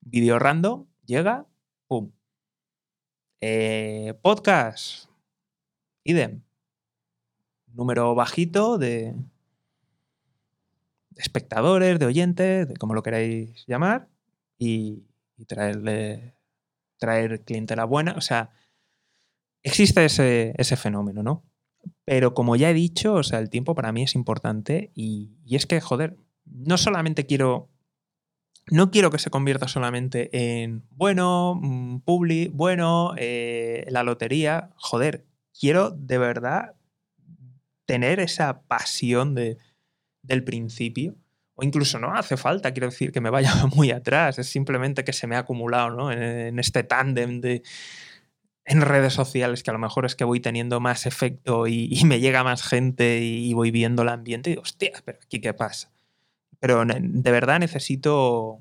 vídeo 0.00 0.38
random, 0.38 0.86
llega, 1.04 1.46
pum. 1.86 2.12
Eh, 3.40 4.14
podcast, 4.22 5.10
idem 6.04 6.42
número 7.74 8.14
bajito 8.14 8.78
de, 8.78 9.14
espectadores, 11.16 11.98
de 11.98 12.06
oyentes, 12.06 12.68
de 12.68 12.76
como 12.76 12.94
lo 12.94 13.02
queráis 13.02 13.64
llamar, 13.66 14.08
y, 14.58 15.04
traerle 15.46 16.36
traer 16.98 17.42
clientela 17.42 17.84
buena. 17.84 18.14
O 18.16 18.20
sea, 18.20 18.50
existe 19.64 20.04
ese, 20.04 20.76
fenómeno, 20.76 21.24
¿no? 21.24 21.44
Pero 22.04 22.34
como 22.34 22.56
ya 22.56 22.70
he 22.70 22.74
dicho, 22.74 23.14
o 23.14 23.22
sea, 23.22 23.38
el 23.38 23.50
tiempo 23.50 23.74
para 23.74 23.92
mí 23.92 24.02
es 24.02 24.14
importante 24.14 24.90
y, 24.94 25.30
es 25.48 25.66
que, 25.66 25.80
joder, 25.80 26.16
no 26.44 26.76
solamente 26.76 27.26
quiero 27.26 27.68
no 28.70 28.92
quiero 28.92 29.10
que 29.10 29.18
se 29.18 29.30
convierta 29.30 29.66
solamente 29.66 30.30
en, 30.32 30.84
bueno, 30.90 31.58
mm, 31.60 32.00
publi, 32.00 32.48
bueno, 32.48 33.12
eh, 33.18 33.84
la 33.88 34.04
lotería. 34.04 34.70
Joder, 34.76 35.26
quiero 35.58 35.90
de 35.90 36.18
verdad 36.18 36.74
tener 37.86 38.20
esa 38.20 38.62
pasión 38.62 39.34
de, 39.34 39.58
del 40.22 40.44
principio. 40.44 41.16
O 41.54 41.64
incluso 41.64 41.98
no 41.98 42.14
hace 42.14 42.36
falta, 42.36 42.72
quiero 42.72 42.88
decir, 42.88 43.12
que 43.12 43.20
me 43.20 43.30
vaya 43.30 43.52
muy 43.76 43.90
atrás, 43.90 44.38
es 44.38 44.48
simplemente 44.48 45.04
que 45.04 45.12
se 45.12 45.26
me 45.26 45.36
ha 45.36 45.40
acumulado 45.40 45.90
¿no? 45.90 46.10
en, 46.12 46.58
este 46.58 46.82
tándem 46.82 47.40
de, 47.40 47.62
en 48.64 48.80
redes 48.80 49.12
sociales, 49.14 49.62
que 49.62 49.70
a 49.70 49.72
lo 49.72 49.78
mejor 49.78 50.04
es 50.06 50.14
que 50.14 50.24
voy 50.24 50.40
teniendo 50.40 50.80
más 50.80 51.06
efecto 51.06 51.66
y, 51.66 52.00
me 52.04 52.20
llega 52.20 52.44
más 52.44 52.62
gente 52.62 53.20
y, 53.20 53.52
voy 53.54 53.70
viendo 53.70 54.02
el 54.02 54.08
ambiente 54.08 54.50
y 54.50 54.52
digo, 54.52 54.62
hostia, 54.62 54.92
pero 55.04 55.18
aquí 55.22 55.40
qué 55.40 55.54
pasa. 55.54 55.90
Pero 56.60 56.84
de 56.84 57.30
verdad 57.30 57.58
necesito, 57.58 58.60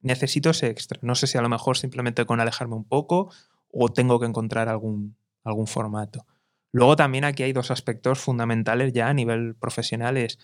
necesito 0.00 0.50
ese 0.50 0.68
extra. 0.68 0.98
No 1.02 1.14
sé 1.14 1.26
si 1.26 1.36
a 1.36 1.42
lo 1.42 1.48
mejor 1.48 1.76
simplemente 1.76 2.24
con 2.24 2.40
alejarme 2.40 2.74
un 2.74 2.84
poco 2.84 3.30
o 3.70 3.90
tengo 3.90 4.18
que 4.18 4.26
encontrar 4.26 4.68
algún, 4.68 5.16
algún 5.44 5.66
formato. 5.66 6.26
Luego 6.72 6.96
también 6.96 7.24
aquí 7.24 7.42
hay 7.42 7.52
dos 7.52 7.70
aspectos 7.70 8.18
fundamentales 8.18 8.92
ya 8.92 9.08
a 9.08 9.14
nivel 9.14 9.54
profesional. 9.56 10.16
Es, 10.16 10.38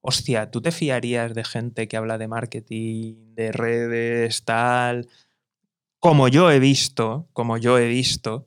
hostia, 0.00 0.50
¿tú 0.50 0.62
te 0.62 0.70
fiarías 0.70 1.34
de 1.34 1.44
gente 1.44 1.88
que 1.88 1.96
habla 1.96 2.18
de 2.18 2.28
marketing, 2.28 3.34
de 3.34 3.52
redes, 3.52 4.44
tal? 4.44 5.08
Como 6.06 6.28
yo 6.28 6.52
he 6.52 6.60
visto, 6.60 7.26
como 7.32 7.56
yo 7.56 7.78
he 7.78 7.88
visto, 7.88 8.46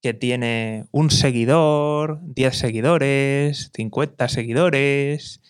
que 0.00 0.14
tiene 0.14 0.86
un 0.90 1.10
seguidor, 1.10 2.18
10 2.22 2.56
seguidores, 2.56 3.70
50 3.74 4.26
seguidores, 4.28 5.42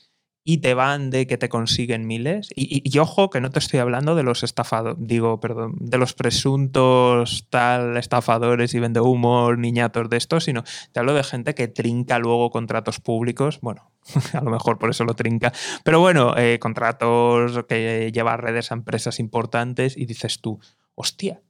y 0.43 0.59
te 0.59 0.75
van 0.75 1.11
de 1.11 1.29
que 1.29 1.39
te 1.39 1.49
consiguen 1.49 2.09
miles. 2.09 2.49
Y, 2.57 2.99
ojo 2.99 3.31
que 3.31 3.41
no 3.41 3.51
te 3.51 3.61
estoy 3.61 3.79
hablando 3.79 4.17
de 4.17 4.25
los 4.25 4.43
estafados, 4.43 4.97
digo, 4.99 5.39
perdón, 5.39 5.77
de 5.79 5.97
los 5.99 6.13
presuntos 6.13 7.47
tal 7.51 7.97
estafadores 7.97 8.75
y 8.75 8.81
vende 8.81 8.99
humor, 8.99 9.59
niñatos 9.59 10.11
de 10.11 10.17
estos, 10.17 10.43
sino 10.43 10.65
te 10.91 10.99
hablo 10.99 11.15
de 11.15 11.23
gente 11.23 11.55
que 11.55 11.69
trinca 11.69 12.19
luego 12.19 12.51
contratos 12.51 12.99
públicos. 12.99 13.61
Bueno, 13.63 13.93
a 14.33 14.41
lo 14.41 14.51
mejor 14.51 14.81
por 14.81 14.91
eso 14.91 15.05
lo 15.05 15.15
trinca. 15.15 15.53
Pero 15.85 16.01
bueno, 16.01 16.37
eh, 16.37 16.59
contratos 16.59 17.65
que 17.69 18.11
lleva 18.13 18.37
redes 18.37 18.73
a 18.73 18.75
empresas 18.75 19.21
importantes 19.21 19.97
y 19.97 20.05
dices 20.05 20.41
tú, 20.41 20.59
hostia, 20.99 21.43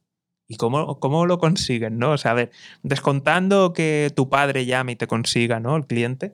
¿Y 0.51 0.55
cómo, 0.55 0.99
cómo, 0.99 1.27
lo 1.27 1.37
consiguen? 1.37 1.99
¿no? 1.99 2.13
O 2.13 2.17
sea, 2.17 2.31
a 2.31 2.33
ver, 2.33 2.51
descontando 2.81 3.71
que 3.71 4.11
tu 4.15 4.29
padre 4.29 4.65
llame 4.65 4.93
y 4.93 4.95
te 4.95 5.05
consiga, 5.05 5.59
¿no? 5.59 5.75
El 5.75 5.85
cliente, 5.85 6.33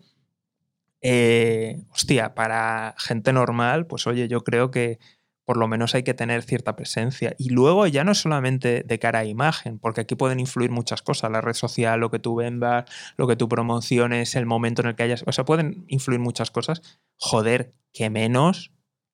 eh, 1.01 1.83
hostia, 1.91 2.33
para 2.33 2.95
gente 2.97 3.33
normal, 3.33 3.87
pues 3.87 4.07
oye, 4.07 4.29
yo 4.29 4.45
creo 4.45 4.71
que 4.71 4.99
por 5.43 5.57
lo 5.57 5.67
menos 5.67 5.93
hay 5.95 6.03
que 6.03 6.13
tener 6.13 6.43
cierta 6.43 6.75
presencia. 6.75 7.35
Y 7.37 7.49
luego 7.49 7.85
ya 7.87 8.03
no 8.03 8.13
es 8.13 8.19
solamente 8.19 8.83
de 8.83 8.99
cara 8.99 9.19
a 9.19 9.25
imagen, 9.25 9.79
porque 9.79 10.01
aquí 10.01 10.15
pueden 10.15 10.39
influir 10.39 10.71
muchas 10.71 11.01
cosas, 11.01 11.29
la 11.29 11.41
red 11.41 11.53
social, 11.53 11.99
lo 11.99 12.09
que 12.09 12.19
tú 12.19 12.35
vendas, 12.35 12.85
lo 13.17 13.27
que 13.27 13.35
tú 13.35 13.47
promociones, 13.47 14.35
el 14.35 14.45
momento 14.45 14.81
en 14.81 14.87
el 14.87 14.95
que 14.95 15.03
hayas, 15.03 15.23
o 15.27 15.31
sea, 15.31 15.45
pueden 15.45 15.85
influir 15.87 16.19
muchas 16.19 16.51
cosas. 16.51 16.81
Joder, 17.17 17.73
que 17.93 18.09
menos, 18.09 18.71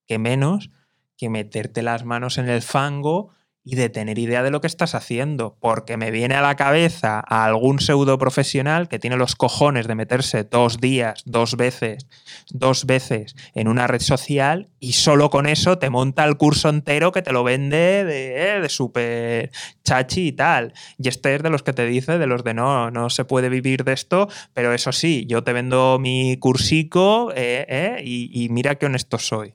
que 0.08 0.20
menos 0.20 0.70
que 1.18 1.30
meterte 1.30 1.82
las 1.82 2.06
manos 2.06 2.38
en 2.38 2.50
el 2.50 2.62
fango 2.62 3.32
y 3.64 3.76
de 3.76 3.90
tener 3.90 4.18
idea 4.18 4.42
de 4.42 4.50
lo 4.50 4.60
que 4.60 4.68
estás 4.68 4.96
haciendo, 4.96 5.56
porque 5.60 5.96
me 5.96 6.10
viene 6.10 6.36
a 6.36 6.42
la 6.42 6.56
cabeza 6.56 7.24
a 7.28 7.46
algún 7.46 7.80
pseudo 7.80 8.18
profesional 8.18 8.88
que 8.88 8.98
tiene 8.98 9.18
los 9.18 9.36
cojones 9.36 9.88
de 9.88 9.96
meterse 9.96 10.44
dos 10.44 10.80
días, 10.80 11.22
dos 11.26 11.56
veces, 11.58 12.08
dos 12.50 12.86
veces 12.86 13.36
en 13.54 13.68
una 13.68 13.86
red 13.86 14.02
social 14.02 14.70
y 14.80 14.94
solo 14.94 15.30
con 15.30 15.46
eso 15.46 15.78
te 15.78 15.92
monta 15.92 16.26
el 16.26 16.38
curso 16.38 16.70
entero 16.70 17.12
que 17.12 17.22
te 17.22 17.32
lo 17.32 17.44
vende 17.44 18.04
de, 18.04 18.56
eh, 18.56 18.62
de 18.62 18.70
súper 18.70 19.52
chachi 19.84 20.30
y 20.30 20.32
tal. 20.32 20.74
Y 20.98 21.08
este 21.08 21.36
es 21.36 21.44
de 21.44 21.52
los 21.52 21.62
que 21.62 21.74
te 21.74 21.86
dice, 21.86 22.18
de 22.18 22.28
los 22.28 22.44
de 22.44 22.56
no, 22.56 22.90
no 22.90 23.10
se 23.12 23.26
puede 23.26 23.50
vivir 23.50 23.84
de 23.84 23.94
esto, 23.94 24.28
pero 24.54 24.74
eso 24.74 24.92
sí, 24.92 25.26
yo 25.28 25.44
te 25.44 25.54
vendo 25.54 26.00
mi 26.00 26.38
cursico 26.38 27.32
eh, 27.36 27.66
eh, 27.70 28.02
y, 28.04 28.44
y 28.44 28.50
mira 28.50 28.76
qué 28.76 28.88
honesto 28.88 29.20
soy. 29.20 29.54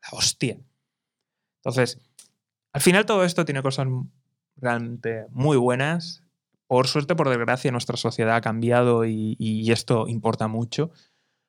La 0.00 0.16
hostia. 0.16 0.58
Entonces, 1.56 1.98
al 2.72 2.80
final 2.80 3.06
todo 3.06 3.24
esto 3.24 3.44
tiene 3.44 3.62
cosas 3.62 3.86
realmente 4.56 5.26
muy 5.30 5.56
buenas. 5.56 6.22
Por 6.66 6.86
suerte, 6.86 7.14
por 7.14 7.28
desgracia, 7.28 7.72
nuestra 7.72 7.96
sociedad 7.96 8.36
ha 8.36 8.40
cambiado 8.40 9.04
y, 9.06 9.70
esto 9.70 10.06
importa 10.06 10.48
mucho. 10.48 10.90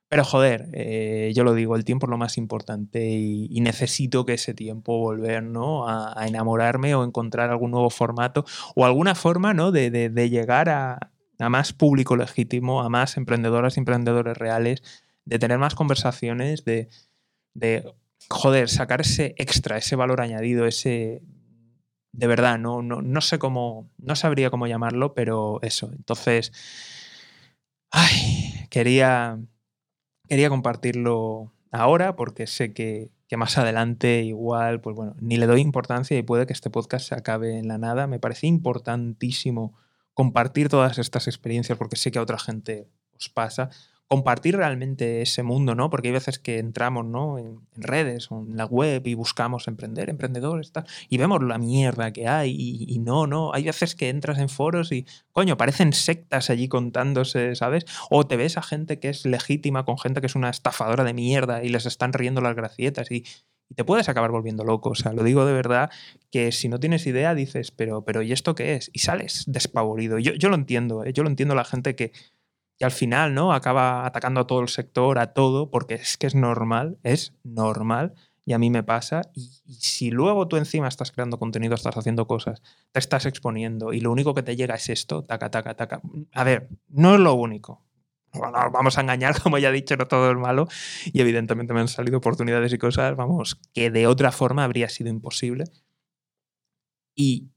Pero 0.07 0.23
joder, 0.23 0.69
eh, 0.73 1.31
yo 1.35 1.43
lo 1.43 1.53
digo, 1.53 1.75
el 1.75 1.83
tiempo 1.83 2.07
es 2.07 2.09
lo 2.09 2.17
más 2.17 2.37
importante 2.37 3.09
y, 3.09 3.59
necesito 3.61 4.25
que 4.25 4.33
ese 4.33 4.53
tiempo 4.53 4.97
volver 4.97 5.43
¿no? 5.43 5.87
a, 5.87 6.25
enamorarme 6.25 6.95
o 6.95 7.03
encontrar 7.03 7.49
algún 7.51 7.71
nuevo 7.71 7.89
formato 7.89 8.45
o 8.75 8.85
alguna 8.85 9.13
forma 9.13 9.53
¿no? 9.53 9.71
de, 9.71 10.29
llegar 10.29 10.69
a, 10.69 11.11
más 11.37 11.73
público 11.73 12.15
legítimo, 12.15 12.81
a 12.81 12.89
más 12.89 13.17
emprendedoras 13.17 13.77
y 13.77 13.81
emprendedores 13.81 14.37
reales, 14.37 14.81
de 15.25 15.37
tener 15.37 15.59
más 15.59 15.75
conversaciones, 15.75 16.65
de, 16.65 16.89
joder, 18.30 18.69
sacar 18.69 19.01
ese 19.01 19.34
extra, 19.38 19.77
ese 19.77 19.95
valor 19.95 20.22
añadido, 20.22 20.65
ese... 20.65 21.22
De 22.11 22.27
verdad, 22.27 22.57
no, 22.57 22.81
no, 22.81 23.01
no 23.01 23.22
sé 23.22 23.38
cómo, 23.38 23.91
no 23.97 24.15
sabría 24.15 24.49
cómo 24.49 24.65
llamarlo, 24.68 25.14
pero 25.14 25.60
eso. 25.61 25.91
Entonces, 25.93 26.51
ay, 27.91 28.65
quería, 28.69 29.39
quería 30.27 30.49
compartirlo 30.49 31.53
ahora 31.72 32.15
porque 32.15 32.47
sé 32.47 32.73
que, 32.73 33.11
que 33.27 33.38
más 33.38 33.57
adelante 33.60 34.23
igual, 34.23 34.81
pues 34.81 34.95
bueno, 34.95 35.15
ni 35.22 35.38
le 35.38 35.45
doy 35.45 35.61
importancia 35.61 36.18
y 36.18 36.23
puede 36.23 36.47
que 36.47 36.53
este 36.53 36.72
podcast 36.72 37.07
se 37.07 37.15
acabe 37.15 37.60
en 37.60 37.68
la 37.68 37.77
nada. 37.77 38.07
Me 38.07 38.19
parece 38.19 38.47
importantísimo 38.47 39.77
compartir 40.15 40.68
todas 40.68 40.97
estas 40.97 41.27
experiencias 41.27 41.77
porque 41.77 41.95
sé 41.95 42.11
que 42.11 42.18
a 42.18 42.23
otra 42.23 42.39
gente 42.39 42.89
os 43.15 43.30
pasa 43.30 43.69
compartir 44.10 44.57
realmente 44.57 45.22
ese 45.22 45.44
mundo, 45.44 45.76
¿no? 45.76 45.91
Porque 45.91 46.07
hay 46.07 46.14
veces 46.14 46.40
que 46.40 46.57
entramos, 46.57 47.06
¿no? 47.06 47.38
En, 47.38 47.60
redes 47.76 48.30
en 48.31 48.57
la 48.57 48.65
web 48.65 49.06
y 49.06 49.14
buscamos 49.14 49.68
emprender, 49.68 50.10
emprendedores, 50.10 50.72
tal, 50.72 50.86
y 51.10 51.18
vemos 51.18 51.44
la 51.44 51.60
mierda 51.60 52.11
que 52.11 52.27
hay 52.27 52.56
y, 52.57 52.99
no, 52.99 53.27
no. 53.27 53.53
Hay 53.53 53.64
veces 53.64 53.95
que 53.95 54.10
entras 54.10 54.40
en 54.40 54.49
foros 54.49 54.91
y, 54.91 55.06
coño, 55.31 55.57
parecen 55.57 55.94
sectas 55.94 56.49
allí 56.49 56.68
contándose, 56.68 57.56
¿sabes? 57.56 57.86
O 58.10 58.26
te 58.26 58.36
ves 58.36 58.57
a 58.57 58.64
gente 58.64 58.99
que 58.99 59.10
es 59.10 59.26
legítima 59.26 59.86
con 59.86 59.99
gente 59.99 60.22
que 60.22 60.27
es 60.27 60.36
una 60.36 60.49
estafadora 60.49 61.03
de 61.03 61.14
mierda 61.14 61.64
y 61.64 61.69
les 61.69 61.86
están 61.86 62.11
riendo 62.11 62.41
las 62.41 62.56
gracietas 62.56 63.11
y, 63.11 63.23
te 63.76 63.84
puedes 63.84 64.10
acabar 64.10 64.31
volviendo 64.31 64.64
loco. 64.64 64.90
O 64.90 64.95
sea, 64.95 65.14
lo 65.14 65.23
digo 65.23 65.45
de 65.45 65.53
verdad 65.53 65.91
que 66.31 66.52
si 66.52 66.69
no 66.69 66.80
tienes 66.80 67.06
idea 67.06 67.36
dices, 67.36 67.69
pero, 67.69 68.03
pero 68.03 68.23
¿y 68.23 68.31
esto 68.31 68.56
qué 68.56 68.73
es? 68.73 68.90
Y 68.94 68.99
sales 68.99 69.44
despavorido. 69.45 70.18
Yo, 70.18 70.34
yo 70.34 70.49
lo 70.49 70.56
entiendo, 70.56 71.03
¿eh? 71.06 71.14
yo 71.14 71.22
lo 71.22 71.30
entiendo 71.30 71.53
la 71.53 71.65
gente 71.65 71.95
que 71.95 72.11
y 72.80 72.85
al 72.85 72.91
final, 72.91 73.34
¿no? 73.34 73.51
Acaba 73.51 74.06
atacando 74.06 74.39
a 74.39 74.47
todo 74.47 74.61
el 74.61 74.69
sector, 74.69 75.19
a 75.19 75.34
todo, 75.34 75.69
porque 75.69 75.95
es 75.95 76.18
que 76.18 76.27
es 76.27 76.34
normal, 76.34 76.97
es 77.03 77.34
normal, 77.43 78.14
y 78.45 78.53
a 78.53 78.57
mí 78.57 78.69
me 78.69 78.84
pasa. 78.84 79.22
Y, 79.35 79.51
si 79.80 80.11
luego 80.11 80.47
tú 80.47 80.56
encima 80.56 80.88
estás 80.88 81.11
creando 81.11 81.38
contenido, 81.38 81.76
estás 81.76 81.97
haciendo 81.97 82.26
cosas, 82.26 82.61
te 82.93 82.99
estás 82.99 83.26
exponiendo, 83.26 83.91
y 83.91 83.99
lo 83.99 84.11
único 84.11 84.34
que 84.34 84.43
te 84.43 84.56
llega 84.56 84.76
es 84.76 84.88
esto, 84.88 85.26
taca, 85.26 85.51
taca, 85.51 85.76
taca. 85.76 86.01
A 86.31 86.43
ver, 86.45 86.69
no 86.88 87.15
es 87.15 87.19
lo 87.19 87.34
único. 87.34 87.84
vamos 88.31 88.97
a 88.97 89.01
engañar, 89.01 89.39
como 89.43 89.57
ya 89.57 89.69
he 89.69 89.73
dicho, 89.73 89.97
no 89.97 90.07
todo 90.07 90.31
es 90.31 90.38
malo. 90.38 90.69
Y 91.06 91.19
evidentemente 91.19 91.73
me 91.73 91.81
han 91.81 91.89
salido 91.89 92.19
oportunidades 92.19 92.72
y 92.72 92.77
cosas, 92.77 93.14
vamos, 93.18 93.60
que 93.73 93.91
de 93.91 94.07
otra 94.07 94.31
forma 94.31 94.64
habría 94.64 94.88
sido 94.88 95.10
imposible. 95.10 95.65
Y 97.14 97.49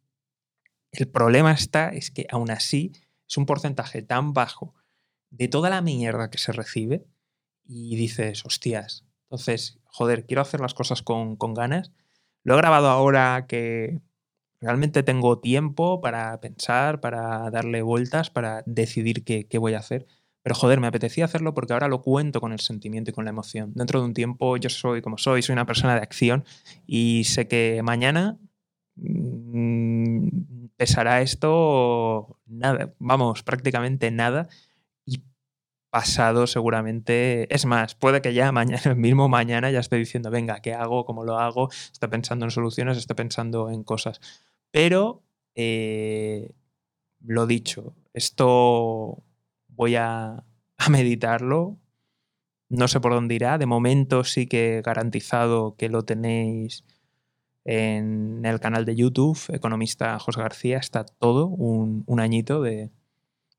el 0.90 1.09
problema 1.09 1.53
está, 1.53 1.90
es 1.90 2.11
que 2.11 2.27
aún 2.28 2.51
así 2.51 2.90
es 3.28 3.36
un 3.36 3.47
porcentaje 3.47 4.03
tan 4.03 4.32
bajo 4.32 4.74
de 5.32 5.48
toda 5.48 5.70
la 5.70 5.80
mierda 5.80 6.30
que 6.30 6.38
se 6.38 6.52
recibe 6.52 7.04
y 7.66 7.96
dices, 7.96 8.44
hostias, 8.44 9.04
entonces, 9.32 9.78
joder, 9.84 10.26
quiero 10.26 10.42
hacer 10.42 10.60
las 10.60 10.74
cosas 10.74 11.00
con, 11.00 11.38
ganas. 11.54 11.90
Lo 12.44 12.52
he 12.52 12.59
grabado 12.59 12.88
ahora 12.88 13.46
que 13.48 14.02
realmente 14.60 15.02
tengo 15.02 15.38
tiempo 15.38 16.02
para 16.02 16.38
pensar, 16.38 17.00
para 17.00 17.50
darle 17.50 17.80
vueltas, 17.80 18.28
para 18.28 18.62
decidir 18.66 19.24
qué, 19.24 19.48
qué, 19.48 19.56
voy 19.56 19.72
a 19.72 19.78
hacer. 19.78 20.06
Pero 20.42 20.54
joder, 20.54 20.80
me 20.80 20.86
apetecía 20.86 21.24
hacerlo 21.24 21.54
porque 21.54 21.72
ahora 21.72 21.88
lo 21.88 22.02
cuento 22.02 22.42
con 22.42 22.52
el 22.52 22.60
sentimiento 22.60 23.10
y 23.10 23.14
con 23.14 23.24
la 23.24 23.30
emoción. 23.30 23.72
Dentro 23.74 24.00
de 24.00 24.06
un 24.06 24.12
tiempo 24.12 24.59
yo 24.59 24.68
soy 24.68 25.00
como 25.00 25.16
soy, 25.16 25.40
soy 25.40 25.54
una 25.54 25.64
persona 25.64 25.94
de 25.94 26.02
acción 26.02 26.44
y 26.86 27.24
sé 27.24 27.48
que 27.48 27.80
mañana 27.82 28.38
mmm, 28.96 30.28
pesará 30.76 31.22
esto 31.22 32.38
nada, 32.44 32.92
vamos, 32.98 33.42
prácticamente 33.42 34.10
nada 34.10 34.48
pasado 35.93 36.47
seguramente, 36.47 37.55
es 37.55 37.66
más, 37.66 37.94
puede 37.94 38.23
que 38.23 38.32
ya 38.32 38.51
mañana, 38.51 38.94
mismo 38.97 39.28
mañana 39.28 39.70
ya 39.70 39.81
esté 39.81 39.97
diciendo, 39.97 40.31
venga, 40.31 40.60
¿qué 40.62 40.73
hago? 40.73 41.05
¿Cómo 41.05 41.23
lo 41.23 41.39
hago? 41.39 41.69
Esté 41.70 42.09
pensando 42.09 42.47
en 42.47 42.51
soluciones, 42.51 42.97
esté 42.97 43.14
pensando 43.14 43.69
en 43.69 43.85
cosas. 43.85 44.19
Pero, 44.70 45.23
eh, 45.55 46.55
lo 47.20 47.47
dicho, 47.47 47.94
esto 48.14 49.23
voy 49.69 49.97
a, 49.97 50.43
a 50.78 50.89
meditarlo. 50.89 51.77
No 52.70 52.89
sé 52.89 52.98
por 53.01 53.12
dónde 53.12 53.35
irá. 53.35 53.59
De 53.59 53.66
momento 53.66 54.24
sí 54.24 54.47
que 54.47 54.78
he 54.78 54.82
garantizado 54.82 55.77
que 55.77 55.90
lo 55.90 56.05
tenéis 56.05 56.85
en 57.66 58.47
el 58.47 58.60
canal 58.60 58.86
de 58.86 58.97
YouTube, 58.97 59.39
Economista 59.52 60.19
José 60.19 60.40
García. 60.40 60.78
Está 60.78 61.05
todo, 61.05 61.48
un, 61.48 62.02
un 62.06 62.19
añito 62.19 62.62
de, 62.62 62.90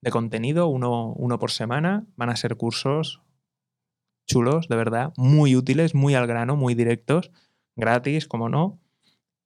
de 0.04 0.12
contenido, 0.12 0.68
uno, 0.68 1.14
uno 1.14 1.40
por 1.40 1.52
semana. 1.52 2.06
Van 2.18 2.30
a 2.30 2.36
ser 2.36 2.58
cursos 2.58 3.22
chulos, 4.26 4.68
de 4.68 4.76
verdad, 4.76 5.14
muy 5.18 5.56
útiles, 5.56 5.96
muy 5.96 6.16
al 6.16 6.28
grano, 6.28 6.56
muy 6.56 6.76
directos, 6.76 7.32
gratis, 7.76 8.28
como 8.28 8.50
no. 8.50 8.80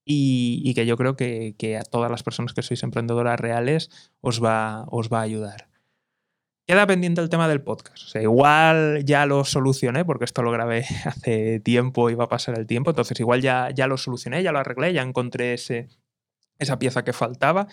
Y, 0.03 0.73
que 0.73 0.85
yo 0.85 0.95
creo 0.95 1.15
que, 1.15 1.79
a 1.79 1.83
todas 1.83 2.09
las 2.09 2.23
personas 2.23 2.53
que 2.53 2.61
sois 2.61 2.81
emprendedoras 2.81 3.39
reales 3.39 3.89
os 4.21 4.41
va, 4.41 4.85
os 4.87 5.09
va 5.11 5.19
a 5.19 5.23
ayudar. 5.23 5.67
Queda 6.65 6.87
pendiente 6.87 7.21
el 7.21 7.29
tema 7.29 7.47
del 7.47 7.61
podcast. 7.61 8.03
O 8.03 8.07
sea, 8.07 8.21
igual 8.21 9.03
ya 9.05 9.25
lo 9.25 9.43
solucioné, 9.43 10.05
porque 10.05 10.25
esto 10.25 10.41
lo 10.43 10.51
grabé 10.51 10.85
hace 11.05 11.59
tiempo 11.59 12.09
y 12.09 12.15
va 12.15 12.25
a 12.25 12.29
pasar 12.29 12.57
el 12.57 12.65
tiempo. 12.65 12.89
Entonces, 12.91 13.19
igual 13.19 13.41
ya, 13.41 13.69
ya 13.71 13.87
lo 13.87 13.97
solucioné, 13.97 14.41
ya 14.43 14.53
lo 14.53 14.59
arreglé, 14.59 14.93
ya 14.93 15.01
encontré 15.01 15.53
ese, 15.53 15.89
esa 16.57 16.79
pieza 16.79 17.03
que 17.03 17.13
faltaba 17.13 17.67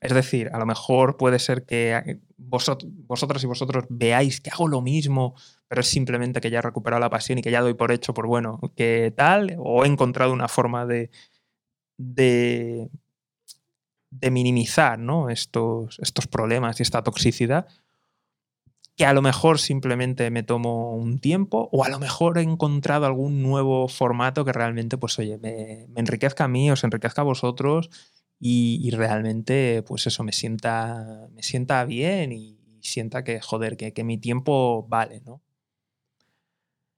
Es 0.00 0.12
decir, 0.12 0.50
a 0.52 0.58
lo 0.58 0.66
mejor 0.66 1.16
puede 1.16 1.38
ser 1.38 1.64
que 1.64 1.94
eh, 1.94 2.20
vosotras 2.36 3.42
y 3.42 3.46
vosotros 3.46 3.84
veáis 3.88 4.40
que 4.40 4.50
hago 4.50 4.68
lo 4.68 4.82
mismo, 4.82 5.34
pero 5.68 5.80
es 5.80 5.88
simplemente 5.88 6.40
que 6.40 6.50
ya 6.50 6.58
he 6.58 6.62
recuperado 6.62 7.00
la 7.00 7.10
pasión 7.10 7.38
y 7.38 7.42
que 7.42 7.50
ya 7.50 7.62
doy 7.62 7.74
por 7.74 7.92
hecho 7.92 8.14
por 8.14 8.26
bueno, 8.26 8.60
que 8.76 9.12
tal, 9.16 9.56
o 9.58 9.84
he 9.84 9.88
encontrado 9.88 10.32
una 10.32 10.48
forma 10.48 10.86
de, 10.86 11.10
minimizar 14.30 14.98
¿no? 14.98 15.30
estos, 15.30 15.98
estos 16.00 16.26
problemas 16.26 16.80
y 16.80 16.82
esta 16.82 17.02
toxicidad 17.02 17.66
que 18.96 19.04
a 19.04 19.12
lo 19.12 19.20
mejor 19.20 19.58
simplemente 19.58 20.30
me 20.30 20.42
tomo 20.42 20.94
un 20.96 21.18
tiempo 21.18 21.68
o 21.70 21.84
a 21.84 21.88
lo 21.90 21.98
mejor 21.98 22.38
he 22.38 22.42
encontrado 22.42 23.04
algún 23.04 23.42
nuevo 23.42 23.88
formato 23.88 24.44
que 24.44 24.52
realmente, 24.52 24.96
pues 24.96 25.18
oye, 25.18 25.36
me, 25.36 25.86
enriquezca 25.96 26.44
a 26.44 26.48
mí, 26.48 26.70
os 26.70 26.82
enriquezca 26.82 27.20
a 27.20 27.24
vosotros 27.24 27.90
y, 28.38 28.90
realmente, 28.90 29.82
pues 29.86 30.06
eso, 30.06 30.22
me 30.24 30.32
sienta, 30.32 31.28
me 31.32 31.42
sienta 31.42 31.84
bien 31.84 32.32
y, 32.32 32.56
sienta 32.80 33.24
que, 33.24 33.40
joder, 33.40 33.76
que, 33.76 33.92
que, 33.92 34.04
mi 34.04 34.16
tiempo 34.16 34.86
vale, 34.88 35.20
¿no? 35.24 35.42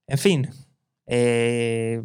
En 0.07 0.17
fin, 0.19 0.49
eh, 1.07 2.03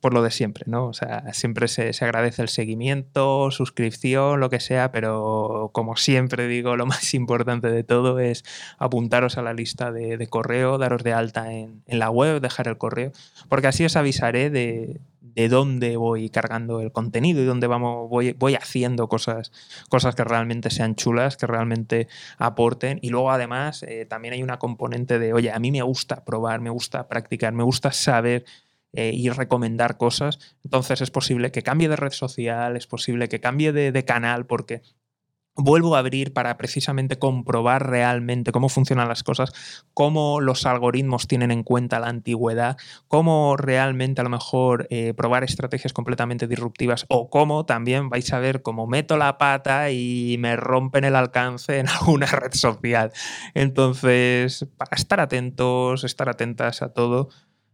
por 0.00 0.12
lo 0.12 0.22
de 0.22 0.30
siempre, 0.30 0.64
¿no? 0.66 0.86
O 0.86 0.92
sea, 0.92 1.32
siempre 1.32 1.68
se, 1.68 1.92
agradece 2.04 2.42
el 2.42 2.48
seguimiento, 2.48 3.50
suscripción, 3.50 4.40
lo 4.40 4.50
que 4.50 4.60
sea, 4.60 4.92
pero 4.92 5.70
como 5.72 5.96
siempre 5.96 6.46
digo, 6.46 6.76
lo 6.76 6.86
más 6.86 7.14
importante 7.14 7.70
de 7.70 7.84
todo 7.84 8.18
es 8.20 8.44
apuntaros 8.78 9.38
a 9.38 9.42
la 9.42 9.54
lista 9.54 9.92
de, 9.92 10.26
correo, 10.28 10.78
daros 10.78 11.02
de 11.02 11.12
alta 11.12 11.52
en, 11.52 11.82
la 11.86 12.10
web, 12.10 12.40
dejar 12.40 12.68
el 12.68 12.78
correo, 12.78 13.12
porque 13.48 13.68
así 13.68 13.84
os 13.84 13.96
avisaré 13.96 14.50
de, 14.50 15.00
dónde 15.34 15.96
voy 15.96 16.30
cargando 16.30 16.80
el 16.80 16.92
contenido 16.92 17.42
y 17.42 17.44
dónde 17.44 17.66
vamos, 17.66 18.08
voy, 18.08 18.32
voy 18.32 18.54
haciendo 18.54 19.08
cosas, 19.08 19.52
cosas 19.88 20.14
que 20.14 20.24
realmente 20.24 20.70
sean 20.70 20.94
chulas, 20.94 21.36
que 21.36 21.46
realmente 21.46 22.08
aporten. 22.38 22.98
Y 23.02 23.10
luego 23.10 23.30
además 23.30 23.82
eh, 23.82 24.06
también 24.06 24.34
hay 24.34 24.42
una 24.42 24.58
componente 24.58 25.18
de, 25.18 25.32
oye, 25.32 25.50
a 25.50 25.58
mí 25.58 25.70
me 25.70 25.82
gusta 25.82 26.24
probar, 26.24 26.60
me 26.60 26.70
gusta 26.70 27.08
practicar, 27.08 27.52
me 27.52 27.64
gusta 27.64 27.92
saber 27.92 28.44
eh, 28.94 29.12
y 29.14 29.30
recomendar 29.30 29.96
cosas. 29.96 30.38
Entonces 30.64 31.00
es 31.00 31.10
posible 31.10 31.50
que 31.50 31.62
cambie 31.62 31.88
de 31.88 31.96
red 31.96 32.10
social, 32.12 32.76
es 32.76 32.86
posible 32.86 33.28
que 33.28 33.40
cambie 33.40 33.72
de, 33.72 34.04
canal 34.04 34.44
porque 34.44 34.82
vuelvo 35.54 35.96
a 35.96 35.98
abrir 35.98 36.32
para 36.32 36.56
precisamente 36.56 37.18
comprobar 37.18 37.88
realmente 37.88 38.52
cómo 38.52 38.68
funcionan 38.68 39.08
las 39.08 39.22
cosas, 39.22 39.52
cómo 39.94 40.40
los 40.40 40.66
algoritmos 40.66 41.26
tienen 41.26 41.50
en 41.50 41.62
cuenta 41.62 42.00
la 42.00 42.08
antigüedad, 42.08 42.76
cómo 43.08 43.56
realmente 43.56 44.20
a 44.20 44.24
lo 44.24 44.30
mejor 44.30 44.86
eh, 44.90 45.14
probar 45.14 45.44
estrategias 45.44 45.92
completamente 45.92 46.46
disruptivas 46.46 47.04
o 47.08 47.28
cómo 47.28 47.66
también 47.66 48.08
vais 48.08 48.32
a 48.32 48.38
ver 48.38 48.62
cómo 48.62 48.86
meto 48.86 49.16
la 49.16 49.38
pata 49.38 49.90
y 49.90 50.36
me 50.38 50.56
rompen 50.56 51.04
el 51.04 51.16
alcance 51.16 51.78
en 51.78 51.88
alguna 52.00 52.26
red 52.26 52.52
social. 52.52 53.12
Entonces, 53.54 54.66
para 54.76 54.96
estar 54.96 55.20
atentos, 55.20 56.04
estar 56.04 56.28
atentas 56.28 56.82
a 56.82 56.92
todo, 56.92 57.28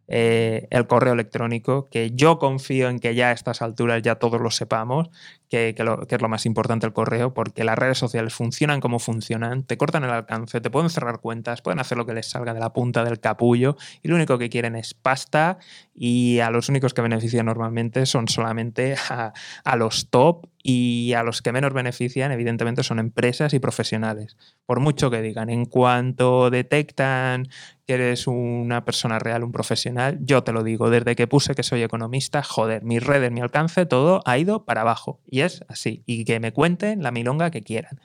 eh, 0.09 0.67
el 0.71 0.87
correo 0.87 1.13
electrónico, 1.13 1.89
que 1.91 2.13
yo 2.13 2.39
confío 2.39 2.89
en 2.89 2.99
que 2.99 3.15
ya 3.15 3.29
a 3.29 3.33
estas 3.33 3.61
alturas 3.61 4.03
ya 4.03 4.15
todos 4.15 4.41
lo 4.41 4.51
sepamos, 4.51 5.11
que, 5.49 5.75
es 5.79 6.23
lo 6.23 6.29
más 6.29 6.47
importante 6.47 6.87
el 6.87 6.93
correo, 6.93 7.35
porque 7.35 7.65
las 7.65 7.79
redes 7.79 7.99
sociales 7.99 8.35
funcionan 8.35 8.81
como 8.81 8.99
funcionan, 8.99 9.65
te 9.65 9.77
cortan 9.77 10.05
el 10.05 10.11
alcance, 10.11 10.61
te 10.61 10.71
pueden 10.71 10.91
cerrar 10.91 11.21
cuentas, 11.21 11.63
pueden 11.63 11.79
hacer 11.79 11.99
lo 11.99 12.07
que 12.07 12.15
les 12.15 12.27
salga 12.27 12.55
de 12.55 12.61
la 12.61 12.73
punta 12.73 13.05
del 13.05 13.21
capullo 13.21 13.77
y 14.03 14.09
lo 14.09 14.17
único 14.17 14.39
que 14.39 14.51
quieren 14.51 14.77
es 14.77 14.95
pasta 14.95 15.59
y 15.95 16.41
a 16.41 16.51
los 16.51 16.69
únicos 16.69 16.95
que 16.95 17.03
benefician 17.03 17.47
normalmente 17.47 18.07
son 18.07 18.29
solamente 18.29 18.95
a, 19.11 19.77
los 19.77 20.11
top 20.11 20.47
y 20.63 21.13
a 21.15 21.23
los 21.23 21.43
que 21.43 21.53
menos 21.53 21.73
benefician, 21.73 22.31
evidentemente, 22.33 22.83
son 22.83 22.99
empresas 22.99 23.55
y 23.55 23.59
profesionales. 23.59 24.37
Por 24.67 24.81
mucho 24.81 25.11
que 25.11 25.23
digan, 25.23 25.51
en 25.51 25.65
cuanto 25.65 26.51
detectan 26.51 27.49
eres 27.95 28.27
una 28.27 28.85
persona 28.85 29.19
real, 29.19 29.45
un 29.45 29.53
profesional, 29.53 30.19
yo 30.21 30.43
te 30.45 30.53
lo 30.53 30.63
digo, 30.63 30.91
desde 30.91 31.17
que 31.17 31.27
puse 31.27 31.55
que 31.55 31.63
soy 31.63 31.83
economista, 31.83 32.43
joder, 32.43 32.83
mis 32.85 33.03
redes, 33.03 33.33
mi 33.33 33.41
alcance, 33.41 33.87
todo 33.87 34.23
ha 34.25 34.39
ido 34.39 34.65
para 34.65 34.83
abajo. 34.83 35.21
Y 35.27 35.41
es 35.41 35.65
así. 35.69 36.03
Y 36.07 36.25
que 36.25 36.41
me 36.41 36.53
cuenten 36.53 37.03
la 37.03 37.11
milonga 37.11 37.51
que 37.51 37.63
quieran. 37.63 38.01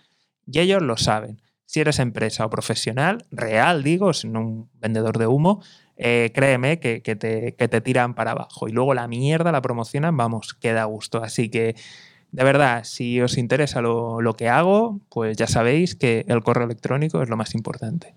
Y 0.46 0.60
ellos 0.60 0.82
lo 0.82 0.98
saben. 0.98 1.42
Si 1.66 1.80
eres 1.80 2.00
empresa 2.00 2.46
o 2.46 2.50
profesional, 2.50 3.26
real 3.32 3.84
digo, 3.84 4.14
sin 4.14 4.38
un 4.38 4.70
vendedor 4.74 5.18
de 5.18 5.28
humo, 5.28 5.64
eh, 5.98 6.32
créeme 6.34 6.80
que, 6.80 7.02
te, 7.02 7.56
que 7.56 7.82
tiran 7.82 8.14
para 8.16 8.32
abajo. 8.32 8.68
Y 8.68 8.72
luego 8.72 8.94
la 8.94 9.08
mierda 9.08 9.52
la 9.52 9.62
promocionan, 9.62 10.16
vamos, 10.16 10.54
queda 10.54 10.84
gusto. 10.86 11.24
Así 11.24 11.50
que 11.50 11.76
de 12.34 12.44
verdad, 12.44 12.84
si 12.84 13.22
os 13.22 13.38
interesa 13.38 13.80
lo, 13.80 14.36
que 14.36 14.50
hago, 14.50 15.00
pues 15.10 15.38
ya 15.38 15.46
sabéis 15.46 15.96
que 15.96 16.26
el 16.28 16.42
correo 16.42 16.66
electrónico 16.66 17.22
es 17.22 17.30
lo 17.30 17.38
más 17.38 17.54
importante. 17.54 18.16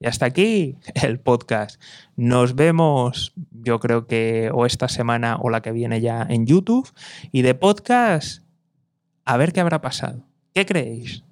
Y 0.00 0.06
hasta 0.06 0.26
aquí 0.26 0.76
el 0.94 1.20
podcast. 1.20 1.80
Nos 2.16 2.54
vemos, 2.54 3.32
yo 3.52 3.78
creo 3.78 4.06
que 4.06 4.50
o 4.52 4.66
esta 4.66 4.88
semana 4.88 5.36
o 5.40 5.50
la 5.50 5.62
que 5.62 5.72
viene 5.72 6.00
ya 6.00 6.26
en 6.28 6.46
YouTube. 6.46 6.90
Y 7.30 7.42
de 7.42 7.54
podcast, 7.54 8.42
a 9.24 9.36
ver 9.36 9.52
qué 9.52 9.60
habrá 9.60 9.80
pasado. 9.80 10.26
¿Qué 10.54 10.66
creéis? 10.66 11.22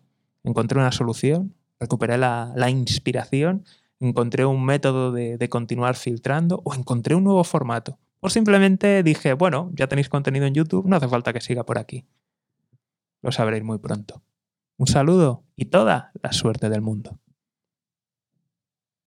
¿Encontré 0.45 0.79
una 0.79 0.93
solución? 0.93 1.55
¿Recuperé 1.81 2.19
la, 2.19 2.71
inspiración? 2.71 3.65
¿Encontré 3.99 4.45
un 4.45 4.65
método 4.65 5.11
de 5.13 5.49
continuar 5.49 5.97
filtrando? 5.97 6.61
¿O 6.65 6.75
encontré 6.75 7.15
un 7.15 7.25
nuevo 7.25 7.43
formato? 7.43 7.99
O 8.21 8.31
simplemente 8.31 9.03
dije, 9.03 9.33
bueno, 9.33 9.71
ya 9.75 9.87
tenéis 9.87 10.09
contenido 10.09 10.47
en 10.47 10.55
YouTube, 10.55 10.87
no 10.87 10.97
hace 10.97 11.09
falta 11.09 11.33
que 11.33 11.41
siga 11.41 11.65
por 11.65 11.79
aquí. 11.79 12.05
Lo 13.23 13.31
sabréis 13.31 13.63
muy 13.63 13.79
pronto. 13.79 14.23
Un 14.77 14.87
saludo 14.87 15.45
y 15.57 15.67
toda 15.67 16.13
la 16.23 16.33
suerte 16.33 16.69
del 16.69 16.83
mundo. 16.83 17.19